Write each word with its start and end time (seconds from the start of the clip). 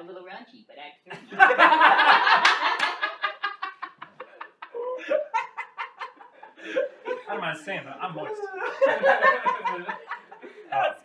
I'm 0.00 0.08
a 0.08 0.12
little 0.12 0.26
raunchy, 0.26 0.66
but 0.66 0.76
act 0.78 1.04
three. 1.04 2.36
I 7.26 7.28
don't 7.28 7.40
mind 7.40 7.58
saying 7.64 7.84
that. 7.84 7.98
I'm 8.00 8.14
moist. 8.14 8.34
That's 8.86 9.08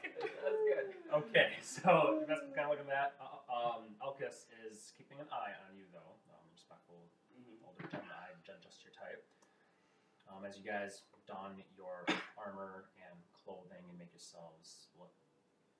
good. 0.03 0.15
That's 0.43 0.65
good. 0.67 0.87
Okay, 1.11 1.49
so 1.61 2.19
you 2.19 2.25
guys 2.27 2.39
can 2.43 2.51
kind 2.55 2.67
of 2.67 2.71
look 2.75 2.83
at 2.83 2.87
that. 2.91 3.15
Uh, 3.19 3.39
um, 3.51 3.95
Elkis 4.03 4.47
is 4.67 4.91
keeping 4.97 5.19
an 5.19 5.27
eye 5.31 5.55
on 5.67 5.75
you, 5.75 5.87
though. 5.95 6.15
Um, 6.31 6.43
respectful, 6.51 7.07
older 7.63 7.87
gentleman. 7.87 8.11
I 8.15 8.35
ju- 8.43 8.59
just 8.63 8.83
your 8.83 8.91
type. 8.95 9.23
Um, 10.27 10.43
as 10.47 10.55
you 10.59 10.63
guys 10.63 11.03
don 11.27 11.59
your 11.75 12.07
armor 12.39 12.87
and 13.03 13.15
clothing 13.35 13.83
and 13.87 13.95
make 13.99 14.11
yourselves 14.15 14.87
look. 14.99 15.11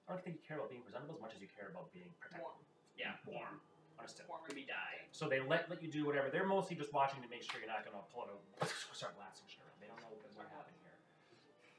I 0.07 0.13
don't 0.15 0.23
think 0.23 0.35
you 0.39 0.43
care 0.43 0.59
about 0.59 0.71
being 0.71 0.83
presentable 0.83 1.15
as 1.15 1.21
much 1.23 1.31
as 1.35 1.39
you 1.39 1.47
care 1.47 1.71
about 1.71 1.91
being 1.95 2.11
protected. 2.19 2.43
Warm. 2.43 2.59
Yeah, 2.97 3.17
Warm. 3.25 3.61
Understood. 3.99 4.25
Warm 4.27 4.41
or 4.47 4.53
be 4.55 4.65
die. 4.65 5.05
So 5.11 5.29
they 5.29 5.39
let, 5.39 5.69
let 5.69 5.81
you 5.83 5.89
do 5.91 6.05
whatever. 6.05 6.29
They're 6.33 6.47
mostly 6.47 6.75
just 6.75 6.93
watching 6.93 7.21
to 7.21 7.29
make 7.29 7.43
sure 7.45 7.61
you're 7.61 7.69
not 7.69 7.85
going 7.85 7.93
to 7.93 8.05
pull 8.09 8.25
out 8.25 8.41
a 8.61 8.65
start 8.97 9.13
blasting 9.13 9.45
shit 9.45 9.61
around. 9.61 9.77
They 9.77 9.87
don't 9.87 10.01
know 10.01 10.09
what's 10.09 10.33
going 10.33 10.49
to 10.49 10.55
happen 10.55 10.73
here. 10.81 10.97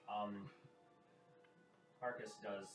Um, 0.06 0.32
Arcus 2.02 2.38
does 2.42 2.70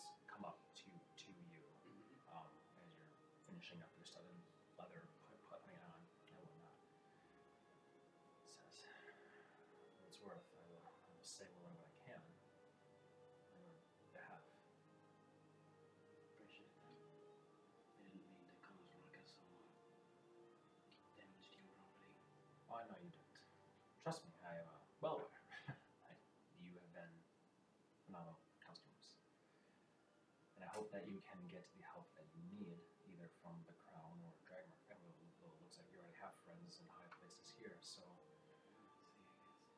get 31.57 31.65
the 31.73 31.81
help 31.89 32.05
that 32.13 32.29
you 32.37 32.45
need, 32.53 32.77
either 33.09 33.33
from 33.41 33.57
the 33.65 33.73
Crown 33.81 34.21
or 34.21 34.29
Dragonmark 34.45 34.77
family. 34.85 35.09
Well, 35.41 35.57
it 35.57 35.65
looks 35.65 35.81
like 35.81 35.89
you 35.89 35.97
already 35.97 36.13
have 36.21 36.37
friends 36.45 36.77
in 36.77 36.85
high 36.93 37.09
places 37.17 37.49
here, 37.57 37.73
so 37.81 38.05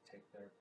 take 0.04 0.28
their 0.36 0.52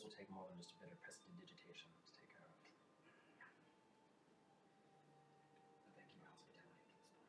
this 0.00 0.08
will 0.08 0.16
take 0.16 0.32
more 0.32 0.48
than 0.48 0.56
just 0.56 0.72
a 0.72 0.80
bit 0.80 0.88
of 0.88 0.96
prestidigitation 1.04 1.92
to 1.92 2.12
take 2.16 2.32
care 2.32 2.40
of. 2.40 2.56
I 5.84 5.92
thank 5.92 6.08
your 6.16 6.24
hospitality 6.24 6.88
to 6.88 6.88
this 6.88 6.96
point. 7.04 7.20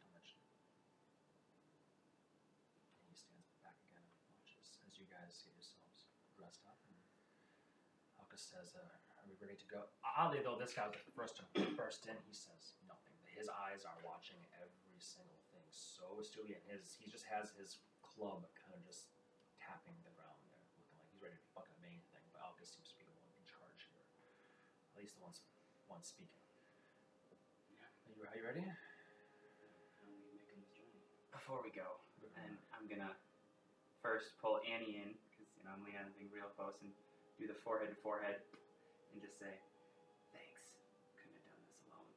Don't 0.00 0.16
mention 0.16 0.40
it. 0.40 0.56
And 2.96 3.12
he 3.12 3.16
stands 3.20 3.52
back 3.60 3.76
again 3.92 4.00
and 4.00 4.24
watches 4.32 4.80
as 4.88 4.96
you 4.96 5.04
guys 5.12 5.36
get 5.44 5.52
yourselves 5.52 6.08
dressed 6.32 6.64
up. 6.64 6.80
And 6.88 6.96
Alka 8.16 8.40
says, 8.40 8.72
uh, 8.72 9.20
Are 9.20 9.28
we 9.28 9.36
ready 9.36 9.60
to 9.60 9.68
go? 9.68 9.84
Oddly, 10.00 10.40
though, 10.40 10.56
this 10.56 10.72
guy 10.72 10.88
was 10.88 10.96
the 11.04 11.12
first 11.12 11.36
to 11.36 11.44
burst 11.76 12.08
in. 12.08 12.16
He 12.24 12.32
says 12.32 12.72
nothing. 12.88 13.12
His 13.36 13.52
eyes 13.52 13.84
are 13.84 14.00
watching 14.00 14.40
every 14.64 14.96
single 14.96 15.44
thing 15.52 15.68
so 15.68 16.16
astutely, 16.16 16.56
and 16.56 16.64
his 16.72 16.96
he 16.96 17.12
just 17.12 17.28
has 17.28 17.52
his 17.60 17.84
club 18.00 18.48
kind 18.64 18.72
of 18.72 18.80
just 18.80 19.12
tapping 19.70 19.94
the 20.02 20.10
ground 20.18 20.42
there, 20.50 20.66
looking 20.82 20.98
like 20.98 21.06
he's 21.14 21.22
ready 21.22 21.38
to 21.38 21.46
fuck 21.54 21.70
up 21.70 21.78
anything. 21.86 22.26
But 22.34 22.42
Alka 22.42 22.66
seems 22.66 22.90
to 22.90 22.98
be 22.98 23.06
the 23.06 23.14
one 23.22 23.30
in 23.38 23.46
charge 23.46 23.86
here. 23.94 24.02
At 24.90 24.98
least 24.98 25.14
the 25.14 25.22
one, 25.22 25.30
sp- 25.30 25.46
one 25.86 26.02
speaking. 26.02 26.42
Yeah. 27.70 27.86
Are 27.86 28.10
you, 28.10 28.26
are 28.26 28.34
you 28.34 28.44
ready? 28.50 28.66
How 28.66 28.74
are 28.74 30.10
we 30.10 30.34
making 30.34 30.58
this 30.58 30.74
journey? 30.74 30.98
Before 31.30 31.62
we 31.62 31.70
go, 31.70 32.02
and 32.34 32.58
I'm 32.74 32.90
gonna 32.90 33.14
first 34.02 34.34
pull 34.42 34.58
Annie 34.66 34.98
in, 34.98 35.14
because, 35.30 35.46
you 35.54 35.62
know, 35.62 35.70
I'm 35.70 35.86
leaning 35.86 36.02
on 36.02 36.10
the 36.10 36.14
thing 36.18 36.26
real 36.34 36.50
close, 36.58 36.74
and 36.82 36.90
do 37.38 37.46
the 37.46 37.54
forehead 37.62 37.94
to 37.94 37.98
forehead, 38.02 38.42
and 39.14 39.22
just 39.22 39.38
say, 39.38 39.54
thanks. 40.34 40.74
Couldn't 41.14 41.38
have 41.38 41.46
done 41.46 41.62
this 41.62 41.78
alone. 41.86 42.10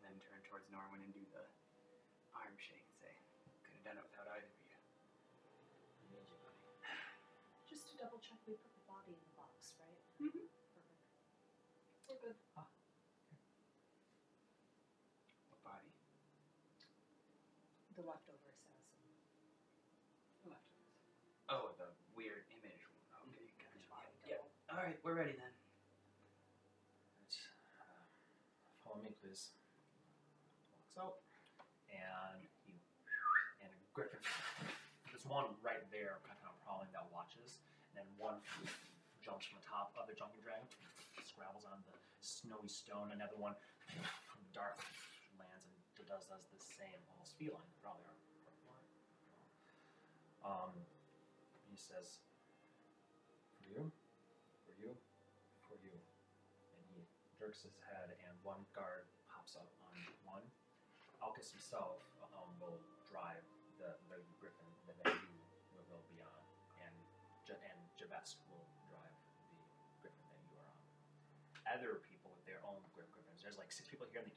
then 0.08 0.16
turn 0.32 0.40
towards 0.48 0.64
Norwin 0.72 1.04
and 1.04 1.12
do 1.12 1.20
we're 25.04 25.12
ready 25.12 25.36
then. 25.36 25.52
Right, 27.20 27.36
uh, 27.76 28.04
follow 28.82 29.04
me, 29.04 29.12
please. 29.20 29.52
Walks 30.96 30.96
out, 30.96 31.20
and 31.92 32.40
he 32.64 32.72
and 33.60 33.68
a 33.68 33.78
griffin. 33.92 34.18
There's 35.12 35.28
one 35.28 35.52
right 35.60 35.84
there, 35.92 36.18
kind 36.24 36.40
of 36.48 36.56
prowling 36.64 36.88
that 36.96 37.04
watches, 37.12 37.60
and 37.92 38.00
then 38.00 38.08
one 38.16 38.40
jumps 39.20 39.44
from 39.44 39.60
the 39.60 39.66
top 39.68 39.92
of 40.00 40.08
the 40.08 40.16
jumping 40.16 40.40
dragon, 40.40 40.64
scrabbles 41.24 41.68
on 41.68 41.84
the 41.84 41.96
snowy 42.24 42.68
stone. 42.68 43.12
Another 43.12 43.36
one 43.36 43.52
from 44.28 44.40
the 44.40 44.52
dark 44.56 44.80
lands 45.36 45.64
and 45.68 45.76
does 46.08 46.28
does 46.28 46.44
the 46.52 46.60
same, 46.60 47.00
almost 47.12 47.36
feline. 47.36 47.70
Probably 47.80 48.04
are. 48.04 48.16
Um, 50.44 50.72
he 51.70 51.76
says, 51.76 52.20
"For 53.56 53.64
you, 53.68 53.92
for 54.68 54.72
you, 54.76 54.96
for 55.66 55.76
you." 55.80 55.96
and 55.96 57.06
his 57.52 57.76
head, 57.84 58.16
and 58.24 58.32
one 58.40 58.64
guard 58.72 59.04
pops 59.28 59.56
up 59.58 59.68
on 59.84 59.92
one. 60.24 60.46
Alcus 61.20 61.52
himself 61.52 62.00
um, 62.36 62.48
will 62.60 62.80
drive 63.08 63.44
the, 63.76 63.96
the 64.08 64.20
griffin 64.40 64.68
that 64.88 64.96
then 65.04 65.12
you 65.28 65.40
will, 65.72 65.84
will 65.88 66.06
be 66.08 66.20
on, 66.20 66.42
and 66.80 66.94
J- 67.44 67.60
and 67.60 67.78
will 68.48 68.68
drive 68.88 69.16
the 69.52 69.60
griffin 70.00 70.24
that 70.32 70.40
you 70.48 70.56
are 70.56 70.68
on. 70.68 70.80
Other 71.68 72.00
people 72.04 72.32
with 72.32 72.44
their 72.48 72.60
own 72.64 72.80
griffins. 72.92 73.40
There's 73.44 73.60
like 73.60 73.72
six 73.72 73.88
people 73.88 74.06
here, 74.08 74.20
and 74.20 74.28
they 74.28 74.36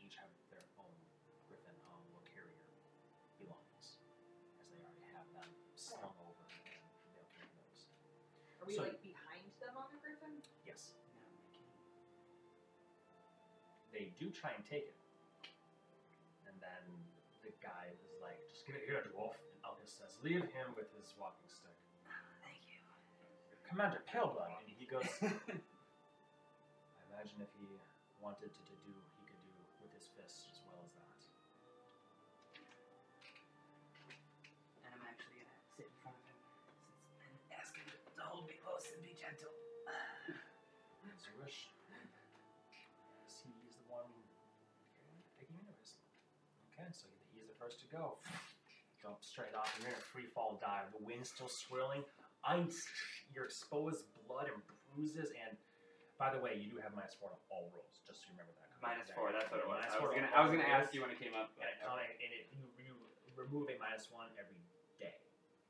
do 14.19 14.33
try 14.33 14.51
and 14.53 14.65
take 14.65 14.89
it. 14.89 14.97
And 16.49 16.57
then 16.57 16.83
the 17.45 17.53
guy 17.61 17.93
is 17.93 18.01
like, 18.21 18.41
just 18.49 18.65
give 18.65 18.75
it 18.75 18.83
here, 18.89 19.01
to 19.01 19.09
dwarf. 19.13 19.37
And 19.37 19.61
Elvis 19.61 19.93
says, 19.93 20.17
leave 20.25 20.43
him 20.51 20.73
with 20.73 20.89
his 20.97 21.13
walking 21.21 21.47
stick. 21.47 21.77
Thank 22.41 22.65
you. 22.65 22.81
Commander 23.69 24.01
Paleblood. 24.09 24.49
And 24.57 24.73
he 24.73 24.89
goes, 24.89 25.05
I 25.21 25.31
imagine 27.13 27.37
if 27.39 27.51
he 27.55 27.65
wanted 28.19 28.49
to, 28.49 28.61
to 28.65 28.75
do, 28.81 28.91
he 28.91 28.97
could 28.97 28.97
do 28.97 29.06
he 47.67 47.75
is 47.75 47.83
the 47.83 47.83
first 47.83 47.83
to 47.83 47.87
go. 47.91 48.15
Jump 49.03 49.19
straight 49.19 49.53
off, 49.53 49.67
and 49.75 49.83
you're 49.83 49.93
in 49.93 49.99
a 49.99 50.07
free 50.15 50.27
fall 50.31 50.55
dive. 50.63 50.89
The 50.95 51.03
wind's 51.03 51.29
still 51.29 51.51
swirling, 51.51 52.01
ice, 52.47 52.87
your 53.35 53.45
exposed 53.45 54.07
blood 54.25 54.47
and 54.49 54.57
bruises. 54.89 55.29
And 55.35 55.53
by 56.17 56.33
the 56.33 56.39
way, 56.39 56.57
you 56.57 56.71
do 56.71 56.79
have 56.81 56.95
minus 56.97 57.13
four 57.19 57.29
on 57.29 57.39
all 57.51 57.69
rolls, 57.75 58.01
just 58.07 58.23
so 58.23 58.31
you 58.31 58.39
remember 58.39 58.55
that. 58.57 58.71
Minus 58.81 59.11
four, 59.13 59.29
that's 59.29 59.51
what 59.51 59.61
it 59.61 59.67
was. 59.69 59.83
Minus 59.83 59.93
I 59.93 60.01
was 60.01 60.11
gonna, 60.15 60.31
I 60.33 60.39
was 60.41 60.49
gonna 60.49 60.69
ask 60.69 60.95
you 60.95 61.03
when 61.05 61.13
it 61.13 61.19
came 61.19 61.35
up. 61.37 61.53
Yeah, 61.61 61.69
counting, 61.83 62.09
and 62.09 62.31
it, 62.33 62.49
you, 62.55 62.65
you 62.79 62.95
remove 63.37 63.69
a 63.69 63.75
minus 63.77 64.09
one 64.09 64.33
every 64.37 64.57
day 64.97 65.17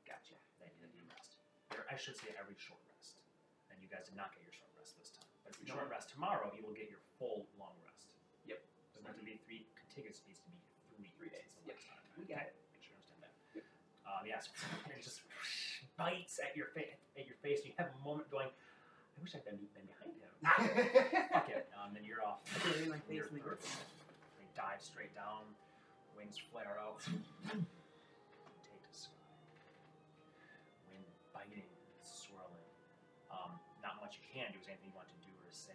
Gotcha. 0.08 0.36
that 0.60 0.72
you, 0.80 0.88
rest. 1.12 1.36
Or 1.76 1.84
I 1.88 1.96
should 2.00 2.16
say 2.16 2.32
every 2.40 2.56
short 2.56 2.80
rest. 2.96 3.20
And 3.68 3.76
you 3.84 3.92
guys 3.92 4.08
did 4.08 4.16
not 4.16 4.32
get 4.32 4.40
your 4.44 4.56
short 4.56 4.72
rest 4.76 4.96
this 4.96 5.12
time. 5.12 5.28
But 5.44 5.52
if 5.52 5.60
you 5.60 5.68
short 5.68 5.92
rest 5.92 6.08
tomorrow, 6.08 6.48
you 6.56 6.64
will 6.64 6.76
get 6.76 6.88
your 6.88 7.04
full 7.20 7.44
long 7.60 7.76
rest. 7.84 8.08
Yep. 8.48 8.60
Doesn't 8.96 9.08
have 9.08 9.20
to 9.20 9.24
be 9.24 9.36
three 9.44 9.68
contiguous. 9.76 10.24
Needs 10.24 10.40
to 10.40 10.48
be 10.48 10.60
three, 10.98 11.10
Three 11.18 11.30
days. 11.30 11.54
Yep. 11.66 11.78
We 12.18 12.26
got 12.26 12.42
okay. 12.42 12.50
Make 12.74 12.82
sure 12.82 12.90
you 12.90 12.98
understand 12.98 13.22
that. 13.22 13.62
Um, 14.02 14.22
yes. 14.26 14.50
And 14.84 14.90
it 14.98 15.02
just 15.06 15.22
bites 15.94 16.42
at 16.42 16.58
your 16.58 16.74
face. 16.74 16.98
At 17.14 17.26
your 17.30 17.38
face. 17.38 17.62
You 17.62 17.72
have 17.78 17.94
a 17.94 18.00
moment 18.02 18.26
going. 18.30 18.50
I 18.50 19.18
wish 19.22 19.34
I'd 19.34 19.46
been, 19.46 19.58
been 19.74 19.86
behind 19.86 20.14
him. 20.14 20.30
Fuck 21.34 21.50
it. 21.50 21.66
Um, 21.74 21.90
then 21.94 22.06
you're 22.06 22.22
off. 22.22 22.42
Burying 22.62 22.90
my 22.90 23.02
face 23.10 23.26
the. 23.34 23.58
They 24.38 24.46
dive 24.54 24.78
straight 24.78 25.10
down, 25.14 25.42
wings 26.14 26.38
flare 26.38 26.78
out. 26.78 27.02
Take 28.62 28.82
to 28.82 28.94
sky. 28.94 29.10
Wind 30.86 31.06
biting, 31.34 31.66
swirling. 32.06 32.70
Um, 33.34 33.58
not 33.82 33.98
much 33.98 34.22
you 34.22 34.26
can 34.30 34.54
do. 34.54 34.62
Is 34.62 34.70
anything 34.70 34.94
you 34.94 34.98
want 34.98 35.10
to 35.10 35.18
do 35.26 35.34
or 35.42 35.50
say 35.50 35.74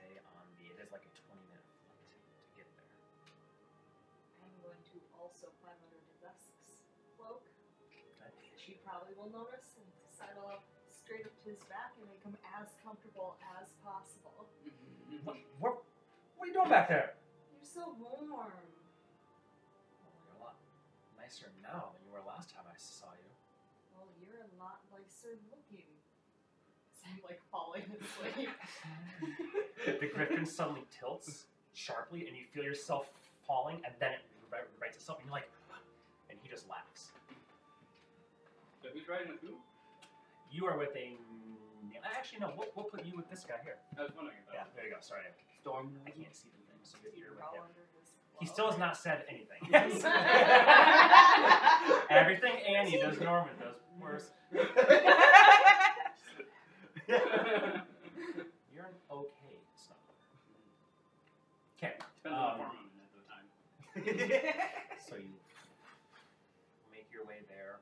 will 9.24 9.48
notice 9.48 9.80
and 9.80 9.88
sidle 10.12 10.52
up 10.52 10.68
straight 10.92 11.24
up 11.24 11.32
to 11.40 11.48
his 11.48 11.64
back 11.72 11.96
and 11.96 12.04
make 12.12 12.20
him 12.28 12.36
as 12.60 12.76
comfortable 12.84 13.40
as 13.56 13.72
possible. 13.80 14.52
Mm-hmm. 14.68 15.24
What, 15.24 15.40
what, 15.64 15.74
what 16.36 16.44
are 16.44 16.50
you 16.52 16.56
doing 16.56 16.68
back 16.68 16.92
there? 16.92 17.16
You're 17.56 17.64
so 17.64 17.96
warm. 17.96 18.28
Well, 18.28 18.52
you're 20.12 20.36
a 20.36 20.44
lot 20.44 20.60
nicer 21.16 21.48
now 21.64 21.96
than 21.96 22.04
you 22.04 22.12
were 22.12 22.20
last 22.28 22.52
time 22.52 22.68
I 22.68 22.76
saw 22.76 23.16
you. 23.16 23.32
Well, 23.96 24.12
you're 24.20 24.44
a 24.44 24.52
lot 24.60 24.84
nicer 24.92 25.40
looking. 25.48 25.88
So 26.94 27.10
I'm 27.12 27.20
like 27.28 27.42
falling 27.52 27.84
asleep. 28.00 28.48
the 30.00 30.08
griffin 30.08 30.46
suddenly 30.46 30.86
tilts 30.88 31.48
sharply, 31.74 32.28
and 32.28 32.38
you 32.38 32.44
feel 32.54 32.64
yourself 32.64 33.08
falling, 33.46 33.82
and 33.84 33.94
then 34.00 34.14
it 34.14 34.24
ri- 34.50 34.72
rights 34.80 34.96
itself, 34.96 35.20
and 35.20 35.28
you're 35.28 35.36
like, 35.36 35.50
and 36.30 36.40
he 36.42 36.48
just 36.48 36.70
laughs. 36.70 37.13
So 38.84 38.90
who's 38.94 39.08
riding 39.08 39.30
with 39.32 39.40
who? 39.40 39.56
You 40.52 40.66
are 40.68 40.78
with 40.78 40.94
a. 40.96 41.16
Actually, 42.04 42.40
no. 42.40 42.52
We'll, 42.58 42.68
we'll 42.76 42.84
put 42.86 43.06
you 43.06 43.16
with 43.16 43.30
this 43.30 43.46
guy 43.48 43.56
here. 43.64 43.78
I 43.98 44.02
was 44.04 44.12
wondering 44.16 44.38
Yeah, 44.54 44.64
there 44.76 44.84
you 44.86 44.92
go. 44.92 44.98
Sorry, 45.00 45.22
Storm. 45.62 45.96
I 46.06 46.10
can't 46.12 46.36
see 46.36 46.50
the 46.52 46.60
thing, 46.68 46.80
so 46.84 46.98
you're- 47.04 47.16
you're 47.18 47.32
Crawl 47.40 47.52
with 47.54 47.62
him. 47.64 47.68
under 47.72 47.86
his 47.96 48.12
He 48.42 48.46
still 48.46 48.68
has 48.70 48.78
not 48.78 48.98
said 48.98 49.24
anything. 49.32 49.64
Everything 52.12 52.56
Annie 52.68 52.98
does, 53.00 53.20
Norman 53.22 53.56
does 53.60 53.76
worse. 54.02 54.32
You're 57.08 58.88
an 58.88 58.96
okay 59.12 59.58
snuggler. 59.80 60.20
Okay, 61.78 61.94
Depends 62.24 62.26
on 62.26 62.34
Um, 62.36 62.58
the 62.60 62.64
form 62.64 62.78
at 63.00 63.12
the 63.16 63.24
time. 63.32 63.48
so 65.08 65.14
you 65.16 65.32
make 66.92 67.08
your 67.14 67.24
way 67.26 67.40
there, 67.50 67.80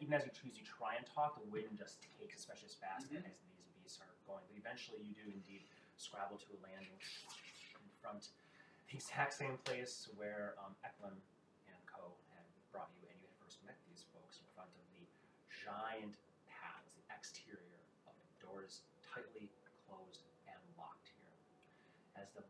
even 0.00 0.12
as 0.12 0.24
you 0.24 0.32
choose, 0.36 0.56
you 0.60 0.64
try 0.68 0.96
and 0.96 1.04
talk, 1.08 1.40
the 1.40 1.48
wind 1.48 1.72
just 1.80 2.04
takes, 2.20 2.36
especially 2.40 2.68
as 2.68 2.76
fast 2.76 3.08
Mhm. 3.08 3.24
as 3.24 3.24
these 3.24 3.68
beasts 3.80 4.00
are 4.00 4.12
going. 4.26 4.44
But 4.48 4.56
eventually, 4.56 5.00
you 5.02 5.14
do 5.14 5.30
indeed 5.32 5.64
scrabble 5.96 6.38
to 6.38 6.52
a 6.52 6.58
landing 6.60 6.92
in 6.92 7.90
front, 8.00 8.28
the 8.88 8.96
exact 8.96 9.34
same 9.34 9.56
place 9.58 10.08
where 10.16 10.54
um, 10.58 10.76
Eklund 10.84 11.20
and 11.68 11.86
Co. 11.86 12.16
had 12.34 12.44
brought 12.72 12.90
you, 13.00 13.08
and 13.08 13.20
you 13.20 13.28
had 13.28 13.36
first 13.38 13.62
met 13.64 13.76
these 13.88 14.04
folks 14.12 14.40
in 14.40 14.46
front 14.54 14.68
of 14.74 14.84
the 14.92 15.06
giant 15.48 16.16
paths, 16.48 16.94
the 16.94 17.14
exterior 17.14 17.80
of 18.06 18.16
it, 18.18 18.40
doors 18.40 18.82
tightly 19.00 19.48
closed 19.86 20.22
and 20.48 20.60
locked 20.76 21.08
here. 21.08 21.36
As 22.16 22.30
the 22.32 22.42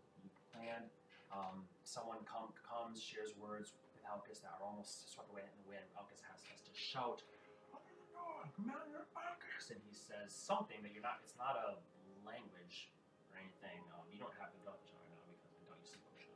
planned, 0.51 0.91
um, 1.31 1.69
someone 1.85 2.25
come, 2.25 2.53
comes, 2.67 3.03
shares 3.03 3.37
words 3.37 3.75
Alcus 4.11 4.43
that 4.43 4.59
are 4.59 4.67
almost 4.67 5.07
swept 5.15 5.31
away 5.31 5.47
in 5.47 5.55
the 5.63 5.67
wind. 5.71 5.87
Alcus 5.95 6.19
has, 6.27 6.43
has 6.51 6.61
to 6.67 6.75
shout, 6.75 7.23
"Open 7.71 7.95
the 7.95 8.09
door, 8.11 8.43
Commander 8.59 9.07
Alcus!" 9.15 9.71
And 9.71 9.79
he 9.87 9.95
says 9.95 10.35
something 10.35 10.83
that 10.83 10.91
you're 10.91 11.07
not, 11.07 11.23
it's 11.23 11.39
not 11.39 11.55
a 11.55 11.79
language 12.27 12.91
or 13.31 13.39
anything. 13.39 13.79
Um, 13.95 14.03
you 14.11 14.19
don't 14.19 14.35
have 14.43 14.51
the 14.51 14.63
Dutch 14.67 14.91
right 14.91 15.09
now 15.15 15.23
because 15.31 15.55
I 15.55 15.63
don't 15.71 15.79
you 15.79 15.87
speak 15.87 16.03
Ocean. 16.19 16.35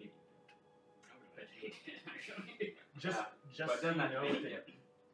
Maybe 0.00 0.08
you 0.08 0.08
do. 0.08 0.16
I 1.04 1.12
would 1.20 1.32
bet 1.36 1.52
you 1.60 1.68
did, 1.84 2.00
actually. 2.08 2.80
Just, 2.96 3.20
just 3.52 3.68
but 3.68 3.84
so 3.84 3.92
you 3.92 4.00
know 4.00 4.24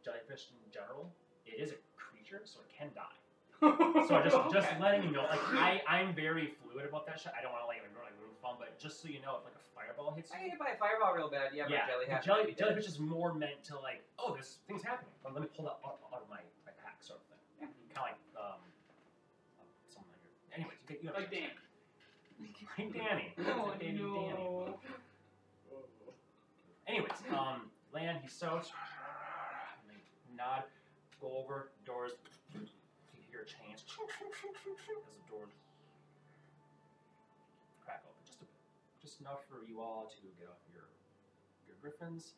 jellyfish 0.05 0.55
in 0.55 0.71
general, 0.71 1.11
it 1.45 1.59
is 1.59 1.75
a 1.75 1.79
creature, 1.99 2.47
so 2.47 2.61
it 2.63 2.71
can 2.71 2.95
die. 2.95 3.19
So 3.61 4.23
just 4.23 4.39
just 4.53 4.69
letting 4.81 5.03
you 5.03 5.11
know, 5.11 5.27
like 5.27 5.43
I 5.55 5.83
I'm 5.89 6.15
very 6.15 6.55
fluid 6.63 6.87
about 6.87 7.07
that 7.07 7.19
shit. 7.19 7.33
I 7.35 7.43
don't 7.43 7.51
want 7.53 7.65
to 7.65 7.69
like 7.69 7.83
ruin 7.83 8.07
like 8.07 8.15
ruin 8.23 8.35
fun, 8.41 8.55
but 8.59 8.79
just 8.79 9.03
so 9.03 9.09
you 9.09 9.19
know, 9.21 9.43
if 9.43 9.45
like 9.51 9.59
a 9.59 9.65
fireball 9.75 10.15
hits 10.15 10.31
I 10.31 10.39
you, 10.39 10.51
get 10.51 10.51
hit 10.55 10.61
by 10.63 10.71
a 10.75 10.79
fireball 10.79 11.15
real 11.15 11.29
bad. 11.31 11.51
Yeah, 11.53 11.67
yeah, 11.67 11.91
but 11.91 11.99
jelly 11.99 12.07
the 12.07 12.23
jelly, 12.23 12.45
might 12.55 12.59
jellyfish 12.59 12.87
is 12.87 12.99
more 13.03 13.35
meant 13.35 13.65
to 13.75 13.79
like, 13.83 14.07
oh, 14.19 14.35
this 14.39 14.59
thing's 14.71 14.83
happening. 14.87 15.11
But 15.27 15.35
let 15.35 15.43
me 15.43 15.49
pull 15.51 15.67
that 15.67 15.83
out, 15.83 15.99
out 16.15 16.23
of 16.23 16.31
my, 16.31 16.39
my 16.67 16.73
pack, 16.83 17.03
sort 17.03 17.19
of 17.19 17.27
thing. 17.27 17.43
Yeah. 17.59 17.99
Kind 17.99 17.99
of 17.99 18.15
like 18.15 18.21
um, 18.39 18.63
um, 19.59 19.69
someone 19.91 20.15
on 20.15 20.23
your. 20.23 20.33
Anyways, 20.55 20.79
you, 20.79 20.87
get- 20.87 21.03
you 21.03 21.11
Like 21.11 21.31
Dan. 21.35 21.51
Like 22.79 22.95
Danny. 22.95 23.35
Oh, 23.43 23.75
Danny, 23.75 23.99
no. 23.99 24.15
Danny. 24.15 24.79
Anyways, 26.87 27.21
um, 27.35 27.69
land, 27.93 28.19
he 28.23 28.29
soaks, 28.29 28.71
nod, 30.37 30.63
go 31.21 31.37
over, 31.37 31.69
doors, 31.85 32.13
you 32.55 32.61
hear 33.39 33.47
chains 33.47 33.87
as 33.87 35.15
the 35.15 35.27
doors 35.31 35.55
crack 37.87 38.03
open. 38.03 38.19
Just, 38.27 38.43
a, 38.43 38.47
bit, 38.51 38.59
just 38.99 39.23
enough 39.23 39.47
for 39.47 39.63
you 39.63 39.79
all 39.79 40.11
to 40.11 40.27
get 40.35 40.51
off 40.51 40.59
your, 40.75 40.91
your 41.71 41.79
griffins 41.79 42.35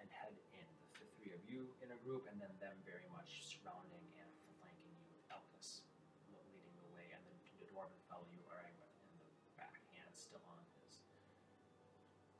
and 0.00 0.08
head 0.08 0.32
in. 0.56 0.64
The, 0.80 1.04
the 1.04 1.08
three 1.20 1.36
of 1.36 1.42
you 1.44 1.68
in 1.84 1.92
a 1.92 2.00
group, 2.00 2.24
and 2.32 2.40
then 2.40 2.48
them 2.64 2.72
very 2.88 3.04
much 3.12 3.44
surrounding 3.44 4.08
and 4.16 4.32
flanking 4.56 4.96
you 4.96 5.04
with 5.12 5.20
Elkus 5.28 5.84
leading 6.32 6.72
the 6.80 6.88
way, 6.96 7.12
and 7.12 7.20
then 7.28 7.36
the 7.60 7.68
dwarven 7.68 8.00
fellow 8.08 8.24
you 8.32 8.40
are 8.48 8.64
with 8.64 8.88
in 9.04 9.12
the 9.20 9.28
back, 9.60 9.76
hand 9.92 10.08
still 10.16 10.40
on 10.48 10.64
his 10.80 11.04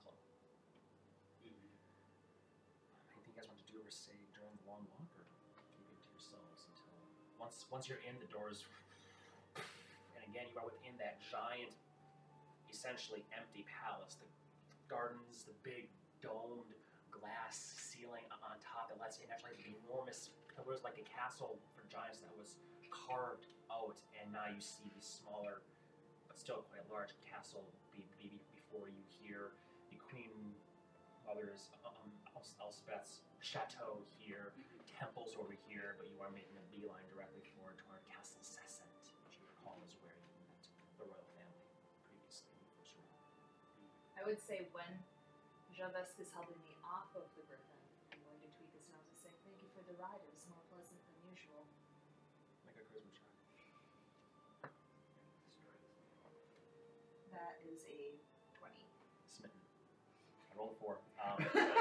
cloak. 0.01 0.17
Mm-hmm. 1.45 1.77
Anything 3.13 3.29
you 3.29 3.37
guys 3.37 3.45
want 3.53 3.61
to 3.61 3.69
do 3.69 3.77
or 3.85 3.93
say 3.93 4.17
once 7.49 7.65
once 7.73 7.89
you're 7.89 8.05
in 8.05 8.13
the 8.21 8.29
doors, 8.29 8.69
and 9.57 10.21
again 10.29 10.45
you 10.53 10.57
are 10.61 10.69
within 10.69 10.93
that 11.01 11.17
giant, 11.33 11.73
essentially 12.69 13.25
empty 13.33 13.65
palace. 13.65 14.21
The 14.21 14.29
gardens, 14.85 15.49
the 15.49 15.57
big 15.65 15.89
domed 16.21 16.77
glass 17.09 17.57
ceiling 17.57 18.29
on 18.45 18.61
top 18.61 18.93
that 18.93 19.01
lets 19.01 19.17
in 19.25 19.33
actually 19.33 19.57
the 19.65 19.73
enormous 19.81 20.29
pillars 20.53 20.85
like 20.85 21.01
a 21.01 21.07
castle 21.09 21.57
for 21.73 21.89
giants 21.89 22.21
that 22.21 22.37
was 22.37 22.61
carved 22.93 23.49
out, 23.73 23.97
and 24.21 24.29
now 24.29 24.53
you 24.53 24.61
see 24.61 24.93
the 24.93 25.01
smaller 25.01 25.65
but 26.29 26.37
still 26.37 26.69
quite 26.69 26.85
large 26.93 27.17
castle 27.25 27.65
be, 27.97 28.05
be, 28.21 28.29
before 28.53 28.93
you 28.93 29.01
here. 29.09 29.57
The 29.89 29.97
Queen 30.13 30.53
Mother's 31.25 31.73
um, 31.81 32.13
Elspeth's 32.37 33.25
chateau 33.41 34.05
here, 34.21 34.53
temples 34.99 35.39
over 35.39 35.55
here, 35.71 35.95
but 35.95 36.11
you 36.11 36.19
are 36.19 36.31
making 36.35 36.59
a 36.59 36.65
beeline 36.75 37.07
directly 37.15 37.47
forward 37.55 37.79
toward 37.79 38.03
Castle 38.11 38.43
Sessant, 38.43 38.91
which 39.23 39.39
you 39.39 39.47
recall 39.47 39.79
is 39.87 39.95
where 40.03 40.19
you 40.19 40.27
met 40.43 40.59
the 40.99 41.07
royal 41.07 41.23
family 41.39 41.71
previously 42.11 42.51
when 42.59 42.67
you 42.67 42.71
first 42.75 42.99
arrived. 42.99 43.39
I 44.19 44.27
would 44.27 44.43
say 44.43 44.67
when 44.75 44.91
Javesk 45.71 46.19
is 46.19 46.35
helping 46.35 46.59
me 46.67 46.75
off 46.83 47.15
of 47.15 47.31
the 47.39 47.47
griffin, 47.47 47.79
I'm 48.11 48.19
going 48.27 48.43
to 48.43 48.51
tweak 48.59 48.75
his 48.75 48.91
nose 48.91 49.07
and 49.07 49.19
say, 49.23 49.31
Thank 49.47 49.63
you 49.63 49.71
for 49.71 49.87
the 49.87 49.95
ride. 50.03 50.19
It 50.19 50.35
was 50.35 50.43
more 50.51 50.67
pleasant 50.67 50.99
than 51.07 51.15
usual. 51.31 51.63
Make 52.67 52.75
a 52.75 52.85
charisma 52.91 53.15
check. 53.15 53.31
That 57.31 57.55
is 57.71 57.87
a 57.87 58.19
20. 58.59 58.75
Smitten. 59.31 59.63
I 59.63 60.53
rolled 60.59 60.75
a 60.75 60.79
four. 60.83 60.99
Um, 61.23 61.39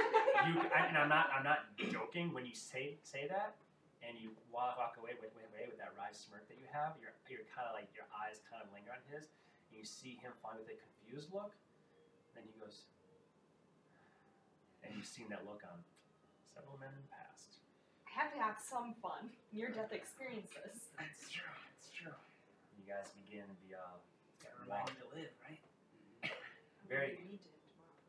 you, 0.47 0.55
I, 0.71 0.87
and 0.87 0.95
I'm 0.97 1.11
not, 1.11 1.27
I'm 1.35 1.43
not 1.43 1.67
joking 1.91 2.31
when 2.33 2.45
you 2.47 2.55
say 2.55 2.95
say 3.03 3.27
that, 3.29 3.55
and 4.01 4.15
you 4.17 4.31
walk, 4.51 4.79
walk 4.79 4.95
away 4.99 5.13
with, 5.19 5.31
with, 5.35 5.47
away 5.51 5.67
with 5.67 5.77
that 5.77 5.91
wry 5.99 6.11
smirk 6.15 6.47
that 6.47 6.57
you 6.57 6.67
have. 6.71 6.95
You're, 7.03 7.15
you're 7.27 7.47
kind 7.51 7.67
of 7.67 7.75
like 7.75 7.91
your 7.91 8.07
eyes 8.15 8.39
kind 8.47 8.63
of 8.63 8.71
linger 8.71 8.91
on 8.95 9.03
his, 9.11 9.27
and 9.69 9.75
you 9.77 9.85
see 9.85 10.17
him 10.23 10.31
finally 10.39 10.63
with 10.65 10.77
a 10.77 10.79
confused 10.79 11.29
look. 11.35 11.51
Then 12.33 12.47
he 12.47 12.53
goes, 12.61 12.87
and 14.85 14.93
you've 14.95 15.09
seen 15.09 15.27
that 15.33 15.43
look 15.43 15.65
on 15.67 15.79
several 16.55 16.77
men 16.79 16.93
in 16.95 17.01
the 17.03 17.11
past. 17.11 17.59
I 18.07 18.23
have 18.25 18.29
to 18.33 18.39
have 18.41 18.57
some 18.61 18.97
fun. 19.03 19.29
Near 19.53 19.69
death 19.69 19.93
experiences. 19.93 20.89
That's 20.97 21.29
true. 21.29 21.53
That's 21.77 21.89
true. 21.93 22.17
You 22.79 22.85
guys 22.89 23.09
begin 23.25 23.45
the 23.67 23.77
uh, 23.77 23.97
Gotta 24.41 24.57
remind 24.63 24.89
him 24.89 24.97
to 25.05 25.07
live, 25.13 25.33
right? 25.45 25.61
Very- 26.89 27.19
I 27.19 27.25
need 27.29 27.41
to 27.43 27.49
tomorrow. 27.51 27.99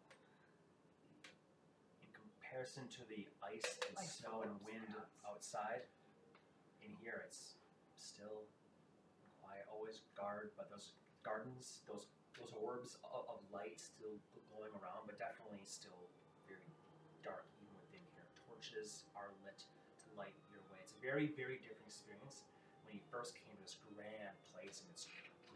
in 2.04 2.08
comparison 2.58 2.90
to 2.90 3.06
the 3.06 3.22
ice 3.38 3.78
and 3.86 3.94
Like 3.94 4.10
snow 4.10 4.42
and 4.42 4.50
wind 4.66 4.90
outside, 5.22 5.86
in 6.82 6.90
here 6.98 7.22
it's 7.22 7.54
still 7.94 8.50
quiet 9.38 9.62
always 9.70 10.02
guard, 10.18 10.50
but 10.58 10.66
those 10.66 10.90
gardens, 11.22 11.86
those 11.86 12.10
those 12.34 12.50
orbs 12.58 12.98
of, 13.14 13.30
of 13.30 13.38
light 13.54 13.78
still 13.78 14.18
glowing 14.50 14.74
around, 14.74 15.06
but 15.06 15.22
definitely 15.22 15.62
still 15.70 16.10
very 16.50 16.66
dark 17.22 17.46
even 17.62 17.78
within 17.78 18.02
here. 18.18 18.26
Torches 18.42 19.06
are 19.14 19.30
lit 19.46 19.62
to 19.62 20.06
light 20.18 20.34
your 20.50 20.58
way. 20.74 20.82
It's 20.82 20.98
a 20.98 21.02
very 21.02 21.30
very 21.38 21.62
different 21.62 21.86
experience 21.86 22.42
when 22.82 22.98
you 22.98 23.02
first 23.06 23.38
came 23.38 23.54
to 23.54 23.62
this 23.62 23.78
grand 23.86 24.34
place 24.50 24.82
and 24.82 24.90
it's 24.90 25.06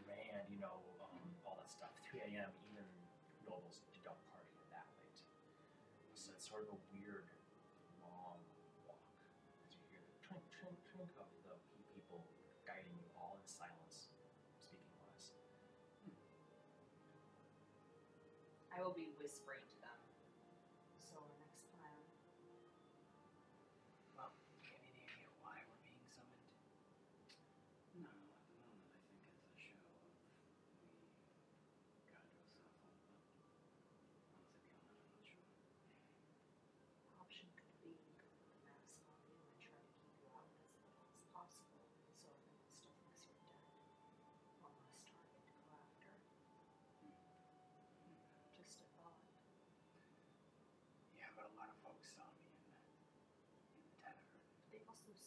grand, 0.07 0.47
you 0.47 0.63
know, 0.63 0.79
um, 1.03 1.19
all 1.43 1.59
that 1.59 1.67
stuff. 1.67 1.91
3 2.07 2.31
a.m. 2.31 2.47
Even 2.71 2.87
nobles 3.43 3.83
don't 4.07 4.15
party 4.15 4.23
that 4.23 4.23
late. 4.23 4.31
So 4.31 4.32
it's 6.31 6.47
sort 6.47 6.63
of 6.63 6.69
a 6.69 6.79
weird, 6.93 7.27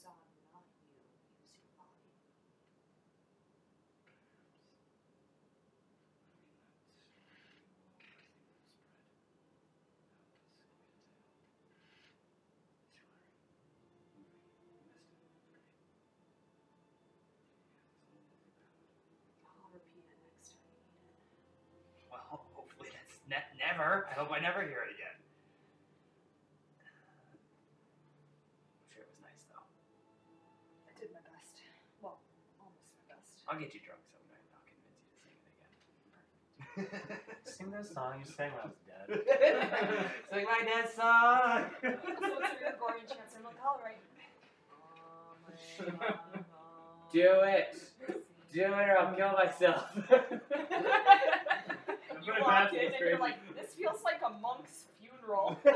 not 0.06 0.18
you 0.22 0.86
use 0.94 1.52
your 1.56 1.66
body. 1.76 2.12
I'll 19.44 19.70
repeat 19.72 20.04
it 20.08 20.18
next 20.22 20.52
time 20.52 20.70
you 20.80 20.88
need 20.92 21.10
it. 21.10 21.24
Well, 22.10 22.20
hopefully 22.54 22.88
that's 22.92 23.20
ne- 23.28 23.58
never. 23.58 24.06
I 24.10 24.14
hope 24.14 24.30
I 24.32 24.38
never 24.40 24.62
hear 24.62 24.82
it 24.82 24.90
again. 24.94 25.25
I'll 33.48 33.58
get 33.58 33.74
you 33.74 33.80
drunk 33.80 34.02
someday 34.10 34.42
and 34.42 34.50
I'll 34.54 34.66
convince 34.66 34.98
you 34.98 35.06
to 35.06 35.18
sing 35.22 35.38
it 35.38 35.54
again. 36.82 37.30
Sing 37.44 37.70
that 37.70 37.86
song 37.86 38.18
you 38.18 38.26
sang 38.26 38.50
when 38.52 38.62
I 38.62 38.66
was 38.66 38.82
dead. 38.82 39.06
sing 40.34 40.44
my 40.44 40.62
dead 40.66 40.90
song. 40.90 41.70
so 41.80 41.88
it's 41.88 42.60
your 42.60 42.74
Gregorian 42.74 43.06
chants. 43.06 43.34
I'm 43.38 43.44
like, 43.44 43.62
all 43.64 43.78
right. 43.82 44.02
Do 47.12 47.40
it. 47.44 47.72
Do 48.52 48.62
it 48.62 48.70
or 48.70 48.98
I'll 48.98 49.14
kill 49.14 49.32
myself. 49.32 49.84
you 52.24 52.32
walk 52.40 52.72
in 52.72 52.86
and 52.86 52.94
you're 52.98 53.18
like, 53.18 53.36
this 53.54 53.74
feels 53.74 54.02
like 54.02 54.20
a 54.26 54.30
monk's 54.40 54.86
funeral. 54.98 55.58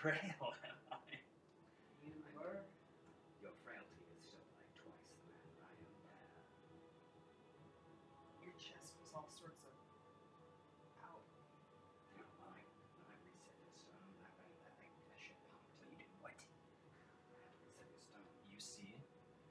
frail, 0.00 0.16
am 0.64 0.80
I? 0.88 1.12
You 2.00 2.16
were? 2.32 2.64
Your 3.44 3.52
frailty 3.60 4.00
is 4.08 4.16
still 4.24 4.40
like 4.56 4.72
twice 4.72 5.04
the 5.12 5.20
man 5.28 5.44
I 5.60 5.76
am. 5.76 6.40
Your 8.40 8.56
chest 8.56 8.96
was 9.04 9.12
all 9.12 9.28
sorts 9.28 9.60
of 9.60 9.76
out. 11.04 11.20
No, 12.16 12.24
I, 12.48 12.56
I 12.56 13.12
reset 13.28 13.52
the 13.60 13.68
stone. 13.76 14.16
I 14.24 14.32
ran 14.40 14.56
that 14.64 14.72
thing, 14.80 14.88
that 15.12 15.20
shit 15.20 15.36
pumped. 15.52 15.68
You 15.84 15.92
did 16.00 16.08
what? 16.24 16.32
I 16.32 16.48
had 16.48 17.44
to 17.52 17.60
reset 17.60 17.84
the 17.92 18.00
stone. 18.00 18.24
You 18.48 18.56
see, 18.56 18.96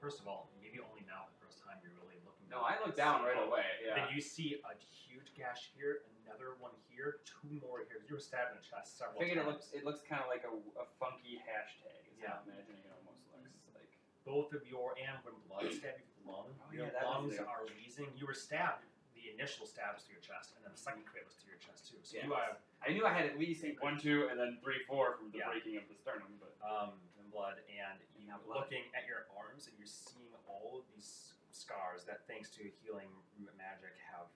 first 0.02 0.18
of 0.18 0.26
all, 0.26 0.50
maybe 0.58 0.82
only 0.82 1.06
now 1.06 1.30
the 1.30 1.38
first 1.46 1.62
time 1.62 1.78
you're 1.78 1.94
really 1.94 2.18
looking. 2.26 2.50
No, 2.50 2.66
I 2.66 2.74
look 2.82 2.98
down 2.98 3.22
right 3.22 3.38
away. 3.38 3.86
Then 3.86 4.10
you 4.10 4.18
see 4.18 4.58
a 4.66 4.74
huge 4.90 5.30
gash 5.38 5.70
here, 5.78 6.02
another 6.40 6.56
one 6.56 6.72
here, 6.88 7.20
two 7.28 7.52
more 7.60 7.84
here. 7.84 8.00
You 8.08 8.16
were 8.16 8.22
stabbed 8.24 8.56
in 8.56 8.58
the 8.58 8.64
chest 8.64 8.96
I 8.96 9.04
several 9.12 9.20
figured 9.20 9.36
it 9.36 9.44
times. 9.44 9.60
looks 9.60 9.66
it 9.76 9.84
looks 9.84 10.00
kind 10.08 10.24
of 10.24 10.32
like 10.32 10.48
a, 10.48 10.52
a 10.80 10.86
funky 10.96 11.36
hashtag. 11.44 12.00
Is 12.08 12.16
Yeah. 12.16 12.40
I'm 12.40 12.48
imagining 12.48 12.80
it 12.80 12.92
almost 12.96 13.20
looks 13.36 13.68
like. 13.76 13.92
Both 14.24 14.56
of 14.56 14.64
your 14.64 14.96
and 14.96 15.20
when 15.20 15.36
blood 15.44 15.68
stabbed 15.68 16.00
you 16.00 16.08
through 16.16 16.24
the 16.24 16.32
lung, 16.32 16.48
Oh, 16.56 16.72
your 16.72 16.88
yeah, 16.88 17.04
lungs 17.04 17.36
are 17.36 17.68
wheezing. 17.76 18.08
You 18.16 18.24
were 18.24 18.36
stabbed. 18.36 18.88
The 19.12 19.28
initial 19.36 19.68
stab 19.68 20.00
was 20.00 20.08
through 20.08 20.16
your 20.16 20.24
chest, 20.24 20.56
and 20.56 20.64
then 20.64 20.72
the 20.72 20.80
second 20.80 21.04
crit 21.04 21.28
was 21.28 21.36
to 21.44 21.46
your 21.48 21.60
chest 21.60 21.92
too. 21.92 22.00
So 22.00 22.16
Yeah. 22.16 22.24
you 22.24 22.32
have 22.32 22.56
I 22.80 22.96
knew 22.96 23.04
I 23.04 23.12
had 23.12 23.28
at 23.28 23.36
least 23.36 23.60
one, 23.84 24.00
two, 24.00 24.32
and 24.32 24.40
then 24.40 24.56
three, 24.64 24.80
four 24.88 25.20
from 25.20 25.28
the 25.28 25.44
Yeah. 25.44 25.52
breaking 25.52 25.76
of 25.76 25.84
the 25.92 25.96
sternum, 26.00 26.32
but 26.40 26.56
um, 26.64 26.96
in 27.20 27.28
blood, 27.28 27.60
and 27.68 28.00
And 28.16 28.24
you're 28.24 28.40
blood. 28.40 28.64
looking 28.64 28.88
at 28.96 29.04
your 29.04 29.28
arms, 29.36 29.68
and 29.68 29.76
you're 29.76 29.84
seeing 29.90 30.32
all 30.48 30.80
of 30.80 30.88
these 30.96 31.36
scars 31.52 32.08
that, 32.08 32.24
thanks 32.24 32.48
to 32.56 32.64
healing 32.80 33.12
magic, 33.60 33.92
have 34.08 34.28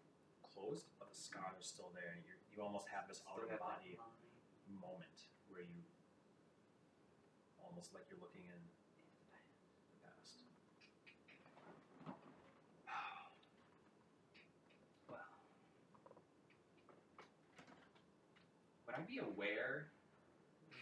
closed, 0.55 0.87
but 0.99 1.11
the 1.11 1.19
scars 1.19 1.59
are 1.59 1.67
still 1.67 1.91
there, 1.95 2.15
and 2.15 2.23
you 2.25 2.35
you 2.55 2.63
almost 2.63 2.87
have 2.95 3.11
this 3.11 3.21
out 3.27 3.43
of 3.43 3.51
body 3.59 3.99
moment 4.71 5.27
where 5.51 5.63
you 5.63 5.83
almost 7.59 7.91
like 7.93 8.07
you're 8.07 8.23
looking 8.23 8.47
in 8.47 8.63
the 9.91 9.99
past. 10.07 10.47
Well, 15.11 15.19
would 18.87 18.95
I 18.95 19.03
be 19.03 19.19
aware 19.19 19.91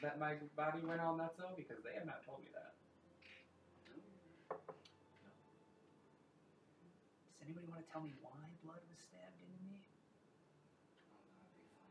that 0.02 0.20
my 0.20 0.34
body 0.56 0.84
went 0.84 1.00
all 1.00 1.16
nuts 1.16 1.38
though? 1.38 1.56
Because 1.56 1.80
they 1.82 1.94
have 1.96 2.04
not 2.04 2.20
told 2.26 2.40
me 2.40 2.48
that. 2.52 2.74
Does 7.42 7.50
anybody 7.50 7.66
want 7.74 7.82
to 7.82 7.90
tell 7.90 7.98
me 8.06 8.14
why 8.22 8.38
blood 8.62 8.78
was 8.86 9.02
stabbed 9.02 9.42
into 9.42 9.58
me? 9.66 9.82
That 11.10 11.18
would 11.26 11.50
be 11.58 11.66
fun. 11.74 11.90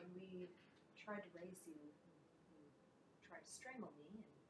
When 0.00 0.08
we 0.16 0.56
tried 0.96 1.20
to 1.28 1.30
raise 1.36 1.60
you, 1.68 1.76
you 2.48 2.64
tried 3.28 3.44
to 3.44 3.50
strangle 3.52 3.92
me 4.00 4.24
and 4.24 4.40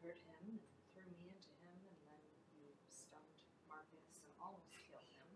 hurt 0.00 0.16
him 0.24 0.56
and 0.56 0.80
threw 0.96 1.04
me 1.04 1.36
into 1.36 1.52
him, 1.60 1.76
and 1.84 2.00
then 2.00 2.24
you 2.56 2.72
stunned 2.88 3.44
Marcus 3.68 4.08
and 4.24 4.32
almost 4.40 4.72
killed 4.88 5.04
him. 5.20 5.30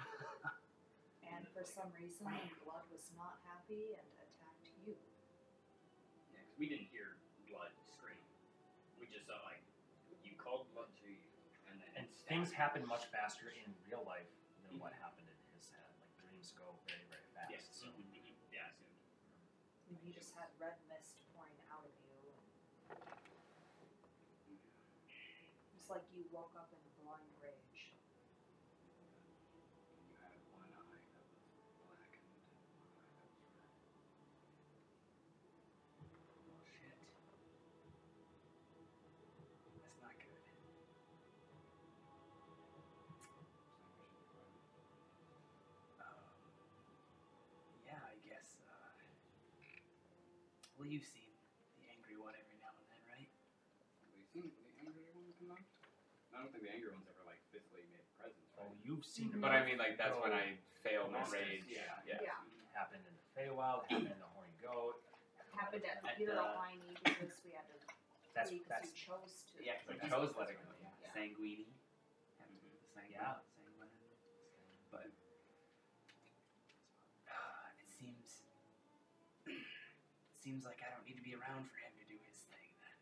and 1.28 1.44
for 1.52 1.60
some 1.68 1.92
reason, 1.92 2.24
Blood 2.64 2.88
was 2.88 3.04
not 3.20 3.36
happy 3.44 3.92
and 4.00 4.08
attacked 4.16 4.72
you. 4.80 4.96
Yeah, 6.32 6.40
'cause 6.40 6.56
we 6.56 6.72
didn't 6.72 6.88
things 12.32 12.48
happen 12.52 12.80
much 12.88 13.04
faster 13.12 13.52
in 13.52 13.68
real 13.84 14.00
life 14.08 14.24
than 14.64 14.80
what 14.80 14.96
happened 15.04 15.28
in 15.28 15.36
his 15.52 15.68
head. 15.68 15.84
Like 16.00 16.16
dreams 16.16 16.56
go 16.56 16.80
very, 16.88 17.04
very 17.12 17.28
fast. 17.36 17.52
Yes. 17.52 17.68
So 17.76 17.92
mhm, 17.92 18.08
mhm. 18.08 18.32
Yeah, 18.48 18.72
I. 18.72 18.88
And 19.88 19.98
you 20.02 20.12
just 20.12 20.34
had 20.34 20.48
red 20.58 20.74
mist 20.88 21.22
pouring 21.34 21.60
out 21.70 21.84
of 21.84 21.92
you. 22.02 22.32
And 22.90 22.98
it 25.70 25.76
was 25.78 25.88
like 25.90 26.02
you 26.14 26.24
woke 26.32 26.52
up 26.58 26.70
in 26.74 26.81
you've 50.92 51.08
seen 51.08 51.32
the 51.80 51.88
angry 51.88 52.20
one 52.20 52.36
every 52.36 52.60
now 52.60 52.68
and 52.76 52.84
then, 52.92 53.00
right? 53.08 53.30
Have 53.32 54.12
we 54.12 54.20
seen 54.28 54.52
the 54.52 54.68
angry 54.76 55.08
one 55.16 55.32
come 55.40 55.56
out? 55.56 55.64
I 56.36 56.44
don't 56.44 56.52
think 56.52 56.68
the 56.68 56.72
angry 56.76 56.92
one's 56.92 57.08
ever 57.08 57.24
like 57.24 57.40
physically 57.48 57.88
made 57.88 58.04
a 58.04 58.08
presence, 58.20 58.44
Oh, 58.60 58.68
you've 58.84 59.00
seen 59.08 59.32
it 59.32 59.40
But 59.40 59.56
I 59.56 59.64
mean, 59.64 59.80
like 59.80 59.96
that's 59.96 60.20
when 60.20 60.36
I 60.36 60.60
fail 60.84 61.08
my 61.08 61.24
ballistic. 61.24 61.64
rage. 61.64 61.64
Yeah. 61.72 61.96
yeah. 62.04 62.20
Yeah. 62.28 62.36
happen 62.76 63.00
in 63.08 63.14
the 63.16 63.24
Feywild, 63.32 63.88
Happened 63.88 64.12
in 64.12 64.20
the 64.20 64.28
Horny 64.36 64.52
Goat. 64.60 65.00
Happened 65.56 65.84
at 65.88 66.00
At 66.04 66.16
the- 66.20 66.28
Alpine 66.32 66.80
because 67.04 67.40
we 67.44 67.52
had 67.56 67.64
to 67.72 67.76
That's 68.36 68.48
leave 68.52 68.64
that's 68.68 68.88
because 68.92 69.00
you 69.00 69.08
chose 69.08 69.32
to. 69.52 69.60
Yeah, 69.64 69.76
'cause 69.80 69.96
I 70.00 70.08
chose 70.12 70.32
that's 70.32 70.40
let 70.40 70.48
it 70.52 70.60
go. 70.60 70.72
yeah. 70.80 70.92
Yeah. 71.04 71.12
Sanguini. 71.16 71.68
Mhm. 72.40 72.68
The 72.84 72.88
sanguine. 72.92 73.16
Yeah. 73.16 73.40
Sanguine. 73.56 73.92
But 74.92 75.08
it 77.80 77.88
seems 78.00 78.40
it 79.44 79.60
seems 80.42 80.64
like 80.66 80.82
I 80.82 80.90
don't 80.90 81.06
need 81.06 81.14
to 81.16 81.22
be 81.22 81.34
around 81.38 81.70
for 81.70 81.78
him 81.78 81.94
to 82.02 82.04
do 82.10 82.18
his 82.26 82.42
thing 82.50 82.70
then. 82.82 82.98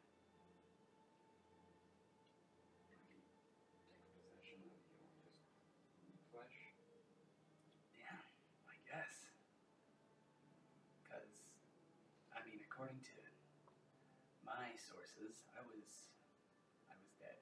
Take 3.97 4.13
possession 4.21 4.61
of 4.61 4.77
your 4.85 5.33
just 6.05 6.21
flesh. 6.31 6.59
Yeah, 7.97 8.19
I 8.69 8.77
guess. 8.89 9.31
Because, 11.03 11.35
I 12.35 12.45
mean, 12.47 12.61
according 12.65 13.01
to 13.01 13.17
my 14.45 14.75
sources, 14.77 15.47
I 15.57 15.63
was, 15.65 15.89
I 16.91 16.95
was 17.01 17.13
dead. 17.21 17.41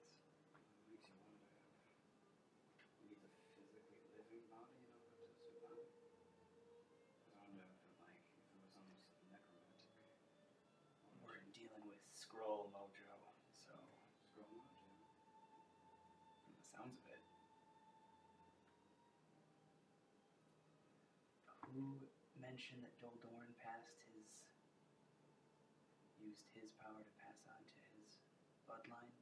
It 0.75 0.89
makes 0.89 1.07
you 1.09 1.15
wonder 1.19 1.43
if 1.43 2.87
we 2.99 3.05
need 3.07 3.21
a 3.23 3.29
physically 3.55 4.01
living 4.13 4.41
body 4.47 4.77
in 4.79 5.55
order 5.61 5.81
to 5.83 5.99
survive. 5.99 6.37
'Cause 7.19 7.27
I 7.27 7.31
wonder 7.35 7.63
if 7.67 7.83
it 7.85 7.97
like 7.99 8.21
if 8.35 8.45
it 8.53 8.59
was 8.59 8.73
almost 8.75 9.05
necromantic. 9.21 10.01
We're 11.19 11.35
dealing 11.57 11.81
with 11.89 11.97
scroll 12.13 12.69
mojo, 12.69 13.09
so 13.49 13.73
Scroll 14.29 14.45
yeah. 14.45 15.01
from 16.45 16.53
the 16.53 16.61
sounds 16.61 16.93
of 17.01 17.05
it. 17.09 17.23
Who 21.73 21.97
mentioned 22.37 22.85
that 22.85 22.93
Doldorn 23.01 23.57
passed 23.57 24.05
his 24.13 24.45
used 26.22 26.46
his 26.53 26.70
power 26.77 27.01
to 27.01 27.13
pass 27.22 27.41
on 27.50 27.61
to 27.65 27.79
his 27.98 28.22
bloodline? 28.70 29.17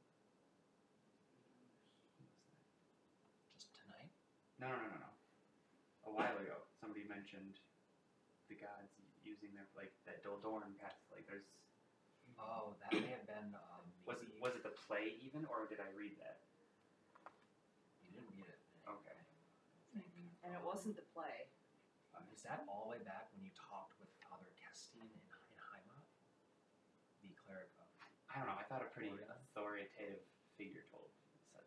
Just 3.56 3.72
tonight. 3.80 4.12
No, 4.60 4.68
no, 4.68 4.76
no, 4.76 4.88
no, 4.92 4.98
no. 5.08 5.12
A 6.04 6.10
while 6.12 6.36
ago, 6.36 6.68
somebody 6.80 7.08
mentioned 7.08 7.60
the 8.48 8.56
gods 8.60 8.92
using 9.24 9.52
their 9.56 9.66
like 9.74 9.92
that 10.06 10.22
Doldorn 10.22 10.76
passed. 10.78 11.08
Like, 11.10 11.26
there's 11.26 11.48
Oh, 12.38 12.76
that 12.84 12.92
may 12.92 13.10
have 13.16 13.26
been 13.26 13.54
um, 13.56 13.84
was 14.04 14.20
it 14.22 14.28
was 14.40 14.54
it 14.54 14.62
the 14.62 14.74
play 14.86 15.16
even, 15.24 15.44
or 15.48 15.66
did 15.68 15.80
I 15.80 15.88
read 15.96 16.14
that? 16.20 16.44
you 18.04 18.12
didn't 18.12 18.30
read 18.36 18.46
it. 18.46 18.60
Okay. 18.86 19.18
And 20.44 20.54
it 20.54 20.62
wasn't 20.62 20.94
the 20.94 21.06
play. 21.10 21.50
Is 22.32 22.42
that 22.46 22.62
all 22.70 22.86
the 22.86 22.90
way 22.96 23.02
back 23.02 23.26
when 23.34 23.42
you 23.42 23.50
talked 23.56 23.98
with 23.98 24.08
Father 24.22 24.46
Kestine 24.60 25.08
in, 25.10 25.24
in 25.50 25.58
Heimat? 25.58 26.06
The 27.24 27.32
cleric 27.34 27.72
of 27.82 27.88
I 28.30 28.38
don't 28.38 28.46
know. 28.52 28.58
I 28.60 28.64
thought 28.68 28.84
a 28.84 28.90
pretty 28.92 29.10
Oregon? 29.10 29.26
authoritative 29.50 30.20
figure 30.60 30.84
told 30.92 31.08
said 31.50 31.64
that. 31.64 31.66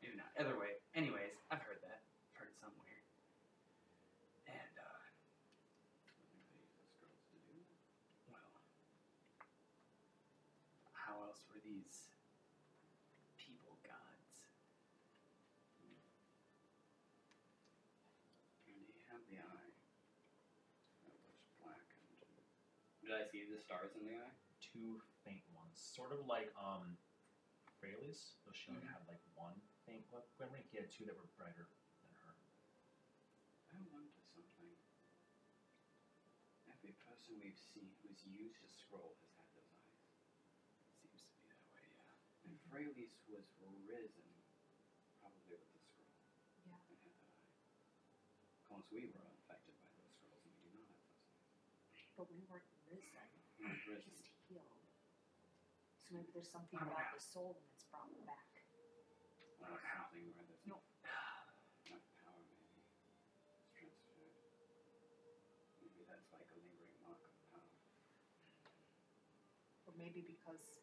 Maybe 0.00 0.16
not. 0.16 0.30
Either 0.38 0.56
way, 0.56 0.78
anyways, 0.94 1.34
I've 1.50 1.62
heard 1.66 1.82
that. 1.82 2.06
Heard 2.38 2.48
it 2.54 2.58
somewhere. 2.62 3.02
And 4.46 4.74
uh, 4.78 5.02
I 6.06 6.10
think 6.14 6.30
they 6.30 6.62
use 6.62 6.70
the 6.78 6.86
scrolls 6.86 7.26
to 7.34 7.36
do 7.42 7.58
that. 7.66 7.82
well, 8.30 8.50
how 10.94 11.18
else 11.26 11.42
were 11.50 11.58
these 11.66 12.14
people 13.40 13.74
gods? 13.82 14.46
And 15.82 15.94
he 18.66 19.02
had 19.10 19.22
the 19.26 19.42
eye. 19.42 19.70
That 21.02 21.14
was 21.18 21.40
black 21.58 21.88
and. 21.98 22.14
Did 23.06 23.14
I 23.14 23.22
see 23.30 23.46
the 23.46 23.62
stars 23.62 23.94
in 23.94 24.02
the 24.02 24.18
eye? 24.18 24.34
two 24.58 24.98
faint 25.22 25.46
ones, 25.54 25.78
sort 25.78 26.10
of 26.10 26.26
like 26.26 26.50
um, 26.58 26.98
Freylis. 27.78 28.34
Though 28.42 28.50
she 28.50 28.66
only 28.74 28.82
Mhm. 28.82 28.98
had 28.98 29.06
like 29.06 29.22
one 29.38 29.62
faint 29.86 30.02
gl- 30.10 30.26
glimmer. 30.34 30.58
He 30.58 30.76
had 30.76 30.90
two 30.90 31.04
that 31.06 31.14
were 31.14 31.30
brighter 31.38 31.68
than 32.02 32.10
her. 32.26 32.34
I 33.70 33.78
wonder 33.94 34.10
something. 34.34 34.74
Every 36.66 36.92
person 37.06 37.38
we've 37.38 37.58
seen 37.58 37.94
who's 38.02 38.24
used 38.26 38.58
a 38.64 38.68
scroll 38.68 39.14
has 39.22 39.30
had 39.38 39.46
those 39.54 39.70
eyes. 39.70 40.02
Seems 41.00 41.22
to 41.22 41.30
be 41.38 41.46
that 41.46 41.62
way, 41.70 41.86
yeah. 41.94 42.10
And 42.44 42.58
Freylis 42.66 43.14
was 43.30 43.46
risen, 43.86 44.42
probably 45.20 45.54
with 45.54 45.70
the 45.72 45.78
scroll. 45.78 46.10
Yeah. 46.58 46.58
And 46.58 46.72
had 46.72 46.82
that 46.90 47.22
eye. 47.22 47.54
Of 48.58 48.64
course, 48.66 48.90
we 48.90 49.06
were 49.06 49.30
affected 49.38 49.78
by 49.78 49.90
those 49.94 50.10
scrolls 50.10 50.42
and 50.44 50.54
we 50.58 50.70
do 50.74 50.82
not 50.82 50.98
have 51.06 51.14
those 51.22 51.38
eyes. 51.46 52.10
But 52.16 52.28
we 52.30 52.40
weren't 52.42 52.50
risen, 52.50 52.50
Not 52.50 52.66
risen. 52.66 52.75
Just 53.74 54.30
healed. 54.46 54.86
So 56.06 56.14
maybe 56.14 56.30
there's 56.30 56.50
something 56.50 56.78
about 56.78 57.10
the 57.10 57.18
soul 57.18 57.58
it's 57.74 57.82
brought 57.90 58.06
back. 58.22 58.46
Or 59.58 59.74
something 59.82 60.30
where 60.38 60.46
there's 60.46 60.62
No. 60.68 60.78
enough 60.78 62.06
power, 62.22 62.46
maybe. 62.46 62.86
It's 63.50 63.66
transferred. 63.74 64.30
Maybe 65.82 66.06
that's 66.06 66.30
like 66.30 66.46
a 66.54 66.58
lingering 66.62 66.94
mark 67.02 67.18
of 67.26 67.34
power. 67.50 67.74
Or 69.90 69.92
maybe 69.98 70.22
because, 70.22 70.78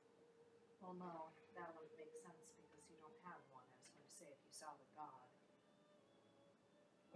well, 0.84 0.96
no, 1.00 1.32
that 1.56 1.72
wouldn't 1.78 1.96
make 1.96 2.12
sense 2.20 2.52
because 2.60 2.84
you 2.92 3.00
don't 3.00 3.16
have 3.24 3.40
one. 3.48 3.64
I 3.64 3.80
was 3.80 3.88
going 3.96 4.04
to 4.04 4.12
say 4.12 4.28
if 4.28 4.42
you 4.44 4.52
saw 4.52 4.76
the 4.76 4.90
god. 4.92 5.32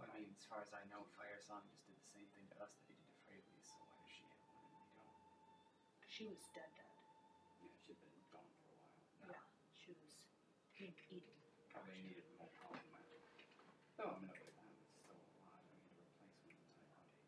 Well, 0.00 0.08
I 0.08 0.16
mean, 0.16 0.32
as 0.32 0.46
far 0.48 0.62
as 0.64 0.72
I 0.72 0.86
know, 0.88 1.04
Fire 1.18 1.42
Song 1.42 1.66
just 1.68 1.84
did 1.84 1.98
the 1.98 2.06
same 2.08 2.30
thing 2.32 2.46
to 2.54 2.62
us 2.62 2.70
that 2.78 2.86
he 2.86 2.94
did 2.96 3.10
to 3.12 3.18
Freyly, 3.26 3.58
so 3.60 3.74
why 3.82 3.98
does 3.98 4.08
she 4.08 4.22
have 4.30 4.38
one 4.54 4.70
and 4.72 4.78
we 4.78 4.94
don't? 4.94 5.10
She 6.18 6.26
was 6.26 6.42
dead, 6.50 6.66
dead. 6.74 6.90
Yeah, 7.62 7.70
she'd 7.78 7.94
been 8.02 8.10
gone 8.34 8.50
for 8.66 8.74
a 8.74 8.78
while. 8.82 8.98
Yeah, 9.30 9.38
she 9.78 9.94
was 9.94 10.18
eat- 10.82 10.98
eating. 11.14 11.38
Probably 11.70 11.94
needed 12.02 12.26
more 12.34 12.50
power 12.58 12.74
magic. 12.90 13.22
Oh, 14.02 14.10
Though, 14.10 14.10
I 14.10 14.18
mean, 14.18 14.26
other 14.26 14.42
than 14.50 14.58
that, 14.58 14.74
it's 14.82 14.98
still 14.98 15.14
a 15.14 15.30
lot. 15.46 15.62
I 15.62 15.70
mean, 15.70 15.78
to 15.86 15.94
replace 15.94 16.18
one 16.18 16.34
entire 16.42 16.98
body. 16.98 17.22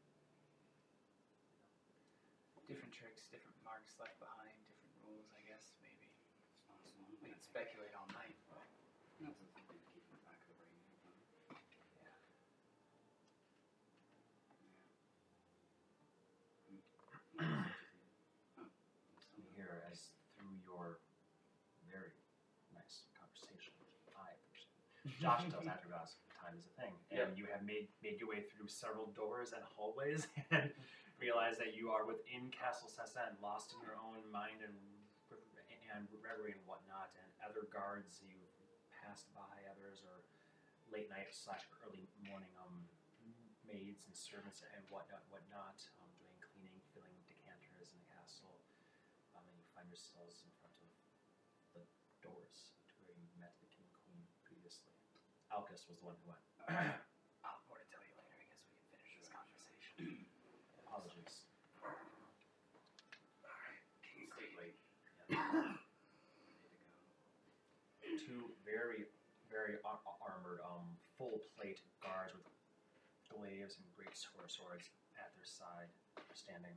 Different 2.67 2.91
tricks, 2.91 3.31
different 3.31 3.63
marks 3.63 3.95
left 4.03 4.19
behind, 4.19 4.59
different 4.67 4.99
rules, 5.07 5.31
I 5.39 5.43
guess, 5.47 5.71
maybe. 5.79 6.11
It's 6.11 6.59
possible. 6.67 7.07
We 7.23 7.31
can 7.31 7.39
speculate 7.47 7.95
all 7.95 8.11
night, 8.11 8.35
but 8.51 8.67
That's 9.23 9.39
a 9.39 9.47
thing 9.55 9.71
to 9.71 9.79
keep 9.95 10.03
in 10.03 10.19
the 10.19 10.23
back 10.27 10.43
of 10.43 10.51
the 10.51 10.59
brain. 10.59 10.83
you 10.83 11.15
know. 11.15 11.55
yeah. 11.95 12.11
Yeah. 12.11 12.19
Hmm. 17.39 17.71
Oh, 18.59 18.67
You 19.37 19.45
hear 19.57 19.83
as 19.91 20.13
through 20.37 20.55
your 20.63 21.01
very 21.91 22.13
nice 22.71 23.09
conversation, 23.19 23.73
I 24.15 24.37
Josh 25.21 25.45
tells 25.53 25.69
Atragas 25.69 26.17
time 26.33 26.57
is 26.57 26.65
a 26.65 26.75
thing, 26.81 26.97
and 27.13 27.37
you 27.37 27.45
have 27.53 27.61
made 27.61 27.93
made 28.01 28.17
your 28.17 28.33
way 28.33 28.41
through 28.49 28.67
several 28.73 29.13
doors 29.13 29.53
and 29.53 29.61
hallways, 29.77 30.25
and 30.51 30.73
realize 31.21 31.61
that 31.61 31.77
you 31.77 31.93
are 31.93 32.09
within 32.09 32.49
Castle 32.49 32.89
Sassen, 32.89 33.37
lost 33.45 33.77
in 33.77 33.85
your 33.85 34.01
own 34.01 34.25
mind 34.33 34.65
and 34.65 34.75
and 35.91 36.07
reverie 36.23 36.55
and 36.55 36.63
whatnot, 36.71 37.11
and 37.19 37.29
other 37.43 37.67
guards 37.75 38.23
you've 38.23 38.55
passed 38.95 39.27
by, 39.35 39.51
others 39.67 40.07
are 40.07 40.23
late 40.87 41.11
night 41.11 41.31
slash 41.35 41.67
early 41.83 42.07
morning 42.23 42.51
um, 42.63 42.87
maids 43.67 44.07
and 44.07 44.15
servants 44.15 44.63
and 44.63 44.83
whatnot, 44.91 45.27
whatnot, 45.31 45.79
um, 45.99 46.11
doing 46.19 46.39
cleaning, 46.43 46.79
filling 46.95 47.19
decanters 47.27 47.91
in 47.91 47.99
the 48.03 48.11
castle. 48.11 48.55
Um, 49.35 49.43
and 49.51 49.55
you 49.59 49.67
find 49.75 49.87
yourselves 49.91 50.43
in 50.47 50.51
front 50.63 50.75
of 50.79 50.91
the 51.75 51.83
doors 52.23 52.75
to 52.91 52.95
where 53.07 53.19
you 53.19 53.31
met 53.39 53.55
the 53.59 53.71
king 53.71 53.87
and 53.87 53.95
queen 54.07 54.23
previously. 54.47 55.00
Alcus 55.51 55.83
was 55.91 55.99
the 55.99 56.07
one 56.07 56.17
who 56.23 56.31
went. 56.31 56.45
I'll 57.45 57.61
more 57.67 57.79
to 57.79 57.87
tell 57.91 58.03
you 58.07 58.15
later. 58.19 58.37
I 58.39 58.47
guess 58.47 58.61
we 58.63 58.71
can 58.71 58.87
finish 58.95 59.11
this 59.19 59.29
conversation. 59.31 60.27
Apologies. 60.87 61.47
King 64.07 64.27
and 64.27 64.33
Stay 64.35 64.47
Queen. 64.55 64.55
late. 64.59 64.77
Yeah. 65.27 65.75
Need 68.03 68.19
to 68.19 68.27
go. 68.27 68.31
Two 68.31 68.55
very, 68.67 69.07
very 69.51 69.79
ar- 69.83 70.03
armored, 70.23 70.63
um, 70.63 70.95
full 71.19 71.43
plate 71.59 71.83
guards 72.03 72.31
with 72.35 72.47
glaives 73.31 73.79
and 73.79 73.87
great 73.95 74.15
sword 74.15 74.51
swords 74.51 74.87
at 75.19 75.31
their 75.35 75.47
side, 75.47 75.91
standing 76.35 76.75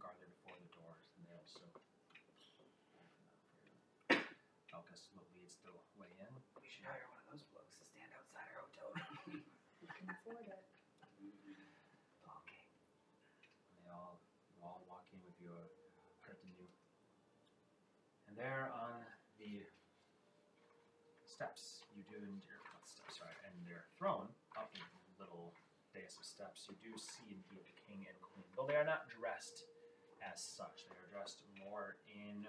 guarded 0.00 0.28
before 0.40 0.56
the 0.60 0.68
doors, 0.72 1.04
and 1.16 1.24
they 1.28 1.36
also 1.36 1.64
open 1.68 3.24
up 3.28 3.36
for 3.52 3.60
you. 3.60 3.76
Alcus 4.76 5.08
leads 5.36 5.60
the 5.64 5.72
way 6.00 6.08
in. 6.16 6.32
We 6.56 6.68
should 6.72 6.88
hire 6.88 7.04
one 7.12 7.20
of 7.24 7.28
those 7.36 7.44
blokes 7.52 7.76
to 7.80 7.84
stand 7.84 8.08
outside 8.16 8.48
our 8.56 8.64
hotel 8.72 8.88
room. 8.96 9.44
It. 10.32 10.64
okay. 12.24 12.64
And 13.68 13.84
they 13.84 13.92
all, 13.92 14.16
you 14.48 14.64
all 14.64 14.80
walk 14.88 15.04
in 15.12 15.20
with 15.28 15.36
your 15.36 15.52
uh, 15.52 16.08
retinue. 16.24 16.72
And 18.24 18.32
there 18.40 18.72
on 18.72 19.04
the 19.36 19.68
steps, 21.28 21.84
you 21.92 22.00
do, 22.08 22.16
and 22.16 22.40
your 22.48 22.64
not 22.72 22.88
steps, 22.88 23.20
sorry, 23.20 23.36
and 23.44 23.52
their 23.68 23.84
throne, 24.00 24.32
up 24.56 24.72
in 24.72 24.80
the 24.80 25.20
little 25.20 25.52
dais 25.92 26.16
of 26.16 26.24
steps, 26.24 26.64
you 26.64 26.80
do 26.80 26.96
see 26.96 27.36
indeed 27.36 27.68
the 27.68 27.76
king 27.84 28.08
and 28.08 28.16
queen. 28.24 28.48
Though 28.56 28.64
they 28.64 28.80
are 28.80 28.88
not 28.88 29.12
dressed 29.12 29.68
as 30.24 30.40
such, 30.40 30.88
they 30.88 30.96
are 30.96 31.12
dressed 31.12 31.44
more 31.60 32.00
in 32.08 32.48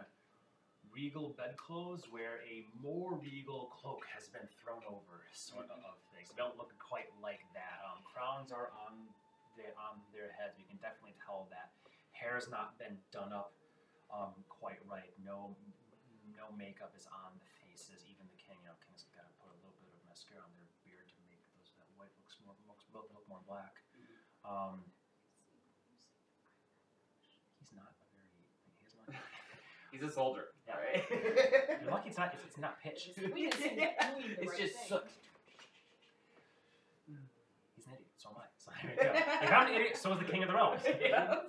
regal 0.93 1.33
bedclothes 1.33 2.05
where 2.13 2.45
a 2.45 2.69
more 2.77 3.17
regal 3.17 3.73
cloak 3.73 4.05
has 4.13 4.29
been 4.29 4.45
thrown 4.61 4.85
over, 4.85 5.25
sort 5.33 5.65
of, 5.73 5.81
things. 6.13 6.29
They 6.29 6.37
don't 6.37 6.55
look 6.55 6.71
quite 6.77 7.09
like 7.17 7.41
that. 7.57 7.81
Um, 7.81 8.05
crowns 8.05 8.53
are 8.53 8.69
on 8.85 9.09
their, 9.57 9.73
on 9.75 9.97
their 10.13 10.29
heads. 10.37 10.61
You 10.61 10.69
can 10.69 10.77
definitely 10.77 11.17
tell 11.17 11.49
that 11.49 11.73
hair 12.13 12.37
has 12.37 12.47
not 12.47 12.77
been 12.77 12.95
done 13.09 13.33
up 13.33 13.57
um, 14.13 14.37
quite 14.47 14.77
right. 14.85 15.09
No, 15.25 15.57
no 16.37 16.53
makeup 16.53 16.93
is 16.93 17.09
on 17.09 17.33
the 17.41 17.49
faces. 17.65 18.05
Even 18.05 18.29
the 18.29 18.37
king, 18.37 18.61
you 18.61 18.69
know, 18.69 18.77
king's 18.85 19.09
got 19.17 19.25
to 19.25 19.33
put 19.41 19.49
a 19.49 19.57
little 19.65 19.75
bit 19.81 19.89
of 19.89 20.01
mascara 20.05 20.45
on 20.45 20.53
their 20.53 20.69
beard 20.85 21.09
to 21.09 21.17
make 21.25 21.41
those 21.57 21.73
that 21.81 21.89
white 21.97 22.13
looks 22.21 22.37
more 22.45 22.53
looks 22.69 22.85
look 22.93 23.09
look 23.11 23.25
more 23.25 23.41
black. 23.49 23.81
Um, 24.45 24.85
he's 27.57 27.73
not 27.73 27.97
a 27.97 28.05
very. 28.13 28.29
He's 28.85 28.93
not. 28.93 29.09
He's 29.93 30.01
a 30.01 30.09
soldier. 30.11 30.45
Yeah. 30.67 30.73
Right? 30.81 31.03
You're 31.81 31.91
lucky 31.91 32.09
it's 32.09 32.17
not. 32.17 32.33
It's, 32.33 32.43
it's 32.43 32.57
not 32.57 32.81
pitch. 32.81 33.11
This 33.15 33.29
queen 33.31 33.47
is 33.47 33.53
doing 33.55 33.75
the 33.77 34.41
it's 34.41 34.51
right 34.51 34.59
just 34.59 34.73
thing. 34.73 34.89
soot. 34.89 35.05
He's 37.77 37.85
an 37.85 37.93
idiot. 37.93 38.09
So 38.17 38.29
am 38.33 38.41
I. 38.41 38.45
So 38.57 38.71
there 38.73 38.89
you 38.89 38.97
go. 38.97 39.13
If 39.45 39.51
I'm 39.53 39.67
an 39.67 39.73
idiot, 39.77 39.97
so 39.97 40.13
is 40.13 40.19
the 40.19 40.25
king 40.25 40.41
of 40.41 40.49
the 40.49 40.55
realms. 40.55 40.81
Yeah. 40.99 41.45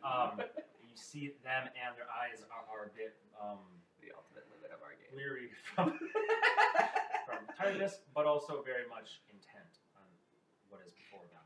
Um, 0.00 0.40
you 0.40 0.96
see 0.96 1.34
them, 1.44 1.68
and 1.76 1.92
their 1.98 2.08
eyes 2.08 2.40
are, 2.48 2.64
are 2.72 2.88
a 2.88 2.92
bit 2.96 3.16
um, 3.36 3.60
the 4.00 4.14
ultimate 4.16 4.46
limit 4.48 4.70
of 4.72 4.80
our 4.80 4.94
game. 4.96 5.12
weary 5.12 5.50
from 5.74 5.92
from 7.28 7.40
tiredness, 7.56 8.00
but 8.16 8.24
also 8.24 8.62
very 8.64 8.86
much 8.88 9.20
intent 9.28 9.80
on 9.98 10.06
what 10.72 10.80
is 10.86 10.92
before 10.96 11.24
them, 11.34 11.44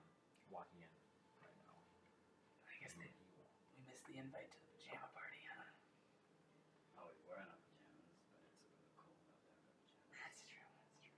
walking 0.53 0.83
in 0.85 0.91
right 1.43 1.55
now. 1.65 1.75
I 2.69 2.75
guess 2.83 2.93
they, 2.99 3.09
we 3.75 3.81
missed 3.89 4.05
the 4.11 4.19
invite 4.21 4.51
to 4.53 4.59
the 4.59 4.69
pajama 4.77 5.09
party, 5.17 5.41
huh? 5.49 7.01
Oh, 7.01 7.09
we 7.15 7.23
were 7.31 7.39
in 7.41 7.47
our 7.49 7.61
pajamas, 7.73 8.21
but 8.35 8.43
it's 8.45 8.59
a 8.59 8.69
little 8.69 8.85
cold 8.99 9.09
out 9.15 9.23
there 9.25 9.39
for 9.39 9.55
pajamas. 9.55 10.11
That's 10.13 10.43
true. 10.45 10.67
That's 10.67 10.99
true. 11.07 11.17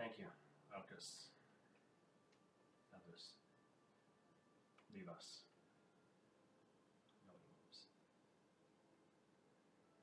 Thank 0.00 0.16
you, 0.16 0.32
Alcus. 0.72 1.28
Others, 2.88 3.36
leave 4.96 5.04
us. 5.12 5.44
Nobody 7.28 7.44
moves. 7.52 7.84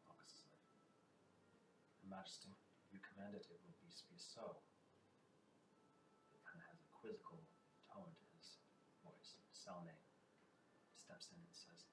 Alcus 0.05 0.37
is 0.37 0.45
like, 0.53 0.69
Your 1.97 2.13
Majesty, 2.13 2.53
you 2.93 3.01
commanded 3.01 3.41
it 3.49 3.57
would 3.65 3.73
be, 3.81 3.89
be 3.89 4.21
so. 4.21 4.61
It 6.29 6.45
kind 6.45 6.61
of 6.61 6.69
has 6.69 6.77
a 6.77 6.89
quizzical 6.93 7.41
tone 7.89 8.13
to 8.13 8.25
his 8.37 8.61
voice. 9.01 9.41
Selne 9.49 9.97
steps 10.93 11.33
in 11.33 11.41
and 11.41 11.57
says, 11.57 11.89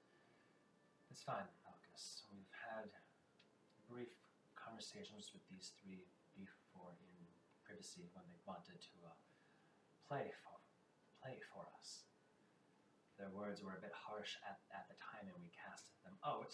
It's 1.09 1.25
fine, 1.25 1.49
Alcus. 1.65 2.21
We've 2.29 2.53
had 2.69 2.85
brief 3.89 4.13
conversations 4.53 5.33
with 5.33 5.41
these 5.49 5.73
three 5.81 6.05
when 8.17 8.25
they 8.33 8.41
wanted 8.49 8.81
to 8.81 8.95
uh, 9.05 9.13
play 10.09 10.33
for 10.41 10.57
play 11.21 11.37
for 11.53 11.65
us. 11.77 12.05
Their 13.17 13.31
words 13.33 13.61
were 13.61 13.77
a 13.77 13.81
bit 13.81 13.95
harsh 13.95 14.37
at, 14.45 14.61
at 14.73 14.85
the 14.89 14.97
time, 14.99 15.25
and 15.29 15.37
we 15.39 15.49
cast 15.53 15.89
them 16.05 16.17
out. 16.21 16.53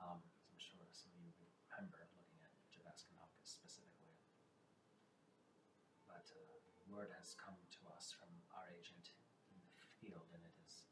Um, 0.00 0.20
I'm 0.20 0.60
sure 0.60 0.84
some 0.90 1.12
of 1.14 1.22
you 1.22 1.32
remember 1.72 2.04
looking 2.16 2.40
at 2.44 2.52
Javesk 2.72 3.08
specifically. 3.44 4.16
But 6.04 6.26
uh, 6.28 6.52
word 6.92 7.08
has 7.16 7.32
come 7.40 7.56
to 7.56 7.82
us 7.96 8.12
from 8.12 8.28
our 8.52 8.68
agent 8.68 9.16
in 9.48 9.56
the 9.56 9.88
field, 9.96 10.28
and 10.36 10.44
it 10.44 10.56
is 10.60 10.84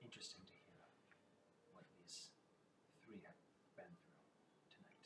interesting 0.00 0.40
to 0.48 0.56
hear 0.64 0.80
what 1.76 1.84
these 1.92 2.32
three 3.04 3.20
have 3.28 3.36
been 3.76 3.92
through 4.00 4.24
tonight. 4.72 5.04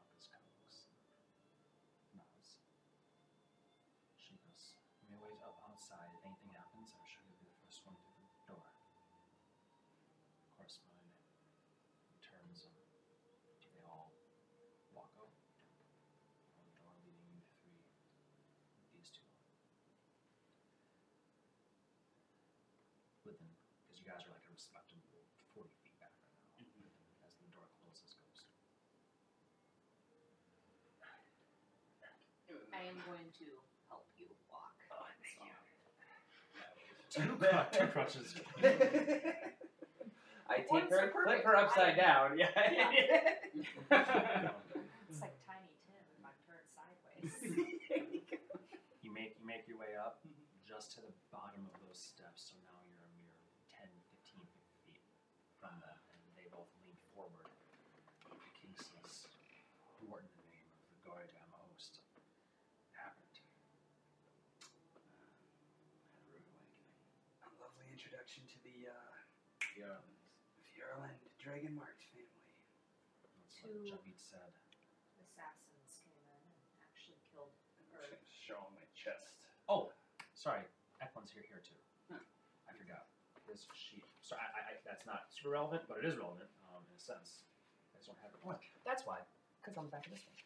Alcus 0.00 0.26
kind 0.32 0.44
of 0.48 0.52
looks 0.56 0.88
and 0.88 0.98
nods. 2.16 2.64
She 4.16 4.40
goes, 4.40 4.80
You 5.04 5.12
may 5.12 5.20
wait 5.20 5.44
up 5.44 5.60
outside. 5.88 6.12
If 6.12 6.20
anything 6.28 6.52
happens, 6.52 6.92
I'm 6.92 7.08
sure 7.08 7.24
you'll 7.24 7.40
be 7.40 7.48
the 7.48 7.56
first 7.64 7.80
one 7.88 7.96
through 7.96 8.20
the 8.20 8.44
door. 8.44 8.68
Correspond 10.52 11.16
in 12.12 12.18
terms 12.20 12.68
of 12.68 12.76
do 13.64 13.68
they 13.72 13.80
all 13.88 14.12
walk 14.92 15.08
out? 15.16 15.32
Or 15.32 16.60
the 16.60 16.76
door 16.76 16.92
leading 17.00 17.24
you 17.32 17.40
three, 17.64 17.88
these 18.92 19.08
two? 19.16 19.24
Within, 23.24 23.48
because 23.88 23.96
you 23.96 24.04
guys 24.04 24.28
are 24.28 24.36
like 24.36 24.44
a 24.44 24.52
respectable 24.52 25.24
40 25.56 25.72
feet 25.80 25.96
back 25.96 26.12
right 26.20 26.36
now, 26.36 26.52
mm-hmm. 26.60 26.84
within, 26.84 27.00
as 27.24 27.32
the 27.40 27.48
door 27.48 27.72
closes 27.80 28.12
goes. 28.12 28.44
I 32.76 32.84
am 32.84 33.00
going 33.08 33.32
to 33.40 33.48
help 33.88 34.06
you 34.20 34.28
walk. 34.52 34.76
Oh, 34.92 35.02
thank 35.24 35.40
so. 35.40 35.48
you. 35.48 35.68
Two, 37.10 37.22
cru- 37.40 37.48
two 37.72 37.86
crutches. 37.88 38.34
I 38.62 38.68
One's 40.70 40.88
take 40.88 40.90
her, 40.90 41.10
for 41.12 41.24
flip 41.24 41.44
her 41.44 41.56
upside 41.56 41.96
down. 41.96 42.38
height. 42.38 42.38
Yeah. 42.38 42.50
It's 45.08 45.24
like 45.24 45.40
Tiny 45.48 45.72
Tim 45.88 46.04
if 46.04 46.20
I'm 46.20 46.36
turned 46.44 46.68
sideways. 46.68 47.32
You 49.00 49.08
make 49.12 49.36
you 49.40 49.46
make 49.48 49.64
your 49.68 49.78
way 49.80 49.96
up 49.96 50.20
just 50.68 50.92
to 50.96 51.00
the 51.00 51.08
bottom 51.32 51.64
of 51.72 51.80
those 51.80 51.96
steps, 51.96 52.52
so 52.52 52.60
now 52.68 52.76
you're 52.84 53.08
a 53.08 53.12
mere 53.16 53.40
10, 53.72 53.88
15 54.12 54.44
feet 54.84 55.00
from 55.56 55.72
them, 55.80 55.96
and 56.12 56.20
they 56.36 56.44
both 56.52 56.68
lean 56.84 56.92
forward. 57.16 57.48
The 58.28 58.36
king 58.52 58.76
says, 58.76 59.32
What 60.04 60.28
in 60.28 60.32
the 60.36 60.44
name 60.52 60.68
of 60.76 60.84
the 60.92 61.00
guard 61.08 61.32
I'm 61.40 61.48
host 61.56 62.04
happened? 62.92 63.32
Had 64.60 65.00
a 65.00 65.08
rude 65.16 65.40
awakening. 66.28 66.68
A 67.48 67.50
lovely 67.64 67.88
introduction 67.96 68.44
to 68.52 68.60
the 68.60 68.92
uh, 68.92 69.16
Yeah. 69.78 70.02
Furland 70.74 71.22
Dragonmark 71.38 71.98
family. 72.10 72.50
That's 73.22 73.54
Two- 73.62 73.70
what 73.70 74.02
Javid 74.02 74.18
said. 74.18 74.50
Assassins 75.22 76.02
came 76.02 76.18
in 76.18 76.42
and 76.42 76.50
actually 76.82 77.18
killed 77.30 77.54
or 77.94 78.02
Show 78.48 78.58
my 78.74 78.82
chest. 78.96 79.38
Oh, 79.68 79.92
sorry, 80.34 80.64
Eklund's 81.04 81.30
here 81.30 81.44
here 81.46 81.60
too. 81.62 81.76
Huh. 82.10 82.18
I 82.66 82.72
forgot. 82.74 83.06
His 83.46 83.68
sheet. 83.76 84.04
So 84.24 84.34
I, 84.36 84.44
I, 84.56 84.60
I, 84.60 84.72
that's 84.84 85.04
not 85.06 85.28
super 85.32 85.52
relevant, 85.56 85.84
but 85.88 86.00
it 86.00 86.06
is 86.08 86.16
relevant 86.18 86.48
um, 86.68 86.82
in 86.88 86.96
a 86.96 87.00
sense. 87.00 87.44
I 87.92 88.00
just 88.00 88.08
don't 88.10 88.20
have 88.24 88.32
it. 88.34 88.40
Oh, 88.44 88.56
that's 88.88 89.04
why. 89.06 89.20
Because 89.60 89.76
on 89.78 89.88
the 89.88 89.92
back 89.92 90.04
of 90.08 90.12
this 90.16 90.24
one. 90.24 90.36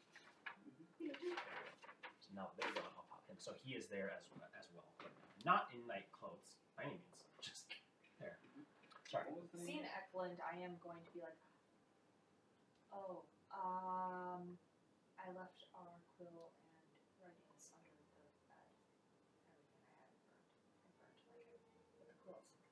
So 2.21 2.29
now 2.35 2.51
there 2.59 2.68
you 2.71 2.79
go. 2.79 2.83
I'll 2.95 3.07
pop 3.11 3.23
him. 3.31 3.38
So 3.38 3.55
he 3.59 3.75
is 3.79 3.87
there 3.87 4.11
as 4.14 4.27
as 4.59 4.66
well. 4.75 4.87
Not 5.47 5.71
in 5.75 5.83
night 5.87 6.07
clothes 6.14 6.59
by 6.79 6.87
any 6.87 6.99
means. 6.99 7.23
Just 9.12 9.20
there. 9.20 9.29
Sorry. 9.29 9.29
What 9.29 9.42
was 9.42 9.53
the 9.53 9.61
Seeing 9.61 9.85
name? 9.85 9.92
Eklund, 9.92 10.40
I 10.40 10.57
am 10.64 10.81
going 10.81 11.05
to 11.05 11.12
be 11.12 11.20
like, 11.20 11.37
oh, 12.92 13.29
um, 13.53 14.57
I 15.20 15.29
left 15.37 15.68
our 15.77 16.01
quill 16.16 16.57
and 16.64 16.72
writings 17.20 17.68
under 17.77 17.92
the 17.92 18.09
bed. 18.16 18.33
Everything 18.48 19.68
I 19.68 19.85
had 19.85 19.92
burned. 19.92 20.16
I 20.88 20.96
burned 20.96 21.12
like 21.12 21.20
everything, 21.29 21.77
but 21.85 22.01
the 22.01 22.16
quill's 22.25 22.48
under 22.48 22.64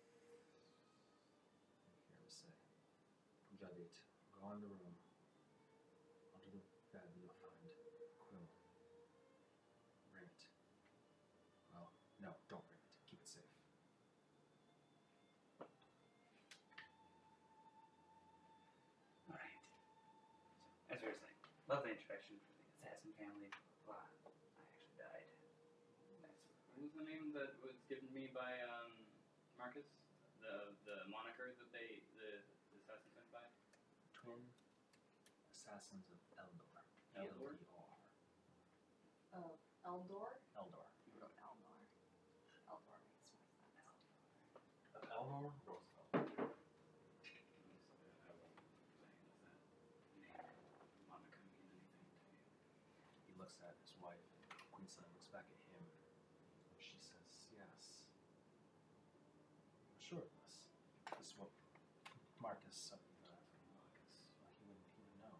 the 0.00 0.48
bed. 0.56 0.72
Hear 2.08 2.24
him 2.24 2.32
say, 2.32 2.52
Pujadit, 3.52 3.92
go 4.32 4.56
in 4.56 4.60
the 4.64 4.68
room. 4.72 4.96
Under 6.32 6.48
the 6.56 6.64
bed 6.92 7.08
you'll 7.20 7.36
find 7.36 7.60
quill. 8.24 8.48
Bring 10.12 10.24
it. 10.24 10.42
Well, 11.74 11.92
no, 12.20 12.34
don't 12.48 12.64
bring 12.66 12.80
it. 12.80 12.88
Keep 13.08 13.20
it 13.22 13.28
safe. 13.28 13.52
Alright. 19.28 19.60
As 20.90 20.98
we 21.00 21.08
were 21.08 21.18
saying, 21.70 21.78
lovely 21.78 21.94
introduction 21.94 22.34
for 22.42 22.50
the 22.58 22.66
assassin 22.66 23.14
family, 23.14 23.46
blah, 23.86 23.94
blah, 23.94 24.34
blah. 24.42 24.58
I 24.58 24.66
actually 24.66 24.90
died. 24.98 25.30
That's 26.18 26.42
What 26.74 26.82
was 26.82 26.90
the 26.98 27.06
name 27.06 27.30
that 27.38 27.62
was 27.62 27.78
given 27.86 28.10
me 28.10 28.26
by 28.34 28.58
um, 28.66 29.06
Marcus? 29.54 29.86
The 30.40 30.72
the 30.88 31.04
moniker 31.06 31.52
that 31.54 31.70
they 31.70 32.00
the, 32.16 32.42
the 32.72 32.76
assassins 32.80 33.12
went 33.14 33.28
by? 33.30 33.44
Twin 34.16 34.40
assassins 35.52 36.08
of 36.10 36.18
Eldor. 36.34 36.66
Eldor? 37.14 37.54
E-L-D-O-R. 37.54 38.00
Oh, 39.36 39.60
Eldor? 39.86 40.32
Eldor. 40.56 40.88
You 41.06 41.12
wrote 41.20 41.36
Elnor. 41.38 41.86
Eldor 42.66 42.98
makes 43.04 43.20
more 43.30 43.44
sense. 43.46 43.76
Of 44.96 45.04
Elnor 45.12 45.44
Roosevelt. 45.44 45.84
I 45.94 46.02
won't 46.18 46.24
say 46.24 46.48
does 48.10 48.16
that 48.26 48.40
name 50.16 50.32
moniker 51.06 51.44
mean 51.44 51.60
anything 51.68 52.08
to 52.08 52.24
you? 52.32 52.40
He 53.28 53.36
looks 53.36 53.60
at 53.62 53.76
his 53.84 53.92
wife, 54.00 54.24
and 54.40 54.48
Queen 54.72 54.88
Selne 54.88 55.12
looks 55.12 55.28
back 55.28 55.44
at 55.52 55.60
him. 55.68 55.84
She 56.80 56.96
says, 56.98 57.44
Yes. 57.52 58.08
I'm 60.10 60.18
sure 60.18 60.26
of 60.26 60.34
this. 60.42 60.66
This 61.22 61.30
is 61.30 61.38
what 61.38 61.54
Marcus 62.42 62.90
the 62.90 62.98
uh, 62.98 63.30
Marcus. 63.78 64.10
Well, 64.42 64.50
he 64.58 64.66
wouldn't 64.66 64.90
he 64.98 65.06
would 65.06 65.22
know. 65.22 65.38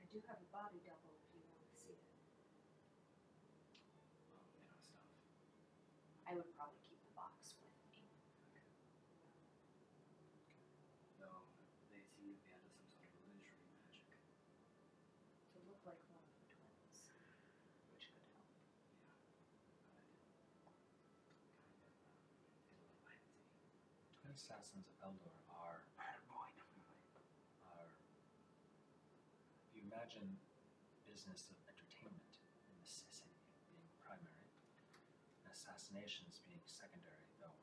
I 0.00 0.08
do 0.08 0.16
have 0.24 0.40
a 0.40 0.48
body 0.48 0.80
double 0.80 1.12
if 1.12 1.28
you 1.36 1.44
want 1.44 1.60
to 1.60 1.76
see 1.76 1.92
it. 1.92 2.00
Well, 4.32 4.40
you 4.48 4.64
know, 4.64 4.80
stuff. 4.80 5.04
I 6.24 6.40
would 6.40 6.48
probably 6.56 6.80
keep 6.88 6.96
the 7.04 7.12
box 7.12 7.52
with 7.60 7.76
me. 7.92 8.00
Though 11.20 11.44
they 11.92 12.00
seem 12.00 12.32
to 12.32 12.40
be 12.48 12.56
under 12.56 12.72
some 12.72 12.88
sort 12.96 13.12
of 13.12 13.20
illusory 13.28 13.76
magic. 13.76 14.08
To 15.52 15.60
look 15.68 15.84
like 15.84 16.00
one 16.08 16.24
of 16.24 16.32
the 16.32 16.48
twins, 16.48 17.12
which 17.92 18.08
could 18.08 18.24
help. 18.32 18.48
Twin 24.16 24.25
assassins 24.36 24.84
of 24.84 24.92
Eldor 25.00 25.32
are 25.48 25.80
are 27.64 27.88
if 29.64 29.72
you 29.72 29.80
imagine 29.88 30.36
business 31.08 31.48
of 31.48 31.56
entertainment 31.64 32.36
in 32.68 32.76
the 32.76 32.84
city 32.84 33.32
being 33.72 33.88
primary, 34.04 34.52
and 35.40 35.48
assassinations 35.48 36.44
being 36.44 36.60
secondary, 36.68 37.24
though 37.40 37.56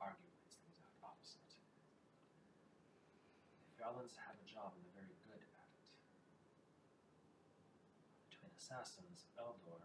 arguably 0.00 0.32
it's 0.48 0.56
the 0.56 0.72
exact 0.72 0.96
opposite. 1.04 1.44
The 3.68 3.76
Farlands 3.76 4.16
have 4.16 4.40
a 4.40 4.46
job 4.48 4.72
and 4.72 4.80
they're 4.88 5.04
very 5.04 5.12
good 5.28 5.44
at 5.44 5.68
it. 5.76 5.86
Between 8.32 8.56
assassins 8.56 9.28
of 9.36 9.60
Eldor, 9.60 9.84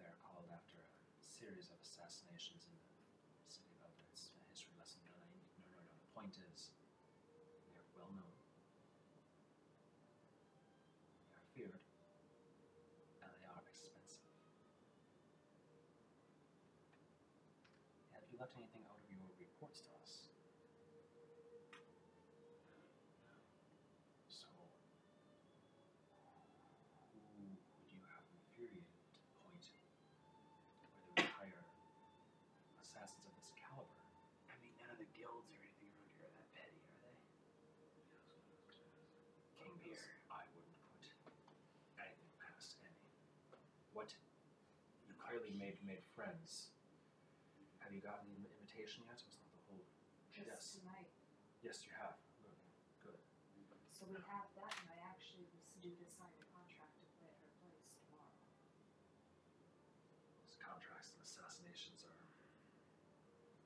they're 0.00 0.16
called 0.24 0.48
after 0.48 0.80
a 0.80 1.20
series 1.20 1.68
of 1.68 1.76
assassinations 1.84 2.64
in 2.64 2.72
the 2.72 3.52
city 3.52 3.68
of 3.76 3.92
Eldor. 3.92 4.08
It's 4.16 4.32
a 4.32 4.40
history 4.48 4.72
lesson 4.80 5.04
that 5.04 5.20
I 5.20 5.28
need 5.28 5.42
no, 5.60 5.68
no, 5.68 5.84
no. 5.84 5.94
The 6.00 6.11
point 6.22 6.38
is, 6.54 6.70
they're 7.74 7.82
well 7.98 8.06
known. 8.14 8.38
They 11.26 11.34
are 11.34 11.42
feared, 11.50 11.82
and 13.26 13.30
they 13.42 13.46
are 13.50 13.58
expensive. 13.66 14.30
Have 18.14 18.22
you 18.30 18.38
left 18.38 18.54
anything 18.54 18.86
out 18.86 19.02
of 19.02 19.10
your 19.10 19.26
reports 19.34 19.82
to 19.82 19.90
us? 19.98 20.30
So, 24.30 24.46
who 24.46 24.62
would 27.18 27.58
you 27.90 27.98
have 28.14 28.22
infuriated 28.30 28.86
to 29.10 29.18
the 29.26 29.34
point 29.42 29.66
where 30.86 31.02
they 31.02 31.10
would 31.18 31.26
hire 31.34 31.66
assassins 32.78 33.26
of 33.26 33.34
this 33.42 33.50
caliber? 33.58 34.06
I 34.46 34.54
mean, 34.62 34.70
none 34.78 34.94
of 34.94 35.02
the 35.02 35.10
guilds 35.18 35.50
or 35.50 35.58
anything 35.58 35.90
around 35.90 36.14
here 36.14 36.30
are 36.30 36.34
that 36.38 36.46
petty, 36.54 36.78
are 36.86 36.98
they? 37.02 37.16
King 39.58 39.74
Beer. 39.82 39.96
goes, 39.96 40.04
I 40.30 40.44
wouldn't 40.54 40.76
put 40.86 41.02
anything 41.98 42.30
past 42.38 42.78
any. 42.84 42.94
What? 43.90 44.12
You 45.08 45.14
clearly 45.32 45.56
made 45.56 45.80
made 45.88 46.04
friends. 46.12 46.76
Have 47.80 47.88
you 47.96 48.04
gotten 48.04 48.28
the 48.36 48.44
invitation 48.44 49.00
yet? 49.08 49.16
Was 49.24 49.40
not 49.40 49.48
the 49.56 49.64
whole? 49.64 49.80
Just 50.28 50.44
Yes. 50.44 50.76
tonight. 50.76 51.08
Yes, 51.64 51.86
you 51.88 51.92
have. 51.96 52.20
Good. 52.44 52.52
Good. 53.00 53.16
So 53.96 54.04
we 54.12 54.20
have 54.28 54.52
that, 54.60 54.76
and 54.84 54.90
I 54.92 55.00
actually 55.08 55.48
was 55.56 55.64
due 55.80 55.96
to 55.96 56.04
sign 56.04 56.36
a 56.36 56.44
contract 56.52 57.00
to 57.00 57.06
play 57.16 57.32
at 57.32 57.40
her 57.40 57.48
place 57.64 57.88
tomorrow. 57.96 58.36
Those 60.44 60.56
contracts 60.60 61.16
and 61.16 61.22
assassinations 61.24 62.04
are. 62.04 62.28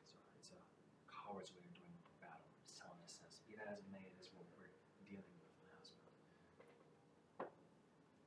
So 0.06 0.14
it's 0.38 0.52
a 0.54 0.62
coward's 1.10 1.50
way 1.50 1.66
of 1.66 1.74
doing 1.74 1.98
battle. 2.22 2.46
It's 2.62 2.78
telling 2.78 3.02
us 3.02 3.18
as 3.26 3.42
be 3.42 3.56
that 3.58 3.66
as 3.66 3.82
it 3.82 3.90
may, 3.90 4.06
it 4.06 4.14
is 4.22 4.30
what 4.30 4.46
we're 4.54 4.70
dealing 5.02 5.34
with, 5.42 5.50
my 5.58 5.66
husband. 5.74 6.06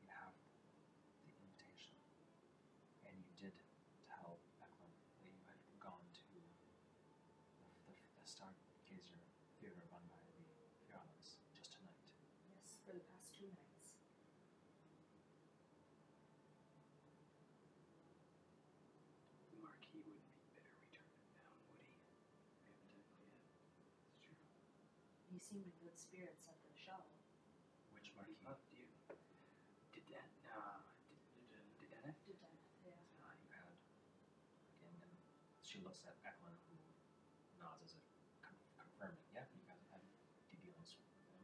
You 0.04 0.10
have 0.12 0.36
the 1.24 1.32
invitation, 1.40 1.96
and 3.08 3.16
you 3.16 3.32
did 3.40 3.56
tell 4.04 4.40
Eklund 4.60 4.94
that 5.22 5.30
you 5.32 5.40
had 5.48 5.60
gone 5.80 6.08
to 6.14 6.24
the, 6.34 6.42
the, 7.88 7.94
the 7.94 8.26
Stargazer 8.26 9.22
theater 9.60 9.84
run 9.92 10.04
by 10.10 10.20
the 10.26 10.44
Fjarlands 10.88 11.38
just 11.56 11.72
tonight. 11.78 12.12
Yes, 12.52 12.78
for 12.86 12.94
the 12.94 13.04
past 13.12 13.34
two 13.36 13.48
nights. 13.56 13.96
The 19.52 19.58
Marquis 19.64 20.04
wouldn't 20.06 20.30
be 20.36 20.44
bitter 20.56 20.74
we 20.80 20.88
turned 20.94 21.12
him 21.16 21.28
down, 21.36 21.56
would 21.72 21.82
he? 21.84 21.96
Evidently, 22.68 23.18
yeah. 23.20 23.44
It's 24.10 24.20
true. 24.24 24.38
He 25.50 25.58
seemed 25.58 25.66
in 25.66 25.74
good 25.82 25.98
spirits 25.98 26.46
at 26.46 26.62
the 26.62 26.70
show. 26.78 27.02
Which 27.98 28.14
He 28.14 28.14
marquee? 28.14 28.38
loved 28.46 28.70
you. 28.70 28.86
Did 29.98 30.06
that, 30.14 30.30
uh, 30.46 30.78
did, 31.10 31.18
did, 31.34 31.66
did 31.82 31.90
that? 32.06 32.14
Did 32.22 32.38
that, 32.38 32.54
yeah. 32.86 32.94
Uh, 33.18 33.34
you 33.42 33.50
had 33.58 33.74
again, 34.78 34.94
and 35.10 35.14
she 35.66 35.82
looks 35.82 36.06
at 36.06 36.14
Eklund, 36.22 36.54
who 36.70 36.78
nods 37.58 37.82
as 37.82 37.98
if 37.98 38.06
con- 38.46 38.62
confirming, 38.78 39.26
yeah, 39.34 39.50
you 39.58 39.66
guys 39.66 39.82
have 39.90 39.98
had 39.98 40.06
de- 40.54 40.62
dealings 40.62 40.94
with 41.02 41.10
them 41.34 41.42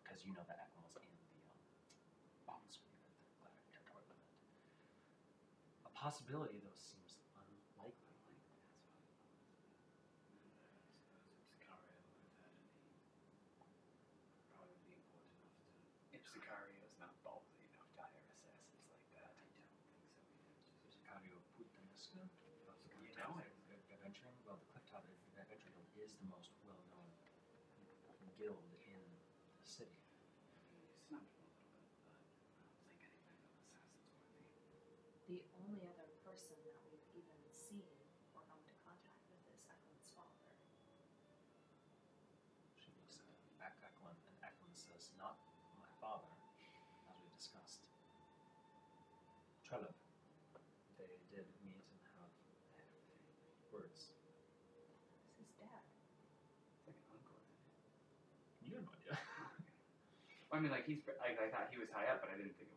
because 0.00 0.24
you 0.24 0.32
know 0.32 0.44
that 0.48 0.64
Eklund 0.64 0.88
was 0.88 0.96
in 0.96 1.12
the 1.12 1.44
um, 1.52 1.60
box 2.48 2.80
with 2.80 2.88
you 2.88 3.04
at 3.04 3.20
the 3.20 3.28
Glad 3.44 3.52
Territory 3.68 4.08
limit. 4.08 4.32
A 5.84 5.92
possibility, 5.92 6.56
though, 6.64 6.72
seems 6.80 7.03
the 35.24 35.40
only 35.56 35.80
other 35.96 36.12
person 36.20 36.52
that 36.68 36.76
we've 36.84 37.08
even 37.16 37.40
seen 37.48 37.88
or 38.36 38.44
come 38.44 38.60
into 38.60 38.76
contact 38.84 39.16
with 39.32 39.40
is 39.48 39.64
Eklund's 39.72 40.12
father. 40.12 40.52
She 42.76 42.92
looks 42.92 43.16
at 43.64 43.72
Eklund, 43.80 44.20
and 44.28 44.36
Eklund 44.44 44.76
says, 44.76 45.16
Not 45.16 45.40
my 45.80 45.88
father, 45.96 46.28
as 47.08 47.16
we 47.24 47.32
discussed. 47.32 47.88
Trello. 49.64 49.88
They 51.00 51.08
did 51.32 51.48
meet 51.64 51.80
and 51.88 52.00
have, 52.20 52.28
words. 53.72 54.12
This 55.24 55.40
is 55.40 55.48
dad. 55.56 55.80
It's 56.84 56.84
like 56.84 57.00
an 57.00 57.08
uncle. 57.16 57.40
You 58.60 58.76
have 58.76 58.84
no 58.84 58.92
idea. 58.92 59.16
I 60.52 60.60
mean, 60.60 60.68
like 60.70 60.84
he's 60.84 61.00
like 61.16 61.40
I 61.40 61.48
thought 61.48 61.72
he 61.72 61.80
was 61.80 61.88
high 61.88 62.12
up, 62.12 62.20
but 62.20 62.28
I 62.28 62.36
didn't 62.36 62.60
think 62.60 62.68
it 62.68 62.73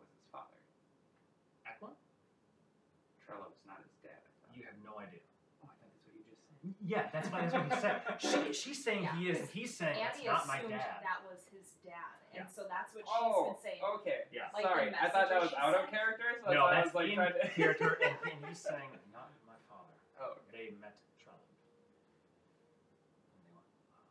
Yeah, 6.84 7.08
that's 7.14 7.30
what, 7.32 7.42
that's 7.42 7.54
what 7.54 7.66
he 7.70 7.76
said. 7.80 8.02
She, 8.20 8.54
she's 8.62 8.84
saying 8.84 9.08
he 9.18 9.30
is. 9.30 9.50
He's 9.50 9.74
saying 9.76 9.96
Annie 9.98 10.08
it's 10.18 10.26
not 10.26 10.48
my 10.48 10.58
assumed 10.58 10.74
dad. 10.74 11.02
that 11.04 11.22
was 11.30 11.40
his 11.52 11.68
dad, 11.86 12.18
and 12.34 12.44
Yeah. 12.46 12.56
so 12.56 12.64
that's 12.70 12.94
what 12.96 13.04
she's 13.06 13.14
Oh, 13.14 13.54
been 13.54 13.62
saying. 13.64 13.82
Oh 13.84 13.96
okay. 14.02 14.26
Yeah. 14.32 14.50
Like 14.54 14.64
Sorry, 14.64 14.90
I 14.94 15.10
thought 15.10 15.30
that 15.30 15.42
was 15.42 15.54
out 15.58 15.76
of 15.76 15.90
character, 15.90 16.28
so 16.40 16.50
that's 16.50 16.56
no, 16.56 16.62
why 16.64 16.72
I 16.72 16.76
that's 16.82 16.94
was 16.94 16.96
like 16.96 17.10
in 17.10 17.16
trying 17.16 17.34
to. 17.34 17.48
character, 17.56 17.92
and, 18.04 18.16
and 18.32 18.40
he's 18.50 18.60
saying 18.60 18.92
not 19.14 19.30
my 19.46 19.60
father. 19.70 19.96
oh, 20.20 20.40
okay. 20.50 20.74
They 20.74 20.82
met 20.82 20.98
Trellin. 21.22 21.46
And 21.46 23.40
they 23.44 23.52
went, 23.54 23.68
"Ah." 23.94 24.02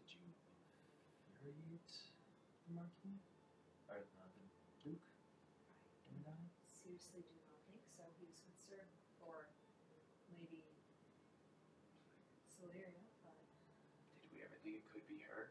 Did 0.00 0.08
you 0.14 0.20
infuriate 1.28 1.90
the 2.66 2.72
Marquis? 2.74 3.20
Or 3.90 4.00
uh, 4.00 4.26
the 4.32 4.44
Duke? 4.80 5.02
Dimmadine? 6.08 6.48
Seriously, 6.64 7.22
do 7.26 7.34
not 7.44 7.60
think 7.68 7.82
so. 7.90 8.02
He 8.18 8.24
was 8.30 8.38
concerned 8.42 8.94
for 9.18 9.50
Lady 10.32 10.62
Celeria, 12.48 13.02
but 13.26 13.36
Did 14.22 14.30
we 14.32 14.40
ever 14.46 14.56
think 14.62 14.80
it 14.80 14.86
could 14.88 15.04
be 15.10 15.20
her? 15.28 15.50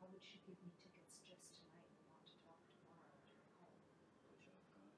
how 0.00 0.10
would 0.10 0.20
she 0.26 0.42
give 0.44 0.58
me 0.60 0.70
tickets 0.82 1.22
just 1.24 1.54
tonight 1.56 1.88
and 1.94 2.04
want 2.10 2.26
to 2.26 2.34
talk 2.42 2.58
tomorrow 2.68 3.06
at 3.14 3.22
her 3.30 3.38
home? 3.62 3.78
Put 4.28 4.42
you 4.44 4.50
off 4.52 4.66
guard. 4.74 4.92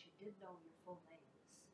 She 0.00 0.08
did 0.16 0.32
know 0.40 0.56
your 0.64 0.72
full 0.80 1.04
names. 1.12 1.44
She. 1.60 1.68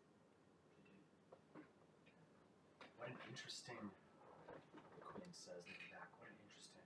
What 2.99 3.07
an 3.07 3.23
interesting, 3.31 3.79
the 3.79 5.03
Queen 5.07 5.31
says, 5.31 5.62
looking 5.62 5.95
back, 5.95 6.11
what 6.19 6.27
an 6.27 6.35
interesting. 6.43 6.83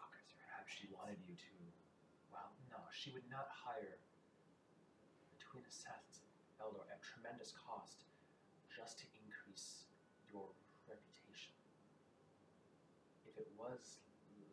Fuckers 0.00 0.32
Perhaps 0.32 0.72
she 0.72 0.88
wanted 0.88 1.20
you 1.28 1.36
to. 1.36 1.56
Well, 2.32 2.56
no, 2.72 2.80
she 2.88 3.12
would 3.12 3.28
not 3.28 3.52
hire 3.52 4.00
between 5.36 5.68
assassins 5.68 6.24
of 6.24 6.72
Eldor 6.72 6.88
at 6.88 7.04
tremendous 7.04 7.52
cost 7.52 8.08
just 8.72 8.96
to 9.04 9.06
increase 9.20 9.84
your 10.32 10.48
reputation. 10.88 11.52
If 13.28 13.36
it 13.36 13.52
was 13.60 14.00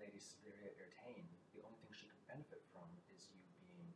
Lady 0.04 0.19
Celeria 0.19 0.76
Ertain, 0.84 1.24
the 1.56 1.63
only 1.63 1.80
thing 1.80 1.96
she 1.96 2.12
could 2.12 2.28
benefit 2.28 2.60
from 2.76 2.84
is 3.15 3.32
you 3.32 3.39
being 3.56 3.88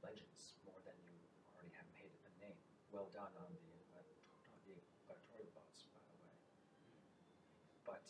legends 0.00 0.56
more 0.64 0.80
than 0.88 0.96
you 1.04 1.12
already 1.52 1.74
have 1.76 1.84
made 1.92 2.16
a 2.24 2.32
name. 2.40 2.56
Well 2.92 3.08
done 3.08 3.32
on 3.40 3.48
the 3.56 3.72
the 4.68 4.76
electoral 5.08 5.48
votes, 5.56 5.88
by 5.96 6.00
the 6.12 6.16
way. 6.20 6.36
But 7.88 8.04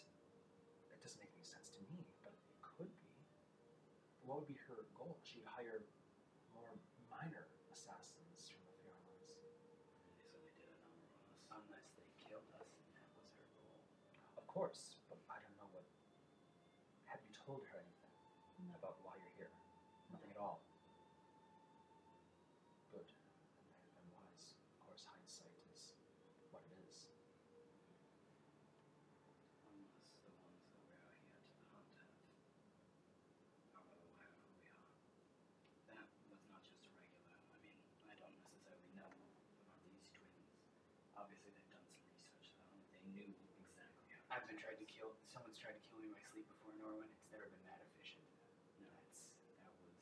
it 0.90 0.98
doesn't 1.00 1.22
make 1.22 1.30
any 1.38 1.46
sense 1.46 1.70
to 1.78 1.80
me. 1.86 2.02
But 2.26 2.34
it 2.34 2.58
could 2.60 2.90
be. 2.98 3.14
What 4.26 4.42
would 4.42 4.50
be 4.50 4.58
her 4.66 4.82
goal? 4.98 5.22
She'd 5.22 5.46
hire 5.46 5.86
more 6.52 6.74
minor 7.08 7.46
assassins 7.70 8.50
from 8.50 8.58
the 8.66 8.74
Fiorlans. 8.82 9.30
They 10.02 10.18
certainly 10.18 10.50
did 10.58 10.66
a 10.66 10.74
number 10.82 11.14
on 11.14 11.30
us. 11.30 11.46
Unless 11.62 11.86
they 11.94 12.06
killed 12.26 12.50
us, 12.58 12.74
and 12.74 12.90
that 12.98 13.06
was 13.14 13.30
her 13.38 13.46
goal. 13.54 13.78
Of 14.34 14.44
course, 14.50 14.98
but 15.06 15.22
I 15.30 15.38
don't 15.40 15.56
know 15.62 15.70
what. 15.70 15.86
Have 17.06 17.22
you 17.22 17.30
told 17.38 17.62
her 17.70 17.78
anything 17.78 18.10
No. 18.66 18.74
about 18.82 18.98
why 19.06 19.14
you're 19.22 19.36
here? 19.38 19.52
Nothing 20.10 20.34
at 20.34 20.38
all. 20.42 20.58
Good. 22.90 23.06
That 23.08 23.64
may 23.64 23.72
have 23.72 23.94
been 23.96 24.10
wise. 24.16 24.54
Of 24.80 24.86
course, 24.86 25.04
hindsight 25.08 25.52
is 25.72 25.92
what 26.52 26.62
it 26.68 26.76
is. 26.88 27.08
Unless 29.68 30.08
the 30.24 30.32
ones 30.40 30.60
that 30.72 30.80
we're 30.84 31.00
out 31.04 31.16
here 31.20 31.36
to 31.36 31.64
hunt 31.72 31.88
have 31.96 32.08
are 33.76 33.84
well 33.88 34.00
aware 34.08 34.28
of 34.32 34.36
who 34.44 34.52
we 34.56 34.64
are. 34.68 34.84
That 35.92 36.04
was 36.28 36.40
not 36.52 36.60
just 36.64 36.84
a 36.88 36.92
regular. 36.96 37.24
I 37.52 37.58
mean, 37.64 37.76
I 38.08 38.14
don't 38.20 38.36
necessarily 38.40 38.92
know 38.96 39.08
about 39.08 39.76
these 39.84 40.04
twins. 40.12 40.48
Obviously, 41.16 41.52
they've 41.56 41.72
done 41.72 41.84
some 41.88 42.04
research 42.12 42.52
though. 42.56 42.68
and 42.72 42.80
They 42.92 43.04
knew 43.16 43.32
exactly 43.60 44.04
how. 44.12 44.20
I've 44.36 44.44
been 44.48 44.60
tried 44.60 44.76
to 44.80 44.88
kill. 44.88 45.16
Someone's 45.28 45.56
tried 45.60 45.80
to 46.32 46.40
kill 46.40 46.48
me 46.48 46.48
in 46.48 46.48
my 46.48 46.48
sleep 46.48 46.48
before, 46.48 46.72
Norwin. 46.80 47.08
It's 47.12 47.28
never 47.32 47.44
been 47.52 47.64
that 47.68 47.80
efficient. 47.92 48.24
No, 48.80 48.88
That's 48.88 49.28
that 49.60 49.72
was 49.84 49.96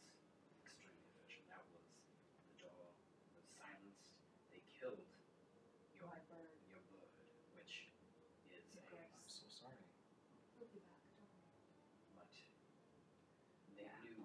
extremely 0.62 1.02
efficient. 1.10 1.46
That 1.50 1.62
was 1.74 1.82
the 2.46 2.54
door 2.62 2.94
was 3.34 3.46
silenced. 3.58 4.06
They 4.50 4.62
killed 4.78 5.02
your 5.94 6.06
My 6.06 6.18
bird. 6.30 6.54
your 6.70 6.78
bird, 6.94 7.10
which 7.58 7.90
is 8.54 8.66
Of 8.78 8.78
a 8.78 8.82
course. 8.86 9.10
I'm 9.10 9.26
so 9.26 9.46
sorry. 9.50 9.82
He'll 10.54 10.70
be 10.70 10.78
back, 10.86 11.02
don't 11.10 11.26
worry. 11.34 11.50
but 12.14 12.30
they 13.74 13.86
knew 14.06 14.22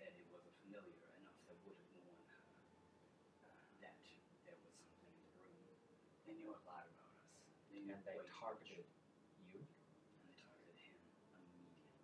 that 0.00 0.12
it 0.12 0.26
was 0.28 0.44
a 0.44 0.52
familiar 0.64 1.08
enough 1.16 1.38
that 1.48 1.56
would 1.64 1.76
have 1.76 1.92
known 1.96 2.20
her 2.36 2.44
uh, 3.48 3.64
that 3.80 3.96
there 4.44 4.58
was 4.60 4.72
something 4.76 5.08
in 5.08 5.24
the 5.24 5.32
room. 5.40 5.64
They 6.26 6.34
knew 6.36 6.50
a 6.52 6.60
lot 6.68 6.84
about 6.90 7.16
us. 7.16 7.32
They 7.70 7.80
knew 7.80 7.94
And 7.94 8.02
they 8.04 8.18
way 8.18 8.26
targeted 8.28 8.84
you. 9.52 9.62
and 9.62 10.22
they 10.26 10.34
targeted 10.42 10.74
him 10.82 10.98
immediately. 11.38 11.94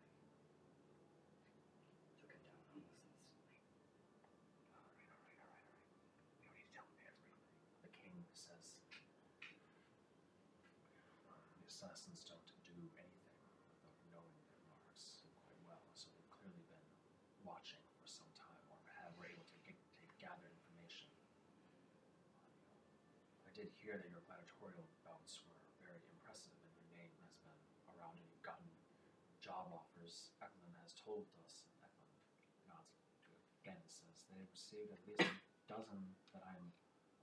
Took 2.23 2.31
him 2.33 2.41
down 2.47 2.55
almost 2.55 2.79
instantly. 2.79 3.19
All 4.23 4.85
right, 4.87 5.03
all 5.11 5.19
right, 5.19 5.37
all 5.43 5.51
right, 5.51 5.67
all 5.67 5.83
right. 5.91 6.07
We 6.31 6.39
don't 6.39 6.55
need 6.55 6.55
to 6.63 6.67
tell 6.71 6.87
them 6.87 7.03
everything. 7.03 7.43
The 7.83 7.91
king 7.91 8.15
says 8.31 8.79
the 11.59 11.72
assassins 11.83 12.23
don't 12.31 12.39
do 12.47 12.71
anything 12.71 13.11
without 13.27 13.99
knowing 14.15 14.31
their 14.47 14.63
marks 14.71 15.27
quite 15.35 15.59
well, 15.67 15.83
so 15.99 16.07
they've 16.15 16.31
clearly 16.31 16.63
been 16.71 16.87
watching 17.43 17.83
for 17.99 18.07
some 18.07 18.31
time 18.39 18.63
or 18.71 18.79
have 19.03 19.11
were 19.19 19.27
able 19.27 19.43
to, 19.43 19.59
get, 19.67 19.75
to 19.99 20.07
gather 20.23 20.47
information. 20.47 21.11
I 23.43 23.51
did 23.51 23.75
hear 23.83 23.99
that 23.99 24.07
your 24.15 24.23
gladiatorial 24.31 24.87
bouts 25.03 25.43
were 25.43 25.59
very 25.83 26.07
impressive 26.07 26.55
and 26.55 26.71
your 26.79 26.87
name 26.95 27.11
has 27.19 27.35
been 27.43 27.59
around 27.91 28.15
and 28.15 28.31
you've 28.31 28.47
gotten 28.47 28.71
job 29.43 29.75
offers. 29.75 30.31
Eklund 30.39 30.79
has 30.87 30.95
told 31.03 31.27
us, 31.43 31.67
Eklund 31.83 32.15
nods 32.71 32.95
again 33.59 33.83
says 33.91 34.23
they've 34.31 34.47
received 34.55 34.95
at 34.95 35.03
least 35.03 35.27
a 35.27 35.67
dozen 35.67 36.15
that 36.31 36.47
I'm 36.47 36.71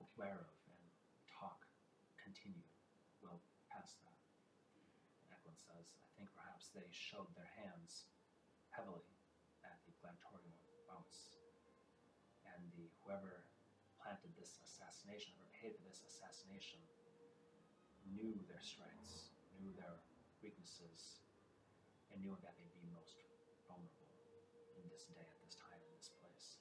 aware 0.03 0.43
of, 0.43 0.51
and 0.67 0.83
talk 1.31 1.63
continued 2.19 2.67
well 3.23 3.39
past 3.71 3.95
that. 4.03 4.19
Eklund 5.89 6.05
I 6.05 6.11
think 6.17 6.29
perhaps 6.35 6.69
they 6.75 6.85
showed 6.91 7.31
their 7.33 7.49
hands 7.57 8.05
heavily 8.69 9.07
at 9.65 9.79
the 9.87 9.93
gladiatorial 9.97 10.53
bouts, 10.85 11.33
and 12.45 12.59
the 12.75 12.91
whoever 13.01 13.47
planted 13.97 14.31
this 14.35 14.59
assassination, 14.63 15.33
whoever 15.35 15.51
paid 15.57 15.73
for 15.75 15.85
this 15.87 16.03
assassination, 16.05 16.79
knew 18.15 18.35
their 18.47 18.61
strengths, 18.61 19.31
knew 19.57 19.71
their 19.75 19.99
weaknesses, 20.41 21.23
and 22.11 22.21
knew 22.21 22.35
that 22.41 22.55
they'd 22.57 22.73
be 22.79 22.89
most 22.95 23.21
vulnerable 23.67 24.09
in 24.79 24.83
this 24.89 25.05
day, 25.09 25.23
at 25.23 25.39
this 25.43 25.55
time, 25.59 25.77
in 25.77 25.91
this 25.95 26.09
place. 26.19 26.57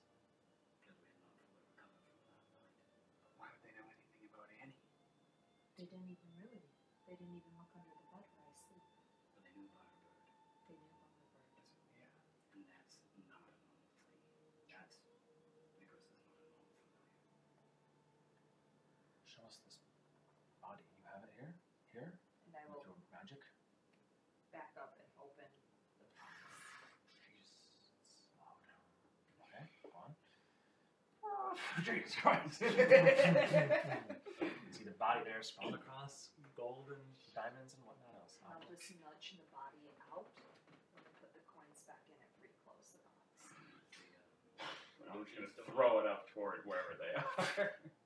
Because 0.82 0.98
we 1.02 1.08
had 1.14 1.30
not 1.30 1.44
fully 1.48 1.64
recovered 1.72 2.04
from 2.04 2.20
that 2.24 2.38
fight. 2.52 2.74
Why 3.38 3.48
would 3.48 3.62
they 3.64 3.72
know 3.74 3.86
anything 3.88 4.28
about 4.28 4.50
Annie? 4.60 4.82
They 5.78 5.86
didn't 5.86 6.10
even 6.10 6.30
really. 6.36 6.68
They 7.06 7.16
didn't 7.16 7.38
even 7.38 7.54
look 7.56 7.72
under 7.72 7.88
the 7.88 8.06
bed 8.12 8.26
where 8.34 8.44
I 8.44 8.52
sleep. 8.52 8.84
But 9.32 9.46
they 9.46 9.54
knew 9.56 9.70
about 9.72 9.88
our 9.88 10.04
bird. 10.04 10.28
They 10.68 10.76
knew 10.76 10.90
about 10.90 11.08
my 11.08 11.24
bird. 11.32 11.48
Yeah. 11.96 12.12
And 12.52 12.66
that's 12.68 13.00
not 13.00 13.16
a 13.16 13.22
normal 13.24 13.56
thing. 13.64 13.80
That's 14.68 15.00
because 15.00 15.24
it's 15.24 15.72
not 15.80 15.88
a 15.88 16.02
normal 16.04 16.20
familiar. 16.28 16.76
Show 19.38 19.46
us 19.46 19.62
this 19.62 19.78
body. 20.58 20.82
You 20.98 21.06
have 21.14 21.22
it 21.22 21.30
here? 21.38 21.54
Here? 21.94 22.10
And 22.10 22.58
I 22.58 22.66
With 22.66 22.82
will 22.82 22.90
your 22.90 22.98
magic? 23.14 23.38
back 24.50 24.74
up 24.74 24.98
and 24.98 25.06
open 25.22 25.46
the 26.02 26.10
box. 26.18 26.34
Jeez, 27.14 27.70
it's 28.02 28.26
loud. 28.42 28.58
Okay, 29.46 29.62
go 29.86 29.94
on. 29.94 30.10
Oh, 31.22 31.54
Jesus 31.86 32.18
Christ. 32.18 32.58
you 32.66 32.74
can 32.82 34.10
see 34.74 34.82
the 34.82 34.98
body 34.98 35.22
there 35.22 35.38
sprawled 35.46 35.78
across, 35.78 36.34
gold 36.58 36.90
and 36.90 37.06
diamonds 37.30 37.78
and 37.78 37.86
whatnot 37.86 38.18
else. 38.18 38.42
I'll 38.42 38.58
just 38.66 38.90
nudge 38.98 39.38
the 39.38 39.46
body 39.54 39.86
out 40.10 40.34
and 40.34 41.14
put 41.22 41.30
the 41.30 41.46
coins 41.46 41.78
back 41.86 42.02
in 42.10 42.18
and 42.18 42.32
reclose 42.42 42.90
the 42.90 42.98
box. 43.06 43.22
I'm 45.06 45.22
just 45.22 45.38
gonna 45.38 45.54
throw 45.70 46.02
it 46.02 46.10
up 46.10 46.26
toward 46.34 46.66
wherever 46.66 46.98
they 46.98 47.14
are. 47.14 47.78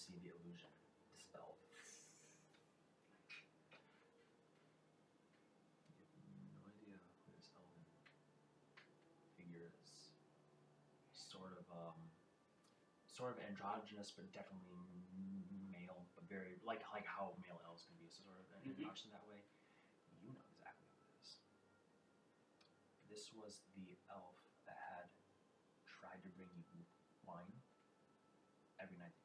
see 0.00 0.16
the 0.24 0.32
illusion 0.32 0.72
dispelled. 1.12 1.60
You 5.92 6.00
have 6.00 6.16
no 6.56 6.64
idea 6.72 6.96
who 6.96 7.28
this 7.36 7.52
elven 7.52 7.84
figure 9.36 9.68
is. 9.68 10.16
Sort 11.12 11.52
of 11.52 11.68
um, 11.68 12.00
sort 13.12 13.36
of 13.36 13.44
androgynous, 13.44 14.08
but 14.16 14.32
definitely 14.32 15.04
male, 15.68 16.08
but 16.16 16.24
very 16.32 16.56
like 16.64 16.80
like 16.96 17.04
how 17.04 17.36
male 17.44 17.60
elves 17.68 17.84
can 17.84 17.92
be, 18.00 18.08
so 18.08 18.24
sort 18.24 18.40
of 18.40 18.48
mm-hmm. 18.56 18.72
androgynous 18.72 19.12
mm-hmm. 19.12 19.20
that 19.20 19.28
way. 19.28 19.44
You 20.24 20.32
know 20.32 20.48
exactly 20.48 20.88
who 20.96 21.04
it 21.04 21.12
is. 21.20 21.44
This 23.04 23.28
was 23.36 23.60
the 23.76 24.00
elf 24.08 24.40
that 24.64 24.80
had 24.80 25.12
tried 25.84 26.24
to 26.24 26.32
bring 26.32 26.56
you 26.72 26.88
wine 27.28 27.52
every 28.80 28.96
night 28.96 29.19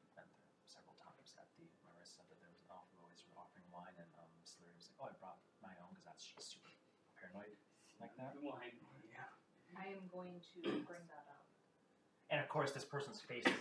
"Oh, 5.00 5.06
I 5.08 5.14
brought 5.20 5.38
my 5.62 5.72
own 5.82 5.90
because 5.92 6.04
that's 6.06 6.24
just 6.24 6.52
super 6.52 6.70
paranoid 7.18 7.52
like 8.00 8.14
that." 8.16 8.34
Wine. 8.40 8.76
Yeah. 9.10 9.28
I 9.76 9.92
am 9.92 10.08
going 10.12 10.40
to 10.56 10.60
bring 10.88 11.04
that 11.12 11.26
up. 11.32 11.44
And 12.30 12.40
of 12.40 12.48
course, 12.48 12.72
this 12.72 12.84
person's 12.84 13.20
face 13.20 13.46
is 13.46 13.60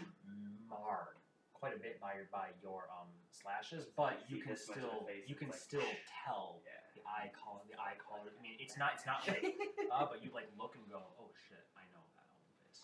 marred 0.69 1.19
quite 1.53 1.75
a 1.75 1.79
bit 1.79 1.99
by 2.01 2.25
by 2.31 2.51
your 2.61 2.87
um 2.93 3.09
slashes, 3.31 3.85
but 3.95 4.21
you 4.27 4.41
can 4.41 4.53
this 4.57 4.67
much 4.69 4.77
of 4.79 4.83
the 4.83 4.89
still 4.89 5.27
you 5.27 5.35
can 5.35 5.49
like- 5.49 5.59
still 5.59 5.89
tell 6.25 6.61
Yeah. 6.65 6.81
the 6.97 7.01
eye 7.05 7.29
color 7.35 7.61
the 7.69 7.77
eye 7.77 7.97
color. 8.01 8.31
I 8.33 8.39
mean, 8.41 8.57
it's 8.59 8.77
not 8.77 8.95
it's 8.97 9.05
not 9.05 9.21
like 9.27 9.43
uh, 9.93 10.05
but 10.09 10.23
you 10.23 10.31
like 10.33 10.49
look 10.57 10.73
and 10.79 10.85
go, 10.89 11.01
oh 11.21 11.29
shit, 11.47 11.61
I 11.77 11.83
know 11.93 12.01
that 12.17 12.25
elven 12.31 12.53
face. 12.63 12.81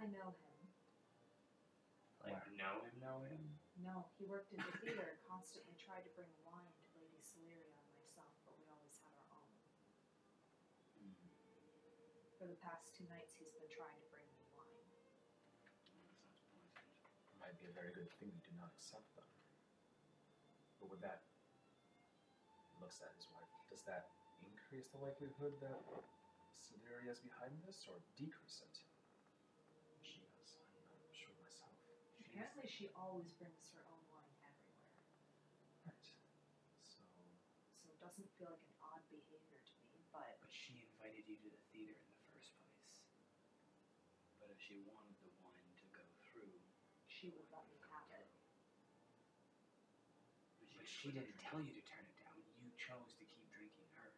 I 0.00 0.06
know 0.08 0.32
him. 0.32 0.58
Like 2.24 2.40
Where? 2.40 2.56
know 2.56 2.74
him, 2.88 2.94
know 3.04 3.18
him. 3.28 3.42
No, 3.84 4.08
he 4.16 4.24
worked 4.24 4.48
in 4.54 4.62
the 4.64 4.72
theater, 4.80 5.20
constantly 5.28 5.76
tried 5.76 6.06
to 6.08 6.12
bring 6.16 6.30
wine 6.48 6.72
to 6.72 6.84
Lady 6.96 7.20
Celeria 7.20 7.68
and 7.68 7.90
myself, 7.92 8.32
but 8.48 8.56
we 8.56 8.64
always 8.72 8.96
had 9.04 9.12
our 9.12 9.28
own. 9.44 9.52
For 12.44 12.52
the 12.52 12.60
past 12.60 12.92
two 12.92 13.08
nights, 13.08 13.32
he's 13.40 13.48
been 13.56 13.64
trying 13.72 13.96
to 13.96 14.08
bring 14.12 14.28
me 14.36 14.44
wine. 14.52 14.84
It 17.32 17.40
might 17.40 17.56
be 17.56 17.72
a 17.72 17.72
very 17.72 17.88
good 17.96 18.12
thing 18.20 18.36
you 18.36 18.42
do 18.44 18.52
not 18.60 18.68
accept 18.76 19.08
them. 19.16 19.24
But 20.76 20.92
with 20.92 21.00
that, 21.00 21.24
looks 22.76 23.00
at 23.00 23.16
his 23.16 23.24
wife. 23.32 23.48
Does 23.72 23.80
that 23.88 24.12
increase 24.44 24.92
the 24.92 25.00
likelihood 25.00 25.56
that 25.64 25.80
Sideria 26.52 27.16
is 27.16 27.24
behind 27.24 27.56
this, 27.64 27.88
or 27.88 28.04
decrease 28.20 28.60
it? 28.60 28.76
She 30.04 30.20
does. 30.36 30.52
I'm 30.60 31.00
not 31.00 31.16
sure 31.16 31.32
myself. 31.40 31.72
Apparently, 32.28 32.68
she 32.68 32.92
always 32.92 33.32
brings 33.40 33.72
her 33.72 33.88
own 33.88 34.04
wine 34.12 34.36
everywhere, 34.44 34.92
Right. 35.88 36.12
So 36.84 37.00
so 37.08 37.88
it 37.88 37.96
doesn't 38.04 38.28
feel 38.36 38.52
like 38.52 38.60
an 38.68 38.76
odd 38.84 39.00
behavior 39.08 39.64
to 39.64 39.72
me. 39.88 40.04
But 40.12 40.44
But 40.44 40.52
she 40.52 40.84
invited 40.92 41.24
you 41.24 41.40
to 41.40 41.48
the 41.48 41.62
theater 41.72 41.96
in 41.96 42.04
the 42.04 42.20
first 42.30 42.54
place. 42.54 43.02
But 44.38 44.50
if 44.53 44.53
she 44.64 44.80
wanted 44.88 45.12
the 45.20 45.28
wine 45.44 45.76
to 45.76 45.84
go 45.92 46.00
through, 46.24 46.56
she 47.04 47.28
would 47.28 47.44
let 47.52 47.68
me 47.68 47.76
have 47.92 48.08
it. 48.16 48.28
But 50.72 50.88
she 50.88 51.12
didn't 51.12 51.36
tell 51.36 51.60
you 51.60 51.76
to 51.76 51.84
turn 51.84 52.00
it 52.08 52.16
down. 52.16 52.40
You 52.56 52.72
chose 52.80 53.12
to 53.20 53.24
keep 53.28 53.44
drinking 53.52 53.84
hers. 53.92 54.16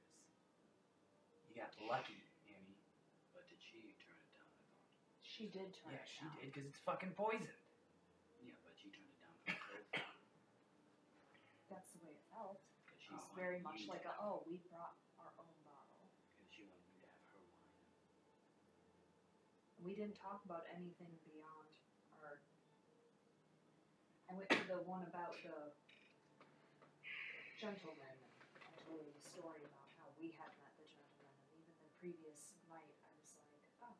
You 1.50 1.54
got 1.58 1.74
lucky, 1.82 2.22
Annie. 2.46 2.78
but 3.34 3.42
did 3.50 3.58
she 3.58 3.90
turn 3.98 4.14
it 4.14 4.30
down? 4.30 4.46
I 4.46 4.62
thought. 4.62 4.86
She 5.22 5.50
did 5.50 5.74
turn 5.74 5.90
Yeah, 5.90 5.98
it 5.98 6.06
down. 6.22 6.30
Yeah, 6.30 6.30
she 6.30 6.40
did 6.40 6.46
because 6.54 6.66
it's 6.70 6.78
fucking 6.86 7.12
poisoned. 7.18 7.50
Yeah, 8.38 8.54
but 8.62 8.72
she 8.78 8.88
turned 8.94 9.10
it 9.10 9.18
down 9.18 9.34
for 9.42 9.50
both. 9.66 9.90
That's 11.68 11.90
the 11.90 11.98
way 11.98 12.14
it 12.14 12.22
felt. 12.30 12.62
She's 13.02 13.10
wanted 13.10 13.34
very 13.34 13.58
much 13.58 13.86
like 13.90 14.04
a, 14.06 14.14
oh, 14.22 14.42
we 14.46 14.58
brought 14.70 14.94
our 15.18 15.32
own 15.38 15.54
bottle. 15.66 16.06
Because 16.38 16.50
she 16.54 16.62
wanted 16.62 16.86
you 16.94 17.00
to 17.02 17.08
have 17.10 17.24
her 17.34 17.38
wine. 17.42 17.74
We 19.86 19.94
didn't 19.94 20.18
talk 20.18 20.42
about 20.42 20.66
anything 20.74 21.14
beyond 21.22 21.70
our. 22.18 22.42
I 24.26 24.34
went 24.34 24.50
to 24.50 24.66
the 24.66 24.82
one 24.82 25.06
about 25.06 25.38
the 25.46 25.70
gentleman. 27.54 28.18
I 28.66 28.74
told 28.82 29.06
her 29.06 29.14
the 29.14 29.22
story 29.22 29.62
about 29.62 29.86
how 29.94 30.10
we 30.18 30.34
had 30.34 30.50
met 30.58 30.74
the 30.74 30.90
gentleman, 30.90 31.30
and 31.38 31.62
even 31.62 31.70
the 31.78 31.86
previous 32.02 32.58
night, 32.66 32.98
I 32.98 33.14
was 33.14 33.30
like, 33.38 33.62
oh, 33.86 33.94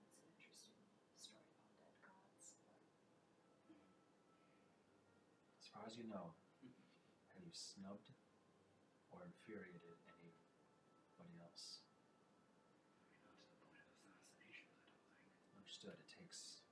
that's 0.00 0.16
an 0.16 0.24
interesting 0.32 0.72
story 1.20 1.44
about 1.44 1.76
dead 1.76 2.00
gods. 2.00 2.56
But 3.68 3.76
As 5.60 5.68
far 5.68 5.84
as 5.84 6.00
you 6.00 6.08
know, 6.08 6.32
have 7.36 7.44
you 7.44 7.52
snubbed 7.52 8.08
or 9.12 9.20
infuriated 9.20 10.00
anybody 10.08 11.36
else? 11.44 11.84
Not 13.28 13.36
to 13.36 13.52
the 13.52 13.60
point 13.60 13.76
of 13.76 13.84
assassination, 14.00 14.64
I 14.72 14.80
don't 14.88 14.96
think. 14.96 15.44
Understood. 15.56 15.96
It 16.00 16.08
takes. 16.08 16.64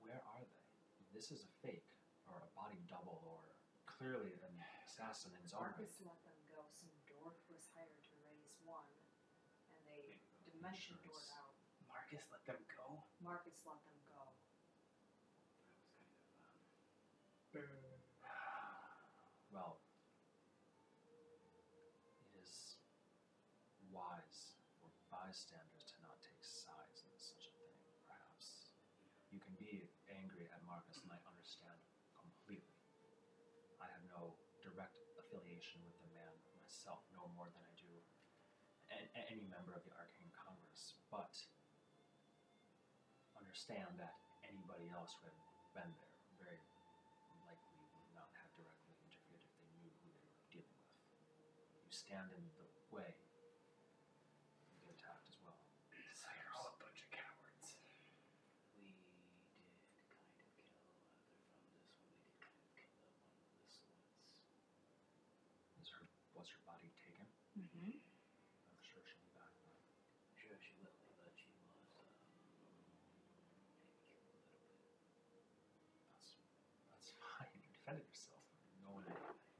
Where 0.00 0.20
are 0.20 0.44
they? 0.44 0.64
This 1.12 1.28
is 1.32 1.44
a 1.44 1.52
fake, 1.64 1.88
or 2.28 2.40
a 2.40 2.50
body 2.56 2.80
double, 2.88 3.20
or 3.24 3.44
clearly 3.98 4.38
an 4.46 4.54
assassin 4.86 5.34
in 5.34 5.42
his 5.42 5.50
own 5.52 5.66
right. 5.66 5.74
Marcus 5.74 5.98
let 6.06 6.22
them 6.22 6.38
go. 6.46 6.62
Some 6.70 6.94
dwarf 7.10 7.34
was 7.50 7.66
hired 7.74 7.98
to 8.06 8.14
raise 8.22 8.54
one, 8.62 8.86
and 9.74 9.82
they 9.82 10.22
dimension 10.46 10.94
doored 11.02 11.18
Insurance. 11.26 11.42
out. 11.42 11.54
Marcus 11.90 12.22
let 12.30 12.42
them 12.46 12.62
go. 12.70 13.02
Marcus 13.18 13.58
let 13.66 13.82
them 13.82 13.98
go. 14.06 14.22
That 15.98 16.06
was 16.14 16.30
kind 16.38 16.54
of, 16.54 16.62
um, 17.58 17.98
Well, 19.50 19.82
it 22.22 22.30
is 22.38 22.78
wise 23.90 24.54
for 24.78 24.94
bystanders 25.10 25.82
to 25.90 25.96
not 26.06 26.22
take 26.22 26.38
sides 26.46 27.02
in 27.02 27.10
such 27.18 27.50
a 27.50 27.52
thing, 27.58 27.74
perhaps. 28.06 28.70
You 29.34 29.42
can 29.42 29.58
be 29.58 29.90
angry 30.06 30.46
at 30.54 30.62
Marcus, 30.62 31.02
and 31.02 31.10
I 31.10 31.18
understand 31.26 31.80
completely. 32.14 32.78
I 33.80 33.86
have 33.94 34.04
no 34.10 34.36
direct 34.60 34.98
affiliation 35.16 35.80
with 35.86 35.96
the 36.02 36.08
man 36.12 36.34
myself, 36.60 37.00
no 37.14 37.30
more 37.38 37.46
than 37.54 37.62
I 37.64 37.72
do 37.78 37.88
a- 37.94 38.04
a- 38.92 39.07
any 39.26 39.42
member 39.50 39.74
of 39.74 39.82
the 39.82 39.90
Arcane 39.98 40.30
Congress, 40.36 40.94
but 41.10 41.34
understand 43.34 43.90
that 43.98 44.14
anybody 44.46 44.86
else 44.94 45.18
who 45.18 45.26
had 45.26 45.38
been 45.74 45.90
there 45.98 46.14
very 46.38 46.62
likely 47.42 47.82
would 47.98 48.12
not 48.14 48.30
have 48.38 48.50
directly 48.54 48.94
interfered 49.02 49.42
if 49.42 49.52
they 49.58 49.66
knew 49.82 49.90
who 50.04 50.08
they 50.14 50.22
were 50.22 50.46
dealing 50.54 50.78
with. 50.78 50.94
You 51.82 51.90
stand 51.90 52.30
in 52.30 52.44
the 52.54 52.68
way, 52.94 53.10
you 54.70 54.74
get 54.86 54.94
attacked 54.94 55.26
as 55.26 55.38
well. 55.42 55.58
So 56.14 56.26
you're 56.38 56.54
all 56.54 56.70
a 56.70 56.76
bunch 56.78 57.02
of 57.02 57.08
cowards. 57.10 57.66
we 58.78 58.94
did 58.94 59.42
kind 59.58 59.74
of 59.74 59.82
kill 59.98 60.14
Arthur 60.14 60.46
from 60.46 60.70
this 60.70 60.94
one. 61.02 61.10
We 61.62 62.14
did 62.22 62.34
kind 62.38 62.58
of 62.58 62.70
kill 62.78 62.94
that 63.02 63.14
one 63.18 63.34
of 63.34 63.58
the 63.58 63.70
sluts. 63.70 63.82
Is 65.82 65.90
her 65.94 66.06
was 66.34 66.48
her 66.54 66.62
body 66.66 66.90
taken? 67.02 67.26
Mm-hmm. 67.58 67.98
I'm 67.98 68.82
sure 68.82 69.02
she'll 69.06 69.22
be 69.22 69.30
back. 69.34 69.50
But 69.62 69.78
Sure, 70.38 70.58
she 70.58 70.74
will 70.82 70.94
be, 71.02 71.10
but 71.22 71.30
she 71.38 71.50
was, 71.54 71.86
um, 71.98 72.14
maybe 72.34 72.58
a 72.58 74.22
little 74.26 74.78
bit. 74.82 74.98
that's 76.14 76.38
that's 76.94 77.10
fine. 77.18 77.50
You 77.58 77.68
defended 77.70 78.06
yourself. 78.10 78.42
No 78.82 78.90
one 78.98 79.06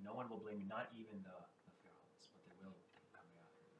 no 0.09 0.17
one 0.17 0.25
will 0.33 0.41
blame 0.41 0.65
you, 0.65 0.69
not 0.73 0.89
even 0.97 1.21
the 1.21 1.37
the 1.69 1.73
Ferals, 1.85 2.33
but 2.33 2.41
they 2.49 2.57
will 2.65 2.81
coming 3.13 3.37
after 3.37 3.61
you. 3.61 3.77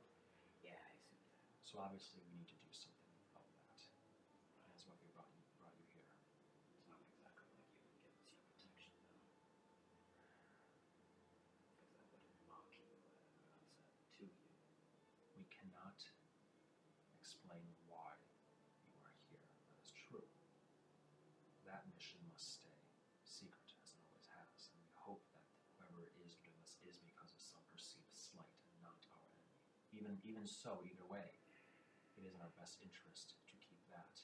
Yeah, 0.61 0.77
I 0.77 0.93
assume 1.01 1.25
that. 1.25 1.41
So 1.65 1.81
obviously 1.81 2.21
we 2.29 2.37
need 2.37 2.53
to 2.53 2.59
do 2.61 2.69
something 2.69 3.17
about 3.33 3.49
that. 3.49 3.81
And 4.53 4.69
that's 4.69 4.85
why 4.85 4.93
we 5.01 5.09
brought 5.17 5.33
you 5.33 5.41
brought 5.57 5.73
you 5.81 5.89
here. 5.97 6.05
It's 6.69 6.85
not 6.85 7.01
exactly 7.01 7.49
like 7.57 7.65
you 7.73 7.81
can 7.81 7.97
give 7.97 8.13
us 8.13 8.21
your 8.29 8.37
protection, 8.45 8.93
though. 9.09 9.25
Because 11.81 11.97
I 11.97 12.05
wouldn't 12.13 12.45
mock 12.45 12.69
you 12.77 12.85
at 12.93 13.09
onset 13.09 13.73
to 14.21 14.29
you. 14.29 14.53
We 15.33 15.49
cannot 15.49 15.97
explain 17.17 17.65
why 17.89 18.21
you 18.85 19.01
are 19.01 19.17
here. 19.33 19.49
That 19.73 19.81
is 19.81 19.97
true. 19.97 20.29
That 21.65 21.89
mission 21.89 22.21
must 22.29 22.61
stay 22.61 22.77
secret, 23.25 23.73
as 23.81 23.97
it 23.97 24.01
always 24.05 24.29
has, 24.29 24.69
and 24.77 24.85
we 24.85 24.93
hope 24.93 25.25
that 25.33 25.49
whoever 25.79 26.05
is 26.21 26.37
doing 26.45 26.59
this 26.61 26.77
is 26.85 26.99
because 27.01 27.31
of 27.33 27.41
some 27.41 27.63
perceived 27.73 28.11
slight 28.13 28.57
and 28.69 28.79
not 28.83 28.99
our 29.15 29.23
enemy. 29.25 29.57
Even 30.09 30.25
even 30.25 30.49
so, 30.49 30.81
either 30.89 31.05
way, 31.05 31.37
it 32.17 32.25
is 32.25 32.33
in 32.33 32.41
our 32.41 32.49
best 32.57 32.81
interest 32.81 33.37
to 33.45 33.53
keep 33.61 33.77
that. 33.93 34.17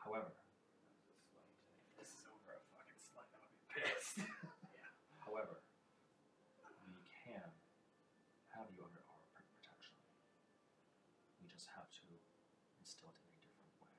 However, 0.00 0.32
That 0.32 0.88
was 0.88 1.04
a 1.04 1.20
slight. 1.20 1.52
If 1.84 2.00
this 2.00 2.16
is 2.16 2.24
over 2.32 2.56
a 2.56 2.64
fucking 2.72 2.96
I'm 3.12 3.28
gonna 3.36 3.52
be 3.52 3.60
pissed. 3.68 4.24
however, 5.28 5.60
we 6.96 7.04
can 7.12 7.44
have 8.56 8.72
you 8.72 8.80
under 8.80 9.04
our 9.04 9.20
protection. 9.36 10.00
We 11.44 11.52
just 11.52 11.68
have 11.76 11.92
to 12.00 12.08
instill 12.80 13.12
it 13.12 13.20
in 13.20 13.28
a 13.28 13.40
different 13.44 13.76
way. 13.84 13.92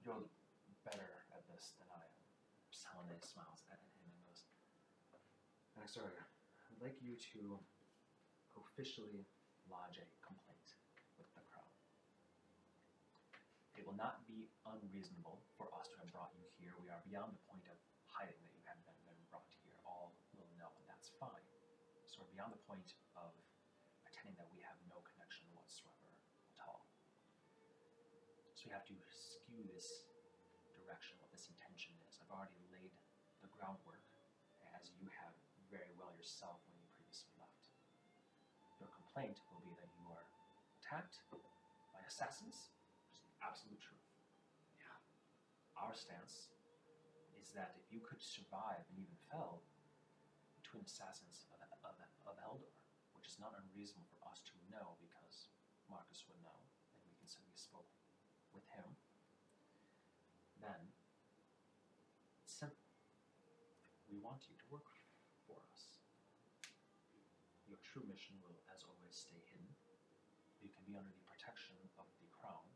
You're 0.00 0.32
better 0.80 1.28
at 1.36 1.44
this 1.44 1.76
than 1.76 1.92
I 1.92 2.08
am. 2.08 2.24
Salome 2.72 3.20
smiles 3.20 3.60
at 3.68 3.76
him 3.84 3.92
and 4.00 4.16
goes, 4.24 4.48
Anaxaria, 5.76 6.24
I'd 6.72 6.80
like 6.80 6.96
you 7.04 7.20
to 7.36 7.60
officially 8.76 9.24
lodge 9.72 9.96
a 9.96 10.04
complaint 10.20 10.68
with 11.16 11.24
the 11.32 11.40
crown. 11.48 11.72
It 13.72 13.88
will 13.88 13.96
not 13.96 14.20
be 14.28 14.52
unreasonable 14.68 15.40
for 15.56 15.72
us 15.72 15.88
to 15.88 16.04
have 16.04 16.12
brought 16.12 16.36
you 16.36 16.44
here. 16.60 16.76
We 16.76 16.92
are 16.92 17.00
beyond 17.08 17.32
the 17.32 17.40
point 17.48 17.64
of 17.72 17.80
hiding 18.04 18.36
that 18.36 18.52
you 18.52 18.60
have 18.68 18.76
been, 18.84 19.00
been 19.08 19.16
brought 19.32 19.48
here. 19.64 19.72
All 19.88 20.12
will 20.36 20.52
know, 20.60 20.68
and 20.76 20.84
that's 20.84 21.08
fine. 21.16 21.48
So 22.04 22.20
we're 22.20 22.36
beyond 22.36 22.52
the 22.52 22.60
point 22.68 22.92
of 23.16 23.32
pretending 24.04 24.36
that 24.36 24.52
we 24.52 24.60
have 24.60 24.76
no 24.92 25.00
connection 25.08 25.48
whatsoever 25.56 26.12
at 26.52 26.60
all. 26.60 26.84
So 28.60 28.68
we 28.68 28.76
have 28.76 28.84
to 28.92 28.96
skew 29.08 29.64
this 29.72 30.04
direction, 30.76 31.16
what 31.24 31.32
this 31.32 31.48
intention 31.48 31.96
is. 32.04 32.20
I've 32.20 32.28
already 32.28 32.60
laid 32.68 32.92
the 33.40 33.48
groundwork, 33.48 34.04
as 34.76 34.92
you 35.00 35.08
have 35.24 35.32
very 35.72 35.96
well 35.96 36.12
yourself 36.12 36.60
complaint 39.16 39.40
will 39.48 39.64
be 39.64 39.72
that 39.80 39.88
you 39.96 40.04
are 40.12 40.28
attacked 40.76 41.24
by 41.32 42.04
assassins, 42.04 42.68
which 43.08 43.16
is 43.16 43.24
the 43.24 43.40
absolute 43.40 43.80
truth. 43.80 44.04
Yeah. 44.76 44.92
Our 45.72 45.96
stance 45.96 46.52
is 47.40 47.48
that 47.56 47.72
if 47.80 47.88
you 47.88 48.04
could 48.04 48.20
survive 48.20 48.84
and 48.92 49.00
even 49.00 49.16
fell 49.32 49.64
between 50.60 50.84
assassins 50.84 51.48
of, 51.48 51.64
of, 51.80 51.96
of 52.28 52.36
Eldor, 52.44 52.68
which 53.16 53.24
is 53.24 53.40
not 53.40 53.56
unreasonable 53.56 54.04
for 54.12 54.20
us 54.28 54.44
to 54.52 54.54
know 54.68 55.00
because 55.00 55.48
Marcus 55.88 56.28
would 56.28 56.36
know, 56.44 56.60
and 56.92 57.00
we 57.08 57.16
can 57.16 57.24
say 57.24 57.40
we 57.48 57.56
spoke 57.56 57.88
with 58.52 58.68
him, 58.76 58.84
then 60.60 60.92
it's 62.44 62.52
simple. 62.52 62.84
We 64.12 64.20
want 64.20 64.44
you 64.44 64.60
to 64.60 64.66
work 64.68 64.92
for 65.48 65.56
us. 65.72 66.04
Your 67.64 67.80
true 67.80 68.04
mission 68.04 68.36
will, 68.44 68.55
stay 69.16 69.40
hidden. 69.48 69.72
You 70.60 70.68
can 70.68 70.84
be 70.84 70.92
under 70.92 71.08
the 71.08 71.24
protection 71.24 71.72
of 71.96 72.04
the 72.20 72.28
crown 72.36 72.68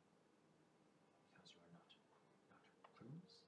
because 1.28 1.52
you 1.52 1.60
are 1.60 1.74
not 1.76 1.84
not 2.48 2.64
criminals. 2.96 3.44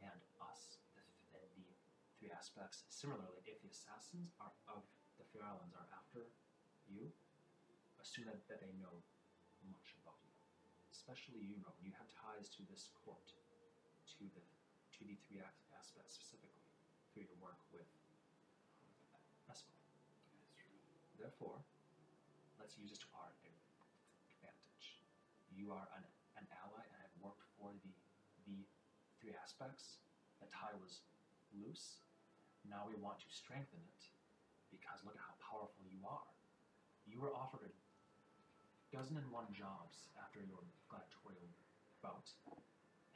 And 0.00 0.16
us, 0.40 0.80
the, 0.96 1.04
the, 1.36 1.44
the 1.60 1.68
three 2.16 2.32
aspects. 2.32 2.88
Similarly, 2.88 3.44
if 3.44 3.60
the 3.60 3.68
assassins 3.68 4.32
are 4.40 4.56
of 4.72 4.88
the 5.20 5.28
Fair 5.36 5.44
Islands 5.44 5.76
are 5.76 5.86
after 5.92 6.32
you, 6.88 7.12
assume 8.00 8.32
that, 8.32 8.40
that 8.48 8.64
they 8.64 8.72
know 8.80 9.04
much 9.68 9.92
about 10.00 10.16
you. 10.24 10.32
Especially 10.88 11.44
you, 11.44 11.60
Rowan. 11.60 11.84
You 11.84 11.92
have 12.00 12.08
ties 12.08 12.48
to 12.56 12.64
this 12.72 12.88
court, 13.04 13.28
to 14.16 14.24
the 14.32 14.42
to 14.96 15.02
the 15.04 15.16
three 15.28 15.42
aspects 15.74 16.14
specifically, 16.14 16.62
through 17.12 17.26
your 17.26 17.40
work 17.42 17.58
with 17.74 17.84
uh, 17.84 19.50
Escort. 19.50 19.76
That's 20.32 20.54
true. 20.56 20.78
Therefore, 21.18 21.58
let's 22.62 22.78
use 22.78 22.94
this 22.94 23.02
to 23.02 23.10
our 23.18 23.26
advantage. 23.42 25.02
You 25.50 25.74
are 25.74 25.82
an, 25.98 26.06
an 26.38 26.46
ally 26.62 26.86
and 26.86 26.94
I've 27.02 27.18
worked 27.18 27.42
for 27.58 27.74
the 27.82 27.90
the 28.46 28.62
three 29.18 29.34
aspects. 29.34 29.98
The 30.38 30.46
tie 30.46 30.78
was 30.78 31.02
loose. 31.50 32.06
Now 32.62 32.86
we 32.86 32.94
want 33.02 33.18
to 33.26 33.28
strengthen 33.34 33.82
it 33.82 34.02
because 34.70 35.02
look 35.02 35.18
at 35.18 35.26
how 35.26 35.34
powerful 35.42 35.82
you 35.90 36.06
are. 36.06 36.30
You 37.02 37.18
were 37.18 37.34
offered 37.34 37.66
a 37.66 37.74
dozen 38.94 39.18
and 39.18 39.26
one 39.34 39.50
jobs 39.50 40.06
after 40.22 40.38
your 40.38 40.62
gladiatorial 40.86 41.50
bout, 41.98 42.30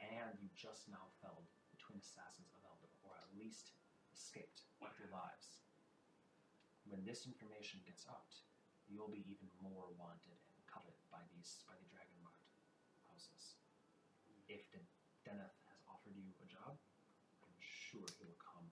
and 0.03 0.35
you 0.43 0.51
just 0.59 0.91
now 0.91 1.07
fell 1.23 1.47
between 1.71 2.03
assassins 2.03 2.51
of 2.51 2.59
Eldor, 2.67 2.91
or 3.07 3.15
at 3.15 3.31
least 3.39 3.71
escaped 4.11 4.67
with 4.83 4.91
your 4.99 5.07
lives. 5.15 5.63
When 6.83 7.07
this 7.07 7.23
information 7.23 7.79
gets 7.87 8.03
out, 8.11 8.31
you'll 8.87 9.11
be 9.11 9.23
even 9.27 9.47
more 9.59 9.91
wanted 9.99 10.39
and 10.51 10.59
coveted 10.67 11.03
by 11.11 11.19
these 11.31 11.63
by 11.67 11.75
the 11.75 11.87
Dragonmark 11.91 12.39
houses. 13.07 13.59
If 14.47 14.63
Deneith 15.27 15.59
has 15.67 15.79
offered 15.91 16.15
you 16.15 16.31
a 16.39 16.47
job, 16.47 16.79
I'm 17.43 17.59
sure 17.59 18.07
he 18.15 18.23
will 18.23 18.39
come 18.39 18.67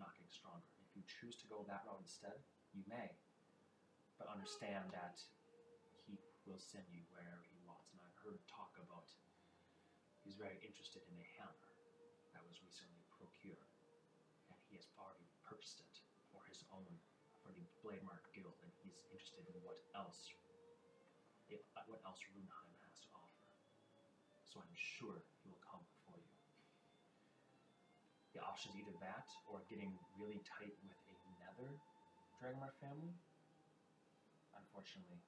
knocking 0.00 0.28
stronger. 0.32 0.64
If 0.80 0.96
you 0.96 1.04
choose 1.04 1.36
to 1.44 1.46
go 1.52 1.60
that 1.68 1.84
route 1.84 2.00
instead, 2.00 2.40
you 2.72 2.80
may. 2.88 3.12
But 4.16 4.32
understand 4.32 4.88
that 4.96 5.20
he 6.08 6.16
will 6.48 6.60
send 6.60 6.88
you 6.88 7.04
wherever 7.12 7.44
he 7.44 7.60
wants. 7.68 7.92
And 7.92 8.00
I've 8.00 8.20
heard 8.24 8.40
talk 8.48 8.72
about 8.80 9.12
he's 10.24 10.40
very 10.40 10.56
interested 10.64 11.04
in 11.08 11.16
a 11.20 11.26
hammer 11.36 11.68
that 12.32 12.44
was 12.48 12.60
recently 12.64 13.04
procured. 13.12 13.68
And 14.48 14.56
he 14.68 14.80
has 14.80 14.88
already 14.96 15.28
purchased 15.44 15.84
it 15.84 16.00
for 16.32 16.40
his 16.48 16.64
own 16.72 16.88
for 17.50 17.58
the 17.58 17.66
Blade 17.82 18.06
Mark 18.06 18.22
Guild, 18.30 18.54
and 18.62 18.70
he's 18.78 18.94
interested 19.10 19.42
in 19.50 19.58
what 19.66 19.82
else, 19.98 20.30
uh, 21.50 21.82
what 21.90 21.98
else 22.06 22.22
Runheim 22.30 22.74
has 22.86 23.02
to 23.02 23.08
offer. 23.10 23.50
So 24.46 24.62
I'm 24.62 24.76
sure 24.78 25.18
he 25.42 25.50
will 25.50 25.58
come 25.66 25.82
for 26.06 26.14
you. 26.14 26.30
The 28.38 28.46
option 28.46 28.70
is 28.70 28.86
either 28.86 28.94
that 29.02 29.26
or 29.50 29.66
getting 29.66 29.98
really 30.14 30.38
tight 30.46 30.78
with 30.86 30.94
another 31.34 31.74
Dragonmark 32.38 32.78
family. 32.78 33.18
Unfortunately, 34.54 35.18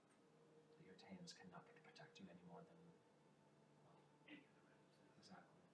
the 0.78 0.86
Urtains 0.94 1.34
cannot 1.34 1.66
protect 1.82 2.22
you 2.22 2.30
any 2.30 2.46
more 2.46 2.62
than 2.62 2.78
rooms. 2.78 3.02
Exactly. 5.18 5.66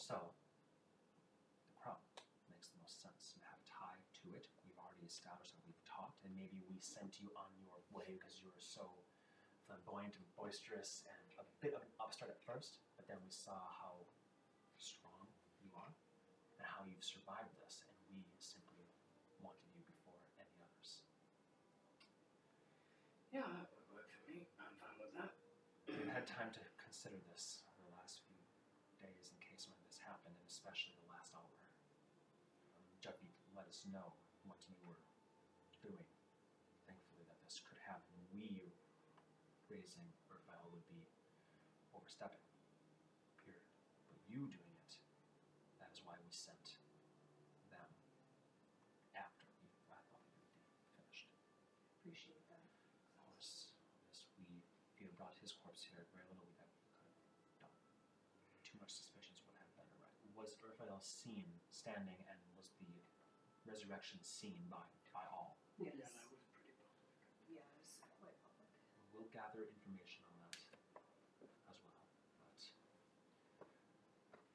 So, 0.00 0.32
the 1.68 1.76
crown 1.76 2.00
makes 2.48 2.72
the 2.72 2.80
most 2.80 3.04
sense 3.04 3.36
and 3.36 3.44
have 3.44 3.60
a 3.60 3.68
tie 3.68 4.00
to 4.24 4.32
it. 4.32 4.48
We've 4.64 4.78
already 4.80 5.05
established 5.16 5.56
that 5.56 5.64
we've 5.64 5.80
talked, 5.88 6.20
and 6.28 6.36
maybe 6.36 6.60
we 6.68 6.76
sent 6.76 7.16
you 7.16 7.32
on 7.40 7.48
your 7.56 7.80
way 7.88 8.20
because 8.20 8.36
you 8.36 8.44
were 8.52 8.60
so 8.60 8.84
flamboyant 9.64 10.12
and 10.20 10.28
boisterous 10.36 11.08
and 11.08 11.24
a 11.40 11.44
bit 11.64 11.72
of 11.72 11.80
an 11.80 11.88
upstart 11.96 12.28
at 12.28 12.36
first, 12.44 12.84
but 13.00 13.08
then 13.08 13.16
we 13.24 13.32
saw 13.32 13.56
how 13.80 14.04
strong 14.76 15.24
you 15.64 15.72
are 15.72 15.96
and 16.60 16.68
how 16.68 16.84
you've 16.84 17.00
survived 17.00 17.48
this, 17.64 17.80
and 17.88 17.96
we 18.12 18.20
simply 18.36 18.84
wanted 19.40 19.64
you 19.72 19.80
before 19.88 20.20
any 20.36 20.60
others. 20.60 21.00
Yeah, 23.32 23.48
that 23.48 23.72
would 23.72 23.88
work 23.88 24.12
for 24.12 24.22
me. 24.28 24.44
I'm 24.60 24.76
fine 24.76 25.00
with 25.00 25.16
that. 25.16 25.32
We've 25.88 26.12
had 26.12 26.28
time 26.38 26.52
to 26.52 26.62
consider 26.76 27.16
this 27.32 27.64
over 27.72 27.88
the 27.88 27.96
last 27.96 28.20
few 28.28 28.36
days 29.00 29.32
in 29.32 29.40
case 29.40 29.64
when 29.64 29.80
this 29.88 29.96
happened, 29.96 30.36
and 30.36 30.44
especially 30.44 30.92
the 31.00 31.08
last 31.08 31.32
hour. 31.32 31.56
Um, 32.76 32.84
let 33.56 33.64
us 33.64 33.80
know 33.88 34.12
what 34.44 34.62
you 34.70 34.76
were 34.86 35.02
doing. 35.82 36.10
Thankfully, 36.86 37.26
that 37.26 37.38
this 37.42 37.62
could 37.62 37.78
happen. 37.86 38.14
We 38.30 38.74
raising 39.66 40.06
Urfile 40.30 40.70
would 40.70 40.86
be 40.86 41.06
overstepping. 41.94 42.42
Period. 43.42 43.66
But 44.10 44.18
you 44.26 44.46
doing 44.46 44.74
it, 44.86 44.92
that 45.82 45.90
is 45.90 46.02
why 46.06 46.18
we 46.22 46.30
sent 46.30 46.78
them 47.70 47.90
after 49.14 49.46
we, 49.58 49.66
I 49.90 49.98
thought 50.10 50.22
we 50.26 50.34
would 50.38 50.54
be 50.54 50.62
finished. 50.94 51.30
Appreciate 52.02 52.46
that. 52.50 52.62
Of 52.62 53.10
course, 53.18 53.74
yes, 54.06 54.30
we, 54.38 54.46
if 54.94 55.02
you 55.02 55.10
had 55.10 55.16
brought 55.18 55.34
his 55.42 55.54
corpse 55.58 55.82
here, 55.86 56.06
very 56.14 56.30
little 56.38 56.46
we 56.46 56.54
could 56.54 56.70
have 56.70 57.58
done. 57.66 57.74
Too 58.62 58.78
much 58.78 58.94
suspicions 58.94 59.42
would 59.46 59.58
have 59.58 59.70
been 59.74 59.90
right. 59.98 60.14
Was 60.96 61.04
seen 61.28 61.44
standing 61.68 62.16
and 62.24 62.40
was 62.56 62.72
the 62.80 62.88
resurrection 63.68 64.16
seen 64.24 64.64
by, 64.72 64.80
by 65.12 65.28
all? 65.28 65.60
Yes. 65.76 65.92
Yeah, 65.92 66.08
that 66.08 66.24
was 66.32 66.40
pretty 66.56 66.72
public. 66.72 67.04
Yeah, 67.52 67.68
it's 67.76 68.00
quite 68.00 68.32
public. 68.40 68.72
We'll 69.12 69.28
gather 69.28 69.68
information 69.68 70.24
on 70.24 70.40
that 70.40 70.56
as 70.56 70.64
well. 70.72 72.00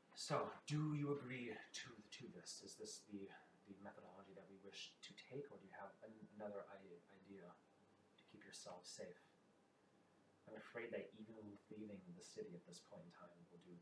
But 0.10 0.18
so, 0.18 0.50
do 0.66 0.98
you 0.98 1.14
agree 1.14 1.54
to 1.54 1.89
to 1.94 2.24
this? 2.34 2.66
Is 2.66 2.74
this 2.74 3.06
the 3.06 3.30
the 3.70 3.78
methodology 3.86 4.34
that 4.34 4.50
we 4.50 4.58
wish 4.66 4.98
to 5.06 5.14
take, 5.14 5.46
or 5.54 5.62
do 5.62 5.70
you 5.70 5.78
have 5.78 5.94
an, 6.02 6.10
another 6.42 6.66
I- 6.74 6.82
idea 7.22 7.54
to 7.54 8.22
keep 8.34 8.42
yourself 8.42 8.82
safe? 8.89 9.22
I'm 10.50 10.58
afraid 10.58 10.89
that 10.89 11.06
even 11.22 11.38
leaving 11.70 12.02
the 12.18 12.26
city 12.26 12.58
at 12.58 12.66
this 12.66 12.82
point 12.89 13.06
in 13.06 13.14
time 13.14 13.30
will 13.54 13.62
do 13.62 13.78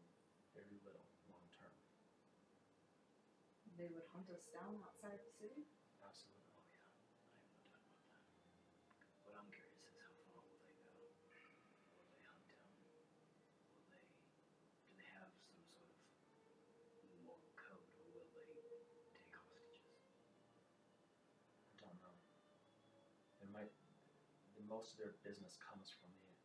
very 0.51 0.67
little 0.83 0.99
long 0.99 1.07
term. 1.15 1.18
They 3.79 3.87
would 3.95 4.03
hunt 4.11 4.27
us 4.27 4.43
down 4.51 4.75
outside 4.83 5.23
the 5.23 5.31
city? 5.31 5.63
Absolutely. 6.03 6.51
Oh 6.51 6.67
yeah, 6.67 6.83
I 6.83 6.99
have 6.99 7.39
no 7.47 7.55
doubt 7.63 7.87
about 7.87 8.11
that. 8.11 8.59
What 9.23 9.39
I'm 9.39 9.47
curious 9.55 9.87
is 9.87 9.95
how 10.03 10.19
far 10.27 10.43
will 10.43 10.59
they 10.67 10.75
go? 10.75 10.91
Will 11.95 12.11
they 12.11 12.19
hunt 12.27 12.43
down? 12.51 12.75
Will 13.71 13.87
they? 13.87 14.03
Do 14.83 14.91
they 14.99 15.07
have 15.15 15.31
some 15.31 15.63
sort 15.63 15.87
of 15.87 15.95
moral 17.23 17.55
code, 17.55 17.95
or 18.03 18.27
will 18.27 18.43
they 18.51 18.59
take 19.15 19.31
hostages? 19.31 20.11
I 21.71 21.79
don't 21.79 21.95
know. 22.03 22.19
It 23.39 23.47
might. 23.47 23.71
The, 24.59 24.67
most 24.67 24.91
of 24.91 24.99
their 24.99 25.15
business 25.23 25.55
comes 25.63 25.87
from 25.87 26.11
the 26.19 26.35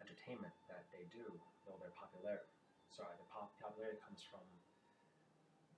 entertainment 0.00 0.56
that 0.72 0.88
they 0.88 1.04
do, 1.12 1.36
though 1.68 1.76
their 1.76 1.92
popularity. 1.92 2.48
Sorry, 2.88 3.12
the 3.20 3.28
pop- 3.28 3.60
popularity 3.60 4.00
comes 4.00 4.24
from 4.24 4.40
the 4.64 4.71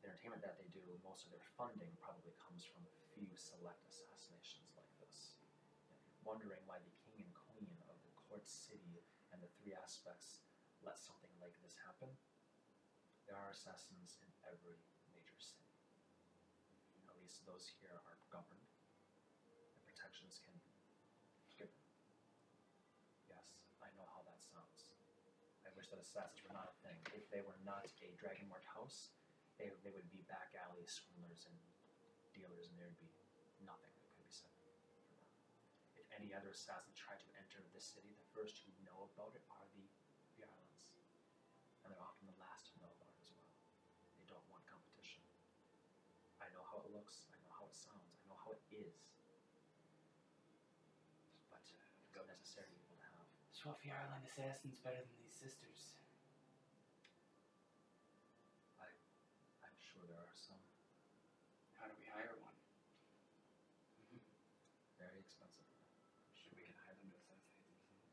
entertainment 0.04 0.44
that 0.44 0.60
they 0.60 0.68
do. 0.76 0.84
Most 1.00 1.24
of 1.24 1.32
their 1.32 1.44
funding 1.56 1.88
probably 2.04 2.36
comes 2.36 2.68
from 2.68 2.84
a 2.84 2.92
few 3.16 3.24
select 3.32 3.80
assassinations 3.88 4.68
like 4.76 4.92
this. 5.00 5.40
Wondering 6.20 6.60
why 6.68 6.76
the 6.84 6.94
king 7.08 7.24
and 7.24 7.32
queen 7.32 7.72
of 7.88 7.96
the 8.04 8.12
court 8.28 8.44
city 8.44 9.00
and 9.32 9.40
the 9.40 9.48
three 9.56 9.72
aspects 9.72 10.44
let 10.84 11.00
something 11.00 11.32
like 11.40 11.56
this 11.64 11.72
happen. 11.80 12.12
There 13.24 13.40
are 13.40 13.48
assassins 13.48 14.20
in 14.20 14.28
every 14.44 14.76
major 15.08 15.40
city. 15.40 15.72
At 17.08 17.16
least 17.24 17.48
those 17.48 17.72
here 17.80 17.96
are 18.04 18.18
governed, 18.28 18.68
and 19.48 19.80
protections 19.88 20.44
can 20.44 20.52
be 20.60 20.76
given. 21.56 21.80
Yes, 23.32 23.56
I 23.80 23.88
know 23.96 24.04
how 24.12 24.20
that 24.28 24.44
sounds. 24.44 24.92
I 25.64 25.72
wish 25.72 25.88
that 25.88 26.04
assassins 26.04 26.44
were 26.44 26.52
not 26.52 26.68
a 26.68 26.76
thing. 26.84 27.00
If 27.16 27.24
they 27.32 27.40
were 27.40 27.56
not 27.64 27.88
a 27.88 28.12
Dragonmark 28.20 28.68
house, 28.68 29.16
they, 29.58 29.70
they 29.86 29.92
would 29.94 30.10
be 30.10 30.22
back 30.26 30.54
alley 30.58 30.84
swindlers 30.86 31.46
and 31.46 31.56
dealers, 32.34 32.66
and 32.70 32.74
there 32.78 32.90
would 32.90 33.02
be 33.02 33.10
nothing 33.62 33.92
that 34.00 34.10
could 34.14 34.26
be 34.26 34.34
said 34.34 34.50
for 34.58 34.66
them. 34.70 34.82
If 35.94 36.06
any 36.18 36.34
other 36.34 36.50
assassin 36.50 36.92
tried 36.98 37.22
to 37.22 37.28
enter 37.38 37.62
this 37.70 37.86
city, 37.86 38.14
the 38.18 38.28
first 38.34 38.58
who 38.66 38.70
know 38.82 39.10
about 39.14 39.34
it 39.38 39.44
are 39.54 39.66
the 39.78 39.86
Yarlans. 40.38 40.94
And 41.84 41.94
they're 41.94 42.02
often 42.02 42.26
the 42.26 42.38
last 42.42 42.70
to 42.70 42.74
know 42.82 42.90
about 42.90 43.12
it 43.14 43.22
as 43.22 43.30
well. 43.34 43.50
They 44.18 44.26
don't 44.26 44.44
want 44.50 44.66
competition. 44.66 45.22
I 46.42 46.50
know 46.50 46.64
how 46.66 46.82
it 46.82 46.90
looks, 46.90 47.30
I 47.30 47.38
know 47.46 47.54
how 47.54 47.70
it 47.70 47.76
sounds, 47.76 48.10
I 48.18 48.24
know 48.26 48.38
how 48.42 48.50
it 48.56 48.62
is. 48.74 49.14
But 51.52 51.62
uh, 51.62 51.78
it's 52.02 52.18
a 52.18 52.24
necessary 52.26 52.74
evil 52.74 52.98
have. 53.14 53.28
Swap 53.54 53.78
Yarland 53.86 54.26
assassins 54.26 54.82
better 54.82 54.98
than 54.98 55.14
these 55.22 55.36
sisters. 55.38 55.94
I'm 58.80 59.78
sure 59.78 60.02
there 60.10 60.18
are 60.18 60.34
some 60.34 60.58
How 61.78 61.86
do 61.86 61.94
we 62.00 62.06
hire 62.10 62.34
one? 62.42 62.56
very 64.98 65.13
expensive. 65.24 65.66
Should 66.36 66.52
we 66.54 66.62
can 66.68 66.76
hire 66.84 66.96
them 67.00 67.08
to 67.10 67.16
assassinate 67.16 67.64
themselves? 67.64 68.12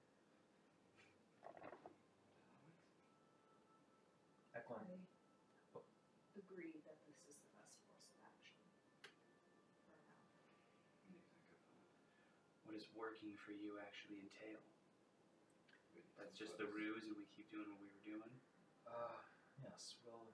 Eklund, 4.56 4.88
I 4.88 5.00
agree 6.40 6.80
that 6.88 6.98
this 7.08 7.20
is 7.28 7.36
the 7.44 7.52
best 7.60 7.80
course 7.88 8.08
of 8.12 8.20
action 8.24 8.56
for 8.64 8.72
now. 8.72 9.52
What 12.64 12.76
does 12.80 12.88
working 12.96 13.36
for 13.44 13.52
you 13.52 13.76
actually 13.84 14.24
entail? 14.28 14.64
That's 16.16 16.36
just 16.38 16.56
the 16.56 16.68
ruse 16.72 17.04
and 17.08 17.18
we 17.18 17.26
keep 17.36 17.50
doing 17.52 17.68
what 17.72 17.82
we 17.84 17.90
were 17.92 18.06
doing? 18.08 18.34
uh, 18.88 19.20
yes, 19.64 19.96
we'll 20.04 20.32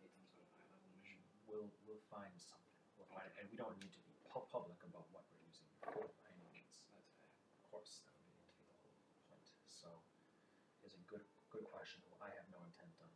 Need 0.00 0.08
some 0.14 0.24
sort 0.32 0.46
of 0.46 0.50
high 0.56 0.68
level 0.72 0.88
mission. 0.96 1.20
we'll 1.44 1.68
we'll 1.84 2.00
find 2.08 2.32
something. 2.40 2.72
We'll 2.96 3.10
find 3.12 3.28
and 3.36 3.44
we 3.50 3.56
don't 3.58 3.76
need 3.82 3.92
to 3.92 4.02
be 4.06 4.14
pu- 4.30 4.46
public 4.48 4.78
about 4.86 5.04
what 5.12 5.27
means. 5.96 6.84
That's. 6.92 7.16
Of 7.62 7.70
course, 7.72 8.04
that 8.04 8.12
would 8.18 8.28
be 8.28 8.42
the 8.66 8.76
whole 8.82 8.92
point. 9.30 9.46
So, 9.68 9.88
it's 10.84 10.94
a 10.98 11.02
good 11.08 11.24
good 11.48 11.64
question. 11.68 12.02
I 12.20 12.28
have 12.36 12.48
no 12.52 12.60
intent 12.66 12.92
on. 13.00 13.08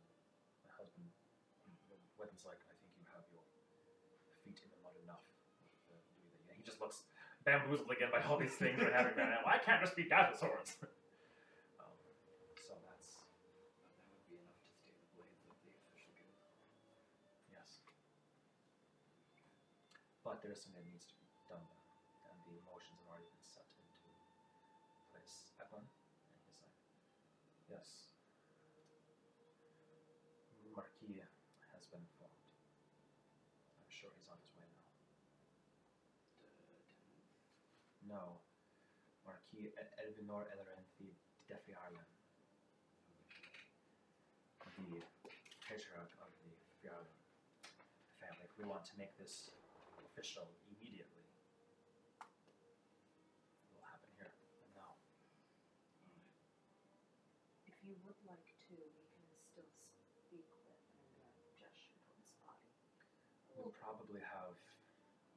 My 0.65 0.71
husband, 0.73 1.11
Weddon's 2.17 2.45
like, 2.47 2.61
I 2.71 2.73
think 2.79 2.95
you 2.97 3.05
have 3.13 3.25
your 3.29 3.43
feet 4.41 4.57
in 4.63 4.69
the 4.71 4.79
mud 4.81 4.95
enough. 5.03 5.25
Do 5.89 5.99
that. 6.47 6.55
He 6.55 6.63
just 6.63 6.79
looks 6.79 7.03
bamboozled 7.43 7.91
again 7.91 8.09
by 8.11 8.23
all 8.23 8.39
these 8.39 8.55
things 8.55 8.79
that 8.79 8.87
are 8.89 8.95
happening 8.95 9.19
right 9.19 9.35
now. 9.35 9.43
Why 9.43 9.59
can't 9.59 9.83
just 9.83 9.95
be 9.95 10.07
swords? 10.07 10.79
um, 11.83 11.93
so 12.55 12.73
that's 12.87 13.19
that 13.19 14.07
would 14.07 14.25
be 14.31 14.39
enough 14.39 14.59
to 14.63 14.71
stay 14.71 14.95
the 14.95 15.09
blades 15.11 15.43
of 15.43 15.55
the 15.61 15.71
official 15.75 16.15
guild. 16.15 16.39
Yes. 17.51 17.83
But 20.23 20.39
there 20.39 20.55
is 20.55 20.63
something 20.63 20.79
that 20.79 20.87
needs 20.87 21.03
to 21.11 21.15
be 21.19 21.27
done 21.51 21.63
there, 21.67 21.83
and 22.31 22.35
the 22.47 22.55
motions 22.63 22.97
have 23.03 23.09
already 23.11 23.27
been 23.27 23.43
set 23.43 23.67
into 23.75 24.07
place. 25.11 25.51
Eklund? 25.59 25.91
And 25.91 26.39
he's 26.47 26.59
like, 26.63 26.77
yes. 27.67 28.15
Marquis 30.73 31.21
has 31.75 31.85
been 31.91 32.01
informed. 32.01 32.39
I'm 33.77 33.91
sure 33.91 34.09
he's 34.17 34.31
on 34.31 34.39
his 34.41 34.49
way 34.57 34.65
now. 34.65 34.83
No. 38.09 38.41
Marquis 39.25 39.69
The 44.73 45.05
patriarch 45.61 46.09
of 46.25 46.33
the 46.81 46.89
family. 48.17 48.49
We 48.57 48.65
want 48.65 48.81
to 48.89 48.97
make 48.97 49.13
this 49.21 49.53
official 50.01 50.49
immediately, 50.73 51.29
it 53.61 53.69
will 53.77 53.85
happen 53.85 54.09
here 54.17 54.33
and 54.33 54.73
now. 54.73 54.97
If 57.69 57.77
you 57.85 57.93
would 58.01 58.17
like 58.25 58.41
to, 58.41 58.73
we 58.73 59.05
can 59.29 59.37
still 59.37 59.69
speak 59.69 60.49
with 60.49 60.65
and 60.65 61.13
uh, 61.21 61.29
gesture 61.61 61.93
towards 62.09 62.33
body. 62.41 62.73
We'll 63.53 63.69
probably 63.77 64.25
have 64.25 64.57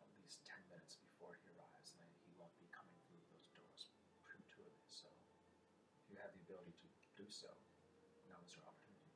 at 0.01 0.09
least 0.25 0.41
10 0.49 0.57
minutes 0.73 0.97
before 1.05 1.37
he 1.45 1.53
arrives, 1.53 1.93
and 2.01 2.09
he 2.25 2.33
won't 2.41 2.57
be 2.57 2.69
coming 2.73 2.97
through 3.05 3.21
those 3.29 3.49
doors 3.53 3.93
prematurely. 4.25 4.81
So, 4.89 5.09
if 6.01 6.13
you 6.13 6.17
have 6.21 6.33
the 6.33 6.43
ability 6.49 6.73
to 6.77 6.89
do 7.17 7.27
so, 7.29 7.53
now 8.29 8.39
is 8.45 8.53
your 8.57 8.65
opportunity. 8.67 9.15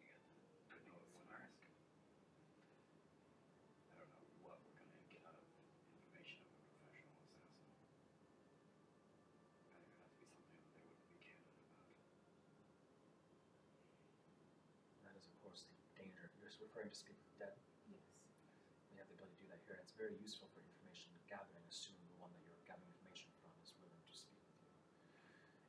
You 0.00 0.08
got 0.10 0.22
the 0.28 0.38
good 0.72 0.84
notes 0.88 1.12
on 1.18 1.26
ours. 1.34 1.60
I 3.88 4.00
don't 4.00 4.10
know 4.10 4.24
what 4.44 4.58
we're 4.64 4.76
gonna 4.78 5.04
get 5.12 5.22
out 5.28 5.36
of 5.36 5.44
information 5.92 6.42
of 6.48 6.56
a 6.56 6.68
professional 6.72 7.18
assassin. 7.20 7.36
I 9.60 9.76
think 9.76 9.92
it 9.92 10.00
has 10.00 10.12
to 10.16 10.24
be 10.24 10.28
something 10.32 10.56
that 10.62 10.72
they 10.72 10.82
wouldn't 10.88 11.08
be 11.12 11.18
candid 11.20 11.52
about. 11.58 11.88
That 15.48 15.56
is, 15.56 15.64
of 15.64 15.80
danger. 15.96 16.28
You're 16.44 16.52
referring 16.60 16.92
to 16.92 16.98
speak 17.00 17.16
with 17.16 17.32
dead. 17.40 17.56
Yes. 17.88 18.04
We 18.92 19.00
have 19.00 19.08
the 19.08 19.16
ability 19.16 19.32
to 19.40 19.40
do 19.40 19.48
that 19.48 19.64
here. 19.64 19.80
It's 19.80 19.96
very 19.96 20.12
useful 20.20 20.44
for 20.52 20.60
information 20.60 21.08
gathering, 21.24 21.64
assuming 21.72 22.04
the 22.12 22.20
one 22.20 22.28
that 22.36 22.44
you're 22.44 22.60
gathering 22.68 22.92
information 23.00 23.32
from 23.40 23.48
is 23.64 23.72
willing 23.80 23.96
to 24.04 24.12
speak 24.12 24.36
with 24.44 24.60
you. 24.60 24.68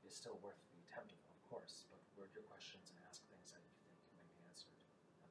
It's 0.04 0.20
still 0.20 0.36
worth 0.44 0.60
the 0.76 0.84
attempt, 0.84 1.16
of 1.16 1.40
course, 1.48 1.88
but 1.88 2.04
word 2.20 2.28
your 2.36 2.44
questions 2.52 2.92
and 2.92 3.00
ask 3.08 3.24
things 3.32 3.56
that 3.56 3.64
you 3.64 3.72
think 3.88 3.96
may 4.20 4.28
be 4.36 4.44
answered. 4.52 4.76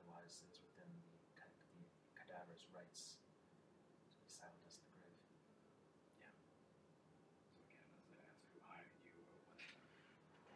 Otherwise, 0.00 0.40
it's 0.48 0.64
within 0.64 0.88
the, 1.04 1.44
the 1.76 1.84
cadaver's 2.16 2.64
rights 2.72 3.20
to 3.20 3.28
be 3.28 4.32
silent 4.32 4.64
as 4.64 4.80
the 4.80 4.88
grave. 4.96 5.20
So 5.76 5.92
again, 6.16 6.32
as 8.00 8.08
I 8.16 8.16
ask 8.32 8.40
who 8.56 8.64
hired 8.64 8.96
you 9.04 9.12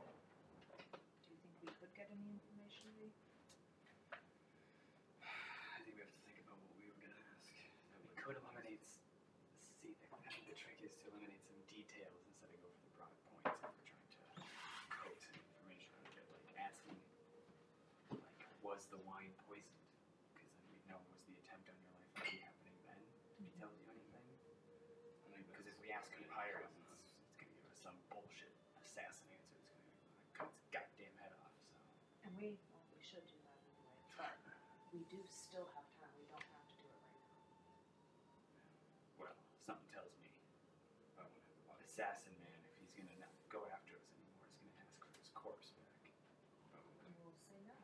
or 0.01 0.09
whatever. 0.17 0.81
Do 0.97 1.29
you 1.29 1.37
think 1.45 1.53
we 1.61 1.69
could 1.77 1.93
get 1.93 2.09
any 2.09 2.33
information, 2.33 2.89
Lee? 2.97 3.13
I 5.73 5.83
think 5.83 5.99
we 5.99 6.03
have 6.07 6.15
to 6.15 6.23
think 6.23 6.39
about 6.47 6.63
what 6.63 6.71
we 6.79 6.87
were 6.87 6.95
gonna 7.03 7.19
ask. 7.35 7.51
That 7.91 7.99
We 7.99 8.07
would 8.07 8.19
could 8.23 8.39
eliminate. 8.39 8.79
s- 8.87 9.03
See, 9.83 9.91
the, 9.99 10.07
I 10.15 10.31
think 10.31 10.47
the 10.47 10.55
trick 10.55 10.79
is 10.87 10.95
to 11.03 11.11
eliminate 11.11 11.43
some 11.43 11.59
details 11.67 12.23
instead 12.31 12.55
of 12.55 12.63
go 12.63 12.71
for 12.71 12.83
the 12.87 12.93
broad 12.95 13.11
points. 13.27 13.51
If 13.51 13.75
we're 13.75 14.15
trying 14.15 14.39
to 14.39 14.47
coax 15.03 15.19
some 15.27 15.43
information 15.43 15.91
out 16.07 16.15
of 16.15 16.23
it, 16.31 16.39
like 16.47 16.55
asking, 16.63 16.95
like, 18.15 18.23
was 18.63 18.87
the 18.95 19.03
wine 19.03 19.35
poisoned? 19.51 19.83
Because 20.39 20.55
then 20.55 20.71
we 20.71 20.79
know 20.87 21.03
was 21.11 21.19
the 21.27 21.35
attempt 21.43 21.67
on 21.67 21.75
your 21.83 21.91
life 21.99 22.07
already 22.15 22.39
happening 22.47 22.79
then? 22.87 23.03
If 23.03 23.43
he 23.43 23.51
tells 23.59 23.75
you 23.83 23.91
anything. 23.91 24.23
I 24.23 25.35
think 25.35 25.51
Because 25.51 25.67
if 25.67 25.75
that's 25.75 25.83
we 25.83 25.91
ask 25.91 26.07
who 26.15 26.23
pretty 26.23 26.31
hired 26.31 26.63
us, 26.63 26.71
important. 26.79 27.03
it's, 27.03 27.19
it's 27.27 27.35
going 27.43 27.51
to 27.51 27.59
give 27.59 27.67
us 27.67 27.75
some 27.83 27.99
bullshit 28.15 28.55
assassin 28.87 29.27
answer. 29.35 29.59
It's 29.59 29.67
going 29.67 29.83
to 29.83 29.91
cut 30.39 30.47
its 30.55 30.63
goddamn 30.71 31.17
head 31.19 31.35
off. 31.43 31.51
So 31.59 31.75
And 32.31 32.33
we, 32.39 32.55
well, 32.71 32.87
we 32.95 33.03
should 33.03 33.27
do 33.27 33.35
that 33.43 33.59
anyway, 33.67 33.99
but 34.15 34.31
we 34.95 35.02
do 35.13 35.21
still 35.29 35.69
have 35.77 35.85
time. 36.01 36.09
We 36.17 36.25
don't 36.33 36.41
have 36.57 36.65
to 36.73 36.77
do 36.81 36.89
it 36.89 36.97
right 37.05 37.21
now. 37.29 37.77
well, 39.21 39.37
something 39.69 39.91
tells 39.93 40.13
me 40.25 40.33
I 41.21 41.29
won't 41.29 41.37
have 41.69 41.77
the 41.77 41.85
assassin 41.85 42.33
man, 42.41 42.57
if 42.65 42.73
he's 42.81 42.89
to 42.97 43.05
not 43.21 43.29
go 43.53 43.69
after 43.69 43.93
us 44.01 44.09
anymore, 44.17 44.49
is 44.49 44.57
going 44.65 44.73
to 44.73 44.81
ask 44.81 44.97
for 44.97 45.13
his 45.21 45.29
corpse 45.37 45.69
back. 45.77 45.93
And 47.05 47.13
we'll 47.21 47.37
say 47.45 47.61
no. 47.69 47.77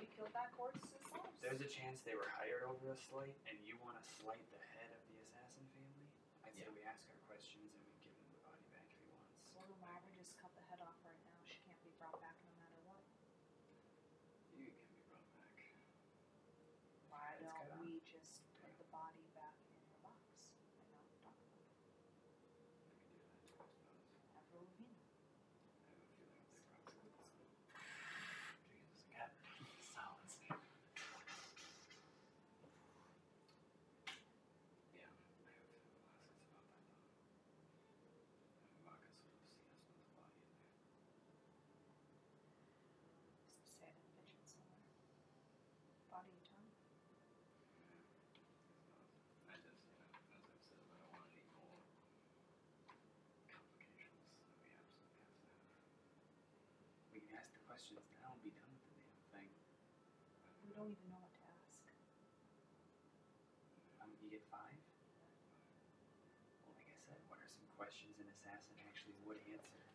We 0.00 0.08
killed 0.16 0.32
that 0.32 0.48
horse 0.56 0.80
ourselves. 0.80 1.36
There's 1.44 1.60
a 1.60 1.68
chance 1.68 2.00
they 2.00 2.16
were 2.16 2.32
hired 2.40 2.64
over 2.64 2.88
a 2.96 2.96
slight, 2.96 3.36
and 3.52 3.60
you 3.68 3.76
want 3.84 4.00
to 4.00 4.04
slight 4.16 4.40
the 4.48 4.62
head 4.80 4.88
of 4.96 5.00
the 5.12 5.20
assassin 5.20 5.68
family. 5.76 6.08
I'd 6.48 6.56
say 6.56 6.64
Yeah. 6.64 6.72
we 6.72 6.80
ask 6.88 7.04
our 7.12 7.20
questions 7.28 7.68
and 7.76 7.84
we 7.84 7.92
give 8.00 8.16
him 8.16 8.32
the 8.32 8.40
body 8.48 8.64
back 8.72 8.88
if 8.88 8.96
he 8.96 9.04
wants. 9.12 9.52
Well, 9.52 9.68
then 9.68 9.76
why 9.84 9.92
would 10.00 10.08
we 10.08 10.16
just 10.16 10.40
cut 10.40 10.56
the 10.56 10.64
head 10.72 10.80
off 10.80 10.96
right 11.04 11.20
now? 11.20 11.36
She 11.44 11.60
can't 11.68 11.76
be 11.84 11.92
brought 12.00 12.16
back 12.24 12.36
no 12.48 12.52
matter 12.56 12.80
what. 12.88 13.04
You 14.56 14.68
can 14.72 14.88
be 14.92 15.00
brought 15.08 15.28
back. 15.36 15.52
Why 17.12 17.36
It's 17.36 17.44
don't 17.44 17.68
got- 17.68 17.84
we 17.84 18.00
just 18.08 18.40
put 18.60 18.72
the 18.80 18.88
body 18.92 19.24
back 19.36 19.56
in 19.68 19.76
the 19.84 19.96
box 20.04 20.52
and 20.80 20.88
not 20.92 21.04
talk 21.24 21.36
about 21.44 21.64
it? 21.64 21.76
We 23.12 23.20
can 23.20 23.36
do 23.44 23.52
that, 23.60 23.72
I 23.76 23.84
suppose. 24.00 24.36
Have 24.36 24.48
Rowena. 24.52 24.96
I 24.96 25.92
have 25.92 26.00
a 26.04 26.08
feeling 26.16 26.44
they 26.52 26.60
probably 26.72 27.12
would. 27.20 27.52
Jesus, 28.68 29.04
again, 29.08 29.32
silence. 29.92 30.34
Yeah, 34.96 35.08
I 35.08 35.12
have 35.14 35.28
a 35.30 35.40
feeling 35.40 35.72
they'll 35.80 36.00
ask 36.00 36.20
us 36.20 36.40
about 36.44 36.68
that 36.74 36.90
though. 36.90 37.08
And 38.70 38.80
Maka 38.84 39.08
sort 39.20 39.34
of 39.34 39.44
see 39.46 39.64
us 39.70 39.80
with 39.88 40.04
the 40.04 40.12
body 40.18 40.40
in 40.44 40.48
there. 40.48 40.70
You 57.12 57.20
ask 57.36 57.50
the 57.52 57.60
questions 57.80 58.12
now 58.20 58.36
and 58.36 58.42
be 58.44 58.52
done 58.52 58.68
with 58.68 58.84
the 58.84 58.92
damn 59.00 59.24
thing. 59.32 59.48
We 60.68 60.76
don't 60.76 60.92
even 60.92 61.08
know 61.08 61.16
what 61.16 61.32
to 61.32 61.44
ask. 61.48 61.80
Um, 64.04 64.12
you 64.20 64.28
get 64.28 64.44
five? 64.52 64.76
Well, 66.68 66.76
like 66.76 66.92
I 66.92 66.98
said, 67.08 67.16
what 67.32 67.40
are 67.40 67.48
some 67.48 67.64
questions 67.80 68.20
an 68.20 68.28
assassin 68.28 68.76
actually 68.84 69.16
would 69.24 69.40
answer? 69.48 69.89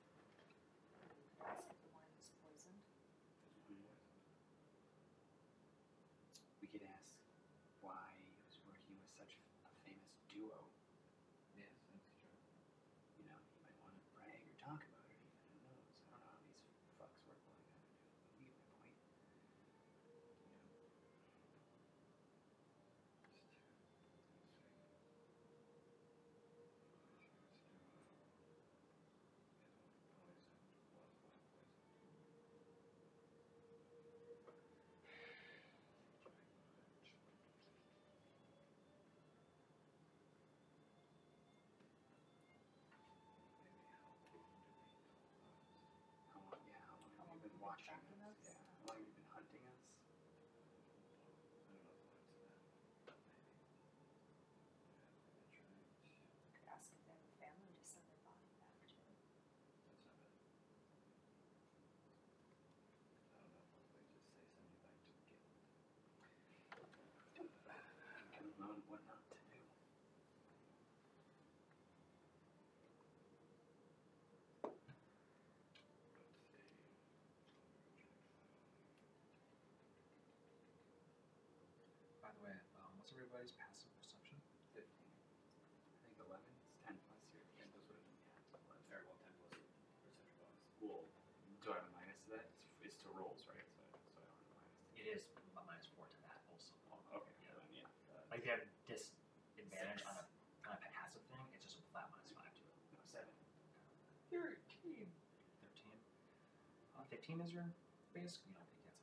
15 107.25 107.41
is 107.41 107.57
your 107.57 107.65
base, 108.13 108.37
you 108.45 108.53
know, 108.53 108.61
I 108.61 108.69
think 108.69 108.85
that's 108.85 109.01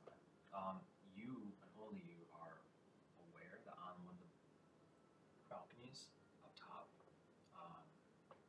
um, 0.55 0.79
You 1.11 1.43
and 1.43 1.71
only 1.75 2.07
you 2.07 2.23
are 2.39 2.63
aware 3.19 3.59
that 3.67 3.75
on 3.83 3.99
one 4.07 4.15
of 4.15 4.23
the 4.23 4.31
balconies 5.51 6.07
up 6.39 6.55
top, 6.55 6.87
um, 7.59 7.83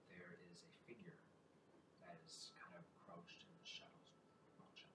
there 0.06 0.38
is 0.46 0.62
a 0.62 0.70
figure 0.86 1.18
that 2.06 2.14
is 2.22 2.54
kind 2.54 2.78
of 2.78 2.86
crouched 3.02 3.42
in 3.42 3.50
the 3.50 3.66
shadows 3.66 4.14
motion. 4.62 4.94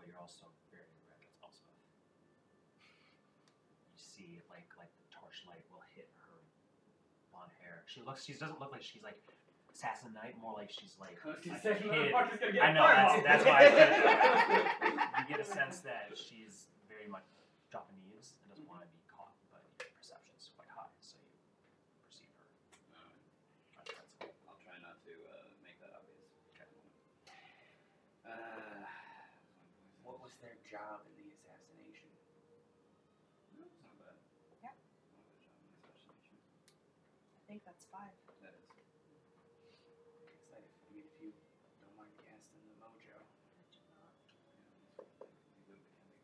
But 0.00 0.08
you're 0.08 0.16
also 0.16 0.48
very 0.72 0.88
aware 1.04 1.20
that 1.20 1.28
it's 1.28 1.44
also 1.44 1.68
you 3.84 4.00
see 4.00 4.40
like 4.48 4.72
like 4.80 4.96
the 4.96 5.04
torchlight 5.12 5.68
will 5.68 5.84
hit 5.92 6.08
her 6.24 6.40
blonde 7.28 7.52
hair. 7.60 7.84
She 7.84 8.00
looks 8.00 8.24
she 8.24 8.32
doesn't 8.32 8.64
look 8.64 8.72
like 8.72 8.80
she's 8.80 9.04
like 9.04 9.20
assassin 9.78 10.10
knight. 10.10 10.34
More 10.42 10.58
like 10.58 10.74
she's 10.74 10.98
like. 10.98 11.14
kid. 11.38 11.54
I 12.58 12.74
know, 12.74 12.82
that's, 12.90 13.22
that's 13.22 13.44
why 13.46 13.58
I 13.62 13.70
said 13.70 13.90
that. 13.94 15.22
You 15.22 15.24
get 15.30 15.38
a 15.38 15.46
sense 15.46 15.78
that 15.86 16.10
she's 16.18 16.66
very 16.90 17.06
much 17.06 17.22
Japanese 17.70 18.34
and 18.42 18.50
doesn't 18.50 18.66
want 18.66 18.82
to 18.82 18.90
be 18.90 18.98
caught, 19.06 19.38
but 19.54 19.62
your 19.78 19.86
perception 19.94 20.34
is 20.34 20.50
quite 20.58 20.66
high, 20.74 20.90
so 20.98 21.14
you 21.22 21.38
perceive 22.10 22.34
her. 22.42 22.50
Alright. 23.78 24.34
I'll 24.50 24.58
try 24.58 24.74
not 24.82 24.98
to 25.06 25.14
uh, 25.30 25.46
make 25.62 25.78
that 25.78 25.94
obvious. 25.94 26.26
Okay. 26.58 26.66
Uh, 28.26 28.82
What 30.02 30.18
was 30.18 30.34
their 30.42 30.58
job 30.66 31.06
in 31.06 31.22
the 31.22 31.30
assassination? 31.38 32.10
no, 33.54 33.62
it's 33.70 33.78
not 33.84 33.94
bad. 34.02 34.18
Yeah. 34.58 34.74
Not 34.74 35.22
bad 35.22 35.38
job 35.38 35.54
in 35.54 35.70
the 35.70 35.86
assassination. 35.86 36.34
I 37.38 37.42
think 37.46 37.62
that's 37.62 37.86
five. 37.92 38.16
That 38.42 38.56
is. 38.58 38.64
It's 40.32 40.48
like, 40.52 40.64
I 40.64 40.88
mean, 40.96 41.04
if 41.04 41.12
you 41.20 41.32
don't 41.84 41.92
mind 42.00 42.12
casting 42.24 42.60
the 42.64 42.76
mojo. 42.80 43.16
I 43.20 43.64
do 43.68 43.80
not. 43.92 44.12
Yeah, 45.28 45.28
that's 45.28 45.28
what 45.28 45.44
we 45.56 45.68
would 45.68 45.84
can 45.88 46.04
we 46.04 46.16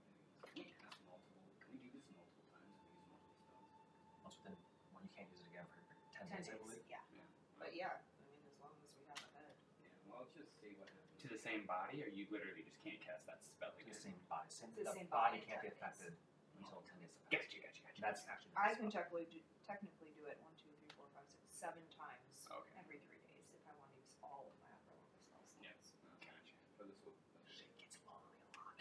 can 0.44 0.64
we 0.64 0.72
cast 0.80 1.00
multiple? 1.08 1.44
Can 1.64 1.72
we 1.76 1.88
do 1.88 1.90
this 1.96 2.08
multiple 2.16 2.44
times? 2.52 2.72
Can 2.88 3.00
we 3.00 3.08
use 3.08 3.20
multiple 3.20 3.36
spells? 3.40 3.80
Once 4.24 4.36
within, 4.40 4.56
when 4.96 5.02
you 5.08 5.12
can't 5.16 5.28
use 5.32 5.40
it 5.44 5.48
again 5.52 5.64
for 5.68 5.80
ten, 6.12 6.28
Ten 6.28 6.40
days, 6.40 6.48
I 6.48 6.56
days, 6.56 6.60
believe. 6.60 6.84
yeah. 6.92 7.00
Yeah. 7.12 7.24
But 7.60 7.70
yeah, 7.72 7.96
I 7.96 8.20
mean, 8.28 8.40
as 8.48 8.56
long 8.60 8.76
as 8.84 8.92
we 8.96 9.04
have 9.08 9.20
a 9.24 9.30
head. 9.34 9.56
Yeah. 9.80 9.88
Well, 10.08 10.20
let's 10.24 10.36
just 10.36 10.52
see 10.60 10.76
what 10.76 10.88
happens. 10.92 11.20
To 11.24 11.28
the 11.32 11.33
same 11.44 11.68
body, 11.68 12.00
or 12.00 12.08
you 12.08 12.24
literally 12.32 12.64
just 12.64 12.80
can't 12.80 12.96
cast 13.04 13.28
that 13.28 13.44
spell 13.44 13.76
again? 13.76 13.92
the 13.92 14.00
same 14.00 14.20
body. 14.32 14.48
Same, 14.48 14.72
the 14.72 14.88
the 14.88 14.96
same 14.96 15.08
body 15.12 15.44
body, 15.44 15.48
can't 15.48 15.60
be 15.60 15.68
10 15.68 15.76
days. 15.76 15.76
affected 15.76 16.12
until 16.56 16.80
ten 16.88 16.96
days 17.04 17.12
have 17.12 17.24
passed. 17.28 17.52
Gotcha, 17.52 17.58
gotcha, 17.60 17.80
gotcha. 17.84 18.00
That's 18.00 18.22
actually. 18.32 18.56
I 18.56 18.72
spell. 18.72 18.88
can 18.88 18.88
technically 18.96 19.26
do, 19.28 19.38
technically 19.68 20.10
do 20.16 20.24
it 20.24 20.40
one, 20.40 20.56
two, 20.56 20.72
three, 20.80 20.88
four, 20.96 21.04
five, 21.12 21.28
six, 21.28 21.44
seven 21.52 21.84
times 21.92 22.48
Okay. 22.48 22.76
every 22.80 22.98
three 23.04 23.20
days 23.28 23.44
if 23.52 23.60
I 23.68 23.72
want 23.76 23.92
to 23.92 23.96
use 24.00 24.16
all 24.24 24.48
of 24.48 24.54
my 24.64 24.68
upper 24.72 24.96
level 24.96 25.04
spell 25.20 25.44
slots. 25.44 25.52
Yes. 25.60 25.96
Gotcha. 26.24 26.54
For 26.80 26.84
this 26.88 26.96
will. 27.04 27.12
Shit 27.52 27.68
gets 27.76 28.00
lonely 28.08 28.40
a 28.40 28.48
lot. 28.56 28.72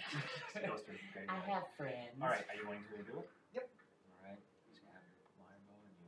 It 0.56 0.64
goes 0.72 0.82
through 0.88 1.00
great 1.12 1.28
I 1.28 1.40
have 1.52 1.68
friends. 1.76 2.16
All 2.22 2.32
right, 2.32 2.46
are 2.48 2.56
you 2.56 2.64
willing 2.70 2.86
to 2.96 3.04
do 3.04 3.20
it? 3.24 3.30
Yep. 3.58 3.68
All 3.68 4.22
right. 4.24 4.40
He's 4.70 4.80
gonna 4.80 4.96
have 4.96 5.08
your 5.12 5.28
line 5.42 5.62
bow 5.68 5.76
and 5.84 5.96
you 6.00 6.08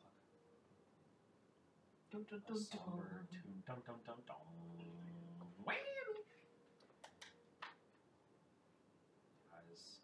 pluck 0.00 0.16
Dun, 2.10 2.22
dun, 2.28 2.40
a 2.44 2.54
somber 2.60 3.24
tune. 3.30 3.62
Dum 3.68 3.80
dum 3.86 3.98
dum 4.04 4.20
dum. 4.28 5.13
Whammy. 5.64 6.20
Eyes. 9.52 9.98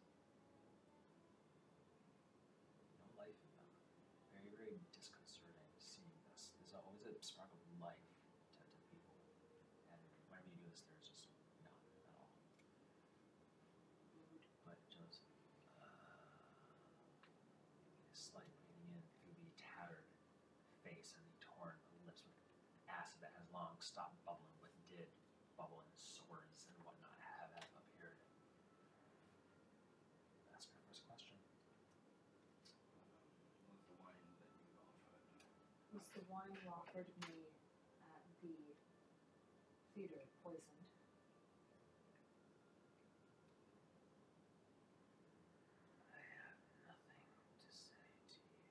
No 2.96 3.08
life 3.20 3.36
in 3.36 3.50
them. 3.54 3.68
Very 4.32 4.52
very 4.56 4.80
disconcerting 4.96 5.68
seeing 5.76 6.16
this. 6.32 6.52
There's 6.56 6.72
always 6.72 7.04
a 7.04 7.12
spark 7.20 7.52
of 7.52 7.60
life 7.80 8.08
to, 8.56 8.64
to 8.64 8.80
people, 8.92 9.16
and 9.92 10.00
whenever 10.28 10.48
you 10.48 10.56
do 10.60 10.68
this, 10.68 10.84
there's 10.88 11.08
just 11.08 11.28
none 11.60 11.72
at 11.72 12.04
all. 12.16 12.28
But 14.64 14.80
just 14.88 15.24
uh, 15.80 16.36
slight 18.16 18.48
breathing 18.64 18.96
in 18.96 19.04
through 19.20 19.36
the 19.36 19.50
tattered 19.56 20.08
face 20.84 21.12
and 21.16 21.24
the 21.28 21.36
torn 21.44 21.76
lips 22.08 22.24
with 22.24 22.36
acid 22.88 23.20
that 23.24 23.36
has 23.36 23.44
long 23.52 23.76
stopped 23.80 24.16
bubbling, 24.24 24.56
but 24.64 24.72
did 24.90 25.08
bubble 25.60 25.84
in 25.84 25.92
sores 25.96 26.66
and 26.66 26.76
whatnot 26.82 27.14
have, 27.20 27.52
have 27.52 27.68
appeared. 27.76 28.16
Ask 30.56 30.72
her 30.72 30.80
first 30.88 31.04
question. 31.06 31.36
What 33.60 33.68
was 33.70 33.84
the 33.86 33.96
wine 34.00 34.16
that 34.40 34.50
you 34.56 34.72
offered? 34.74 35.04
Was 35.92 35.99
the 36.14 36.22
wine 36.28 36.52
you 36.62 36.68
offered 36.70 37.06
me 37.26 37.50
at 38.02 38.22
the 38.42 38.54
theater 39.94 40.24
poisoned? 40.42 40.86
I 46.12 46.20
have 46.44 46.58
nothing 46.86 47.22
to 47.52 47.68
say 47.72 48.04
to 48.30 48.40
you. 48.50 48.62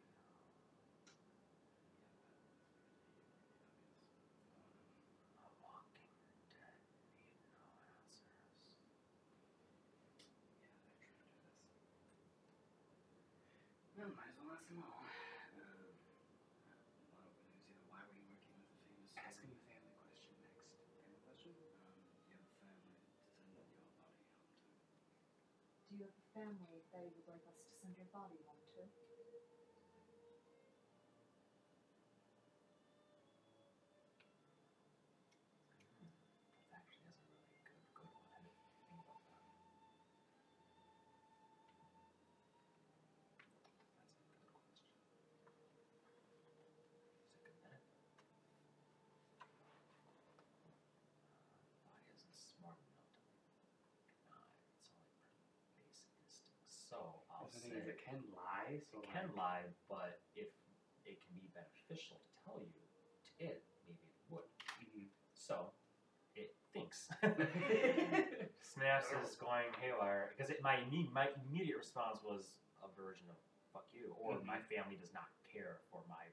A 5.42 5.50
walking 5.64 6.08
dead 6.54 6.78
need 6.94 7.26
no 7.52 7.60
answers. 7.88 8.24
Yeah, 10.54 10.68
they're 10.80 11.00
trying 11.04 11.24
to 11.24 11.42
do 11.44 12.12
this. 12.20 12.40
Well, 13.96 14.10
might 14.16 14.30
as 14.32 14.38
well 14.40 14.54
ask 14.56 14.66
them 14.68 14.80
all. 14.84 15.04
Uh, 15.04 15.92
one 17.14 17.26
of 17.28 17.34
them 17.36 17.50
is 17.56 17.64
either 17.68 17.84
why 17.90 18.02
were 18.08 18.16
you 18.16 18.26
working 18.30 18.56
with 18.58 18.70
a 18.72 18.80
famous 18.86 19.12
Ask 19.18 19.40
him 19.44 19.52
story- 19.54 19.60
a 19.60 19.66
family 19.70 19.96
question 20.04 20.34
next. 20.40 20.66
Family 21.00 21.20
question? 21.26 21.54
Um, 22.30 22.94
do 23.38 23.44
you 23.46 23.56
have 23.58 23.68
a 23.68 23.74
family 23.78 24.26
to 25.89 25.89
you 26.00 26.06
have 26.08 26.16
a 26.16 26.28
family 26.32 26.80
you 27.04 27.12
would 27.14 27.28
like 27.28 27.44
us 27.44 27.60
to 27.60 27.72
send 27.84 27.98
your 27.98 28.08
body 28.08 28.40
home 28.48 28.64
to? 28.72 28.88
That 36.72 36.80
actually 36.80 37.10
is 37.12 37.20
a 37.20 37.28
really 37.28 37.52
good, 37.68 37.84
good 38.00 38.08
one. 38.16 38.28
I 38.32 38.40
didn't 38.40 38.64
think 38.64 38.80
about 38.88 39.04
that. 39.28 39.52
That's 44.08 44.24
a 44.24 44.32
good 44.32 44.48
question. 44.56 44.88
It's 47.20 47.36
a 47.36 47.42
good 47.44 47.56
minute. 47.60 47.84
Body 51.84 52.08
isn't 52.16 52.36
smart 52.36 52.80
enough 52.88 53.04
to 53.12 53.20
deny. 53.28 53.68
It's 54.80 54.90
only 54.96 55.12
pretty 55.20 55.44
basic 55.76 56.08
instincts. 56.16 56.79
So 56.90 57.22
I'll 57.30 57.50
the 57.54 57.60
say 57.60 57.70
thing 57.70 57.78
is, 57.78 57.88
it 57.88 58.00
can 58.04 58.20
lie. 58.34 58.82
So 58.92 59.00
it 59.02 59.08
can 59.10 59.30
lie, 59.38 59.64
but 59.90 60.20
if 60.36 60.50
it 61.06 61.18
can 61.22 61.36
be 61.38 61.48
beneficial 61.54 62.18
to 62.18 62.32
tell 62.44 62.60
you 62.62 62.74
to 62.74 63.46
it, 63.46 63.62
maybe 63.86 64.10
it 64.10 64.18
would. 64.30 64.46
Mhm. 64.82 65.08
So 65.34 65.74
it 66.36 66.56
thinks. 66.74 67.10
Snaps 68.62 69.08
is 69.24 69.36
going 69.36 69.70
haywire 69.82 70.30
because 70.36 70.50
it, 70.50 70.62
my 70.62 70.78
imme- 70.78 71.12
my 71.12 71.30
immediate 71.50 71.78
response 71.78 72.20
was 72.24 72.60
a 72.84 72.90
version 73.02 73.26
of 73.30 73.38
"fuck 73.74 73.86
you" 73.94 74.16
or 74.20 74.40
"my 74.46 74.60
family 74.60 74.96
does 74.96 75.14
not 75.14 75.30
care 75.52 75.78
for 75.92 76.02
my 76.10 76.26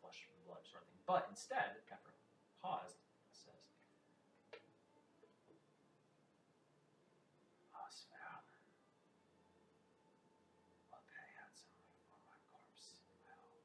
flesh 0.00 0.26
and 0.28 0.38
blood" 0.46 0.62
sort 0.66 0.82
of 0.82 0.88
thing. 0.88 1.00
But 1.06 1.26
instead, 1.30 1.76
after 1.92 2.12
paused, 2.62 2.96
it 3.28 3.34
says, 3.34 3.74
"Osval, 7.74 8.44
will 10.90 11.02
pay 11.08 11.26
handsomely 11.40 11.88
for 12.06 12.18
my 12.26 12.36
corpse. 12.52 13.00
I 13.26 13.34
hope." 13.40 13.64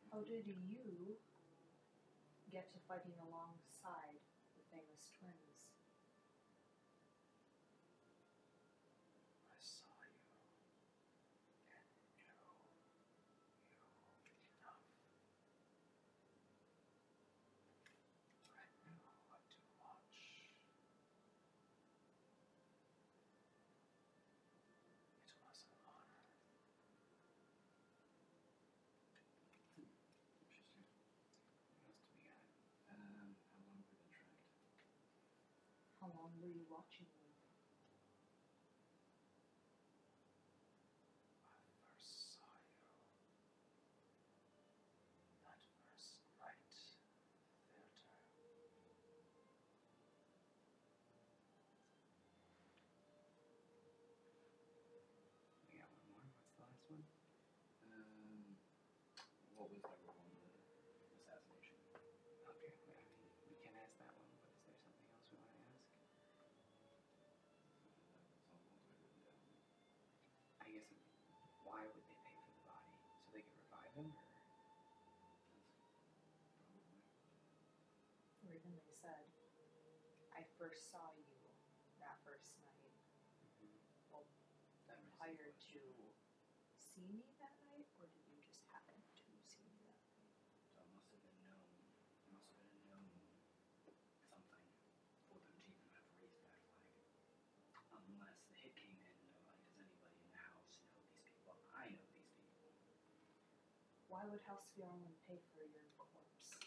Good 0.00 0.07
question. 0.07 0.07
How 0.18 0.24
did 0.24 0.50
you 0.50 1.14
get 2.50 2.66
to 2.74 2.78
fighting 2.90 3.14
alongside 3.22 4.18
the 4.58 4.64
famous 4.66 5.14
twins? 5.14 5.78
I 9.46 9.62
saw 9.62 9.94
you 10.10 10.26
and 11.70 11.86
knew 12.18 12.18
you 12.18 12.34
enough. 14.58 14.82
I 18.58 18.66
knew 18.82 18.98
what 19.30 19.46
to 19.54 19.62
watch. 19.78 20.18
It 25.30 25.38
was 25.46 25.62
an 25.62 25.78
honor. 25.86 26.26
Interesting. 29.78 30.82
What 31.70 31.78
else 31.86 32.02
do 32.02 32.18
we 32.18 32.26
got? 32.26 32.42
Um, 32.90 33.36
how 33.54 33.62
long 33.62 33.78
have 33.78 33.94
we 33.94 33.98
been 34.10 34.10
tracked? 34.10 34.42
How 36.08 36.16
long 36.24 36.32
were 36.40 36.48
you 36.48 36.64
watching 36.72 37.04
them? 37.20 37.28
I 41.04 41.12
first 41.92 42.32
saw 42.32 42.48
you 42.64 42.80
that 45.44 45.60
first 45.68 46.24
night 46.32 46.56
theater. 47.68 47.92
We 55.68 55.76
got 55.76 55.92
one 55.92 56.08
more. 56.08 56.24
What's 56.24 56.56
the 56.56 56.64
last 56.64 56.88
one? 56.88 57.04
Um, 57.84 58.56
what 59.52 59.68
was 59.68 59.84
number 59.84 60.08
one? 60.16 60.32
The 60.40 61.20
assassination. 61.20 61.76
Okay. 62.48 62.72
I 62.88 62.96
mean, 62.96 63.28
we 63.44 63.60
can 63.60 63.76
ask 63.76 63.92
that 64.00 64.16
one, 64.16 64.32
but 64.40 64.56
is 64.56 64.64
there 64.64 64.78
something 64.80 65.04
else 65.12 65.28
we 65.28 65.36
want 65.44 65.52
to 65.60 65.68
ask? 65.76 65.84
That's 66.40 66.56
all 67.20 67.36
the 67.44 67.44
ones 67.44 68.96
we 69.04 69.20
written 69.20 69.44
down. 69.52 69.60
I 70.64 70.72
guess. 70.72 70.88
Why 71.68 71.84
would 71.84 72.04
they 72.08 72.16
pay 72.24 72.36
for 72.40 72.52
the 72.56 72.64
body? 72.64 72.96
So 73.20 73.28
they 73.36 73.44
could 73.44 73.56
revive 73.60 73.92
him, 73.92 74.08
or? 74.16 74.24
That's 74.24 75.12
probably. 75.20 77.04
Or 78.48 78.56
even 78.56 78.72
they 78.72 78.88
said, 78.96 79.28
I 80.32 80.47
first 80.58 80.90
saw 80.90 81.14
you 81.14 81.30
that 82.02 82.18
first 82.26 82.58
night. 82.58 82.90
Mm-hmm. 83.62 83.78
That 84.90 84.98
makes 85.06 85.14
Hired 85.22 85.54
sense. 85.54 85.70
to 85.70 85.80
see 86.76 87.06
me 87.14 87.30
that 87.38 87.54
night, 87.70 87.86
or 88.02 88.10
did 88.10 88.26
you 88.26 88.42
just 88.42 88.66
happen 88.74 88.98
to 88.98 89.30
see 89.46 89.62
me 89.70 89.78
that 89.86 90.02
night? 90.18 90.34
So 90.74 90.82
it 90.82 90.90
must 90.90 91.14
have 91.14 91.22
been 91.22 91.38
known. 91.46 91.62
It 92.26 92.34
must 92.34 92.50
have 92.50 92.58
been 92.58 92.74
known 92.90 93.06
something 94.26 94.66
for 95.30 95.38
them 95.38 95.58
to 95.62 95.70
even 95.70 95.90
have 95.94 96.10
raised 96.18 96.42
that 96.50 96.58
flag. 96.82 97.06
Unless 97.94 98.42
the 98.50 98.54
hit 98.58 98.74
came 98.74 98.98
in 98.98 99.14
and 99.14 99.30
they're 99.30 99.46
like, 99.46 99.62
does 99.62 99.78
anybody 99.78 100.18
in 100.26 100.30
the 100.34 100.42
house 100.42 100.74
know 100.82 100.90
these 100.98 101.22
people? 101.22 101.54
I 101.70 101.94
know 101.94 102.06
these 102.18 102.34
people. 102.34 102.74
Why 104.10 104.26
would 104.26 104.42
House 104.48 104.66
Bjornland 104.74 105.22
pay 105.30 105.38
for 105.54 105.62
your 105.62 105.86
corpse? 105.94 106.58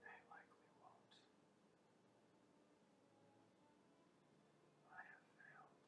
They 0.00 0.18
likely 0.28 0.68
won't. 0.82 1.14
I 4.92 5.00
have 5.00 5.26
failed. 5.38 5.78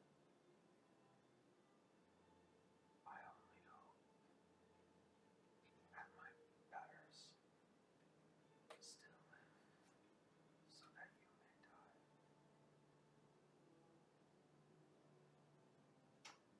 I 3.05 3.17
only 3.27 3.61
hope 3.67 3.99
that 5.93 6.07
my 6.17 6.31
betters 6.71 7.35
still 8.79 9.17
live 9.29 9.53
so 10.71 10.85
that 10.95 11.09
you 11.13 11.29
may 11.35 11.61
die. 11.61 11.99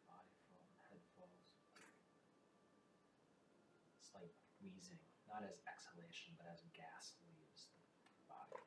Body 0.08 0.34
full, 0.48 0.68
head 0.90 1.02
full. 1.16 1.32
Slight 4.00 4.32
wheezing, 4.62 5.00
not 5.28 5.44
as 5.44 5.60
exhalation, 5.68 6.34
but 6.38 6.46
as 6.52 6.62
gas 6.74 7.14
leaves 7.22 7.68
the 7.74 7.80
body. 8.28 8.62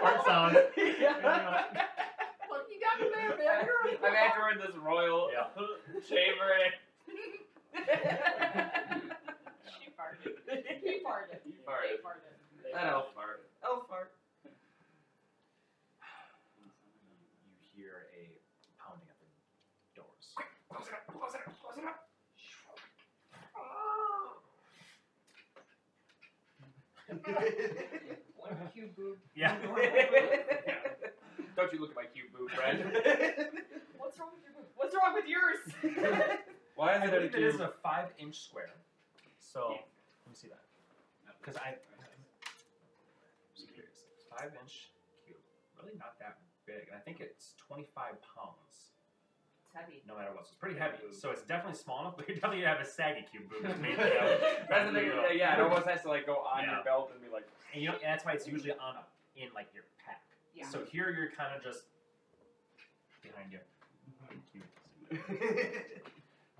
Fart 0.00 0.18
sound. 0.26 0.54
Look, 0.54 0.66
you 2.68 2.78
got 2.80 3.00
me 3.00 3.06
there, 3.14 3.36
man. 3.36 3.68
I'm 4.04 4.14
entering 4.14 4.58
this 4.58 4.74
royal 4.76 5.30
Yeah. 5.32 5.46
chamber. 6.08 6.50
she 9.78 9.86
farted. 9.96 10.34
He 10.82 10.92
farted. 11.04 11.38
He 11.44 11.52
farted. 11.64 11.88
They 11.88 11.96
farted. 12.02 12.34
That 12.72 12.84
elf 12.92 13.06
fart. 13.14 13.38
Elf 13.64 13.82
fart. 13.88 14.10
You 16.56 16.64
hear 17.74 18.06
a 18.12 18.14
pounding 18.78 19.08
at 19.08 19.16
the 19.18 19.26
doors. 19.94 20.34
Close 20.68 20.86
it 20.88 20.94
up. 20.94 21.06
Close 21.06 21.34
it 21.34 21.40
up. 21.46 21.52
Close 21.62 21.78
it 21.78 21.84
up. 21.84 21.96
One 28.36 28.56
cube 28.74 28.96
boob. 28.96 29.16
Yeah. 29.34 29.56
Don't 31.56 31.72
you 31.72 31.80
look 31.80 31.90
at 31.90 31.96
my 31.96 32.06
cute 32.12 32.32
boob, 32.32 32.50
friend. 32.50 32.80
What's 33.98 34.18
wrong 34.18 34.30
with 34.34 34.42
your 34.44 34.54
boob? 34.56 34.68
What's 34.76 34.94
wrong 34.94 35.14
with 35.14 35.26
yours? 35.28 35.60
Why 36.74 36.94
I 36.94 37.04
is 37.04 37.10
it 37.12 37.14
a 37.14 37.16
believe 37.20 37.34
it 37.34 37.42
is 37.42 37.56
cube? 37.56 37.68
a 37.68 37.72
five 37.82 38.08
inch 38.18 38.40
square. 38.40 38.70
So 39.38 39.60
Yeah. 39.70 39.82
let 40.24 40.28
me 40.30 40.34
see 40.34 40.48
that. 40.48 40.64
Because 41.40 41.56
I, 41.56 41.68
I'm 41.76 42.20
just 43.56 43.68
curious. 43.72 43.98
Five 44.30 44.52
inch 44.62 44.90
cube, 45.26 45.40
really 45.78 45.96
not 45.98 46.18
that 46.20 46.38
big, 46.66 46.88
and 46.88 46.96
I 46.96 47.00
think 47.04 47.20
it's 47.20 47.54
25 47.66 47.92
pounds, 48.34 48.69
It's 49.70 49.78
heavy. 49.78 50.02
no 50.08 50.16
matter 50.18 50.34
what. 50.34 50.42
So 50.46 50.50
it's 50.50 50.58
pretty 50.58 50.78
heavy. 50.78 50.98
So 51.14 51.30
it's 51.30 51.42
definitely 51.42 51.78
small 51.78 52.00
enough, 52.02 52.16
but 52.16 52.26
you 52.28 52.34
definitely 52.34 52.64
have 52.66 52.80
a 52.80 52.84
saggy 52.86 53.22
cube 53.30 53.46
boot. 53.48 53.62
It's 53.62 53.78
made 53.78 53.94
out. 54.02 54.66
That's 54.68 54.90
the 54.90 54.98
thing. 54.98 55.38
Yeah, 55.38 55.54
it 55.54 55.60
almost 55.62 55.86
has 55.86 56.02
to 56.02 56.08
like 56.08 56.26
go 56.26 56.42
on 56.42 56.64
Yeah. 56.64 56.74
your 56.74 56.84
belt 56.84 57.10
and 57.14 57.22
be 57.22 57.30
like. 57.30 57.46
And 57.72 57.80
you 57.82 57.88
know, 57.88 57.94
and 57.94 58.02
that's 58.10 58.24
why 58.24 58.32
it's 58.32 58.48
usually 58.48 58.72
on 58.72 58.98
a, 58.98 59.06
in 59.38 59.46
like 59.54 59.70
your 59.72 59.84
pack. 60.04 60.22
Yeah. 60.58 60.66
So 60.68 60.82
here 60.90 61.14
you're 61.14 61.30
kind 61.30 61.54
of 61.54 61.62
just 61.62 61.86
behind 63.22 63.52
you. 63.54 63.62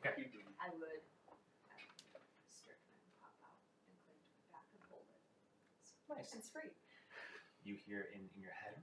Okay. 0.01 0.17
I 0.57 0.73
would 0.73 0.81
uh, 0.81 1.37
have 1.69 1.85
strychnine 2.49 3.05
pop 3.21 3.37
out 3.45 3.61
and 3.85 3.93
cling 4.09 4.17
to 4.17 4.33
the 4.33 4.49
back 4.49 4.65
and 4.73 4.81
hold 4.89 5.05
it. 5.13 5.21
Nice. 6.09 6.33
It's 6.33 6.49
free. 6.49 6.73
You 7.65 7.77
hear 7.87 8.07
in, 8.15 8.21
in 8.35 8.43
your 8.43 8.53
head. 8.57 8.75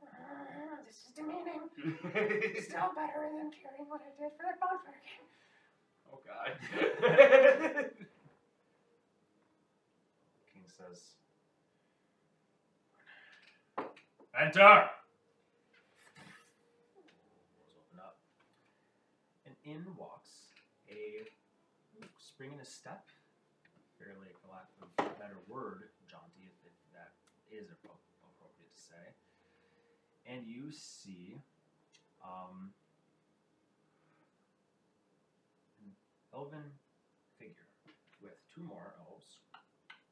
This 0.86 0.98
is 1.08 1.14
demeaning. 1.16 1.70
Still 2.64 2.94
better 2.96 3.30
than 3.36 3.52
carrying 3.52 3.90
what 3.90 4.02
I 4.02 4.12
did 4.22 4.32
for 4.38 4.44
that 4.46 4.60
bonfire 4.62 5.02
game. 5.02 5.28
Oh 6.14 6.20
God. 6.24 6.54
King 10.54 10.66
says, 10.68 11.18
Enter! 14.40 14.86
Doors 17.58 17.74
open 17.82 18.00
up. 18.00 18.22
And 19.46 19.56
in 19.66 19.82
walks 19.98 20.54
a 20.90 21.26
spring 22.20 22.54
in 22.54 22.60
a 22.60 22.66
step, 22.66 23.10
fairly, 23.98 24.30
for 24.38 24.54
lack 24.54 24.70
of 24.78 24.94
a 25.02 25.18
better 25.18 25.42
word, 25.50 25.90
jaunty, 26.06 26.46
if, 26.46 26.54
if 26.70 26.78
that 26.94 27.18
is 27.50 27.74
appro- 27.74 27.97
appropriate. 27.97 27.97
And 30.28 30.44
you 30.44 30.76
see 30.76 31.40
um, 32.20 32.76
an 35.80 35.96
elven 36.36 36.68
figure 37.40 37.64
with 38.20 38.36
two 38.52 38.60
more 38.68 38.92
elves 39.08 39.40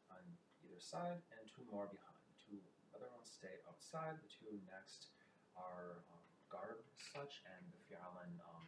on 0.08 0.24
either 0.64 0.80
side 0.80 1.20
and 1.36 1.44
two 1.52 1.68
more 1.68 1.92
behind. 1.92 2.16
Two 2.40 2.64
other 2.96 3.12
ones 3.12 3.28
stay 3.28 3.60
outside. 3.68 4.16
The 4.24 4.32
two 4.32 4.56
next 4.72 5.12
are 5.60 6.00
um, 6.16 6.24
garbed 6.48 6.88
such, 7.12 7.44
and 7.52 7.62
the 7.76 7.80
Phiarlan 7.92 8.40
um, 8.56 8.64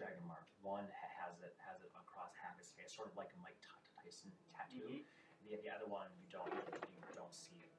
Dragonmark. 0.00 0.48
One 0.64 0.88
ha- 0.88 1.28
has 1.28 1.36
it 1.44 1.52
has 1.60 1.84
it 1.84 1.92
across 1.92 2.32
half 2.40 2.56
his 2.56 2.72
face, 2.72 2.96
sort 2.96 3.12
of 3.12 3.20
like 3.20 3.36
a 3.36 3.38
Mike 3.44 3.60
Tyson 4.00 4.32
tattoo. 4.56 5.04
The, 5.44 5.60
the 5.60 5.68
other 5.68 5.86
one 5.92 6.08
you 6.24 6.28
don't 6.32 6.48
you 6.48 7.12
don't 7.12 7.36
see 7.36 7.60
mark. 7.60 7.75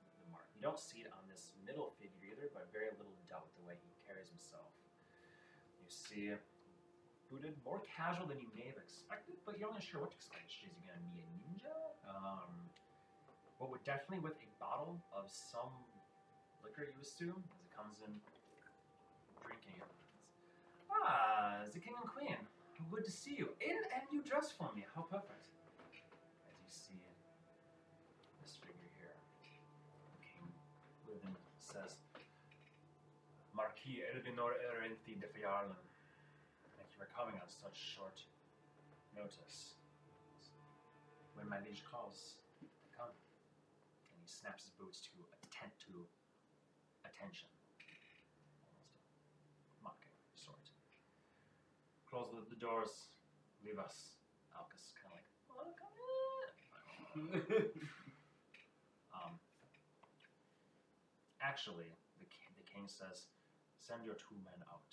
You 0.57 0.65
don't 0.65 0.81
see 0.81 1.05
it 1.05 1.13
on 1.13 1.21
this 1.29 1.53
middle 1.61 1.93
figure 2.01 2.17
either, 2.25 2.49
but 2.49 2.73
very 2.73 2.89
little 2.97 3.13
doubt 3.29 3.53
the 3.53 3.61
way 3.61 3.77
he 3.77 3.93
carries 4.09 4.33
himself. 4.33 4.73
You 5.77 5.85
see 5.85 6.33
booted, 7.29 7.53
more 7.61 7.83
casual 7.85 8.25
than 8.25 8.39
you 8.39 8.49
may 8.55 8.65
have 8.65 8.79
expected, 8.81 9.35
but 9.45 9.59
you're 9.59 9.69
not 9.69 9.83
sure 9.83 10.01
what 10.01 10.11
to 10.11 10.17
expect. 10.17 10.49
Is 10.49 10.73
he 10.73 10.81
gonna 10.89 11.03
be 11.13 11.21
a 11.21 11.29
ninja? 11.45 11.77
Um, 12.09 12.71
but 13.59 13.69
with 13.69 13.83
definitely 13.83 14.23
with 14.23 14.39
a 14.41 14.49
bottle 14.57 14.97
of 15.13 15.29
some 15.29 15.73
liquor, 16.63 16.89
you 16.89 16.97
assume, 17.01 17.43
as 17.53 17.61
it 17.61 17.71
comes 17.75 18.01
in, 18.01 18.17
drinking 19.43 19.77
it. 19.77 19.91
Ah, 20.89 21.67
the 21.69 21.79
king 21.79 21.93
and 21.99 22.09
queen. 22.09 22.37
Good 22.89 23.05
to 23.05 23.11
see 23.11 23.35
you. 23.37 23.53
In 23.59 23.77
and 23.93 24.03
you 24.11 24.21
dress 24.21 24.53
for 24.53 24.71
me. 24.73 24.85
How 24.95 25.01
perfect. 25.01 25.49
As 26.47 26.55
you 26.61 26.69
see 26.69 27.01
this 28.41 28.55
figure 28.61 28.89
here, 28.95 29.17
the 30.13 30.21
king 30.21 30.47
within 31.09 31.33
says, 31.67 31.99
Marquis 33.51 33.99
Elvinor 34.15 34.55
Erenthi 34.71 35.19
de 35.19 35.27
Phiarlan. 35.27 35.75
Thank 36.79 36.87
you 36.95 36.97
for 37.03 37.11
coming 37.11 37.35
on 37.43 37.49
such 37.51 37.75
short 37.75 38.23
notice. 39.11 39.75
When 41.35 41.49
my 41.49 41.59
liege 41.67 41.83
calls, 41.83 42.39
come. 42.95 43.11
And 43.11 44.17
he 44.23 44.29
snaps 44.31 44.63
his 44.63 44.71
boots 44.79 45.03
to 45.11 45.19
attend 45.43 45.75
to 45.91 46.07
attention. 47.03 47.51
Almost 48.63 48.95
a 48.95 49.83
mocking 49.83 50.15
sort. 50.39 50.71
Close 52.07 52.31
the, 52.31 52.47
the 52.47 52.55
doors. 52.55 53.11
Leave 53.65 53.77
us. 53.77 54.15
Alcus 54.55 54.95
kind 54.95 55.11
of 55.11 55.19
like, 55.59 55.75
come 55.75 55.91
in. 55.99 56.15
um, 59.17 59.35
actually, 61.47 61.95
the 62.19 62.27
king, 62.27 62.51
the 62.59 62.67
king 62.67 62.91
says, 62.91 63.31
send 63.79 64.03
your 64.03 64.19
two 64.19 64.35
men 64.43 64.59
out. 64.67 64.91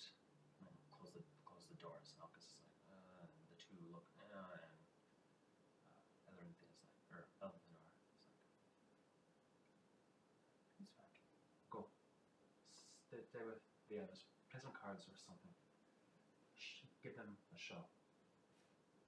And 0.63 0.71
close 0.87 1.11
the 1.11 1.19
close 1.43 1.67
the 1.67 1.75
doors. 1.83 2.15
And 2.15 2.23
Alcus 2.23 2.47
is 2.47 2.55
like, 2.63 2.79
uh, 2.87 3.27
and 3.27 3.31
the 3.51 3.59
two 3.59 3.75
look, 3.91 4.07
uh, 4.23 4.55
and 4.63 4.79
uh, 5.91 6.31
Elrinthia 6.31 6.71
is 6.71 6.79
like, 6.79 6.95
or 7.11 7.27
Elvinor 7.43 7.83
is 7.91 7.99
like, 8.07 8.23
it's 10.79 10.95
fine. 10.95 11.11
Go. 11.67 11.91
Stay, 13.11 13.19
stay 13.27 13.43
with 13.43 13.59
the 13.91 13.99
others. 13.99 14.23
Play 14.47 14.63
some 14.63 14.71
cards 14.71 15.03
or 15.11 15.19
something. 15.19 15.51
Sh- 16.55 16.87
give 17.03 17.19
them 17.19 17.35
a 17.51 17.59
show. 17.59 17.83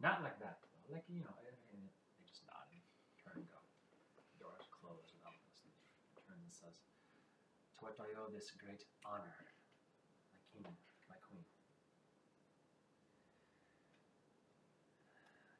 Not 0.03 0.21
like 0.21 0.37
that. 0.43 0.59
though. 0.61 0.93
Like 0.93 1.07
you 1.07 1.23
know, 1.23 1.35
and 1.47 1.57
and 1.73 1.81
they 2.19 2.23
just 2.27 2.43
nod 2.43 2.67
and 2.75 2.83
turn 3.23 3.39
and 3.43 3.49
go. 3.49 3.59
The 4.15 4.37
doors 4.43 4.67
close 4.69 5.09
and 5.15 5.19
Alcus 5.25 5.63
turns 6.27 6.43
and 6.43 6.53
says, 6.53 6.83
"To 7.77 7.85
what 7.85 8.01
I 8.01 8.09
owe 8.17 8.29
this 8.33 8.49
great 8.57 8.89
honor, 9.05 9.37
my 10.33 10.41
king, 10.49 10.65
my 11.05 11.19
queen?" 11.21 11.45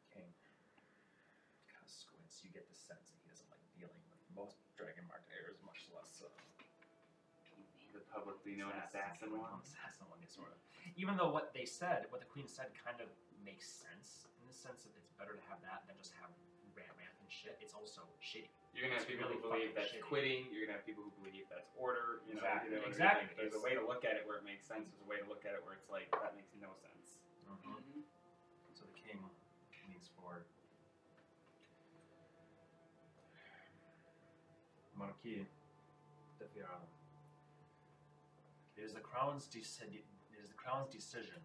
King 0.09 0.33
kind 1.69 1.85
of 1.85 1.91
squints. 1.93 2.41
You 2.41 2.49
get 2.49 2.65
the 2.65 2.73
sense 2.73 3.13
that 3.13 3.21
he 3.21 3.29
doesn't 3.29 3.49
like 3.53 3.61
dealing 3.77 4.01
with 4.09 4.17
most 4.33 4.57
dragon 4.73 5.05
marked 5.05 5.29
heirs, 5.29 5.61
much 5.61 5.85
less 5.93 6.25
uh, 6.25 6.33
the 7.93 8.01
publicly 8.09 8.57
known 8.57 8.73
assassin 8.81 9.37
one. 9.37 9.61
Assassin 9.61 10.09
one, 10.09 10.21
sort 10.25 10.49
of. 10.49 10.59
Even 10.97 11.17
though 11.21 11.29
what 11.29 11.53
they 11.53 11.69
said, 11.69 12.09
what 12.09 12.21
the 12.21 12.29
queen 12.33 12.49
said, 12.49 12.73
kind 12.81 12.97
of 12.97 13.13
makes 13.45 13.69
sense 13.69 14.25
in 14.41 14.49
the 14.49 14.57
sense 14.57 14.81
that 14.89 14.93
it's 14.97 15.13
better 15.21 15.37
to 15.37 15.43
have 15.53 15.61
that 15.61 15.85
than 15.85 15.93
just 16.01 16.17
have 16.17 16.33
rant 16.73 17.16
and 17.27 17.35
shit. 17.35 17.59
It's 17.59 17.75
also 17.75 18.07
shitty. 18.23 18.47
You're 18.71 18.87
gonna 18.87 18.95
have 18.95 19.03
It's 19.03 19.11
people 19.11 19.27
really 19.27 19.43
who 19.43 19.51
believe 19.51 19.75
that's 19.75 19.91
shitty. 19.91 20.07
quitting. 20.07 20.47
You're 20.47 20.63
gonna 20.63 20.79
have 20.79 20.87
people 20.87 21.03
who 21.03 21.11
believe 21.19 21.43
that's 21.51 21.67
order. 21.75 22.23
You 22.23 22.39
know, 22.39 22.47
Exactly. 22.47 22.71
you 22.71 22.79
know 22.79 22.87
what 22.87 22.87
I 22.87 22.87
mean? 22.87 22.95
Exactly. 22.95 23.27
Like, 23.27 23.35
there's 23.35 23.57
a 23.59 23.63
way 23.67 23.73
to 23.75 23.83
look 23.83 24.07
at 24.07 24.15
it 24.15 24.23
where 24.23 24.39
it 24.39 24.47
makes 24.47 24.63
sense. 24.63 24.87
There's 24.87 25.03
a 25.03 25.09
way 25.11 25.19
to 25.19 25.27
look 25.27 25.43
at 25.43 25.51
it 25.51 25.61
where 25.67 25.75
it's 25.75 25.91
like 25.91 26.07
that 26.23 26.39
makes 26.39 26.55
no 26.55 26.71
sense. 26.79 27.19
Mm-hmm. 27.43 27.99
So 28.71 28.87
the 28.87 28.95
king 28.95 29.19
leans 29.91 30.07
forward. 30.15 30.47
Marquis 34.95 35.45
de 36.39 36.45
Phiarlan. 36.55 36.87
It 38.77 38.83
is 38.87 38.93
the 38.93 39.03
crown's 39.03 39.45
deci- 39.51 40.05
it 40.31 40.39
is 40.41 40.49
the 40.49 40.55
crown's 40.55 40.87
decision, 40.93 41.41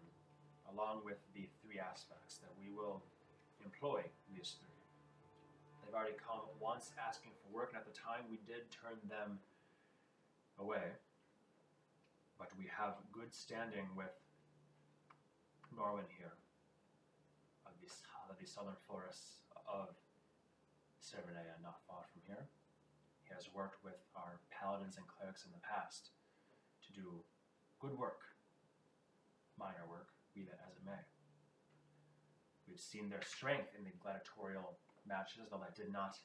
along 0.71 1.03
with 1.03 1.17
the 1.33 1.49
three 1.61 1.79
aspects, 1.79 2.37
that 2.39 2.53
we 2.61 2.69
will 2.69 3.01
employ 3.65 4.03
these 4.29 4.55
three. 4.61 4.72
They've 5.93 6.01
already 6.01 6.17
come 6.25 6.41
once 6.57 6.89
asking 6.97 7.37
for 7.37 7.53
work, 7.53 7.69
and 7.69 7.77
at 7.77 7.85
the 7.85 7.93
time 7.93 8.25
we 8.25 8.41
did 8.49 8.65
turn 8.73 8.97
them 9.05 9.37
away. 10.57 10.97
But 12.41 12.49
we 12.57 12.65
have 12.65 12.97
good 13.13 13.29
standing 13.29 13.85
with 13.93 14.09
Norwin 15.69 16.09
here 16.17 16.33
of 17.69 17.77
the, 17.77 17.93
of 18.25 18.41
the 18.41 18.49
southern 18.49 18.81
forests 18.89 19.45
of 19.69 19.93
Servanea, 20.97 21.61
not 21.61 21.85
far 21.85 22.09
from 22.09 22.25
here. 22.25 22.49
He 23.21 23.29
has 23.29 23.53
worked 23.53 23.85
with 23.85 24.01
our 24.17 24.41
paladins 24.49 24.97
and 24.97 25.05
clerics 25.05 25.45
in 25.45 25.53
the 25.53 25.61
past 25.61 26.09
to 26.09 26.89
do 26.89 27.21
good 27.77 27.93
work, 27.93 28.33
minor 29.61 29.85
work, 29.85 30.09
be 30.33 30.41
that 30.41 30.57
as 30.65 30.73
it 30.73 30.81
may. 30.89 31.05
We've 32.65 32.81
seen 32.81 33.13
their 33.13 33.21
strength 33.21 33.77
in 33.77 33.85
the 33.85 33.93
gladiatorial 34.01 34.73
matches, 35.07 35.47
though 35.51 35.59
that 35.61 35.75
did 35.75 35.91
not 35.91 36.15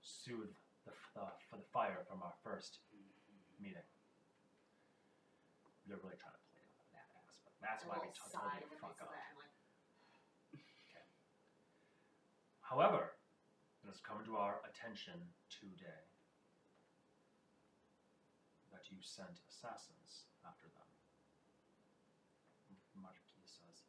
soothe 0.00 0.52
the, 0.84 0.92
the, 1.14 1.24
for 1.48 1.56
the 1.56 1.68
fire 1.72 2.04
from 2.08 2.22
our 2.22 2.34
first 2.44 2.80
meeting. 3.60 3.84
They're 5.88 6.00
really 6.00 6.16
trying 6.20 6.36
to 6.38 6.44
play 6.52 6.62
off 6.64 6.78
of 6.80 6.90
that 6.94 7.08
aspect. 7.26 7.56
That's 7.60 7.82
why 7.84 7.98
we 7.98 8.08
Little 8.08 8.14
t- 8.14 8.20
told 8.30 8.32
sigh 8.32 8.62
you 8.62 8.68
to 8.70 8.78
fuck 8.78 8.94
they 8.96 9.04
off. 9.04 9.10
said 9.10 9.34
that, 9.34 9.34
I'm 9.34 9.40
like, 9.42 9.56
However, 12.62 13.18
it 13.82 13.90
has 13.90 13.98
come 13.98 14.22
to 14.22 14.36
our 14.38 14.62
attention 14.62 15.18
today 15.50 16.06
that 18.70 18.86
you 18.86 19.02
sent 19.02 19.42
assassins 19.50 20.30
after 20.46 20.70
them. 20.70 20.86
Marquis 22.94 23.42
says, 23.42 23.82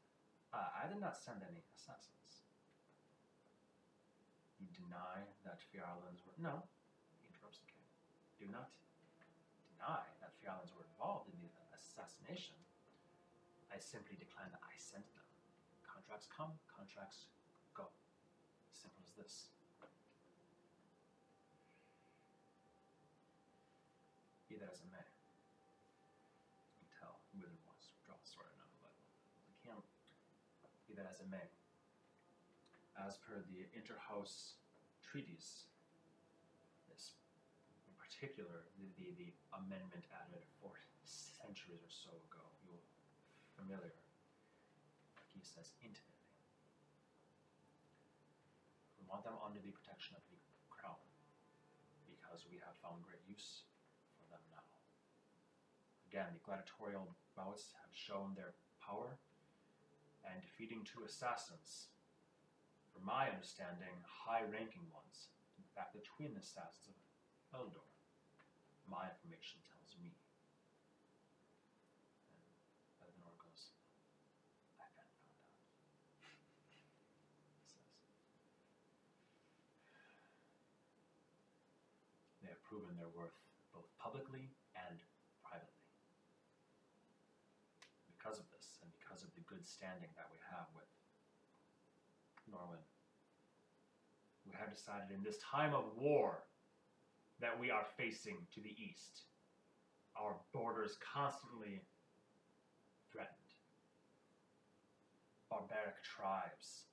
uh, 0.56 0.74
I 0.74 0.90
did 0.90 0.98
not 0.98 1.14
send 1.20 1.46
any 1.46 1.62
assassins. 1.78 2.21
Deny 4.82 5.22
that 5.46 5.62
Phiarlans 5.70 6.26
were. 6.26 6.34
No, 6.42 6.66
he 7.22 7.30
interrupts 7.30 7.62
the 7.62 7.70
king. 7.70 7.86
Do 8.42 8.50
not 8.50 8.74
deny 9.78 10.02
that 10.26 10.34
Phiarlans 10.42 10.74
were 10.74 10.90
involved 10.98 11.30
in 11.30 11.38
the 11.38 11.54
assassination. 11.78 12.58
I 13.70 13.78
simply 13.78 14.18
decline 14.18 14.50
that 14.50 14.64
I 14.66 14.74
sent 14.82 15.06
them. 15.14 15.28
Contracts 15.86 16.28
come, 16.28 16.58
contracts 16.66 17.30
go. 17.78 17.94
Simple 18.74 19.00
as 19.06 19.14
this. 19.14 19.54
Be 24.50 24.60
that 24.60 24.74
as 24.74 24.84
it 24.84 24.92
may. 24.92 25.08
You 26.68 26.84
can 26.84 26.90
tell 26.92 27.24
Wither 27.32 27.54
wants 27.64 27.88
to 27.88 27.96
draw 28.04 28.20
a 28.20 28.26
sword 28.28 28.52
now, 28.60 28.68
but 28.84 28.92
I 28.92 29.56
can't. 29.64 29.88
Be 30.90 30.98
that 31.00 31.08
as 31.08 31.24
it 31.24 31.32
may. 31.32 31.48
As 33.00 33.16
per 33.24 33.40
the 33.48 33.64
interhouse 33.72 34.60
treaties, 35.12 35.68
this 36.88 37.20
in 37.84 37.92
particular, 38.00 38.64
the, 38.80 38.88
the, 38.96 39.12
the 39.20 39.30
amendment 39.52 40.08
added 40.16 40.40
four 40.64 40.72
centuries 41.04 41.84
or 41.84 41.92
so 41.92 42.16
ago, 42.32 42.40
you're 42.64 42.80
familiar. 43.60 43.92
He 45.36 45.44
says 45.44 45.76
intimately. 45.84 46.32
We 48.96 49.04
want 49.04 49.28
them 49.28 49.36
under 49.44 49.60
the 49.60 49.76
protection 49.76 50.16
of 50.16 50.24
the 50.32 50.40
crown 50.72 51.04
because 52.08 52.48
we 52.48 52.64
have 52.64 52.80
found 52.80 53.04
great 53.04 53.20
use 53.28 53.68
for 54.16 54.32
them 54.32 54.40
now. 54.56 54.64
Again, 56.08 56.32
the 56.32 56.44
gladiatorial 56.48 57.12
bouts 57.36 57.76
have 57.84 57.92
shown 57.92 58.32
their 58.40 58.56
power, 58.80 59.20
and 60.24 60.40
defeating 60.40 60.88
two 60.88 61.04
assassins, 61.04 61.92
from 62.92 63.08
my 63.08 63.32
understanding, 63.32 63.96
high 64.04 64.44
ranking 64.46 64.86
ones, 64.92 65.32
in 65.58 65.66
fact, 65.74 65.96
the 65.96 66.04
twin 66.04 66.36
assassins 66.38 66.92
of 66.92 67.00
Eldor, 67.56 67.88
my 68.86 69.08
information 69.08 69.64
tells 69.72 69.96
me. 70.04 70.12
And 72.28 72.44
Elenor 73.02 73.36
goes, 73.40 73.72
I 74.78 74.84
haven't 74.84 75.08
found 75.24 75.40
out. 75.40 75.56
He 77.56 77.64
says. 77.64 77.88
They 82.44 82.52
have 82.52 82.62
proven 82.68 83.00
their 83.00 83.12
worth 83.16 83.36
both 83.72 83.88
publicly 83.96 84.52
and 84.76 85.00
privately. 85.48 85.88
Because 88.12 88.38
of 88.38 88.46
this, 88.52 88.78
and 88.84 88.92
because 88.92 89.24
of 89.24 89.32
the 89.34 89.42
good 89.48 89.64
standing 89.64 90.12
that 90.20 90.28
we 90.30 90.38
have 90.52 90.68
with 90.76 90.92
Norwin, 92.52 92.84
we 94.46 94.54
have 94.60 94.70
decided 94.70 95.16
in 95.16 95.24
this 95.24 95.40
time 95.40 95.74
of 95.74 95.86
war 95.96 96.44
that 97.40 97.58
we 97.58 97.72
are 97.72 97.86
facing 97.98 98.38
to 98.54 98.62
the 98.62 98.76
east, 98.78 99.24
our 100.20 100.36
borders 100.54 100.98
constantly 101.02 101.82
threatened. 103.12 103.38
Barbaric 105.50 106.04
tribes 106.04 106.86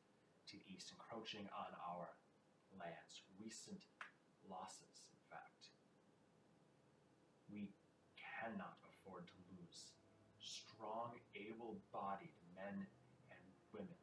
to 0.49 0.57
the 0.57 0.67
east 0.73 0.95
encroaching 0.95 1.47
on 1.53 1.71
our 1.85 2.09
lands, 2.79 3.23
recent 3.37 3.85
losses, 4.49 5.05
in 5.13 5.21
fact. 5.29 5.75
We 7.53 7.75
cannot 8.17 8.81
afford 8.89 9.27
to 9.29 9.39
lose 9.53 9.93
strong, 10.41 11.19
able 11.37 11.77
bodied 11.93 12.35
men 12.55 12.87
and 13.29 13.45
women. 13.75 14.01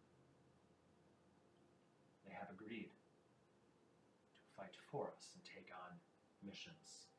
They 2.27 2.33
have 2.37 2.53
agreed 2.53 2.91
to 2.91 4.47
fight 4.55 4.74
for 4.91 5.09
us 5.17 5.33
and 5.35 5.43
take 5.43 5.69
on 5.73 5.97
missions 6.43 7.09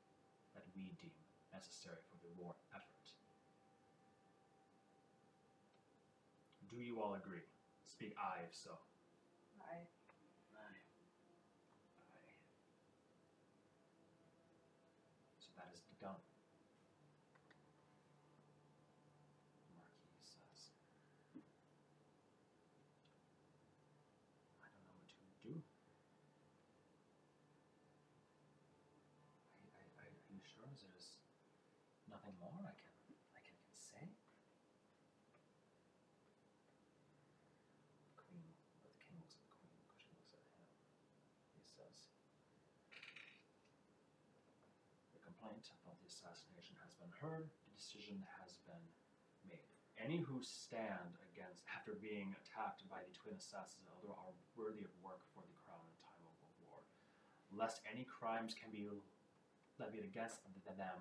that 0.55 0.65
we 0.75 0.95
deem 1.01 1.13
necessary 1.53 2.01
for 2.11 2.17
the 2.23 2.31
war 2.41 2.55
effort. 2.75 3.07
Do 6.71 6.77
you 6.83 7.01
all 7.01 7.15
agree? 7.15 7.47
Speak 7.87 8.15
I 8.19 8.43
if 8.45 8.55
so. 8.55 8.77
I 9.61 9.87
Aye. 10.53 10.83
So 15.41 15.49
that 15.57 15.73
is 15.73 15.81
done. 16.01 16.21
Marquis 19.77 20.21
says, 20.21 20.71
I 24.61 24.69
don't 24.69 24.85
know 24.85 24.97
what 25.01 25.09
to 25.09 25.25
do. 25.49 25.55
I, 29.63 29.69
I, 29.73 29.85
I, 30.01 30.07
are 30.13 30.33
you 30.33 30.41
sure 30.45 30.69
there's 30.81 31.17
nothing 32.11 32.35
more 32.41 32.53
I 32.65 32.75
can, 32.77 32.93
I 33.37 33.41
can, 33.45 33.57
can 33.57 33.77
say? 33.77 34.05
Queen, 38.17 38.47
but 38.83 38.93
the 38.93 39.01
king 39.03 39.17
looks 39.21 39.37
at 39.37 39.45
the 39.47 39.53
queen, 39.57 39.75
the 39.81 39.89
queen 39.91 40.13
looks 40.17 40.33
at 40.37 40.43
him. 40.45 40.67
He 41.57 41.63
says, 41.65 42.11
complaint 45.71 45.99
the 46.03 46.11
assassination 46.11 46.77
has 46.83 46.95
been 46.97 47.11
heard. 47.19 47.51
The 47.67 47.75
decision 47.75 48.23
has 48.41 48.59
been 48.67 48.87
made. 49.47 49.67
Any 49.97 50.21
who 50.21 50.45
stand 50.45 51.17
against, 51.33 51.65
after 51.73 51.97
being 51.97 52.37
attacked 52.37 52.85
by 52.87 53.01
the 53.03 53.15
twin 53.17 53.37
assassins 53.37 53.87
of 53.89 53.97
Eldor, 53.99 54.17
are 54.17 54.37
worthy 54.55 54.85
of 54.85 54.93
work 55.01 55.25
for 55.33 55.43
the 55.47 55.57
crown 55.57 55.83
in 55.89 55.97
time 56.05 56.25
of 56.29 56.37
war. 56.63 56.85
Lest 57.51 57.81
any 57.89 58.05
crimes 58.05 58.53
can 58.53 58.69
be 58.69 58.85
levied 59.81 60.05
against 60.05 60.45
them, 60.45 61.01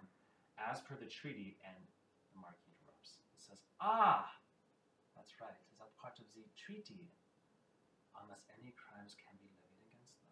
as 0.56 0.80
per 0.82 0.96
the 0.96 1.10
treaty, 1.12 1.60
and 1.68 1.84
the 2.32 2.40
Marquis 2.40 2.72
interrupts. 2.72 3.20
It 3.36 3.44
says, 3.44 3.60
Ah! 3.84 4.32
That's 5.16 5.36
right, 5.44 5.56
is 5.72 5.80
that 5.80 5.92
part 6.00 6.20
of 6.20 6.28
the 6.36 6.48
treaty? 6.56 7.12
Unless 8.16 8.48
any 8.56 8.72
crimes 8.80 9.16
can 9.20 9.36
be 9.36 9.48
levied 9.60 9.92
against 9.92 10.16
them. 10.24 10.32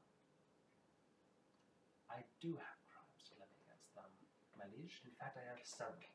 I 2.07 2.23
do 2.39 2.55
have 2.55 2.79
crimes 2.87 3.23
to 3.27 3.35
levy 3.35 3.59
against 3.67 3.91
them, 3.91 4.07
liege. 4.83 4.99
In 5.07 5.15
fact, 5.15 5.39
I 5.39 5.47
have 5.47 5.63
several. 5.63 6.11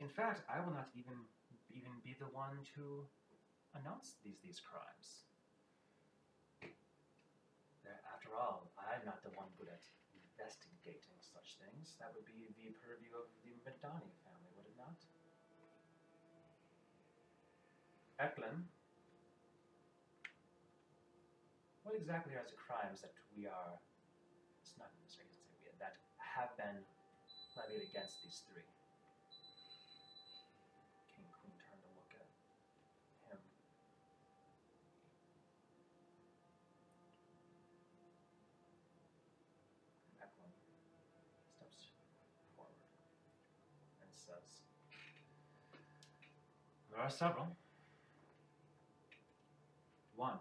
In 0.00 0.08
fact, 0.08 0.42
I 0.48 0.64
will 0.64 0.72
not 0.72 0.88
even 0.96 1.28
even 1.68 1.92
be 2.00 2.16
the 2.16 2.28
one 2.32 2.64
to 2.74 3.04
announce 3.76 4.16
these 4.24 4.40
these 4.40 4.60
crimes. 4.60 5.28
After 8.08 8.32
all, 8.38 8.72
I'm 8.78 9.04
not 9.04 9.20
the 9.20 9.34
one 9.36 9.50
good 9.58 9.68
at 9.68 9.82
investigating 10.14 11.18
such 11.20 11.60
things. 11.60 11.98
That 12.00 12.14
would 12.14 12.24
be 12.24 12.54
the 12.56 12.72
purview 12.80 13.12
of 13.18 13.28
the 13.44 13.52
Medani 13.66 14.14
family, 14.24 14.52
would 14.56 14.70
it 14.70 14.78
not? 14.78 14.96
Eklund, 18.22 18.70
what 21.82 21.98
exactly 21.98 22.38
are 22.38 22.46
the 22.46 22.54
crimes 22.54 23.02
that 23.02 23.12
we 23.34 23.50
are? 23.50 23.74
It's 24.62 24.78
not 24.78 24.94
necessarily 25.02 25.34
to 25.34 25.42
say 25.42 25.58
we 25.58 26.12
have 26.34 26.56
been 26.56 26.80
levied 27.56 27.84
against 27.84 28.22
these 28.24 28.40
three. 28.48 28.64
King 31.12 31.28
Queen 31.28 31.52
turned 31.60 31.84
to 31.84 31.92
look 31.92 32.08
at 32.16 32.24
him. 33.28 33.40
Eklund 40.24 40.56
steps 41.52 41.92
forward 42.56 42.80
and 44.00 44.10
says, 44.16 44.64
There 46.90 47.00
are 47.00 47.10
several. 47.10 47.56
One, 50.16 50.38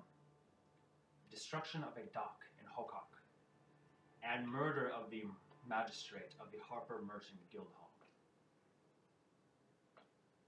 destruction 1.31 1.83
of 1.83 1.97
a 1.97 2.07
dock 2.13 2.43
in 2.59 2.67
Hokok, 2.67 3.17
and 4.23 4.47
murder 4.47 4.91
of 4.95 5.09
the 5.09 5.23
magistrate 5.67 6.33
of 6.39 6.51
the 6.51 6.57
Harper 6.67 7.01
Merchant 7.05 7.39
Guildhall. 7.51 7.91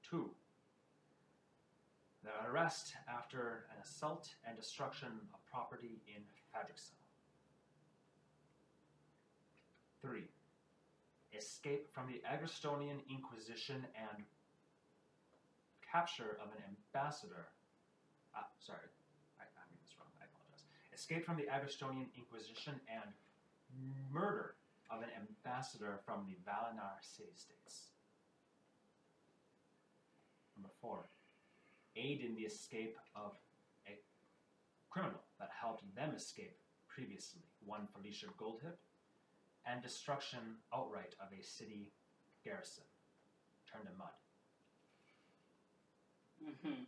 Two, 0.09 0.29
the 2.23 2.29
arrest 2.49 2.93
after 3.07 3.65
an 3.71 3.81
assault 3.81 4.29
and 4.47 4.55
destruction 4.55 5.09
of 5.33 5.39
property 5.51 6.01
in 6.07 6.21
Fadrikson. 6.53 6.95
Three, 10.01 10.29
escape 11.37 11.91
from 11.93 12.07
the 12.07 12.21
Agrestonian 12.27 12.99
Inquisition 13.09 13.85
and 13.95 14.23
capture 15.81 16.37
of 16.41 16.49
an 16.51 16.63
ambassador. 16.67 17.47
Ah, 18.35 18.47
sorry, 18.59 18.89
I, 19.39 19.43
I'm 19.43 19.71
this 19.81 19.95
wrong. 19.97 20.09
I 20.19 20.25
apologize. 20.25 20.65
Escape 20.93 21.25
from 21.25 21.37
the 21.37 21.47
Agrestonian 21.49 22.07
Inquisition 22.17 22.75
and 22.87 23.09
murder 24.11 24.55
of 24.93 25.01
an 25.01 25.09
ambassador 25.17 25.99
from 26.05 26.25
the 26.27 26.37
Valinar 26.45 27.01
city 27.01 27.33
states. 27.35 27.89
Number 30.55 30.69
four, 30.81 31.09
aid 31.95 32.21
in 32.21 32.35
the 32.35 32.43
escape 32.43 32.97
of 33.15 33.31
a 33.87 33.97
criminal 34.89 35.21
that 35.39 35.49
helped 35.59 35.83
them 35.95 36.11
escape 36.15 36.57
previously, 36.87 37.41
one 37.65 37.87
Felicia 37.93 38.27
Goldhip, 38.37 38.77
and 39.65 39.81
destruction 39.81 40.61
outright 40.73 41.15
of 41.19 41.27
a 41.37 41.43
city 41.43 41.91
garrison 42.43 42.83
turned 43.71 43.85
to 43.85 43.97
mud. 43.97 44.13
Mm-hmm. 46.43 46.83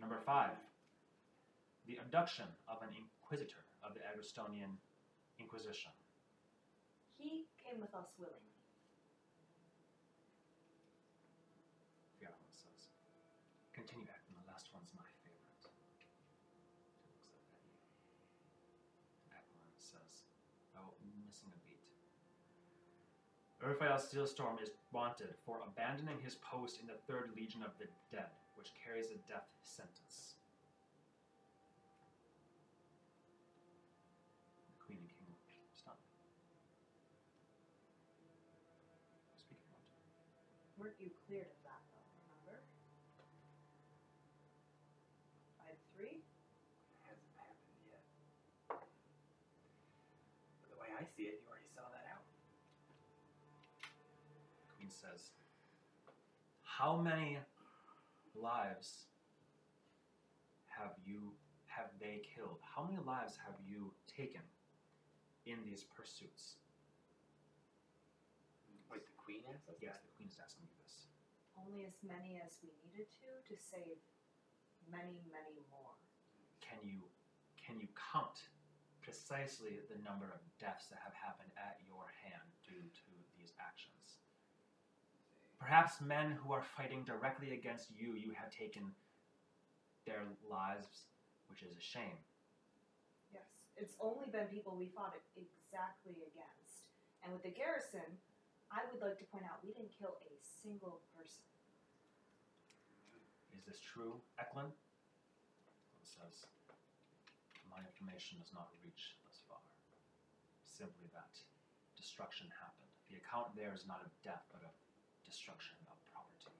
Number 0.00 0.20
five, 0.24 0.52
the 1.86 1.98
abduction 2.00 2.46
of 2.68 2.78
an 2.82 2.94
inquisitor 2.96 3.64
of 3.82 3.94
the 3.94 4.00
Agrestonian 4.00 4.78
Inquisition. 5.38 5.92
He 7.20 7.44
came 7.60 7.80
with 7.80 7.92
us 7.92 8.08
willingly. 8.16 8.56
Fiona 12.16 12.48
says. 12.48 12.96
Continue 13.76 14.08
acting, 14.08 14.40
the 14.40 14.48
last 14.48 14.72
one's 14.72 14.88
my 14.96 15.04
favorite. 15.20 15.44
She 15.44 15.52
looks 15.52 15.68
up 15.68 15.76
at 15.76 16.00
you. 16.00 16.08
Eklund 19.36 19.76
says, 19.76 20.24
Oh, 20.80 20.96
missing 21.20 21.52
a 21.52 21.60
beat. 21.68 21.84
Urfael 23.60 24.00
Steelstorm 24.00 24.56
is 24.64 24.72
wanted 24.92 25.36
for 25.44 25.60
abandoning 25.68 26.16
his 26.24 26.40
post 26.40 26.80
in 26.80 26.88
the 26.88 26.96
Third 27.04 27.36
Legion 27.36 27.60
of 27.62 27.76
the 27.76 27.92
Dead, 28.08 28.32
which 28.56 28.72
carries 28.80 29.12
a 29.12 29.20
death 29.28 29.52
sentence. 29.60 30.39
You 40.98 41.12
cleared 41.28 41.46
of 41.46 41.60
that 41.62 41.78
though, 41.92 42.02
remember? 42.18 42.64
Five 45.60 45.76
three? 45.94 46.24
Hasn't 47.06 47.30
happened 47.38 47.78
yet. 47.86 48.02
But 48.66 48.82
the 50.72 50.80
way 50.80 50.90
I 50.96 51.04
see 51.04 51.28
it, 51.30 51.38
you 51.38 51.46
already 51.46 51.68
saw 51.70 51.86
that 51.92 52.08
out. 52.10 52.24
Queen 54.74 54.90
says, 54.90 55.30
How 56.64 56.96
many 56.96 57.38
lives 58.34 59.06
have 60.66 60.98
you 61.04 61.36
have 61.68 61.92
they 62.00 62.22
killed? 62.24 62.58
How 62.64 62.82
many 62.82 62.98
lives 63.04 63.36
have 63.46 63.60
you 63.62 63.94
taken 64.08 64.42
in 65.46 65.62
these 65.64 65.84
pursuits? 65.84 66.56
Wait, 68.90 69.06
the 69.06 69.12
queen 69.14 69.44
asked 69.46 69.68
us? 69.68 69.76
Yes, 69.80 70.00
the 70.02 70.08
queen 70.16 70.28
is 70.28 70.40
asking 70.42 70.66
you 70.66 70.74
this. 70.74 70.79
Only 71.66 71.84
as 71.84 72.00
many 72.00 72.40
as 72.40 72.56
we 72.64 72.72
needed 72.80 73.12
to 73.20 73.28
to 73.46 73.54
save 73.60 74.00
many, 74.88 75.20
many 75.28 75.60
more. 75.68 75.94
Can 76.64 76.80
you 76.82 77.04
can 77.60 77.78
you 77.78 77.88
count 77.94 78.48
precisely 79.04 79.80
the 79.88 80.00
number 80.02 80.26
of 80.32 80.40
deaths 80.58 80.88
that 80.88 81.00
have 81.04 81.14
happened 81.14 81.52
at 81.56 81.78
your 81.84 82.08
hand 82.24 82.48
due 82.64 82.82
to 82.82 83.10
these 83.36 83.52
actions? 83.60 84.20
Perhaps 85.60 86.00
men 86.00 86.32
who 86.40 86.52
are 86.52 86.64
fighting 86.64 87.04
directly 87.04 87.52
against 87.52 87.92
you, 87.92 88.16
you 88.16 88.32
have 88.32 88.48
taken 88.48 88.96
their 90.06 90.24
lives, 90.48 91.04
which 91.52 91.62
is 91.62 91.76
a 91.76 91.80
shame. 91.80 92.16
Yes, 93.28 93.44
it's 93.76 93.96
only 94.00 94.32
been 94.32 94.48
people 94.48 94.72
we 94.72 94.88
fought 94.88 95.12
exactly 95.36 96.24
against. 96.24 96.88
And 97.22 97.32
with 97.32 97.44
the 97.44 97.52
garrison, 97.52 98.16
I 98.70 98.86
would 98.86 99.02
like 99.02 99.18
to 99.18 99.26
point 99.34 99.42
out 99.44 99.58
we 99.66 99.74
didn't 99.74 99.90
kill 99.90 100.22
a 100.22 100.34
single 100.38 101.02
person. 101.14 101.42
Is 103.50 103.66
this 103.66 103.82
true, 103.82 104.22
Eklund? 104.38 104.70
It 105.98 106.06
says, 106.06 106.46
My 107.66 107.82
information 107.82 108.38
does 108.38 108.54
not 108.54 108.70
reach 108.80 109.18
thus 109.26 109.42
far. 109.50 109.62
Simply 110.62 111.10
that 111.10 111.34
destruction 111.98 112.46
happened. 112.62 112.94
The 113.10 113.18
account 113.18 113.52
there 113.58 113.74
is 113.74 113.90
not 113.90 114.06
of 114.06 114.14
death, 114.22 114.46
but 114.54 114.62
of 114.62 114.74
destruction 115.26 115.76
of 115.90 115.98
property 116.14 116.54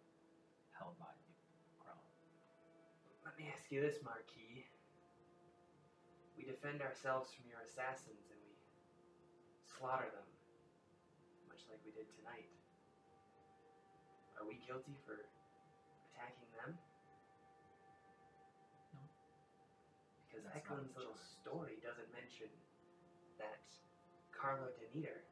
held 0.75 0.97
by 0.97 1.13
the 1.13 1.31
crown. 1.79 2.01
Let 3.23 3.37
me 3.37 3.53
ask 3.53 3.69
you 3.69 3.85
this, 3.85 4.01
Marquis. 4.01 4.65
We 6.41 6.49
defend 6.49 6.81
ourselves 6.81 7.37
from 7.37 7.45
your 7.53 7.61
assassins 7.61 8.33
and 8.33 8.41
we 8.49 8.57
slaughter 9.69 10.09
them, 10.09 10.25
much 11.51 11.67
like 11.67 11.83
we 11.83 11.91
did 11.91 12.07
tonight. 12.23 12.47
Are 14.39 14.47
we 14.47 14.63
guilty 14.63 14.95
for 15.03 15.19
attacking 16.15 16.47
them? 16.55 16.79
No. 18.95 19.03
Because 20.31 20.47
That's 20.47 20.63
Eklund's 20.63 20.95
little 20.95 21.19
story 21.43 21.83
doesn't 21.83 22.07
mention 22.15 22.47
that 23.43 23.67
Carlo 24.31 24.71
Deniter 24.79 25.27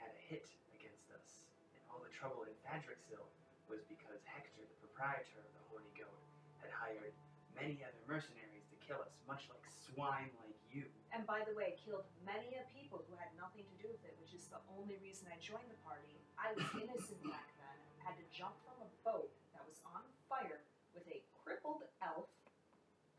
had 0.00 0.08
a 0.16 0.20
hit 0.32 0.48
against 0.72 1.04
us, 1.12 1.44
and 1.76 1.84
all 1.92 2.00
the 2.00 2.10
trouble 2.16 2.48
in 2.48 2.56
Fadrixil 2.64 3.28
was 3.68 3.84
because 3.92 4.24
Hector, 4.24 4.64
the 4.64 4.78
proprietor 4.80 5.44
of 5.44 5.52
the 5.52 5.64
Horny 5.68 5.92
Goat, 5.92 6.24
had 6.64 6.72
hired 6.72 7.12
many 7.52 7.84
other 7.84 8.00
mercenaries 8.08 8.57
kill 8.88 9.04
us, 9.04 9.20
much 9.28 9.44
like 9.52 9.60
swine 9.68 10.32
like 10.40 10.56
you. 10.72 10.88
And 11.12 11.28
by 11.28 11.44
the 11.44 11.52
way, 11.52 11.76
killed 11.76 12.08
many 12.24 12.56
a 12.56 12.64
people 12.72 13.04
who 13.04 13.12
had 13.20 13.28
nothing 13.36 13.68
to 13.68 13.76
do 13.76 13.92
with 13.92 14.00
it, 14.08 14.16
which 14.16 14.32
is 14.32 14.48
the 14.48 14.64
only 14.72 14.96
reason 15.04 15.28
I 15.28 15.36
joined 15.44 15.68
the 15.68 15.76
party. 15.84 16.16
I 16.40 16.56
was 16.56 16.64
innocent 16.72 17.20
back 17.28 17.52
then, 17.60 17.76
had 18.00 18.16
to 18.16 18.24
jump 18.32 18.56
from 18.64 18.80
a 18.80 18.88
boat 19.04 19.28
that 19.52 19.60
was 19.68 19.84
on 19.84 20.00
fire 20.32 20.64
with 20.96 21.04
a 21.12 21.20
crippled 21.36 21.84
elf 22.00 22.32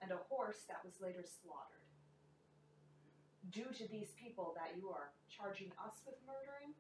and 0.02 0.10
a 0.10 0.18
horse 0.26 0.66
that 0.66 0.82
was 0.82 0.98
later 0.98 1.22
slaughtered. 1.22 1.86
Due 3.54 3.70
to 3.78 3.86
these 3.94 4.18
people 4.18 4.58
that 4.58 4.74
you 4.74 4.90
are 4.90 5.14
charging 5.30 5.70
us 5.78 6.02
with 6.06 6.18
murdering? 6.26 6.74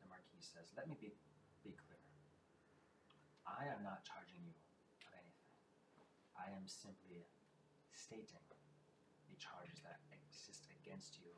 The 0.00 0.08
Marquis 0.08 0.44
says, 0.44 0.72
Let 0.76 0.88
me 0.88 0.96
be, 1.00 1.12
be 1.64 1.72
clear. 1.76 2.00
I 3.44 3.68
am 3.68 3.80
not 3.84 4.04
charging 4.04 4.44
you 4.44 4.52
of 4.52 4.56
anything. 4.56 4.63
I 4.63 4.63
am 6.54 6.70
simply 6.70 7.26
stating 7.90 8.42
the 9.30 9.36
charges 9.36 9.82
that 9.82 9.98
exist 10.14 10.70
against 10.82 11.18
you 11.18 11.34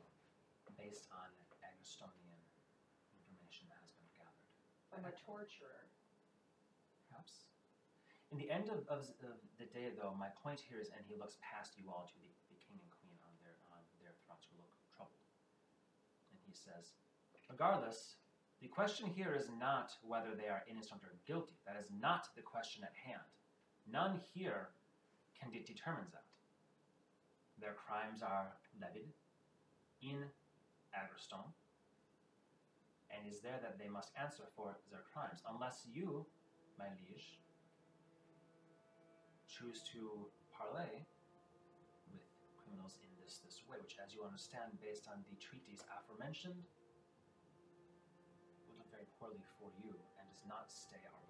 based 0.77 1.09
on 1.09 1.27
Agrestonian 1.65 2.37
information 3.17 3.65
that 3.73 3.81
has 3.81 3.91
been 3.97 4.11
gathered. 4.13 4.49
I'm 4.93 5.09
a 5.09 5.15
torturer. 5.17 5.89
Perhaps. 7.09 7.49
In 8.29 8.37
the 8.37 8.51
end 8.51 8.69
of, 8.69 8.85
of, 8.85 9.09
of 9.25 9.37
the 9.57 9.65
day, 9.73 9.89
though, 9.97 10.13
my 10.13 10.29
point 10.37 10.61
here 10.61 10.77
is, 10.77 10.93
and 10.93 11.01
he 11.09 11.17
looks 11.17 11.41
past 11.41 11.73
you 11.79 11.89
all 11.89 12.05
to 12.05 12.17
the, 12.21 12.29
the 12.53 12.59
king 12.61 12.77
and 12.77 12.91
queen 12.93 13.17
on 13.25 13.33
their 13.41 13.57
on 13.73 13.81
their 13.97 14.13
thrones 14.21 14.45
who 14.51 14.59
look 14.61 14.75
troubled, 14.93 15.25
and 16.29 16.37
he 16.45 16.53
says, 16.53 16.93
regardless, 17.49 18.21
the 18.61 18.69
question 18.69 19.09
here 19.09 19.33
is 19.33 19.49
not 19.57 19.95
whether 20.03 20.35
they 20.37 20.51
are 20.51 20.67
innocent 20.69 21.01
or 21.01 21.17
guilty. 21.25 21.57
That 21.65 21.79
is 21.79 21.89
not 21.89 22.29
the 22.35 22.45
question 22.45 22.83
at 22.83 22.93
hand. 22.93 23.31
None 23.87 24.19
here 24.35 24.75
can 25.39 25.51
de- 25.51 25.63
determine 25.63 26.09
that. 26.11 26.25
Their 27.59 27.73
crimes 27.73 28.21
are 28.21 28.53
levied 28.79 29.13
in 30.01 30.29
Agrestone, 30.93 31.53
and 33.09 33.25
it 33.25 33.29
is 33.33 33.41
there 33.41 33.59
that 33.61 33.79
they 33.79 33.89
must 33.89 34.11
answer 34.13 34.43
for 34.55 34.77
their 34.91 35.01
crimes, 35.13 35.41
unless 35.49 35.85
you, 35.89 36.25
my 36.77 36.85
liege, 37.01 37.41
choose 39.49 39.81
to 39.93 40.29
parley 40.53 41.01
with 42.13 42.27
criminals 42.61 43.01
in 43.01 43.09
this 43.17 43.41
this 43.41 43.65
way, 43.65 43.81
which, 43.81 43.97
as 43.97 44.13
you 44.13 44.21
understand, 44.21 44.77
based 44.77 45.09
on 45.09 45.25
the 45.25 45.35
treaties 45.41 45.81
aforementioned, 45.89 46.61
would 48.69 48.77
look 48.77 48.91
very 48.93 49.09
poorly 49.17 49.41
for 49.57 49.73
you 49.81 49.97
and 50.21 50.29
does 50.29 50.45
not 50.45 50.69
stay 50.69 51.01
our 51.09 51.26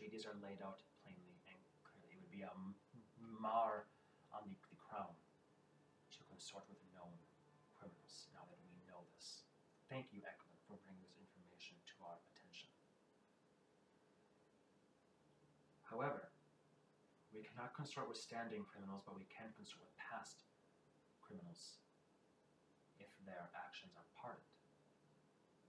treaties 0.00 0.24
are 0.24 0.32
laid 0.40 0.64
out 0.64 0.80
plainly 1.04 1.36
and 1.44 1.60
clearly. 1.84 2.16
It 2.16 2.24
would 2.24 2.32
be 2.32 2.40
a 2.40 2.56
mar 3.20 3.84
on 4.32 4.48
the, 4.48 4.56
the 4.72 4.80
crown 4.80 5.12
to 5.12 6.24
consort 6.24 6.64
with 6.72 6.80
known 6.96 7.12
criminals 7.76 8.32
now 8.32 8.48
that 8.48 8.56
we 8.64 8.72
know 8.88 9.04
this. 9.12 9.44
Thank 9.92 10.08
you, 10.16 10.24
Eklund, 10.24 10.56
for 10.64 10.80
bringing 10.80 11.04
this 11.04 11.20
information 11.20 11.76
to 11.92 11.94
our 12.08 12.16
attention. 12.32 12.72
However, 15.84 16.32
we 17.36 17.44
cannot 17.44 17.76
consort 17.76 18.08
with 18.08 18.16
standing 18.16 18.64
criminals, 18.64 19.04
but 19.04 19.20
we 19.20 19.28
can 19.28 19.52
consort 19.52 19.84
with 19.84 19.92
past 20.00 20.48
criminals 21.20 21.76
if 22.96 23.12
their 23.28 23.52
actions 23.52 23.92
are 24.00 24.08
pardoned. 24.16 24.48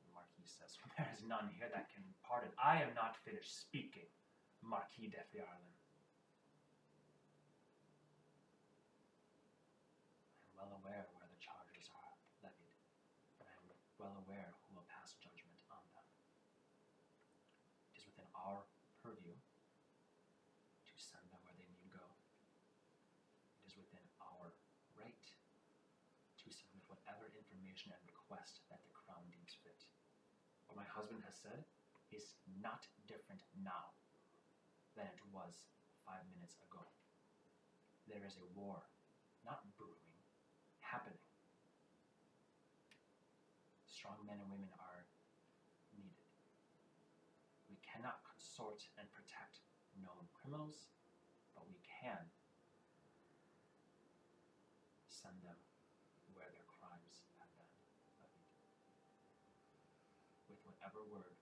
The 0.07 0.15
Marquis 0.15 0.47
says, 0.47 0.79
There 0.95 1.11
is 1.11 1.19
none 1.27 1.51
here 1.51 1.67
that 1.67 1.91
can 1.91 2.07
pardon. 2.23 2.55
I 2.55 2.79
am 2.79 2.95
not 2.95 3.19
finished 3.27 3.51
speaking, 3.51 4.07
Marquis 4.61 5.09
de 5.09 5.17
Phiarlan. 5.33 5.73
I 10.37 10.45
am 10.45 10.53
well 10.53 10.73
aware 10.77 11.09
where 11.17 11.25
the 11.25 11.41
charges 11.41 11.89
are 11.89 12.13
levied, 12.45 12.77
and 13.41 13.49
I 13.49 13.53
am 13.57 13.65
well 13.97 14.15
aware 14.21 14.53
who 14.69 14.77
will 14.77 14.85
pass 14.85 15.17
judgment 15.17 15.57
on 15.73 15.81
them. 15.97 16.05
It 17.89 17.99
is 17.99 18.05
within 18.05 18.29
our 18.37 18.61
purview 19.01 19.33
to 19.33 20.93
send 20.95 21.25
them 21.33 21.41
where 21.41 21.57
they 21.57 21.65
need 21.65 21.89
go. 21.89 22.05
It 23.65 23.73
is 23.73 23.75
within 23.75 24.05
our 24.21 24.53
right 24.93 25.25
to 25.25 26.47
submit 26.53 26.85
whatever 26.85 27.33
information 27.33 27.97
and 27.97 28.01
request 28.05 28.61
that 28.69 28.85
the 28.85 28.93
crown 28.93 29.25
deems 29.33 29.57
fit. 29.65 29.89
What 30.69 30.77
my 30.77 30.87
husband 30.87 31.25
has 31.25 31.41
said 31.41 31.65
is 32.13 32.37
not 32.61 32.85
different 33.09 33.41
now 33.57 34.00
than 35.01 35.17
it 35.17 35.29
was 35.33 35.65
five 36.05 36.21
minutes 36.29 36.61
ago. 36.61 36.85
There 38.05 38.21
is 38.21 38.37
a 38.37 38.45
war, 38.53 38.85
not 39.41 39.65
brewing, 39.73 40.13
happening. 40.77 41.25
Strong 43.89 44.21
men 44.29 44.37
and 44.37 44.49
women 44.53 44.69
are 44.77 45.09
needed. 45.97 46.29
We 47.65 47.81
cannot 47.81 48.21
consort 48.29 48.85
and 49.01 49.09
protect 49.09 49.65
known 49.97 50.29
criminals, 50.37 50.93
but 51.57 51.65
we 51.65 51.81
can 51.81 52.21
send 55.09 55.37
them 55.41 55.57
where 56.37 56.49
their 56.53 56.65
crimes 56.77 57.25
have 57.41 57.49
been 57.57 57.73
levied. 58.21 58.53
With 60.49 60.61
whatever 60.65 61.01
word 61.09 61.41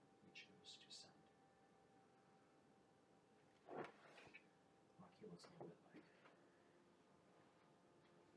like. 5.60 5.76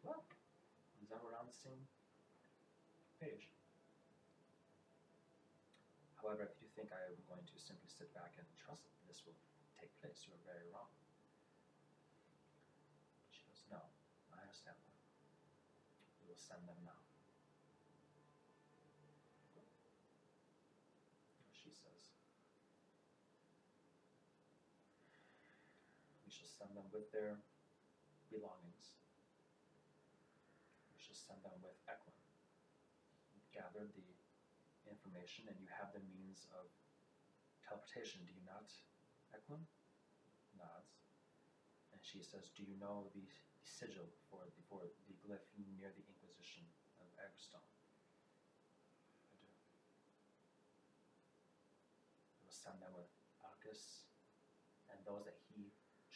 Well, 0.03 0.23
is 1.01 1.07
that 1.09 1.23
we're 1.23 1.37
on 1.39 1.47
the 1.47 1.55
same 1.55 1.79
page? 3.19 3.47
However, 6.23 6.47
if 6.47 6.55
you 6.63 6.71
think 6.71 6.87
I 6.95 7.03
am 7.11 7.19
going 7.27 7.43
to 7.43 7.57
simply 7.59 7.91
sit 7.91 8.07
back 8.15 8.31
and 8.39 8.47
trust 8.55 8.87
that 8.87 8.95
this 9.11 9.27
will 9.27 9.35
take 9.75 9.91
place, 9.99 10.23
you 10.23 10.31
are 10.31 10.45
very 10.47 10.63
wrong. 10.71 10.87
She 13.27 13.43
goes, 13.43 13.59
No, 13.67 13.83
I 14.31 14.39
understand 14.39 14.79
that. 14.79 14.95
We 16.23 16.31
will 16.31 16.39
send 16.39 16.63
them 16.63 16.79
now. 16.87 17.03
She 21.51 21.75
says, 21.75 22.15
We 26.23 26.31
shall 26.31 26.52
send 26.63 26.79
them 26.79 26.87
with 26.95 27.11
their 27.11 27.43
belongings. 28.31 28.95
We 30.95 30.99
shall 31.03 31.19
send 31.19 31.43
them 31.43 31.59
with 31.59 31.75
Eklund. 31.91 32.23
Gathered 33.51 33.91
the 33.91 34.07
information 34.87 35.51
and 35.51 35.59
you 35.59 35.67
have 35.75 35.91
the 35.91 35.99
means 36.07 36.47
of 36.55 36.71
teleportation, 37.67 38.23
do 38.23 38.31
you 38.31 38.47
not, 38.47 38.71
Eklund? 39.35 39.67
Nods. 40.55 41.03
And 41.91 41.99
she 41.99 42.23
says, 42.23 42.47
Do 42.55 42.63
you 42.63 42.79
know 42.79 43.11
the, 43.11 43.27
sigil 43.63 44.07
for 44.27 44.43
the, 44.43 44.63
for 44.67 44.87
the 45.07 45.15
glyph 45.23 45.43
near 45.55 45.91
the 45.91 46.03
Inquisition 46.03 46.63
of 46.99 47.07
Agrestone? 47.19 47.63
I 49.19 49.35
do. 49.35 49.51
Send 52.47 52.79
them 52.79 52.95
with 52.95 53.11
Arcus 53.43 54.07
and 54.91 54.99
those 55.03 55.27
that 55.27 55.42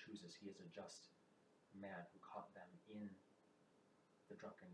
chooses. 0.07 0.39
He 0.39 0.47
is 0.47 0.63
a 0.63 0.69
just 0.71 1.11
man 1.75 2.07
who 2.15 2.19
caught 2.23 2.47
them 2.55 2.71
in 2.88 3.11
the 4.31 4.39
drunken 4.39 4.71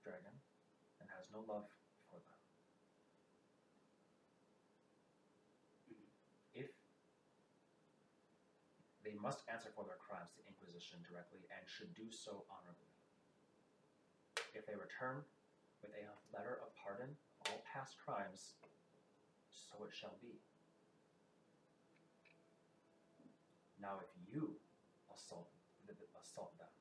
dragon 0.00 0.32
and 1.00 1.08
has 1.12 1.28
no 1.28 1.44
love 1.44 1.68
for 2.08 2.16
them. 2.24 2.40
Mhm. 5.92 6.08
If 6.54 6.72
they 9.04 9.12
must 9.12 9.44
answer 9.48 9.70
for 9.76 9.84
their 9.84 10.00
crimes 10.00 10.32
to 10.32 10.46
Inquisition 10.46 11.02
directly 11.02 11.46
and 11.50 11.68
should 11.68 11.92
do 11.94 12.10
so 12.10 12.46
honorably. 12.48 12.88
If 14.54 14.64
they 14.64 14.74
return 14.74 15.24
with 15.82 15.92
a 15.92 16.08
letter 16.32 16.56
of 16.56 16.74
pardon 16.76 17.16
of 17.40 17.52
all 17.52 17.60
past 17.60 17.98
crimes, 17.98 18.54
so 19.52 19.84
it 19.84 19.92
shall 19.92 20.16
be. 20.16 20.40
Now, 23.80 24.00
if 24.00 24.10
you 24.26 24.56
assault 25.12 25.52
assault 26.26 26.58
them 26.58 26.72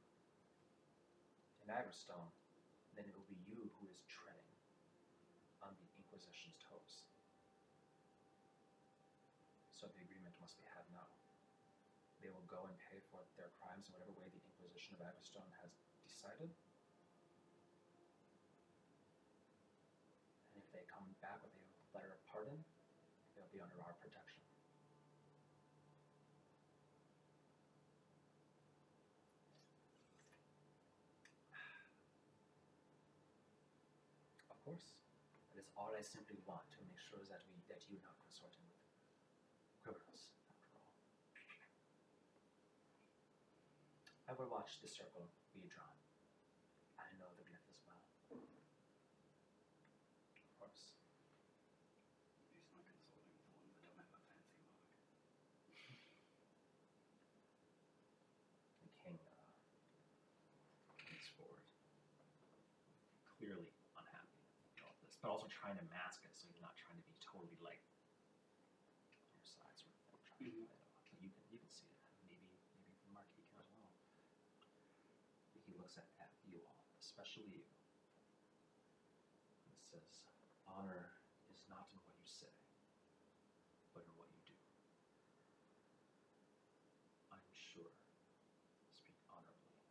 in 1.61 1.69
Agrestone, 1.69 2.33
then 2.97 3.05
it 3.05 3.13
will 3.13 3.29
be 3.29 3.37
you 3.45 3.69
who 3.77 3.85
is 3.93 4.01
treading 4.09 4.51
on 5.61 5.77
the 5.77 5.87
Inquisition's 6.01 6.57
toes. 6.65 7.05
So 9.69 9.85
the 9.93 10.01
agreement 10.01 10.33
must 10.41 10.57
be 10.57 10.65
had 10.65 10.87
now. 10.89 11.07
They 12.23 12.33
will 12.33 12.47
go 12.49 12.65
and 12.65 12.75
pay 12.89 13.05
for 13.13 13.21
their 13.37 13.53
crimes 13.61 13.85
in 13.85 13.93
whatever 13.93 14.17
way 14.17 14.27
the 14.33 14.41
Inquisition 14.41 14.97
of 14.97 15.05
Agrestone 15.05 15.51
has 15.61 15.71
decided. 16.01 16.49
And 20.51 20.57
if 20.57 20.67
they 20.73 20.89
come 20.89 21.05
back 21.21 21.37
with 21.43 21.53
a 21.53 21.63
letter 21.93 22.17
of 22.17 22.21
pardon, 22.25 22.57
they'll 23.37 23.51
be 23.53 23.61
under 23.61 23.77
our 23.83 23.93
protection. 24.01 24.41
That 35.53 35.61
is 35.61 35.69
all 35.77 35.93
I 35.95 36.01
simply 36.03 36.35
want 36.43 36.65
to 36.75 36.81
make 36.89 36.99
sure 36.99 37.23
that 37.31 37.45
we 37.47 37.55
that 37.69 37.85
you're 37.87 38.03
not 38.03 38.17
consorting 38.19 38.65
with 38.67 38.81
criminals, 39.85 40.27
after 40.51 40.67
all. 40.75 40.91
I 44.25 44.33
will 44.33 44.49
watch 44.49 44.81
the 44.81 44.89
circle 44.89 45.29
be 45.53 45.69
drawn. 45.69 45.93
I 46.97 47.05
know 47.21 47.29
the 47.37 47.45
glyph 47.45 47.69
as 47.69 47.77
well. 47.85 48.01
Of 48.33 48.41
course. 50.57 50.97
He's 52.49 52.65
not 52.73 52.81
consulting 52.89 53.29
with 53.29 53.45
the 53.45 53.53
ones 53.53 53.77
that 53.77 53.85
don't 53.85 54.01
have 54.01 54.09
a 54.17 54.25
fancy 54.25 54.65
lock. 54.65 54.81
The 55.69 55.77
king 55.77 56.01
uh, 59.05 59.13
comes 60.97 61.29
forward, 61.37 61.61
clearly 63.37 63.69
unhappy 63.93 64.41
about 64.81 64.97
this, 65.05 65.13
but 65.25 65.33
also 65.33 65.49
trying 65.49 65.73
to 65.73 65.81
mask 65.89 66.21
it 66.21 66.29
so 66.37 66.45
you're 66.53 66.61
not 66.61 66.77
trying 66.77 66.93
to 67.01 67.05
be 67.09 67.17
totally 67.17 67.57
like 67.57 67.81
on 69.25 69.33
your 69.33 69.41
side 69.41 69.73
sort 69.73 69.89
of 69.89 69.97
thing, 70.05 70.21
trying 70.21 70.37
to 70.37 70.53
Mhm. 70.53 70.69
play 70.69 70.77
it 70.77 70.85
off. 70.85 70.93
But 71.09 71.17
you 71.17 71.33
can 71.33 71.41
you 71.49 71.57
can 71.57 71.71
see 71.73 71.89
it. 71.89 71.97
Maybe 72.29 72.45
maybe 72.77 72.93
the 73.01 73.09
Marquis 73.09 73.41
can 73.49 73.57
as 73.57 73.73
well. 73.73 73.89
He 75.65 75.73
looks 75.73 75.97
at, 75.97 76.05
at 76.21 76.29
you 76.45 76.61
all, 76.61 76.85
especially 77.01 77.49
you. 77.49 77.65
And 79.65 79.73
says, 79.81 80.21
"Honor 80.67 81.09
is 81.49 81.65
not 81.67 81.89
in 81.89 81.97
what 82.05 82.13
you 82.21 82.27
say, 82.29 82.53
but 83.97 84.05
in 84.05 84.13
what 84.13 84.29
you 84.29 84.41
do." 84.45 84.53
I'm 87.33 87.41
sure 87.49 87.89
speak 88.93 89.17
honorably, 89.33 89.81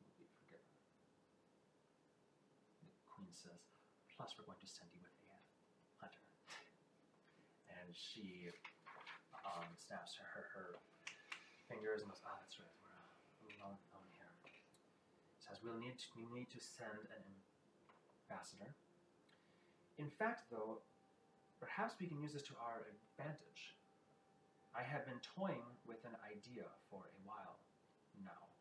will 0.00 0.16
be 0.16 0.24
forgiven. 0.40 0.72
The 2.80 2.92
queen 3.04 3.25
says, 3.36 3.60
plus 4.16 4.32
we're 4.36 4.48
going 4.48 4.60
to 4.60 4.70
send 4.70 4.88
you 4.96 5.00
with 5.04 5.12
a 5.12 5.36
letter. 6.00 6.24
And 7.68 7.92
she 7.92 8.48
um, 9.44 9.68
snaps 9.76 10.16
her, 10.16 10.24
her, 10.32 10.44
her 10.56 10.68
fingers 11.68 12.00
and 12.00 12.08
goes, 12.08 12.24
ah, 12.24 12.40
that's 12.40 12.56
right, 12.56 12.76
we're 13.44 13.52
uh, 13.60 13.68
alone, 13.68 13.76
here. 14.16 14.32
Says, 15.38 15.60
we'll 15.60 15.78
need 15.78 16.00
to, 16.00 16.06
we 16.16 16.24
need 16.32 16.48
to 16.50 16.60
send 16.60 17.04
an 17.12 17.24
ambassador. 18.24 18.72
In 20.00 20.08
fact, 20.08 20.48
though, 20.50 20.80
perhaps 21.60 21.94
we 22.00 22.06
can 22.08 22.20
use 22.20 22.32
this 22.32 22.42
to 22.50 22.56
our 22.60 22.88
advantage. 22.88 23.76
I 24.76 24.84
have 24.84 25.08
been 25.08 25.20
toying 25.24 25.64
with 25.88 26.04
an 26.04 26.16
idea 26.24 26.68
for 26.90 27.08
a 27.08 27.20
while 27.24 27.60
now. 28.20 28.52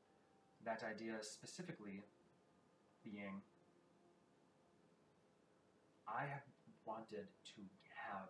That 0.64 0.84
idea 0.84 1.20
specifically 1.22 2.04
being 3.04 3.44
I 6.06 6.30
have 6.30 6.46
wanted 6.86 7.26
to 7.26 7.62
have 7.90 8.30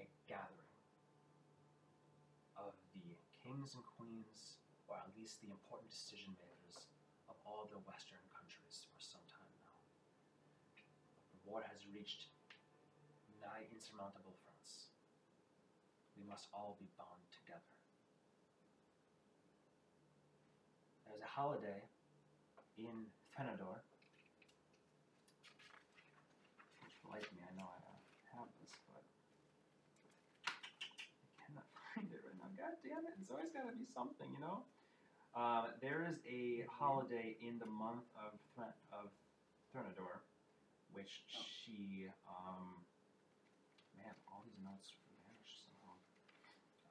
a 0.00 0.08
gathering 0.24 0.76
of 2.56 2.72
the 2.96 3.12
kings 3.44 3.76
and 3.76 3.84
queens, 3.84 4.56
or 4.88 4.96
at 4.96 5.12
least 5.16 5.44
the 5.44 5.52
important 5.52 5.92
decision 5.92 6.32
makers 6.40 6.88
of 7.28 7.36
all 7.44 7.68
the 7.68 7.80
Western 7.84 8.24
countries 8.32 8.88
for 8.88 9.00
some 9.00 9.24
time 9.28 9.52
now. 9.60 9.80
The 11.36 11.40
war 11.44 11.60
has 11.68 11.84
reached 11.92 12.32
nigh 13.40 13.68
insurmountable 13.68 14.38
fronts 14.46 14.52
we 16.16 16.24
must 16.28 16.48
all 16.52 16.76
be 16.78 16.88
bound 16.94 17.22
together. 17.34 17.74
There's 21.06 21.22
a 21.22 21.28
holiday 21.28 21.82
in 22.78 23.10
Thenador. 23.34 23.82
Which 26.80 26.96
like 27.04 27.28
me, 27.34 27.42
I 27.44 27.52
know 27.58 27.68
I 27.68 27.78
uh, 27.84 28.00
have 28.38 28.48
this, 28.62 28.72
but 28.88 29.04
I 30.48 31.26
cannot 31.42 31.68
find 31.74 32.08
it 32.08 32.22
right 32.24 32.38
now. 32.38 32.48
God 32.56 32.76
damn 32.80 33.04
it! 33.04 33.18
It's 33.20 33.21
always 33.32 33.50
got 33.52 33.64
to 33.68 33.76
be 33.76 33.88
something, 33.88 34.28
you 34.32 34.40
know. 34.40 34.62
Um, 35.32 35.72
there 35.80 36.04
is 36.04 36.20
a 36.28 36.68
holiday 36.68 37.40
in 37.40 37.56
the 37.58 37.66
month 37.68 38.04
of 38.20 38.36
Thre- 38.52 38.76
of 38.92 39.08
Threnador, 39.72 40.20
which 40.92 41.24
Oh. 41.32 41.40
she 41.40 42.08
um, 42.28 42.84
man, 43.96 44.12
all 44.28 44.44
these 44.44 44.60
notes 44.60 44.92
vanished 45.24 45.64
somehow. 45.64 45.96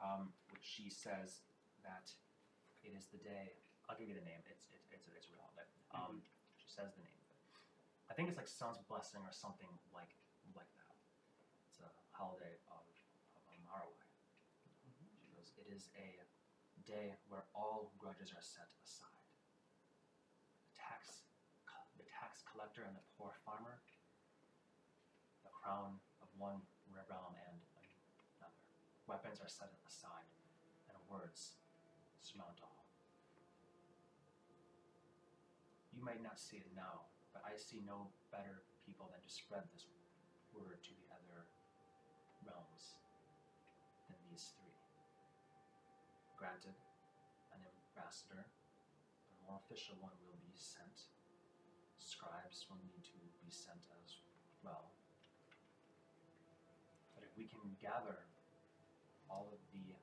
Um, 0.02 0.34
which 0.50 0.66
she 0.66 0.90
says 0.90 1.46
that 1.86 2.10
it 2.82 2.98
is 2.98 3.06
the 3.14 3.22
day. 3.22 3.62
I'll 3.86 3.98
give 3.98 4.10
you 4.10 4.18
the 4.18 4.26
name. 4.26 4.42
It's 4.50 4.66
it's 4.74 4.90
it's, 4.90 5.06
it's 5.14 5.30
a 5.30 5.32
real 5.38 5.46
holiday. 5.46 5.70
Um, 5.94 6.26
she 6.58 6.66
says 6.66 6.90
the 6.98 7.06
name 7.06 7.22
it. 7.30 7.38
I 8.10 8.18
think 8.18 8.26
it's 8.34 8.42
like 8.42 8.50
Sun's 8.50 8.82
blessing 8.90 9.22
or 9.22 9.30
something 9.30 9.70
like 9.94 10.18
like 10.58 10.72
that. 10.82 10.98
It's 11.70 11.78
a 11.86 11.90
holiday 12.10 12.58
of 12.74 12.90
of 13.38 13.42
Amarawai. 13.54 14.02
She 15.22 15.30
goes, 15.38 15.54
it 15.62 15.70
is 15.70 15.94
a 15.94 16.26
day 16.92 17.16
where 17.32 17.48
all 17.56 17.96
grudges 17.96 18.36
are 18.36 18.44
set 18.44 18.68
aside. 18.84 19.24
The 20.68 20.76
tax, 20.76 21.24
the 21.96 22.04
tax 22.04 22.44
collector 22.44 22.84
and 22.84 22.92
the 22.92 23.08
poor 23.16 23.32
farmer, 23.48 23.80
the 25.48 25.56
crown 25.56 26.04
of 26.20 26.28
one 26.36 26.60
realm 26.92 27.34
and 27.48 27.56
another. 28.36 28.60
Weapons 29.08 29.40
are 29.40 29.48
set 29.48 29.72
aside, 29.88 30.28
and 30.92 31.00
words 31.08 31.56
surmount 32.20 32.60
all. 32.60 32.84
You 35.96 36.04
might 36.04 36.20
not 36.20 36.36
see 36.36 36.60
it 36.60 36.76
now, 36.76 37.08
but 37.32 37.48
I 37.48 37.56
see 37.56 37.80
no 37.88 38.12
better 38.36 38.68
people 38.84 39.08
than 39.08 39.24
to 39.24 39.32
spread 39.32 39.64
this 39.72 39.88
word 40.52 40.84
to 40.84 40.92
the 40.92 41.08
other 41.16 41.48
realms 42.44 43.00
than 44.12 44.20
these 44.28 44.52
three. 44.60 44.71
Granted, 46.42 46.74
an 47.54 47.62
ambassador, 47.62 48.42
a 48.42 49.38
more 49.46 49.62
official 49.62 49.94
one 50.02 50.18
will 50.26 50.42
be 50.42 50.58
sent. 50.58 51.06
Scribes 52.02 52.66
will 52.66 52.82
need 52.82 53.06
to 53.06 53.22
be 53.46 53.54
sent 53.54 53.86
as 54.02 54.26
well. 54.66 54.90
But 57.14 57.30
if 57.30 57.38
we 57.38 57.46
can 57.46 57.78
gather 57.78 58.26
all 59.30 59.54
of 59.54 59.62
the 59.70 60.01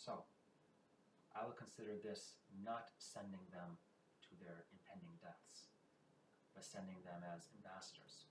So, 0.00 0.24
I 1.36 1.44
will 1.44 1.52
consider 1.52 2.00
this 2.00 2.40
not 2.64 2.88
sending 2.96 3.44
them 3.52 3.76
to 4.24 4.32
their 4.40 4.64
impending 4.72 5.12
deaths, 5.20 5.68
but 6.56 6.64
sending 6.64 7.04
them 7.04 7.20
as 7.20 7.52
ambassadors. 7.52 8.24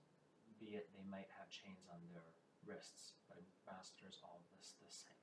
Be 0.58 0.74
it 0.74 0.90
they 0.90 1.06
might 1.06 1.30
have 1.38 1.46
chains 1.46 1.86
on 1.86 2.02
their 2.10 2.26
wrists, 2.66 3.14
but 3.30 3.38
ambassadors 3.38 4.18
all 4.26 4.42
this 4.50 4.74
the 4.82 4.90
same. 4.90 5.14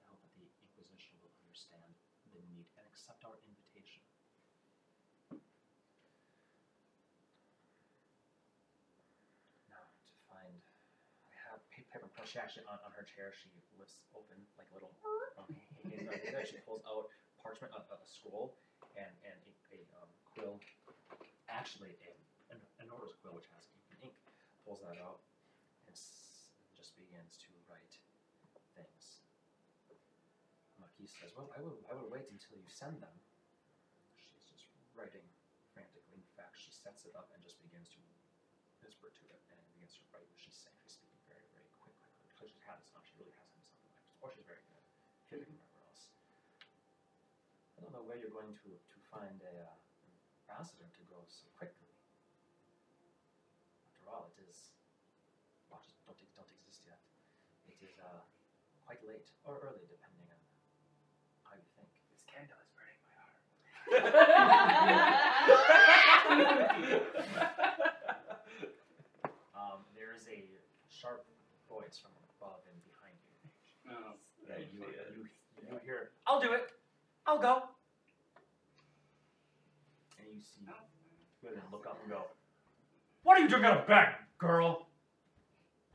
I 0.00 0.08
hope 0.08 0.24
that 0.24 0.32
the 0.40 0.48
Inquisition 0.64 1.20
will 1.20 1.36
understand 1.44 1.92
the 2.32 2.40
need 2.48 2.64
and 2.80 2.88
accept 2.88 3.28
our 3.28 3.36
invitation. 3.44 4.00
Now 9.68 9.84
to 9.84 10.14
find, 10.32 10.64
I 11.28 11.36
have 11.52 11.60
pa- 11.70 11.86
paper 11.92 12.08
pull. 12.08 12.09
She 12.24 12.38
actually 12.38 12.66
on, 12.68 12.78
on 12.84 12.92
her 12.94 13.02
chair 13.02 13.32
she 13.32 13.48
lifts 13.78 14.00
open 14.14 14.38
like 14.58 14.68
a 14.70 14.74
little. 14.74 14.92
Um. 15.38 15.48
She 16.46 16.58
pulls 16.66 16.82
out 16.86 17.08
parchment, 17.42 17.72
a, 17.74 17.80
a 17.80 17.98
scroll, 18.06 18.54
and 18.96 19.10
and 19.24 19.38
a, 19.46 19.52
a 19.74 19.80
um, 20.00 20.10
quill. 20.32 20.60
Actually, 21.48 21.96
a 22.04 22.12
an, 22.52 22.58
an 22.78 22.88
quill 23.22 23.34
which 23.34 23.48
has 23.54 23.66
ink, 23.74 24.12
ink. 24.12 24.16
Pulls 24.64 24.80
that 24.84 24.98
out 25.00 25.20
and 25.86 25.94
s- 25.94 26.50
just 26.76 26.96
begins 26.96 27.36
to 27.46 27.50
write 27.68 27.98
things. 28.74 29.24
Marquis 30.78 31.08
says, 31.10 31.32
"Well, 31.36 31.50
I 31.56 31.60
will. 31.60 31.76
I 31.90 31.94
will 31.94 32.08
wait 32.10 32.28
until 32.30 32.56
you 32.58 32.68
send 32.70 33.00
them." 33.00 33.16
She's 34.16 34.44
just 34.48 34.66
writing 34.96 35.24
frantically. 35.72 36.18
In 36.20 36.28
fact, 36.36 36.56
she 36.58 36.72
sets 36.72 37.04
it 37.04 37.14
up 37.16 37.28
and 37.34 37.42
just 37.42 37.60
begins 37.60 37.88
to 37.96 38.00
whisper 38.80 39.12
to 39.12 39.24
it 39.30 39.40
and 39.52 39.60
begins 39.76 39.94
to 40.00 40.02
write 40.12 40.24
what 40.28 40.40
she's 40.40 40.56
saying. 40.56 40.76
She's 40.82 40.96
speaking 40.96 41.19
very, 42.40 42.48
very 42.48 42.48
quickly 42.48 42.48
because 42.48 42.56
she 42.56 42.64
has 42.64 42.80
enough. 42.88 43.04
She 43.04 43.20
really 43.20 43.36
has 43.36 43.44
mind. 43.52 43.68
Or 44.24 44.32
she's 44.32 44.48
very 44.48 44.64
good. 44.64 44.80
Hitting 45.28 45.52
wherever 45.52 45.84
else. 45.84 46.08
I 47.76 47.84
don't 47.84 47.92
know 47.92 48.00
where 48.00 48.16
you're 48.16 48.32
going 48.32 48.56
to 48.64 48.72
to 48.72 48.96
find 49.12 49.36
a 49.44 49.68
uh, 49.68 49.76
ambassador 50.48 50.88
to 50.88 51.02
go 51.12 51.20
so 51.28 51.44
quickly. 51.60 51.92
After 53.84 54.08
all, 54.08 54.32
it 54.32 54.40
is 54.48 54.72
don't 55.68 55.84
don't 56.08 56.48
exist 56.64 56.88
yet. 56.88 57.04
It 57.68 57.76
is 57.84 58.00
uh, 58.00 58.24
quite 58.88 59.04
late 59.04 59.28
or 59.44 59.60
early, 59.60 59.84
depending 59.84 60.32
on 60.32 60.40
how 61.44 61.60
you 61.60 61.68
think. 61.76 61.92
This 62.08 62.24
candle 62.24 62.56
is 62.64 62.72
burning 62.72 63.04
my 63.04 63.20
heart. 63.20 63.36
um, 69.60 69.84
there 69.92 70.16
is 70.16 70.24
a 70.26 70.40
sharp 70.88 71.28
voice 71.70 72.02
from 72.02 72.10
above 72.34 72.66
and 72.66 72.74
behind 72.82 73.14
you. 73.22 73.38
That 74.50 74.66
you, 74.74 74.80
you, 74.80 75.26
you 75.70 75.78
hear, 75.84 76.10
I'll 76.26 76.40
do 76.40 76.52
it. 76.52 76.72
I'll 77.24 77.38
go. 77.38 77.62
And 80.18 80.26
you 80.34 80.42
see 80.42 80.66
women 81.42 81.62
look 81.70 81.86
up 81.86 82.00
and 82.02 82.10
go, 82.10 82.22
What 83.22 83.38
are 83.38 83.42
you 83.42 83.48
doing 83.48 83.64
out 83.64 83.78
of 83.78 83.86
bed, 83.86 84.08
girl? 84.38 84.88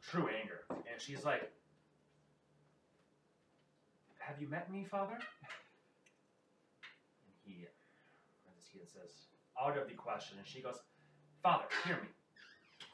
True 0.02 0.30
anger. 0.41 0.61
And 0.69 0.99
she's 0.99 1.26
like, 1.26 1.52
Have 4.19 4.40
you 4.40 4.48
met 4.48 4.72
me, 4.72 4.86
father? 4.90 5.15
And 5.15 5.22
he 7.44 7.53
teeth 8.72 8.82
and 8.82 8.90
says, 8.90 9.11
Out 9.61 9.77
of 9.77 9.90
the 9.90 9.95
question. 9.95 10.38
And 10.38 10.48
she 10.48 10.61
goes, 10.61 10.80
Father, 11.44 11.65
hear 11.86 11.95
me. 11.95 12.07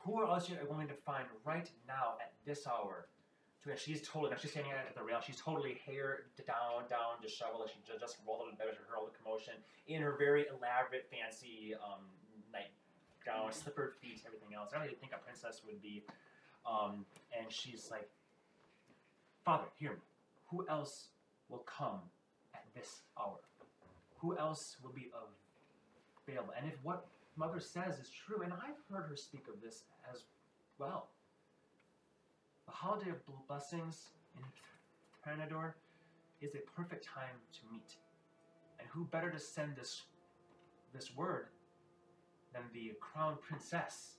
Who 0.06 0.26
else 0.26 0.50
are 0.50 0.54
you 0.54 0.68
going 0.68 0.88
to 0.88 0.96
find 1.06 1.26
right 1.46 1.70
now 1.88 2.16
at 2.20 2.34
this 2.46 2.66
hour 2.66 3.08
to 3.64 3.70
and 3.70 3.80
she's 3.80 4.02
totally 4.02 4.32
now 4.32 4.38
she's 4.38 4.52
standing 4.52 4.72
at 4.72 4.96
the 4.96 5.04
rail. 5.04 5.20
She's 5.26 5.40
totally 5.40 5.80
hair 5.86 6.26
down, 6.48 6.90
down, 6.90 7.22
disheveled. 7.22 7.70
She 7.70 7.80
ju- 7.86 8.00
just 8.00 8.18
rolled 8.26 8.48
out 8.48 8.54
of 8.54 8.58
bed 8.58 8.68
with 8.70 8.78
her 8.78 8.98
the 9.06 9.14
commotion 9.22 9.54
in 9.88 10.02
her 10.02 10.16
very 10.18 10.46
elaborate, 10.50 11.06
fancy 11.12 11.76
um, 11.78 12.02
nightgown, 12.50 13.52
slippered 13.52 13.94
feet, 14.02 14.22
everything 14.26 14.56
else. 14.56 14.70
I 14.72 14.78
don't 14.78 14.86
really 14.86 14.98
think 14.98 15.14
a 15.14 15.22
princess 15.24 15.62
would 15.66 15.82
be. 15.82 16.04
Um, 16.66 17.06
and 17.38 17.52
she's 17.52 17.90
like, 17.92 18.10
"Father, 19.46 19.66
hear 19.78 19.92
me. 19.92 20.04
Who 20.50 20.66
else 20.68 21.10
will 21.50 21.66
come 21.66 22.02
at 22.54 22.66
this 22.76 23.02
hour? 23.20 23.40
Who 24.18 24.38
else 24.38 24.78
will 24.82 24.94
be 24.94 25.10
available? 26.28 26.54
And 26.58 26.68
if 26.68 26.78
what 26.84 27.08
mother 27.38 27.60
says 27.60 27.98
is 28.00 28.10
true, 28.10 28.42
and 28.42 28.54
I've 28.54 28.78
heard 28.90 29.10
her 29.10 29.16
speak 29.16 29.46
of 29.48 29.62
this 29.62 29.84
as 30.12 30.26
well." 30.78 31.10
The 32.72 32.78
holiday 32.78 33.10
of 33.10 33.48
blessings 33.50 34.12
in 34.38 34.44
Thranador 35.22 35.74
is 36.40 36.56
a 36.56 36.60
perfect 36.60 37.04
time 37.04 37.36
to 37.52 37.60
meet. 37.70 37.98
And 38.80 38.88
who 38.90 39.04
better 39.04 39.30
to 39.30 39.38
send 39.38 39.76
this 39.76 40.04
this 40.94 41.14
word 41.14 41.48
than 42.54 42.62
the 42.74 42.94
crown 43.02 43.36
princess 43.42 44.14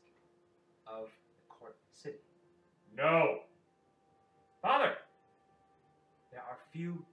of 0.86 1.08
the 1.38 1.48
court 1.48 1.76
city? 1.92 2.18
No. 2.94 3.38
Father! 4.60 4.96
There 6.30 6.42
are 6.42 6.58
few 6.74 7.06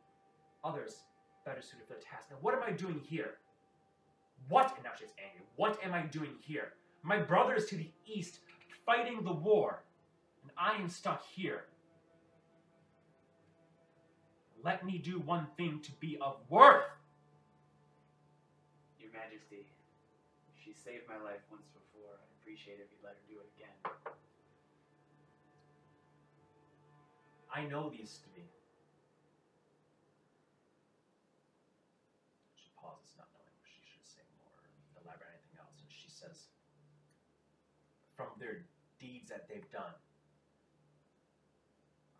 others 0.65 1.05
better 1.45 1.61
suited 1.61 1.87
for 1.87 1.93
the 1.93 2.01
task. 2.01 2.27
Now 2.29 2.37
what 2.41 2.53
am 2.53 2.63
I 2.63 2.71
doing 2.71 2.99
here? 2.99 3.35
What 4.49 4.73
and 4.75 4.83
now 4.83 4.91
she's 4.99 5.13
angry. 5.17 5.45
What 5.55 5.81
am 5.85 5.93
I 5.93 6.01
doing 6.01 6.35
here? 6.41 6.73
My 7.01 7.17
brother 7.17 7.55
is 7.55 7.65
to 7.67 7.77
the 7.77 7.89
east 8.05 8.39
fighting 8.85 9.23
the 9.23 9.31
war 9.31 9.83
and 10.49 10.57
I 10.57 10.81
am 10.81 10.89
stuck 10.89 11.23
here. 11.35 11.65
Let 14.63 14.85
me 14.85 14.97
do 14.97 15.19
one 15.19 15.47
thing 15.57 15.79
to 15.83 15.91
be 15.99 16.17
of 16.19 16.37
worth. 16.49 16.83
Your 18.99 19.11
Majesty, 19.13 19.69
she 20.57 20.73
saved 20.73 21.07
my 21.07 21.15
life 21.23 21.39
once 21.49 21.69
before. 21.71 22.17
I'd 22.17 22.33
appreciate 22.41 22.81
it 22.81 22.89
if 22.89 22.91
you'd 22.91 23.05
let 23.05 23.13
her 23.13 23.25
do 23.29 23.39
it 23.39 23.47
again. 23.55 23.77
I 27.53 27.63
know 27.69 27.89
these 27.89 28.19
three. 28.25 28.43
She 32.57 32.69
pauses, 32.75 33.15
not 33.17 33.31
knowing 33.31 33.53
if 33.53 33.65
she 33.69 33.81
should 33.85 34.05
say 34.05 34.25
more, 34.43 34.51
elaborate 34.99 35.39
anything 35.39 35.61
else, 35.61 35.79
and 35.79 35.89
she 35.89 36.11
says, 36.11 36.51
From 38.17 38.35
their 38.37 38.65
deeds 38.99 39.29
that 39.31 39.47
they've 39.47 39.71
done, 39.71 39.95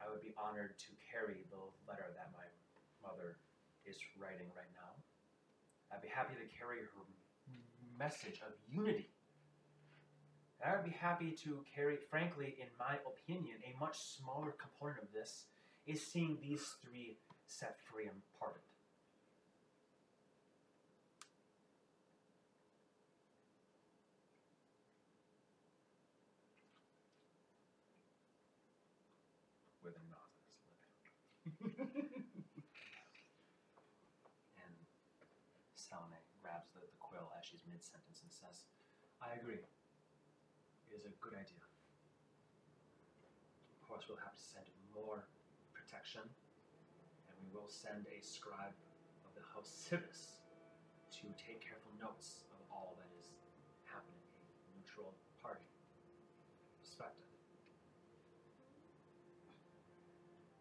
I 0.10 0.11
would 0.11 0.26
be 0.26 0.34
honored 0.41 0.73
to 0.81 0.90
carry 1.06 1.45
the 1.53 1.61
letter 1.86 2.10
that 2.18 2.34
my 2.34 2.49
mother 3.06 3.38
is 3.86 4.02
writing 4.18 4.49
right 4.57 4.73
now. 4.73 4.98
I'd 5.94 6.02
be 6.02 6.10
happy 6.10 6.34
to 6.34 6.49
carry 6.49 6.81
her 6.81 7.06
message 7.94 8.41
of 8.41 8.57
unity. 8.65 9.14
And 10.57 10.73
I 10.73 10.76
would 10.76 10.86
be 10.86 10.98
happy 10.98 11.31
to 11.45 11.64
carry, 11.76 11.98
frankly, 12.10 12.57
in 12.57 12.68
my 12.80 12.98
opinion, 13.06 13.61
a 13.61 13.77
much 13.80 13.99
smaller 13.99 14.57
component 14.57 15.03
of 15.03 15.14
this 15.14 15.45
is 15.86 16.02
seeing 16.02 16.40
these 16.41 16.65
three 16.81 17.18
set 17.45 17.77
free 17.77 18.06
and 18.06 18.18
parted. 18.40 18.65
Lip. 29.95 30.06
And 34.60 34.74
Salome 35.76 36.20
grabs 36.44 36.70
the, 36.76 36.82
the 36.82 36.99
quill 36.99 37.32
as 37.38 37.45
she's 37.45 37.64
mid 37.66 37.82
sentence 37.84 38.22
and 38.22 38.32
says, 38.32 38.66
I 39.24 39.34
agree. 39.40 39.64
It 40.90 40.91
is 40.95 41.06
a 41.06 41.14
good 41.22 41.34
idea. 41.34 41.61
Of 43.76 43.88
course, 43.88 44.06
we'll 44.07 44.22
have 44.22 44.36
to 44.38 44.45
send 44.45 44.66
more 44.94 45.26
protection, 45.74 46.22
and 46.24 47.36
we 47.41 47.49
will 47.53 47.70
send 47.70 48.06
a 48.10 48.22
scribe 48.22 48.78
of 49.26 49.32
the 49.34 49.41
House 49.53 49.70
Sivis 49.70 50.40
to 51.20 51.26
take 51.38 51.61
careful 51.66 51.91
notes 51.99 52.45
of 52.53 52.61
all 52.72 52.95
that 53.02 53.10
is 53.20 53.34
happening, 53.90 54.22
a 54.38 54.44
neutral 54.78 55.18
party 55.41 55.66
perspective. 56.80 57.26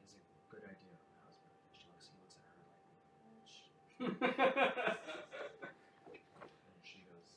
Is 0.05 0.16
a 0.16 0.22
good 0.48 0.64
idea, 0.64 0.96
husband. 1.24 1.52
She 1.76 1.86
looks, 1.92 2.09
he 2.09 2.16
looks 2.20 2.36
at 2.40 2.44
her 2.48 2.56
like, 2.59 3.44
"Shh." 3.44 3.78
And 3.98 4.14
she 6.86 7.02
goes, 7.10 7.34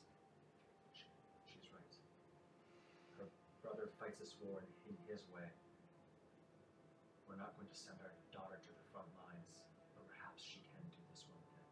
she, 0.94 1.10
she's 1.50 1.66
right. 1.74 1.94
Her 3.18 3.26
brother 3.66 3.90
fights 3.98 4.22
this 4.22 4.38
war 4.38 4.62
in, 4.62 4.94
his 5.10 5.26
way. 5.34 5.44
We're 7.28 7.36
not 7.36 7.52
going 7.58 7.68
to 7.68 7.76
send 7.76 7.98
our 8.00 8.14
daughter 8.32 8.56
to 8.56 8.70
the 8.72 8.84
front 8.94 9.10
lines, 9.26 9.60
but 9.92 10.06
perhaps 10.08 10.40
she 10.40 10.62
can 10.72 10.80
do 10.88 11.02
this 11.12 11.26
one 11.28 11.42
thing. 11.52 11.68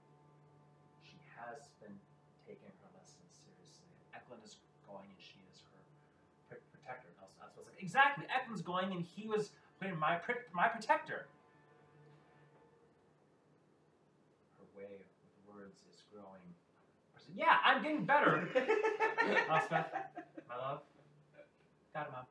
She 1.07 1.17
has 1.41 1.73
been 1.81 1.95
taking 2.45 2.69
her 2.69 2.91
lessons 2.93 3.33
seriously. 3.33 3.89
Eklund 4.13 4.45
is 4.45 4.61
going 4.85 5.09
and 5.09 5.23
she 5.23 5.41
is 5.49 5.65
her 5.73 5.81
pr- 6.53 6.67
protector. 6.75 7.09
I 7.17 7.49
was, 7.57 7.65
like, 7.65 7.81
exactly, 7.81 8.29
Eklund's 8.29 8.61
going 8.61 8.93
and 8.93 9.07
he 9.07 9.25
was 9.31 9.57
my, 9.97 10.21
pr- 10.21 10.45
my 10.53 10.69
protector. 10.69 11.31
Growing. 16.11 16.55
I 17.17 17.19
said, 17.21 17.35
yeah, 17.37 17.57
I'm 17.65 17.83
getting 17.83 18.05
better. 18.05 18.49
Elspeth, 19.49 19.87
my 20.49 20.57
love. 20.57 20.81
Got 21.95 22.07
it, 22.07 22.13
Mom. 22.13 22.27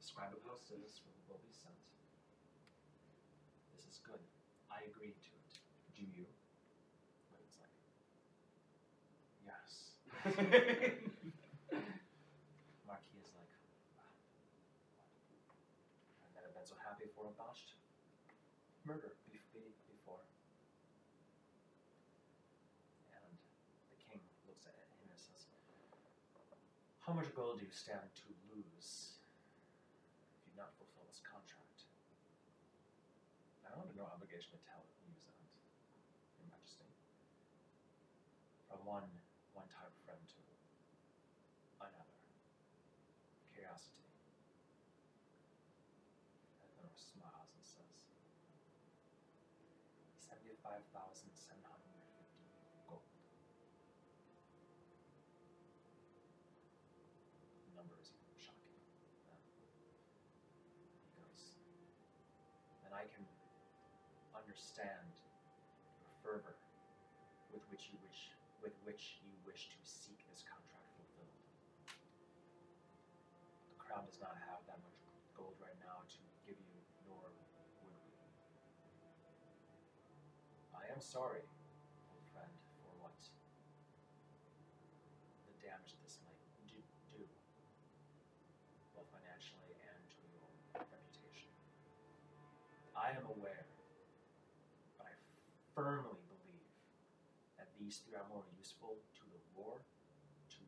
Scribe 0.00 0.32
of 0.34 0.42
houses 0.42 1.00
will, 1.04 1.14
will 1.28 1.40
be 1.42 1.50
sent. 1.52 1.74
This 3.72 3.86
is 3.86 3.98
good. 3.98 4.20
I 4.70 4.80
agree 4.82 5.14
to 5.22 5.30
it. 5.34 5.58
Do 5.94 6.02
you? 6.02 6.26
But 7.30 7.40
it's 7.40 7.58
like, 7.58 7.70
yes. 9.44 9.92
Marquis 12.86 13.18
is 13.18 13.32
like, 13.34 13.48
"Wow. 13.96 14.12
I've 16.24 16.32
never 16.34 16.48
been 16.48 16.64
so 16.64 16.74
happy 16.76 17.06
for 17.14 17.26
a 17.26 17.30
botched 17.30 17.74
murder 18.84 19.12
be- 19.26 19.40
be- 19.52 19.74
before. 19.86 20.20
And 23.10 23.36
the 23.90 23.96
king 23.96 24.20
looks 24.46 24.66
at 24.66 24.74
him 24.74 24.88
and 25.10 25.18
says, 25.18 25.46
How 27.02 27.12
much 27.12 27.34
gold 27.34 27.58
do 27.58 27.66
you 27.66 27.74
stand 27.74 28.06
to 28.14 28.26
lose 28.54 29.18
if 30.38 30.46
you 30.46 30.54
do 30.54 30.62
not 30.62 30.70
fulfill 30.78 31.02
this 31.10 31.18
contract? 31.26 31.82
I'm 33.66 33.80
under 33.80 33.96
no 33.96 34.04
obligation 34.04 34.52
to 34.54 34.60
tell 34.68 34.84
you 34.84 34.92
that, 35.26 35.34
Your 36.38 36.46
Majesty. 36.52 36.86
From 38.68 38.84
one 38.84 39.08
one 39.56 39.64
type 39.72 39.88
of 39.88 39.96
friend 40.04 40.20
to 40.20 40.40
another. 41.80 42.16
Curiosity. 43.50 44.04
Ethanor 46.60 46.92
smiles 46.94 47.48
and 47.56 47.64
says, 47.64 47.96
Seventy-five 50.20 50.84
thousand 50.92 51.32
seven 51.32 51.64
hundred 51.64 51.96
and 51.96 52.04
fifty 52.12 52.44
gold. 52.84 53.08
The 57.71 57.71
number 57.82 57.98
is 57.98 58.14
even 58.14 58.38
shocking. 58.38 58.78
Um, 59.26 59.42
he 61.02 61.10
goes, 61.18 61.58
then 62.86 62.94
I 62.94 63.10
can 63.10 63.26
understand 64.38 65.10
your 65.98 66.14
fervor 66.22 66.54
with 67.50 67.66
which 67.74 67.90
you 67.90 67.98
wish 68.06 68.30
with 68.62 68.78
which 68.86 69.18
you 69.26 69.34
wish 69.42 69.74
to 69.74 69.78
seek 69.82 70.22
this 70.30 70.46
contract 70.46 70.86
fulfilled. 70.94 71.42
The 73.74 73.78
crown 73.82 74.06
does 74.06 74.22
not 74.22 74.38
have 74.46 74.62
that 74.70 74.78
much 74.86 74.94
gold 75.34 75.58
right 75.58 75.74
now 75.82 76.06
to 76.06 76.20
give 76.46 76.54
you, 76.54 76.78
nor 77.10 77.26
would 77.26 77.50
we. 77.82 77.90
I 80.78 80.86
am 80.94 81.02
sorry, 81.02 81.42
these 97.92 98.08
three 98.08 98.16
are 98.16 98.24
more 98.32 98.40
useful 98.56 98.96
to 99.12 99.28
the 99.28 99.42
war, 99.52 99.76
to 100.48 100.64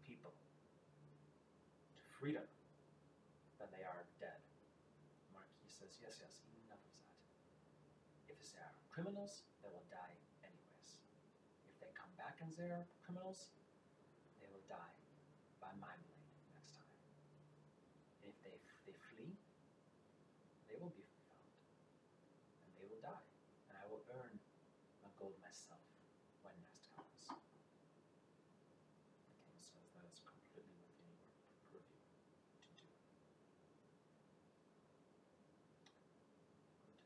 people, 0.00 0.32
to 1.92 2.00
freedom, 2.16 2.48
than 3.60 3.68
they 3.68 3.84
are 3.84 4.00
dead. 4.16 4.40
Marquis 5.28 5.68
says, 5.68 6.00
Yes, 6.00 6.24
yes, 6.24 6.40
enough 6.64 6.80
of 6.80 6.88
that. 6.96 8.32
If 8.32 8.40
they 8.40 8.64
are 8.64 8.72
criminals, 8.88 9.44
they 9.60 9.68
will 9.68 9.84
die 9.92 10.16
anyways. 10.40 11.04
If 11.68 11.76
they 11.84 11.92
come 11.92 12.08
back 12.16 12.40
and 12.40 12.48
they 12.56 12.72
are 12.72 12.88
criminals, 13.04 13.52
they 14.40 14.48
will 14.48 14.64
die 14.64 14.96
by 15.60 15.68
my 15.76 15.92
blade 16.00 16.32
next 16.56 16.80
time. 16.80 16.96
And 18.24 18.32
if 18.32 18.40
they, 18.40 18.56
they 18.88 18.96
flee, 19.12 19.36
they 20.72 20.80
will 20.80 20.96
be 20.96 21.04
found. 21.28 21.44
And 22.64 22.72
they 22.80 22.88
will 22.88 23.04
die. 23.04 23.28
And 23.68 23.76
I 23.76 23.84
will 23.92 24.00
earn 24.16 24.40
my 25.04 25.12
gold 25.20 25.36
myself 25.44 25.84
when 26.44 26.52
next 26.60 26.92
comes. 26.92 27.24
The 27.32 27.36
king 29.40 29.56
says 29.64 29.88
that 29.96 30.04
is 30.04 30.20
completely 30.20 30.76
within 30.84 31.08
your 31.72 31.80
purview 31.80 31.96
to 31.96 32.70
do. 32.76 32.88
Good. 36.84 37.00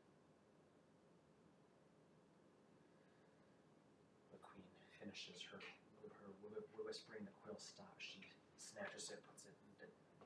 The 4.35 4.39
queen 4.43 4.67
finishes 4.99 5.39
her 5.55 5.63
her 5.63 6.35
whi- 6.43 6.51
whi- 6.51 6.69
whispering. 6.89 7.21
The 7.21 7.35
quill 7.45 7.61
stops. 7.61 8.01
She 8.01 8.17
snatches 8.57 9.13
it, 9.13 9.21
puts 9.29 9.45
it, 9.45 9.53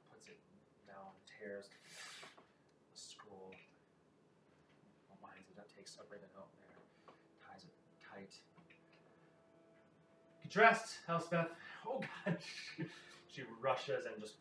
puts 0.07 0.31
it 0.31 0.39
down, 0.87 1.11
tears 1.27 1.67
the 1.67 2.95
scroll, 2.95 3.51
winds 5.19 5.51
it 5.51 5.59
up, 5.59 5.67
takes 5.75 5.99
a 5.99 6.07
ribbon 6.07 6.31
out 6.39 6.47
there, 6.55 6.79
ties 7.43 7.67
it 7.67 7.75
tight. 7.99 8.31
Get 10.39 10.51
dressed, 10.55 11.03
Elspeth. 11.11 11.51
Oh 11.83 11.99
God. 11.99 12.39
she 13.27 13.43
rushes 13.59 14.07
and 14.07 14.15
just 14.23 14.39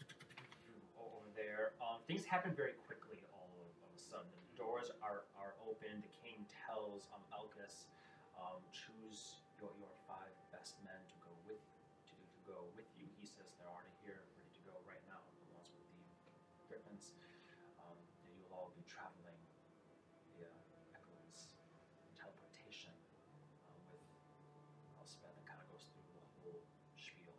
over 0.94 1.26
there. 1.34 1.74
Um, 1.82 1.98
things 2.06 2.22
happen 2.22 2.54
very 2.54 2.78
quickly 2.86 3.18
all 3.34 3.50
of, 3.58 3.66
a 3.66 3.98
sudden. 3.98 4.30
The 4.54 4.62
doors 4.62 4.94
are, 5.02 5.26
are 5.34 5.58
open. 5.66 5.98
The 6.06 6.14
king 6.22 6.46
tells 6.70 7.10
um, 7.10 7.26
um, 8.42 8.58
choose 8.74 9.42
your, 9.58 9.70
your 9.78 9.94
five 10.06 10.34
best 10.50 10.78
men 10.82 10.98
to 11.06 11.21
go 12.52 12.68
with 12.76 12.84
to, 12.84 13.00
to 13.00 13.00
go 13.00 13.00
with 13.00 13.00
you. 13.00 13.08
He 13.16 13.24
says 13.24 13.48
they're 13.56 13.68
already 13.72 13.92
here, 14.04 14.20
ready 14.36 14.52
to 14.52 14.62
go 14.68 14.76
right 14.84 15.00
now. 15.08 15.20
The 15.40 15.48
ones 15.56 15.72
with 15.72 15.88
the 15.88 16.04
griffins. 16.68 17.16
Um, 17.80 17.96
and 18.28 18.32
you'll 18.36 18.52
all 18.52 18.70
be 18.76 18.84
traveling 18.84 19.40
via 20.36 20.52
Echo's 20.92 21.56
teleportation 22.12 22.92
um, 23.72 23.80
with 23.88 24.04
Elspeth 25.00 25.32
and 25.32 25.46
kind 25.48 25.60
of 25.64 25.66
goes 25.72 25.88
through 25.96 26.04
the 26.12 26.20
whole 26.44 26.60
spiel 27.00 27.32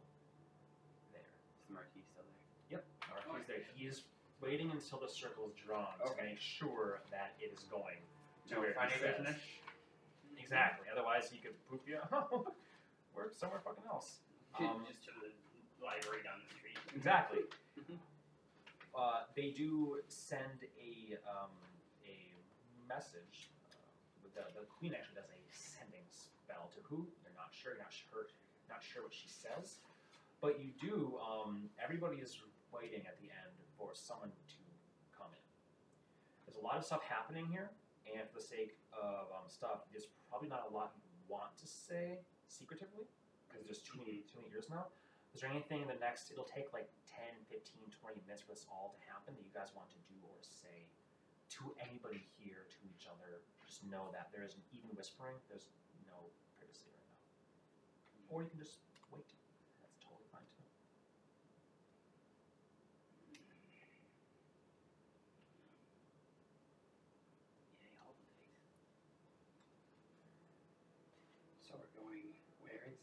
there. 1.14 1.30
Is 1.61 1.69
the 1.69 1.73
Marquis 1.77 2.02
still 2.10 2.26
there? 2.26 2.81
Yep, 2.81 2.84
He's 3.38 3.45
there. 3.45 3.61
He 3.77 3.85
is 3.85 4.10
waiting 4.41 4.73
until 4.73 4.98
the 4.99 5.07
circle 5.11 5.45
is 5.48 5.56
drawn 5.61 5.94
to 6.03 6.11
Okay. 6.18 6.35
make 6.35 6.41
sure 6.41 7.06
that 7.14 7.38
it 7.40 7.53
is 7.53 7.64
going 7.69 8.02
to 8.49 8.60
where 8.60 8.73
he 8.73 8.99
says. 8.99 9.23
Exactly. 10.41 10.88
Otherwise, 10.91 11.30
he 11.31 11.40
could 11.40 11.56
poop 11.69 11.81
you. 11.88 11.98
out. 12.11 12.52
Work 13.15 13.34
somewhere 13.38 13.61
fucking 13.64 13.85
else. 13.88 14.19
Um, 14.59 14.85
just 14.85 15.01
to 15.09 15.11
the 15.17 15.34
library 15.81 16.21
down 16.21 16.38
the 16.45 16.49
street. 16.53 16.77
Exactly. 16.93 17.41
uh, 18.93 19.25
they 19.34 19.49
do 19.49 19.97
send 20.07 20.69
a 20.77 21.17
um, 21.25 21.57
a 22.05 22.38
message. 22.85 23.49
Uh, 23.65 23.81
with 24.21 24.38
the, 24.38 24.45
the 24.53 24.69
queen 24.69 24.93
actually 24.93 25.17
does 25.17 25.34
a 25.34 25.41
sending 25.49 26.05
spell 26.13 26.69
to 26.77 26.80
who? 26.85 27.09
They're 27.25 27.34
not 27.34 27.49
sure. 27.49 27.73
Not 27.81 27.89
sure. 27.89 28.30
Not 28.69 28.85
sure 28.85 29.01
what 29.01 29.13
she 29.13 29.25
says. 29.25 29.81
But 30.38 30.61
you 30.61 30.69
do. 30.77 31.17
Um, 31.17 31.73
everybody 31.81 32.21
is 32.21 32.38
waiting 32.69 33.09
at 33.09 33.17
the 33.17 33.34
end 33.34 33.57
for 33.73 33.97
someone 33.97 34.30
to 34.30 34.61
come 35.17 35.34
in. 35.34 35.45
there's 36.45 36.61
a 36.61 36.65
lot 36.65 36.77
of 36.77 36.85
stuff 36.85 37.01
happening 37.01 37.49
here, 37.49 37.73
and 38.05 38.21
for 38.30 38.38
the 38.38 38.45
sake 38.45 38.77
of 38.93 39.34
um, 39.34 39.49
stuff, 39.49 39.89
there's 39.89 40.13
probably 40.30 40.49
not 40.49 40.69
a 40.69 40.71
lot 40.73 40.93
you 41.01 41.09
want 41.25 41.57
to 41.57 41.65
say 41.65 42.21
secretively 42.45 43.09
because 43.53 43.69
there's 43.69 43.85
too 43.85 44.01
many 44.01 44.25
too 44.25 44.41
many 44.41 44.49
years 44.49 44.65
now. 44.73 44.89
Is 45.38 45.41
there 45.41 45.49
anything 45.49 45.85
in 45.85 45.89
the 45.89 45.97
next? 46.01 46.34
It'll 46.34 46.49
take 46.49 46.73
like 46.73 46.89
10, 47.05 47.25
15, 47.49 47.89
20 47.93 48.21
minutes 48.25 48.41
for 48.41 48.53
this 48.57 48.65
all 48.69 48.93
to 48.97 48.99
happen 49.05 49.38
that 49.38 49.45
you 49.45 49.53
guys 49.53 49.69
want 49.77 49.89
to 49.93 50.01
do 50.09 50.17
or 50.25 50.38
say 50.41 50.89
to 51.57 51.73
anybody 51.81 52.25
here, 52.38 52.65
to 52.69 52.80
each 52.89 53.05
other. 53.05 53.45
Just 53.65 53.85
know 53.85 54.09
that 54.13 54.34
there 54.34 54.41
isn't 54.45 54.65
even 54.73 54.89
whispering. 54.97 55.38
There's 55.49 55.69
no 56.09 56.17
privacy 56.57 56.89
right 56.89 57.05
now, 57.13 57.21
or 58.34 58.41
you 58.45 58.49
can 58.49 58.61
just 58.61 58.81
wait. 59.13 59.25
That's 59.81 59.97
totally 60.01 60.25
fine 60.34 60.45
too. 60.53 60.65
Yay, 67.81 67.93
holidays. 68.01 68.34
So 71.61 71.77
we're 71.77 71.93
going 72.01 72.34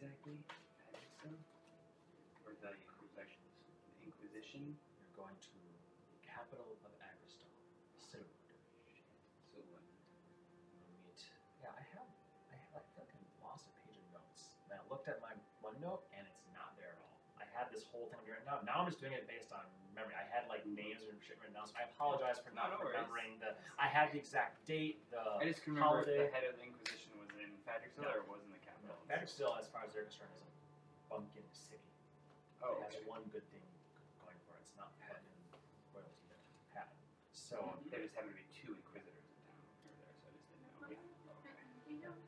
where 0.00 0.08
exactly? 0.08 0.36
Pakistan? 0.80 1.36
Or 2.48 2.52
the 2.64 2.72
Inquisitions. 2.72 3.52
The 4.00 4.08
Inquisition. 4.08 4.62
You're 4.96 5.12
going 5.16 5.36
to 5.36 5.52
the 6.16 6.20
capital 6.24 6.76
of 6.84 6.90
Agrestone, 7.04 7.52
Silwood. 8.00 8.56
So 9.52 9.60
what? 9.68 9.84
We'll 10.72 11.04
meet. 11.04 11.20
Yeah, 11.60 11.76
I 11.76 11.84
have. 11.96 12.08
I 12.48 12.56
have. 12.72 12.80
I 12.80 12.88
feel 12.96 13.04
like 13.04 13.12
I 13.12 13.20
lost 13.44 13.68
a 13.68 13.72
page 13.84 14.00
of 14.00 14.08
notes. 14.16 14.56
And 14.68 14.80
I 14.80 14.80
looked 14.88 15.08
at 15.12 15.20
my 15.20 15.36
OneNote, 15.60 16.08
and 16.16 16.24
it's 16.24 16.44
not 16.56 16.72
there 16.80 16.96
at 16.96 17.00
all. 17.04 17.12
I 17.36 17.44
had 17.52 17.68
this 17.68 17.84
whole 17.92 18.08
thing 18.08 18.20
written 18.24 18.48
down. 18.48 18.64
Now 18.64 18.80
I'm 18.80 18.88
just 18.88 19.00
doing 19.04 19.12
it 19.12 19.28
based 19.28 19.52
on 19.52 19.68
memory. 19.92 20.16
I 20.16 20.24
had 20.32 20.48
like 20.48 20.64
names 20.64 21.04
and 21.12 21.20
shit 21.20 21.36
written 21.44 21.56
down, 21.60 21.68
so 21.68 21.76
I 21.76 21.84
apologize 21.92 22.40
for 22.40 22.52
not 22.56 22.72
No, 22.72 22.80
no 22.80 22.88
remembering 22.88 23.36
the. 23.40 23.52
I 23.76 23.84
had 23.92 24.12
the 24.16 24.20
exact 24.20 24.64
date. 24.64 25.04
The 25.12 25.20
I 25.40 25.44
just 25.52 25.60
can 25.64 25.76
remember 25.76 26.04
holiday. 26.04 26.24
the 26.24 26.32
head 26.32 26.44
of 26.48 26.56
the 26.56 26.64
Inquisition 26.64 27.12
was 27.20 27.28
in 27.36 27.52
Fadricksville 27.68 28.08
No. 28.08 28.16
or 28.16 28.24
was 28.28 28.40
in 28.44 28.52
the 28.52 28.56
capital. 28.56 28.59
Magic 28.59 28.59
still, 29.26 29.54
as 29.58 29.66
far 29.70 29.82
as 29.86 29.90
they're 29.94 30.06
concerned, 30.06 30.30
is 30.38 30.42
a 30.46 30.50
bumpkin 31.10 31.42
city. 31.50 31.82
Oh, 32.62 32.78
it 32.78 32.86
has 32.86 32.94
okay. 33.02 33.08
one 33.10 33.24
good 33.34 33.44
thing 33.50 33.64
going 34.22 34.36
for 34.46 34.54
it. 34.54 34.62
It's 34.62 34.76
not 34.78 34.92
fucking 35.02 35.34
royalty 35.90 36.24
that 36.30 36.42
had. 36.76 36.88
So 37.34 37.74
There 37.90 37.98
just 38.04 38.14
happened 38.14 38.36
to 38.36 38.38
be 38.38 38.46
two 38.54 38.76
Inquisitors 38.76 39.26
in 39.26 39.34
town 39.48 39.58
over 39.88 39.98
there, 39.98 40.14
so 40.14 40.28
I 40.28 40.32
just 40.36 40.46
didn't 40.46 40.70
know. 40.78 40.94
Okay. 41.42 41.56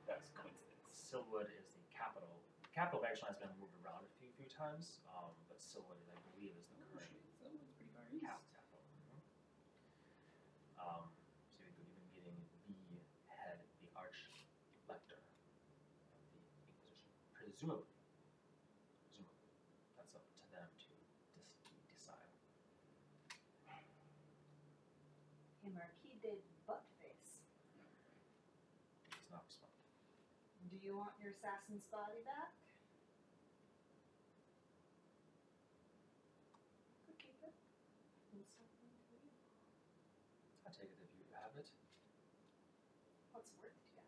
That's 0.09 0.33
coincidence. 0.35 0.91
Silwood 0.91 1.47
is 1.55 1.69
the 1.77 1.85
capital. 1.93 2.41
The 2.67 2.73
capital 2.75 2.99
of 3.05 3.07
Agrestone 3.07 3.31
has 3.37 3.39
been 3.39 3.53
moved 3.61 3.77
around 3.85 4.03
a 4.03 4.13
few 4.19 4.33
few 4.35 4.49
times, 4.51 4.99
um, 5.15 5.31
but 5.47 5.61
Silwood, 5.63 6.01
I 6.11 6.17
believe, 6.35 6.57
is 6.59 6.67
the 6.73 6.81
Oh, 6.83 6.99
current 6.99 7.13
shit, 7.13 7.23
that 7.45 7.53
one's 7.53 7.71
pretty 7.79 7.93
far 7.95 8.03
east. 8.11 8.25
capital. 8.27 8.83
Um, 10.83 11.07
so 11.55 11.63
you 11.63 11.71
could 11.79 11.87
even 12.19 12.35
meeting 12.67 12.91
the 12.91 13.31
head, 13.31 13.61
the 13.79 13.87
archlector 13.95 15.21
of 15.23 16.27
the 16.35 16.43
Inquisition, 16.67 17.13
presumably. 17.63 17.95
Presumably, 19.07 19.55
that's 19.95 20.15
up 20.19 20.27
to 20.35 20.51
them 20.51 20.67
to 20.83 20.91
dis- 21.39 21.63
decide. 21.95 22.35
Hey, 25.63 25.71
Marquis 25.71 26.19
de 26.19 26.43
Buttface. 26.67 27.39
Does 29.15 29.31
not 29.31 29.47
respond. 29.47 29.71
Do 30.71 30.75
you 30.77 30.97
want 30.99 31.15
your 31.23 31.31
assassin's 31.31 31.87
body 31.87 32.19
back? 32.27 32.51
Could 37.07 37.19
keep 37.23 37.39
it. 37.47 37.55
It's 38.35 38.51
something 38.59 38.91
to 39.07 39.15
you. 39.15 39.31
I 40.67 40.71
take 40.75 40.91
it 40.91 40.99
if 40.99 41.15
you 41.15 41.23
have 41.31 41.55
it. 41.55 41.71
What's 43.31 43.55
worth 43.55 43.79
to 43.87 43.95
you? 43.95 44.03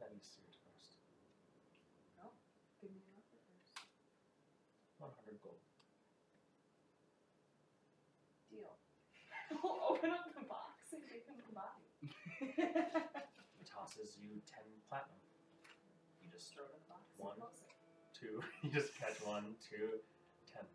Let 0.00 0.14
me 0.16 0.20
see 0.24 0.40
it 0.48 0.56
first. 0.64 0.96
Give 2.80 2.90
me 2.90 2.98
an 2.98 3.14
offer 3.14 3.38
first. 3.46 3.70
One 4.98 5.12
hundred 5.14 5.38
gold. 5.40 5.62
Deal. 8.50 8.74
We'll 9.62 9.78
open 9.86 10.10
up 10.10 10.26
the 10.34 10.42
box 10.42 10.90
and 10.92 11.06
give 11.06 11.22
him 11.22 11.38
the 11.46 11.52
body. 11.54 11.86
He 12.00 12.31
tosses 13.66 14.18
you 14.18 14.42
ten 14.46 14.66
platinum. 14.88 15.18
You 16.20 16.28
just 16.30 16.52
Throw 16.52 16.64
it 16.66 16.74
in 16.74 16.80
the 16.82 16.88
box 16.90 17.06
One. 17.16 17.38
and 17.38 17.52
two. 18.12 18.42
You 18.62 18.70
just 18.70 18.94
catch 18.98 19.18
one, 19.22 19.54
two, 19.62 20.00
ten. 20.50 20.66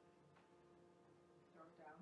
Throw 1.53 1.63
it 1.67 1.75
down. 1.77 1.99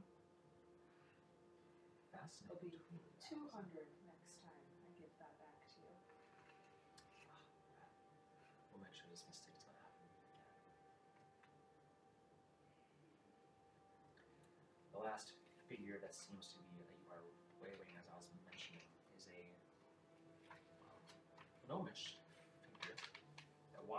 Fascinating. 2.13 2.49
It'll 2.49 2.61
be 2.61 2.79
Totally 2.89 3.11
Two 3.21 3.45
fascinating. 3.45 3.53
hundred 3.53 3.87
next 4.05 4.33
time 4.45 4.53
I 4.55 4.89
give 4.97 5.11
that 5.19 5.33
back 5.41 5.57
to 5.75 5.81
you. 5.81 5.93
We'll 8.71 8.81
make 8.81 8.93
sure 8.95 9.09
this 9.11 9.25
mistake 9.29 9.53
does 9.57 9.65
not 9.69 9.77
happen 9.81 10.05
again. 10.09 10.41
The 14.93 15.01
last 15.03 15.33
figure 15.67 15.97
that 16.01 16.13
seems 16.15 16.49
to 16.55 16.59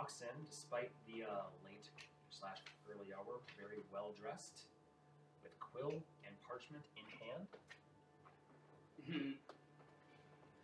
walks 0.07 0.23
in 0.23 0.39
despite 0.47 0.95
the 1.03 1.27
uh, 1.27 1.51
late 1.67 1.91
slash 2.31 2.63
early 2.87 3.11
hour, 3.11 3.43
very 3.59 3.83
well 3.91 4.15
dressed, 4.15 4.71
with 5.43 5.51
quill 5.59 5.99
and 6.23 6.31
parchment 6.47 6.87
in 6.95 7.03
hand. 7.19 7.43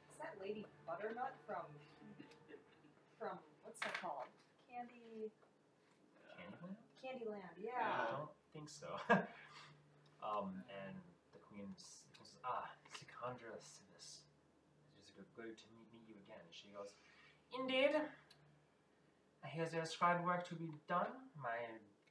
Is 0.08 0.16
that 0.24 0.40
Lady 0.40 0.64
Butternut 0.88 1.36
from 1.44 1.68
from 3.20 3.36
what's 3.68 3.84
that 3.84 4.00
called? 4.00 4.32
Candy 4.72 5.28
Candyland? 6.40 6.80
Candyland, 7.04 7.56
yeah. 7.60 7.84
I 7.84 8.16
don't 8.16 8.32
think 8.56 8.72
so. 8.72 8.96
um, 10.24 10.56
and 10.72 10.96
the 11.36 11.44
queen 11.44 11.68
says, 11.76 12.40
"Ah, 12.48 12.72
Sikandra 12.96 13.60
Sivis, 13.60 14.24
it 14.96 15.04
is 15.04 15.12
good, 15.12 15.28
good 15.36 15.52
to 15.52 15.68
meet, 15.76 15.92
meet 15.92 16.08
you 16.08 16.16
again." 16.24 16.40
And 16.40 16.56
she 16.56 16.72
goes, 16.72 16.96
"Indeed. 17.52 18.00
Here's 19.46 19.72
the 19.72 19.86
scribe 19.86 20.24
work 20.26 20.48
to 20.50 20.56
be 20.56 20.70
done. 20.88 21.30
My 21.38 21.58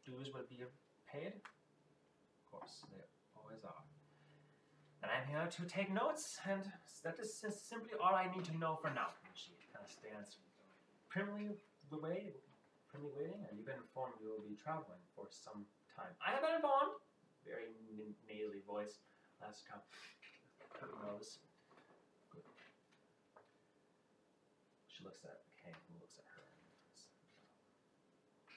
dues 0.04 0.32
will 0.32 0.46
be 0.48 0.62
paid. 1.10 1.32
Of 1.34 2.50
course, 2.50 2.84
they 2.90 3.02
always 3.36 3.64
are. 3.64 3.82
And 5.02 5.10
I'm 5.10 5.26
here 5.26 5.48
to 5.50 5.62
take 5.66 5.90
notes, 5.90 6.38
and 6.46 6.62
that 7.02 7.18
is 7.18 7.34
simply 7.34 7.98
all 8.00 8.14
I 8.14 8.30
need 8.34 8.44
to 8.44 8.56
know 8.56 8.76
for 8.76 8.90
now." 8.90 9.08
And 9.24 9.36
she 9.36 9.50
kind 9.72 9.84
of 9.84 9.90
stands 9.90 10.38
primly 11.08 11.58
away, 11.90 12.36
primly 12.88 13.10
waiting, 13.16 13.44
and 13.48 13.56
you've 13.56 13.66
been 13.66 13.82
informed 13.82 14.14
you 14.20 14.28
will 14.30 14.48
be 14.48 14.54
traveling 14.54 15.02
for 15.16 15.26
some 15.30 15.66
time. 15.96 16.14
I 16.24 16.30
have 16.30 16.42
been 16.42 16.54
informed. 16.54 17.00
Very 17.44 17.66
n- 17.66 18.14
nasally 18.28 18.60
voice. 18.60 19.00
Last 19.40 19.66
come. 19.66 19.82
Her 20.78 20.88
nose. 21.04 21.40
Good. 22.30 22.44
She 24.86 25.02
looks 25.02 25.24
at 25.24 25.42
Kang, 25.58 25.74
who 25.88 25.98
looks 25.98 26.18
at 26.18 26.24
her, 26.36 26.42
and 26.46 26.62
is, 26.94 27.10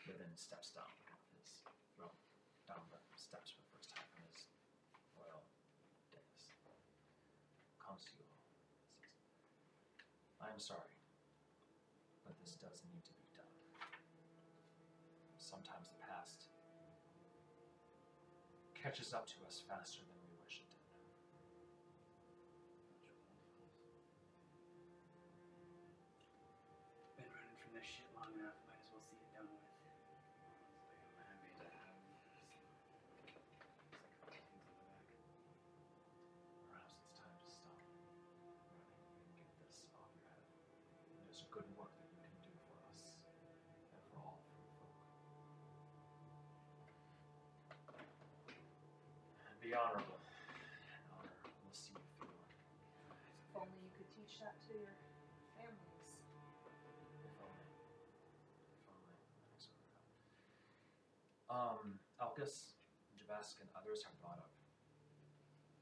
uh, 0.06 0.14
Riven 0.14 0.38
steps 0.38 0.70
down 0.70 0.86
his 1.34 1.66
throne, 1.98 2.14
down 2.70 2.86
the 2.94 3.02
steps 3.18 3.50
for 3.50 3.62
the 3.66 3.70
first 3.74 3.90
time 3.90 4.06
from 4.14 4.22
his 4.30 4.46
royal 5.18 5.42
dais. 6.14 6.46
Comes 7.82 8.06
you. 8.14 8.22
Says, 8.22 8.38
I 10.38 10.54
am 10.54 10.62
sorry, 10.62 10.94
but 12.22 12.38
this 12.38 12.54
does 12.54 12.86
need 12.94 13.02
to 13.06 13.14
be 13.18 13.26
done. 13.34 13.50
Sometimes 15.42 15.90
the 15.90 15.98
past 16.06 16.54
catches 18.78 19.14
up 19.14 19.26
to 19.26 19.42
us 19.50 19.66
faster 19.66 20.06
than 20.06 20.15
honorable. 49.76 50.20
And 50.20 51.04
honor 51.12 51.36
will 51.64 51.76
see 51.76 51.94
you 51.94 52.04
through. 52.18 52.32
If 52.32 53.56
only 53.56 53.80
you 53.84 53.92
could 53.92 54.10
teach 54.16 54.40
that 54.40 54.56
to 54.68 54.74
your 54.74 54.96
families. 55.56 56.10
If 57.24 57.36
only. 57.44 57.68
If 58.72 58.88
only. 58.90 59.16
Um, 61.52 62.00
Elkis, 62.20 62.80
Javesk, 63.20 63.60
and 63.62 63.70
others 63.76 64.04
have 64.08 64.16
brought 64.24 64.40
up 64.40 64.52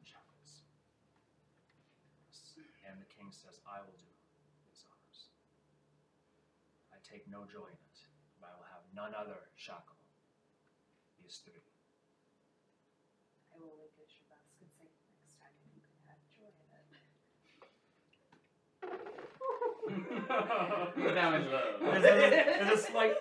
chocolate. 0.04 0.50
And 2.86 3.00
the 3.00 3.08
king 3.10 3.32
says, 3.32 3.62
I 3.64 3.80
will 3.82 3.98
do 3.98 4.10
these 4.68 4.84
honors. 4.90 5.32
I 6.92 6.98
take 7.02 7.26
no 7.30 7.46
joy 7.48 7.70
in 7.70 7.80
it, 7.80 8.00
but 8.42 8.52
I 8.52 8.56
will 8.60 8.70
have 8.70 8.84
none 8.94 9.14
other 9.16 9.50
shackle 9.56 9.98
these 11.24 11.40
three. 11.48 11.64
I 13.54 13.56
will 13.56 13.80
look 13.80 13.96
at 13.96 14.10
Shabask 14.12 14.60
and 14.60 14.68
say, 14.76 14.92
next 14.92 15.40
time 15.40 15.56
you 15.72 15.80
can 15.80 15.96
have 16.10 16.20
joy 16.36 16.52
in 16.52 16.68
it. 20.20 20.23
That 21.14 21.32
was 21.32 21.44
low. 21.52 21.62
There's 21.82 22.04
a, 22.04 22.06
there's 22.66 22.80
a 22.80 22.82
slight. 22.82 23.14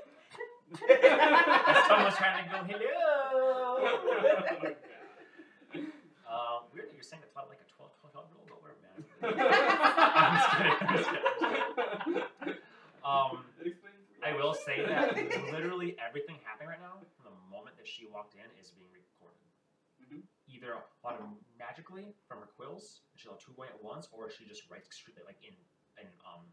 Someone's 1.88 2.16
trying 2.16 2.44
to 2.44 2.50
go, 2.50 2.58
hello. 2.66 4.68
Uh, 6.32 6.64
weird 6.72 6.88
that 6.88 6.96
you're 6.96 7.04
saying 7.04 7.20
it 7.20 7.28
like 7.36 7.60
a 7.60 7.68
12, 7.76 7.92
12 8.08 8.24
year 8.32 8.40
old, 8.40 8.48
but 8.48 8.56
whatever, 8.64 8.80
man. 8.80 9.04
I'm 10.16 10.32
just 10.40 10.48
kidding. 10.56 10.72
I'm 10.72 10.96
just 10.96 11.12
kidding. 11.12 11.28
I'm 11.92 12.16
just 12.16 12.32
kidding. 12.40 12.56
Um, 13.04 13.44
I 14.24 14.32
will 14.32 14.54
say 14.54 14.80
that 14.86 15.12
literally 15.52 15.92
everything 16.00 16.38
happening 16.46 16.70
right 16.72 16.80
now, 16.80 17.02
from 17.20 17.28
the 17.28 17.34
moment 17.52 17.76
that 17.76 17.84
she 17.84 18.08
walked 18.08 18.32
in, 18.38 18.46
is 18.62 18.70
being 18.72 18.88
recorded. 18.94 19.44
Mhm. 20.00 20.22
Either 20.48 20.78
automatically 21.04 22.14
from 22.24 22.38
her 22.40 22.48
quills, 22.56 23.02
and 23.12 23.18
she'll 23.20 23.34
have 23.36 23.42
two 23.42 23.52
going 23.52 23.68
at 23.68 23.76
once, 23.82 24.08
or 24.14 24.30
she 24.30 24.46
just 24.48 24.64
writes 24.70 24.88
straight 24.94 25.18
like 25.26 25.42
in 25.42 25.52
in 26.00 26.06
um 26.24 26.46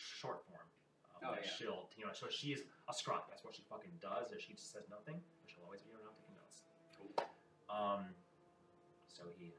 short 0.00 0.40
form. 0.48 0.64
Um, 0.64 1.20
Oh, 1.20 1.36
that 1.36 1.44
yeah. 1.44 1.52
She'll 1.52 1.84
you 2.00 2.08
know 2.08 2.16
so 2.16 2.26
she's 2.32 2.64
a 2.88 2.94
scribe. 2.96 3.28
That's 3.28 3.44
what 3.44 3.52
she 3.54 3.60
fucking 3.68 3.92
does. 4.00 4.32
Is 4.32 4.40
she 4.40 4.56
just 4.56 4.72
says 4.72 4.88
nothing, 4.88 5.20
but 5.20 5.46
she'll 5.52 5.64
always 5.68 5.84
be 5.84 5.92
around 5.92 6.16
taking 6.16 6.32
notes. 6.40 6.64
Cool. 6.96 7.12
Um. 7.68 8.16
So 9.12 9.28
he 9.36 9.52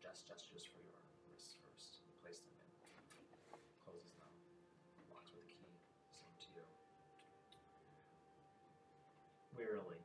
just 0.00 0.24
gestures 0.24 0.64
for 0.64 0.80
your 0.80 0.96
wrists 1.28 1.60
first. 1.60 2.00
He 2.00 2.08
places 2.24 2.48
them 2.48 2.56
in, 2.64 2.70
closes 3.84 4.08
them, 4.16 4.32
locks 5.12 5.28
with 5.36 5.44
a 5.44 5.52
key. 5.52 5.68
Same 6.16 6.32
to 6.40 6.48
you. 6.56 6.64
Wearily 9.52 9.99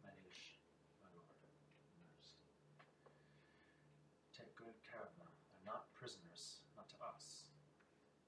Manish, 0.00 0.56
my 1.04 1.08
lord, 1.12 1.28
nurse. 2.00 2.40
Take 4.32 4.56
good 4.56 4.72
care 4.88 5.04
of 5.04 5.12
them. 5.20 5.28
They're 5.52 5.68
not 5.68 5.92
prisoners, 5.92 6.64
not 6.80 6.88
to 6.88 6.96
us. 7.04 7.52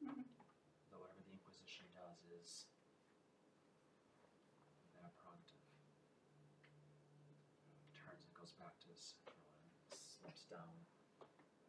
Mm-hmm. 0.04 0.28
Though 0.92 1.00
whatever 1.00 1.24
the 1.24 1.32
Inquisition 1.32 1.88
does 1.96 2.20
is 2.36 2.68
their 4.92 5.08
prerogative. 5.16 5.64
Turns 7.96 8.28
and 8.28 8.34
goes 8.36 8.52
back 8.60 8.76
to 8.84 8.92
his 8.92 9.16
throne 9.24 9.40
and 9.56 9.72
slips 9.88 10.44
down 10.52 10.84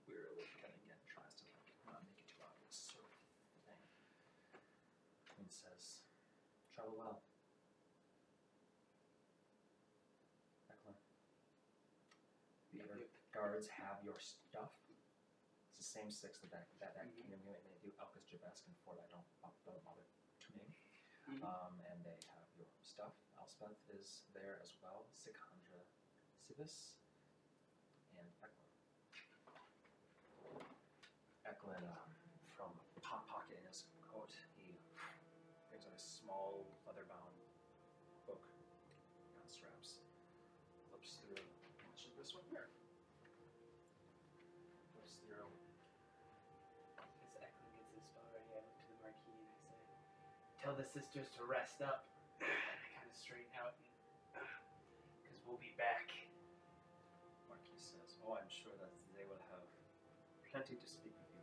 wearily 0.04 0.44
and 0.68 0.76
again 0.84 1.00
tries 1.08 1.40
to 1.40 1.48
like 1.56 1.72
not 1.88 2.04
make 2.04 2.20
it 2.20 2.28
too 2.28 2.44
obvious 2.44 2.76
sort 2.92 3.08
of 3.08 3.16
thing. 3.64 3.80
And 5.40 5.48
says, 5.48 6.01
Travel 6.82 6.98
well. 6.98 7.22
Eklund. 10.66 10.98
The 12.74 12.82
Yep, 12.82 12.90
other 12.90 12.98
yep. 12.98 13.10
guards 13.30 13.68
have 13.70 14.02
your 14.02 14.18
stuff. 14.18 14.74
It's 15.70 15.78
the 15.78 15.84
same 15.86 16.10
six 16.10 16.42
that 16.42 16.50
that, 16.50 16.66
that, 16.82 16.96
that 16.98 17.06
Mhm. 17.06 17.22
kingdom 17.22 17.42
you 17.46 17.54
and 17.54 17.66
they 17.70 17.78
do 17.86 17.94
Elkis 18.02 18.26
Jabesk 18.26 18.66
and 18.66 18.76
for 18.82 18.96
that 18.96 19.10
don't 19.14 19.26
don't 19.42 19.84
bother 19.86 20.02
to 20.42 20.58
name. 20.58 20.74
Mhm. 21.30 21.44
Um, 21.44 21.80
and 21.86 22.04
they 22.04 22.18
have 22.34 22.50
your 22.58 22.66
stuff. 22.82 23.14
Elspeth 23.38 23.78
is 23.94 24.24
there 24.34 24.58
as 24.64 24.74
well. 24.82 25.06
Sikandra 25.14 25.86
Sivis 26.42 26.96
and 28.18 28.28
Eklund. 28.42 28.74
Eklund 31.46 31.86
um, 31.86 32.16
from 32.58 32.74
Pot 33.02 33.28
Pocket 33.28 33.60
in 33.60 33.66
his 33.68 33.86
coat, 34.02 34.34
he 34.56 34.80
brings 35.70 35.86
out 35.86 35.94
a 35.94 36.00
small 36.00 36.71
Tell 50.62 50.76
the 50.76 50.86
sisters 50.86 51.28
to 51.38 51.44
rest 51.44 51.82
up. 51.82 52.06
And 52.42 52.78
I 52.78 52.88
kind 52.94 53.08
of 53.10 53.16
straighten 53.18 53.50
out 53.58 53.74
because 55.22 55.38
we'll 55.46 55.58
be 55.58 55.74
back. 55.78 56.10
Marquis 57.48 57.78
says, 57.78 58.14
Oh, 58.24 58.34
I'm 58.34 58.48
sure 58.50 58.74
that 58.80 58.90
they 59.14 59.26
will 59.26 59.42
have 59.50 59.66
plenty 60.52 60.76
to 60.76 60.88
speak 60.88 61.14
with 61.18 61.30
you 61.34 61.42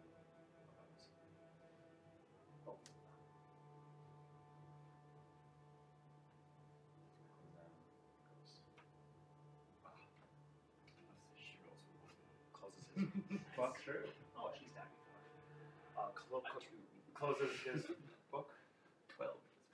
about. 0.67 0.95
Both 2.65 2.83
of 2.87 2.95
them. 2.95 3.11
And 7.43 7.51
then 7.55 7.73
goes, 8.31 8.51
ah, 9.85 9.91
She 11.35 11.59
rolls 11.67 11.83
a 11.91 11.95
one. 12.03 12.15
closes 12.53 12.87
his 12.95 13.03
book. 13.57 13.79
true. 13.85 14.07
Oh, 14.37 14.51
she's 14.59 14.71
before. 14.71 14.87
Uh, 15.97 16.09
clo- 16.15 16.41
clo- 16.41 16.61
closes 17.15 17.51
his 17.63 17.83
book, 17.87 17.99
12. 18.05 18.18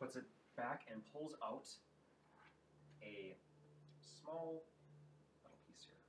Puts 0.05 0.21
it 0.21 0.29
back, 0.55 0.85
and 0.93 1.01
pulls 1.17 1.33
out 1.41 1.65
a 3.01 3.33
small 4.05 4.61
little 5.41 5.57
piece 5.65 5.89
here. 5.89 6.05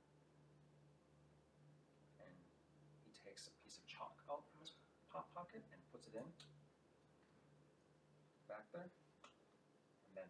And 2.20 2.36
he 3.08 3.16
takes 3.24 3.48
a 3.48 3.52
piece 3.64 3.80
of 3.80 3.88
chalk 3.88 4.20
out 4.28 4.44
from 4.52 4.60
his 4.60 4.76
po- 5.08 5.24
pocket 5.32 5.64
and 5.72 5.80
puts 5.88 6.12
it 6.12 6.12
in. 6.12 6.28
Back 8.44 8.68
there. 8.76 8.92
And 8.92 10.12
then 10.12 10.28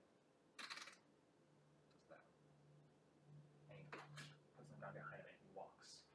does 1.91 2.07
that. 2.07 2.23
And 3.67 3.83
he 3.83 3.87
puts 4.55 4.71
them 4.71 4.79
down 4.79 4.95
behind 4.95 5.19
him 5.19 5.27
and 5.27 5.43
he 5.43 5.51
walks. 5.59 6.07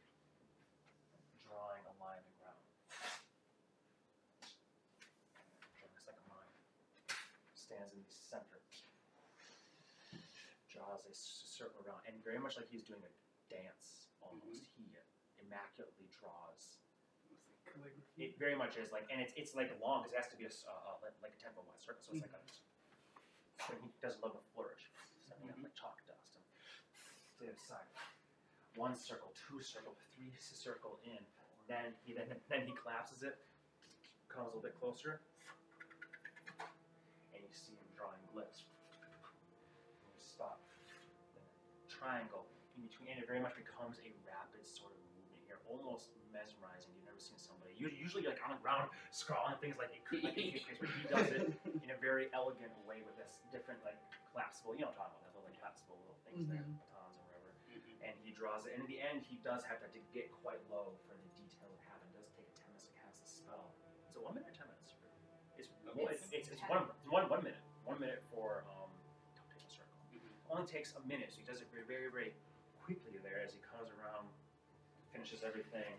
Drawing 1.43 1.83
a 1.83 1.95
line 1.99 2.23
in 2.23 2.31
the 2.31 2.35
ground. 2.39 2.63
Drawing 5.75 5.91
a 5.91 5.99
second 5.99 6.25
line. 6.31 6.55
Stands 7.53 7.93
in 7.93 8.01
the 8.03 8.11
center. 8.11 8.59
Draws 10.71 11.03
a 11.05 11.13
c- 11.13 11.50
circle 11.61 11.85
around, 11.85 12.01
and 12.09 12.17
very 12.25 12.41
much 12.41 12.57
like 12.57 12.65
he's 12.65 12.81
doing 12.81 13.05
a 13.05 13.13
dance 13.53 14.09
almost, 14.25 14.73
he 14.73 14.89
immaculately 15.37 16.09
draws 16.09 16.81
like 17.79 17.95
it 18.19 18.35
very 18.35 18.55
much 18.55 18.75
is 18.75 18.91
like, 18.91 19.07
and 19.07 19.23
it's 19.23 19.31
it's 19.39 19.55
like 19.55 19.71
long 19.79 20.03
because 20.03 20.11
it 20.11 20.19
has 20.19 20.31
to 20.33 20.39
be 20.39 20.43
a 20.43 20.51
uh, 20.51 20.99
like, 21.01 21.31
a 21.31 21.39
tempo 21.39 21.63
wide 21.63 21.79
circle, 21.79 22.03
so 22.03 22.11
it's 22.11 22.25
like 22.25 22.35
a. 22.35 22.41
So 23.63 23.77
he 23.77 23.93
does 24.01 24.17
a 24.19 24.25
little 24.25 24.41
flourish, 24.51 24.89
setting 25.21 25.47
up 25.47 25.55
like 25.61 25.71
chalk 25.77 26.01
dust 26.09 26.33
and 26.35 26.43
to 26.43 27.37
the 27.45 27.53
other 27.53 27.61
side. 27.61 27.85
One 28.75 28.97
circle, 28.97 29.31
two 29.37 29.61
circle, 29.61 29.93
three 30.17 30.33
circle 30.35 30.97
in. 31.05 31.21
Then 31.69 31.95
he 32.03 32.11
then 32.11 32.27
then 32.49 32.67
he 32.67 32.73
collapses 32.75 33.23
it, 33.23 33.37
comes 34.27 34.49
a 34.49 34.57
little 34.57 34.65
bit 34.65 34.75
closer, 34.75 35.21
and 37.31 37.39
you 37.39 37.53
see 37.53 37.77
him 37.77 37.87
drawing 37.95 38.19
glyphs. 38.33 38.67
Triangle 42.01 42.49
in 42.73 42.81
between, 42.89 43.13
and 43.13 43.21
it 43.21 43.29
very 43.29 43.37
much 43.37 43.53
becomes 43.53 44.01
a 44.01 44.09
rapid 44.25 44.65
sort 44.65 44.89
of 44.97 45.01
movement 45.13 45.37
here, 45.45 45.61
almost 45.69 46.17
mesmerizing. 46.33 46.89
You've 46.97 47.05
never 47.05 47.21
seen 47.21 47.37
somebody. 47.37 47.77
Usually, 47.77 48.25
like 48.25 48.41
on 48.41 48.57
the 48.57 48.61
ground, 48.65 48.89
scrawling 49.13 49.61
things 49.61 49.77
like 49.77 49.93
it 49.93 50.01
could, 50.09 50.25
like 50.25 50.33
a 50.33 50.41
case, 50.57 50.65
but 50.81 50.89
he 50.89 51.01
does 51.05 51.29
it 51.29 51.45
in 51.85 51.89
a 51.93 51.99
very 52.01 52.33
elegant 52.33 52.73
way 52.89 53.05
with 53.05 53.13
this 53.21 53.37
different 53.53 53.77
like 53.85 54.01
collapsible. 54.33 54.73
You 54.73 54.89
know, 54.89 54.93
what 54.97 55.05
I'm 55.05 55.13
talking 55.13 55.21
about 55.21 55.29
that 55.29 55.33
little 55.37 55.45
like 55.45 55.57
collapsible 55.61 56.01
little 56.01 56.17
things 56.25 56.49
there, 56.49 56.65
Mhm. 56.65 56.81
batons 56.89 57.21
or 57.21 57.23
whatever. 57.29 57.49
Mhm. 57.69 58.01
And 58.01 58.13
he 58.25 58.33
draws 58.33 58.65
it, 58.65 58.73
and 58.73 58.81
in 58.81 58.89
the 58.89 58.97
end, 58.97 59.21
he 59.21 59.37
does 59.45 59.61
have 59.69 59.77
to, 59.85 59.87
to 59.93 60.01
get 60.09 60.33
quite 60.41 60.57
low 60.73 60.97
for 61.05 61.13
the 61.13 61.29
detail 61.37 61.69
it 61.69 61.81
have. 61.85 62.01
It 62.01 62.17
does 62.17 62.33
take 62.33 62.49
a 62.49 62.55
ten 62.57 62.65
minutes 62.73 62.89
to 62.89 62.93
cast 62.97 63.21
a 63.21 63.27
spell. 63.29 63.77
It's 64.09 64.17
a 64.17 64.21
one 64.25 64.33
minute 64.33 64.49
or 64.49 64.57
ten 64.57 64.65
minutes? 64.73 64.97
It's 65.53 65.69
it's, 65.69 66.33
it's, 66.33 66.47
it's 66.57 66.63
one, 66.65 66.81
it's 66.89 67.05
one 67.13 67.29
one 67.29 67.43
minute. 67.45 67.61
One 67.85 67.99
minute 68.01 68.25
for 68.33 68.65
um. 68.73 68.80
Only 70.51 70.67
takes 70.67 70.91
a 70.99 71.01
minute, 71.07 71.31
so 71.31 71.39
he 71.39 71.47
does 71.47 71.63
it 71.63 71.71
very, 71.71 71.87
very, 71.87 72.11
very 72.11 72.31
quickly 72.83 73.15
there 73.23 73.39
as 73.39 73.55
he 73.55 73.59
comes 73.63 73.87
around, 73.95 74.27
finishes 75.15 75.47
everything. 75.47 75.95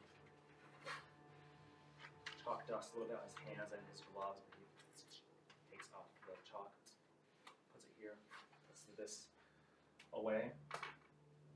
Chalk 2.45 2.69
dust 2.69 2.93
a 2.93 3.01
little 3.01 3.09
bit 3.09 3.17
on 3.17 3.25
his 3.25 3.39
hands 3.49 3.73
and 3.73 3.81
his 3.89 4.05
gloves, 4.13 4.45
but 4.53 4.61
he 4.61 4.69
takes 5.73 5.89
off 5.97 6.05
the 6.29 6.37
chalk, 6.45 6.69
puts 7.73 7.89
it 7.89 7.97
here, 7.97 8.13
puts 8.69 8.85
this 9.01 9.33
away, 10.13 10.53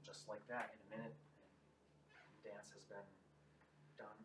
just 0.00 0.24
like 0.24 0.40
that. 0.48 0.72
In 0.72 0.80
a 0.88 0.88
minute, 0.96 1.16
the 2.40 2.48
dance 2.48 2.72
has 2.72 2.88
been 2.88 3.04
done. 4.00 4.20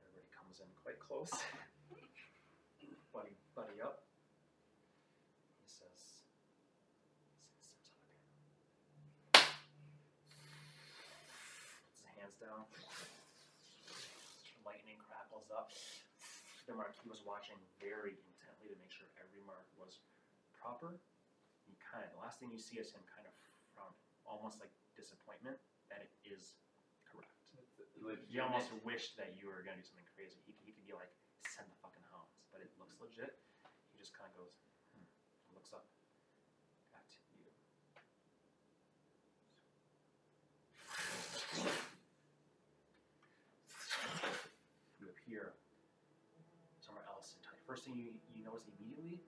Everybody 0.00 0.32
comes 0.32 0.64
in 0.64 0.70
quite 0.80 0.96
close. 0.96 1.28
buddy, 3.16 3.32
buddy 3.56 3.80
up. 3.80 4.04
He 5.64 5.68
says, 5.68 6.28
"Steps 7.64 7.88
up 7.88 8.04
here." 8.04 8.20
Puts 11.80 12.04
his 12.04 12.12
hands 12.12 12.36
down. 12.36 12.68
Lightning 14.68 15.00
crackles 15.00 15.48
up. 15.48 15.72
The 16.66 16.74
marquis 16.74 17.06
was 17.06 17.22
watching 17.22 17.54
very 17.78 18.18
intently 18.26 18.74
to 18.74 18.76
make 18.82 18.90
sure 18.90 19.06
every 19.22 19.38
mark 19.46 19.64
was 19.78 20.02
proper. 20.50 20.98
He 21.62 21.78
kind 21.78 22.02
of, 22.02 22.10
the 22.10 22.20
last 22.20 22.42
thing 22.42 22.50
you 22.50 22.58
see 22.58 22.82
is 22.82 22.90
him 22.90 23.06
kind 23.06 23.22
of 23.22 23.34
frowning, 23.70 23.94
almost 24.26 24.58
like 24.58 24.74
disappointment 24.98 25.62
that 25.90 26.02
it 26.02 26.10
is 26.26 26.58
correct. 27.06 27.30
You 28.26 28.42
almost 28.42 28.74
wished 28.82 29.14
that 29.14 29.38
you 29.38 29.46
were 29.46 29.62
gonna 29.62 29.78
do 29.78 29.86
something 29.86 30.06
crazy. 30.18 30.42
He, 30.42 30.54
he 30.66 30.74
could 30.74 30.86
be 30.86 30.94
like, 30.94 31.10
send 31.46 31.70
the 31.70 31.78
fucking 31.78 32.02
hounds, 32.10 32.34
but 32.50 32.58
it 32.58 32.68
looks 32.82 32.98
legit. 32.98 33.38
He 33.94 33.98
just 34.02 34.10
kind 34.12 34.26
of 34.34 34.34
goes, 34.34 34.52
hmm, 34.92 35.06
and 35.46 35.54
looks 35.54 35.70
up 35.70 35.86
at 36.98 37.06
you. 37.30 37.46
You 44.98 45.06
appear 45.08 45.54
somewhere 46.80 47.04
else 47.10 47.34
entirely. 47.34 47.58
First 47.66 47.82
thing 47.82 47.84
you, 47.96 48.12
you 48.36 48.44
notice 48.44 48.68
immediately, 48.76 49.24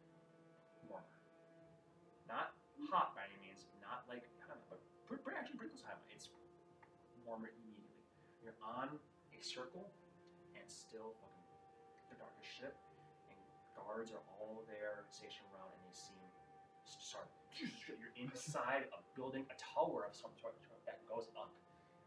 warmer. 0.84 1.08
Not 2.28 2.52
hot 2.92 3.16
by 3.16 3.24
any 3.24 3.40
means, 3.40 3.64
not 3.80 4.04
like 4.04 4.28
hot, 4.44 4.60
but 4.68 4.84
pretty, 5.08 5.24
actually 5.32 5.56
pretty 5.56 5.72
close 5.72 5.82
to 5.82 5.88
hot. 5.88 6.04
It's 6.12 6.28
warmer 7.24 7.48
immediately. 7.48 8.04
You're 8.44 8.60
on 8.60 9.00
a 9.32 9.40
circle 9.40 9.88
and 10.52 10.64
still 10.68 11.16
fucking 11.24 11.46
the 12.12 12.16
darkest 12.20 12.48
ship, 12.52 12.76
and 13.32 13.40
guards 13.72 14.12
are 14.12 14.24
all 14.36 14.68
there 14.68 15.08
stationed 15.08 15.48
around, 15.56 15.72
and 15.72 15.80
they 15.88 15.96
seem 15.96 16.20
start. 16.84 17.28
You're 17.88 18.14
inside 18.16 18.88
a 18.92 19.00
building, 19.16 19.48
a 19.48 19.56
tower 19.56 20.04
of 20.04 20.12
some 20.12 20.32
sort 20.40 20.56
that 20.84 21.00
goes 21.08 21.28
up 21.36 21.52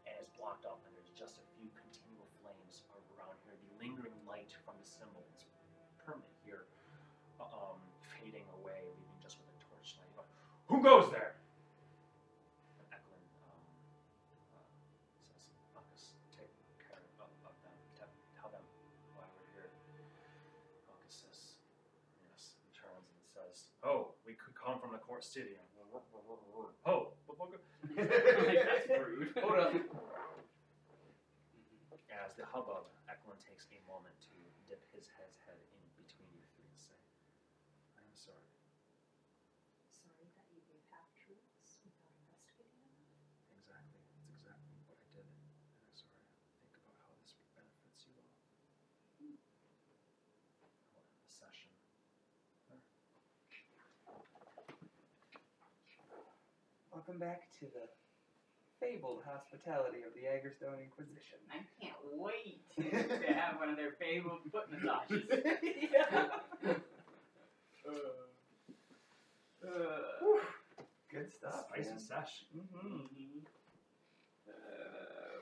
and 0.06 0.14
is 0.18 0.30
blocked 0.34 0.66
up, 0.66 0.82
and 0.86 0.90
there's 0.94 1.14
just 1.14 1.38
a 1.38 1.44
few 1.54 1.70
continual 1.74 2.26
flames 2.42 2.86
around 3.14 3.38
here. 3.46 3.54
The 3.54 3.70
lingering 3.78 4.16
light 4.26 4.50
from 4.66 4.74
the 4.78 4.86
symbol 4.86 5.22
is 5.34 5.46
permanent 6.04 6.34
here, 6.44 6.66
uh, 7.40 7.46
um, 7.50 7.78
fading 8.18 8.46
away, 8.62 8.82
leaving 8.98 9.18
just 9.22 9.38
with 9.38 9.48
a 9.50 9.58
torchlight. 9.62 10.10
But 10.16 10.26
who 10.68 10.82
goes 10.82 11.10
there? 11.10 11.38
And 12.78 12.86
Eklund 12.90 13.26
um, 13.46 13.62
uh, 14.52 15.82
says, 15.86 16.14
take 16.34 16.50
care 16.82 17.02
of, 17.22 17.30
of 17.46 17.54
them. 17.62 17.74
Tell, 17.98 18.50
them 18.50 18.64
why 19.14 19.26
we're 19.38 19.50
here. 19.54 19.70
Says, 21.08 21.60
yes, 22.24 22.56
and 22.64 22.72
turns 22.74 23.06
and 23.10 23.22
says, 23.26 23.68
Oh, 23.84 24.16
we 24.26 24.34
could 24.34 24.54
come 24.56 24.80
from 24.80 24.92
the 24.92 25.02
court 25.02 25.24
city. 25.24 25.58
Oh, 26.86 27.14
That's 27.96 28.88
rude. 28.90 29.30
Hold 29.38 29.58
up. 29.58 29.72
As 32.12 32.36
the 32.36 32.44
hubbub, 32.46 32.86
Eklund 33.08 33.40
takes 33.40 33.66
a 33.72 33.78
moment 33.88 34.14
to 34.28 34.36
dip 34.68 34.84
his 34.94 35.08
head, 35.16 35.32
head 35.48 35.58
in 35.74 35.82
between 35.96 36.28
you 36.30 36.44
three 36.54 36.68
and 36.68 36.76
say, 36.78 36.98
I 37.98 38.04
am 38.04 38.14
sorry. 38.14 38.52
Sorry 39.90 40.28
that 40.36 40.46
you 40.52 40.60
gave 40.68 40.84
half 40.92 41.08
truths 41.18 41.80
without 41.82 42.12
investigating 42.20 42.84
enough. 42.84 43.16
Exactly. 43.58 44.04
That's 44.12 44.28
exactly 44.28 44.76
what 44.86 45.00
I 45.00 45.08
did. 45.16 45.24
And 45.24 45.88
I'm 45.88 45.96
sorry. 45.96 46.22
Think 46.62 46.76
about 46.78 47.00
how 47.02 47.16
this 47.18 47.32
benefits 47.56 48.04
you 48.06 48.14
all. 48.20 48.28
I'll 50.62 50.76
end 51.00 51.10
the 51.16 51.32
session. 51.32 51.72
Welcome 57.04 57.18
back 57.18 57.50
to 57.58 57.64
the 57.66 57.88
fabled 58.78 59.22
hospitality 59.26 60.02
of 60.06 60.14
the 60.14 60.20
Agrestone 60.30 60.78
Inquisition. 60.84 61.38
I 61.50 61.58
can't 61.82 61.96
wait 62.14 62.62
to 62.78 63.32
have 63.34 63.58
one 63.58 63.68
of 63.70 63.76
their 63.76 63.90
fabled 63.98 64.38
foot 64.52 64.70
massages. 64.70 65.26
Uh, 69.64 70.38
Good 71.10 71.30
stuff. 71.32 71.66
Spicy 71.68 71.98
sesh. 71.98 72.44
Mm-hmm. 72.56 73.42
uh, 74.48 74.52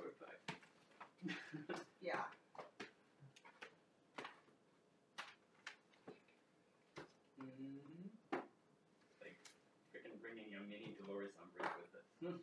we're 0.00 0.16
fine. 0.20 1.76
Yeah. 2.00 2.24
Mhm. 7.40 8.10
Like 9.22 9.36
freaking 9.92 10.20
bringing 10.20 10.52
a 10.54 10.60
mini 10.68 10.94
Dolores 10.98 11.32
Umbridge 11.40 11.72
with 11.80 11.94
us. 11.96 12.08
Hmm. 12.24 12.36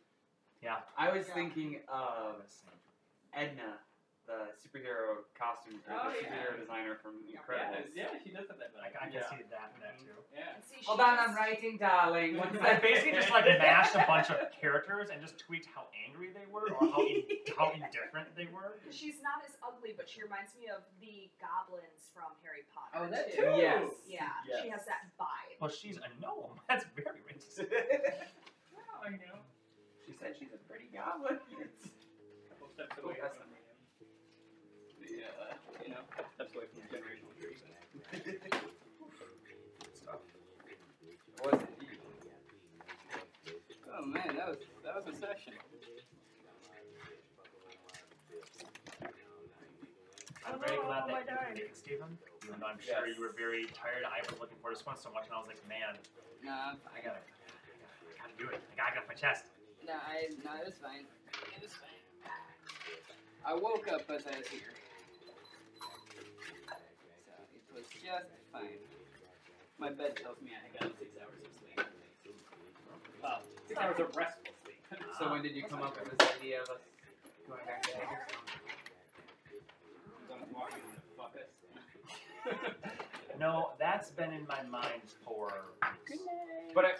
Yeah. 0.62 0.80
I 0.96 1.10
was 1.12 1.26
Yeah. 1.28 1.34
thinking 1.34 1.80
of 1.88 2.42
Edna, 3.32 3.78
the 4.26 4.50
superhero 4.60 5.24
costume, 5.38 5.80
or 5.88 5.94
Oh, 5.94 6.10
the 6.10 6.20
yeah. 6.20 6.28
superhero 6.28 6.58
designer 6.60 6.96
from 6.96 7.22
Yeah. 7.24 7.38
Incredibles. 7.40 7.94
Yeah, 7.94 8.12
yeah, 8.12 8.18
she 8.22 8.30
does 8.30 8.48
have 8.48 8.58
that. 8.58 8.72
I, 8.76 8.88
I 8.88 8.90
can 9.06 9.12
Yeah. 9.12 9.30
see 9.30 9.36
that, 9.48 9.72
that 9.80 9.94
mm-hmm. 9.96 10.04
too. 10.04 10.18
Yeah. 10.34 10.54
And 10.56 10.64
see, 10.64 10.82
Hold 10.84 10.98
she 10.98 11.02
on, 11.04 11.18
I'm 11.18 11.26
just- 11.28 11.38
writing, 11.38 11.76
darling. 11.78 12.36
One 12.42 12.48
I 12.58 12.74
second. 12.74 12.82
basically 12.82 13.12
just 13.12 13.30
like 13.30 13.44
mashed 13.46 13.94
a 13.94 14.04
bunch 14.06 14.30
of 14.30 14.50
characters 14.52 15.08
and 15.10 15.22
just 15.22 15.38
tweaked 15.38 15.68
how 15.74 15.86
angry 16.06 16.30
they 16.34 16.44
were 16.50 16.68
or 16.74 16.90
how, 16.90 17.06
in, 17.06 17.22
how 17.56 17.70
indifferent 17.72 18.34
they 18.36 18.46
were. 18.52 18.76
She's 18.90 19.22
not 19.22 19.44
as 19.46 19.56
ugly, 19.62 19.94
but 19.96 20.08
she 20.08 20.22
reminds 20.22 20.54
me 20.56 20.66
of 20.68 20.82
the 21.00 21.30
goblins 21.40 22.10
from 22.12 22.34
Harry 22.42 22.66
Potter. 22.74 23.06
Oh, 23.06 23.08
that 23.10 23.30
too. 23.32 23.42
too. 23.42 23.54
Yes. 23.56 23.92
Yeah, 24.06 24.28
she 24.60 24.68
Yes. 24.68 24.80
has 24.80 24.86
that 24.86 25.08
vibe. 25.18 25.56
Well, 25.60 25.70
she's 25.70 25.96
a 25.96 26.08
gnome. 26.20 26.58
That's 26.68 26.84
very 26.96 27.22
racist. 27.24 27.70
Well, 28.74 29.00
I 29.06 29.10
know. 29.16 29.40
She 30.08 30.16
said 30.16 30.32
she's 30.40 30.48
a 30.56 30.60
pretty 30.64 30.88
goblin. 30.88 31.36
Couple 31.36 32.72
steps 32.72 32.96
away 32.96 33.20
that's 33.20 33.36
from 33.36 33.52
the, 33.52 35.20
uh, 35.20 35.52
you 35.84 35.92
know, 35.92 36.00
couple 36.08 36.32
steps 36.32 36.56
away 36.56 36.64
from 36.72 36.80
the 36.80 36.88
generational 36.88 37.36
tree. 37.36 37.60
Stuff. 39.92 40.24
Was 41.44 41.60
indeed. 41.60 42.00
Oh 43.92 44.06
man, 44.08 44.32
that 44.40 44.48
was 44.48 44.64
that 44.80 44.96
was 44.96 45.12
a 45.12 45.16
session. 45.20 45.52
I'm 50.48 50.56
very 50.64 50.80
glad 50.80 51.04
that 51.04 51.12
you 51.12 51.28
could 51.28 51.52
make 51.52 51.68
it, 51.68 51.76
Stephen. 51.76 52.16
Even 52.48 52.60
though 52.64 52.72
I'm 52.72 52.80
sure 52.80 53.04
you 53.04 53.20
were 53.20 53.36
very 53.36 53.68
tired. 53.76 54.08
I 54.08 54.24
was 54.24 54.40
looking 54.40 54.56
forward 54.64 54.72
to 54.72 54.80
this 54.80 54.86
one 54.88 54.96
so 54.96 55.12
much, 55.12 55.28
and 55.28 55.36
I 55.36 55.38
was 55.44 55.52
like, 55.52 55.60
man, 55.68 56.00
Nah, 56.40 56.80
I 56.96 57.04
gotta, 57.04 57.20
I 57.20 58.16
gotta 58.16 58.36
do 58.38 58.48
it. 58.48 58.56
I 58.72 58.76
gotta 58.78 58.94
get 58.96 59.02
off 59.04 59.08
my 59.08 59.14
chest. 59.14 59.52
No, 59.88 59.94
I, 59.94 60.28
no, 60.44 60.52
it 60.60 60.66
was 60.66 60.74
fine. 60.82 61.06
It 61.56 61.62
was 61.62 61.72
fine. 61.72 61.96
I 63.42 63.54
woke 63.54 63.88
up 63.88 64.02
as 64.10 64.26
I 64.26 64.36
was 64.36 64.46
here. 64.48 64.60
So 66.68 67.32
it 67.72 67.74
was 67.74 67.88
just 67.88 68.28
fine. 68.52 68.84
My 69.78 69.88
bed 69.88 70.16
tells 70.22 70.42
me 70.42 70.50
I 70.52 70.68
got 70.78 70.92
six 70.98 71.16
hours 71.16 71.40
of 71.40 71.52
sleep. 71.56 71.88
Well, 73.22 73.40
six 73.66 73.80
hours 73.80 73.98
of 73.98 74.14
restful 74.14 74.52
sleep. 74.62 74.76
So 75.18 75.30
when 75.30 75.40
did 75.42 75.56
you 75.56 75.62
come 75.62 75.80
up 75.80 75.96
with 75.98 76.18
this 76.18 76.28
idea 76.36 76.60
of 76.60 76.68
us 76.68 76.82
going 77.48 77.64
back 77.64 77.82
to 77.84 77.92
Agrestone? 77.92 78.44
Don't 80.28 80.52
walk 80.52 80.72
in 80.74 80.84
to 80.84 81.00
fuck 81.16 81.34
us. 81.40 81.48
No, 83.40 83.70
that's 83.78 84.10
been 84.10 84.32
in 84.32 84.46
my 84.48 84.62
mind 84.68 85.00
for 85.24 85.48
weeks. 85.80 86.20
But 86.74 86.84
I, 86.84 86.90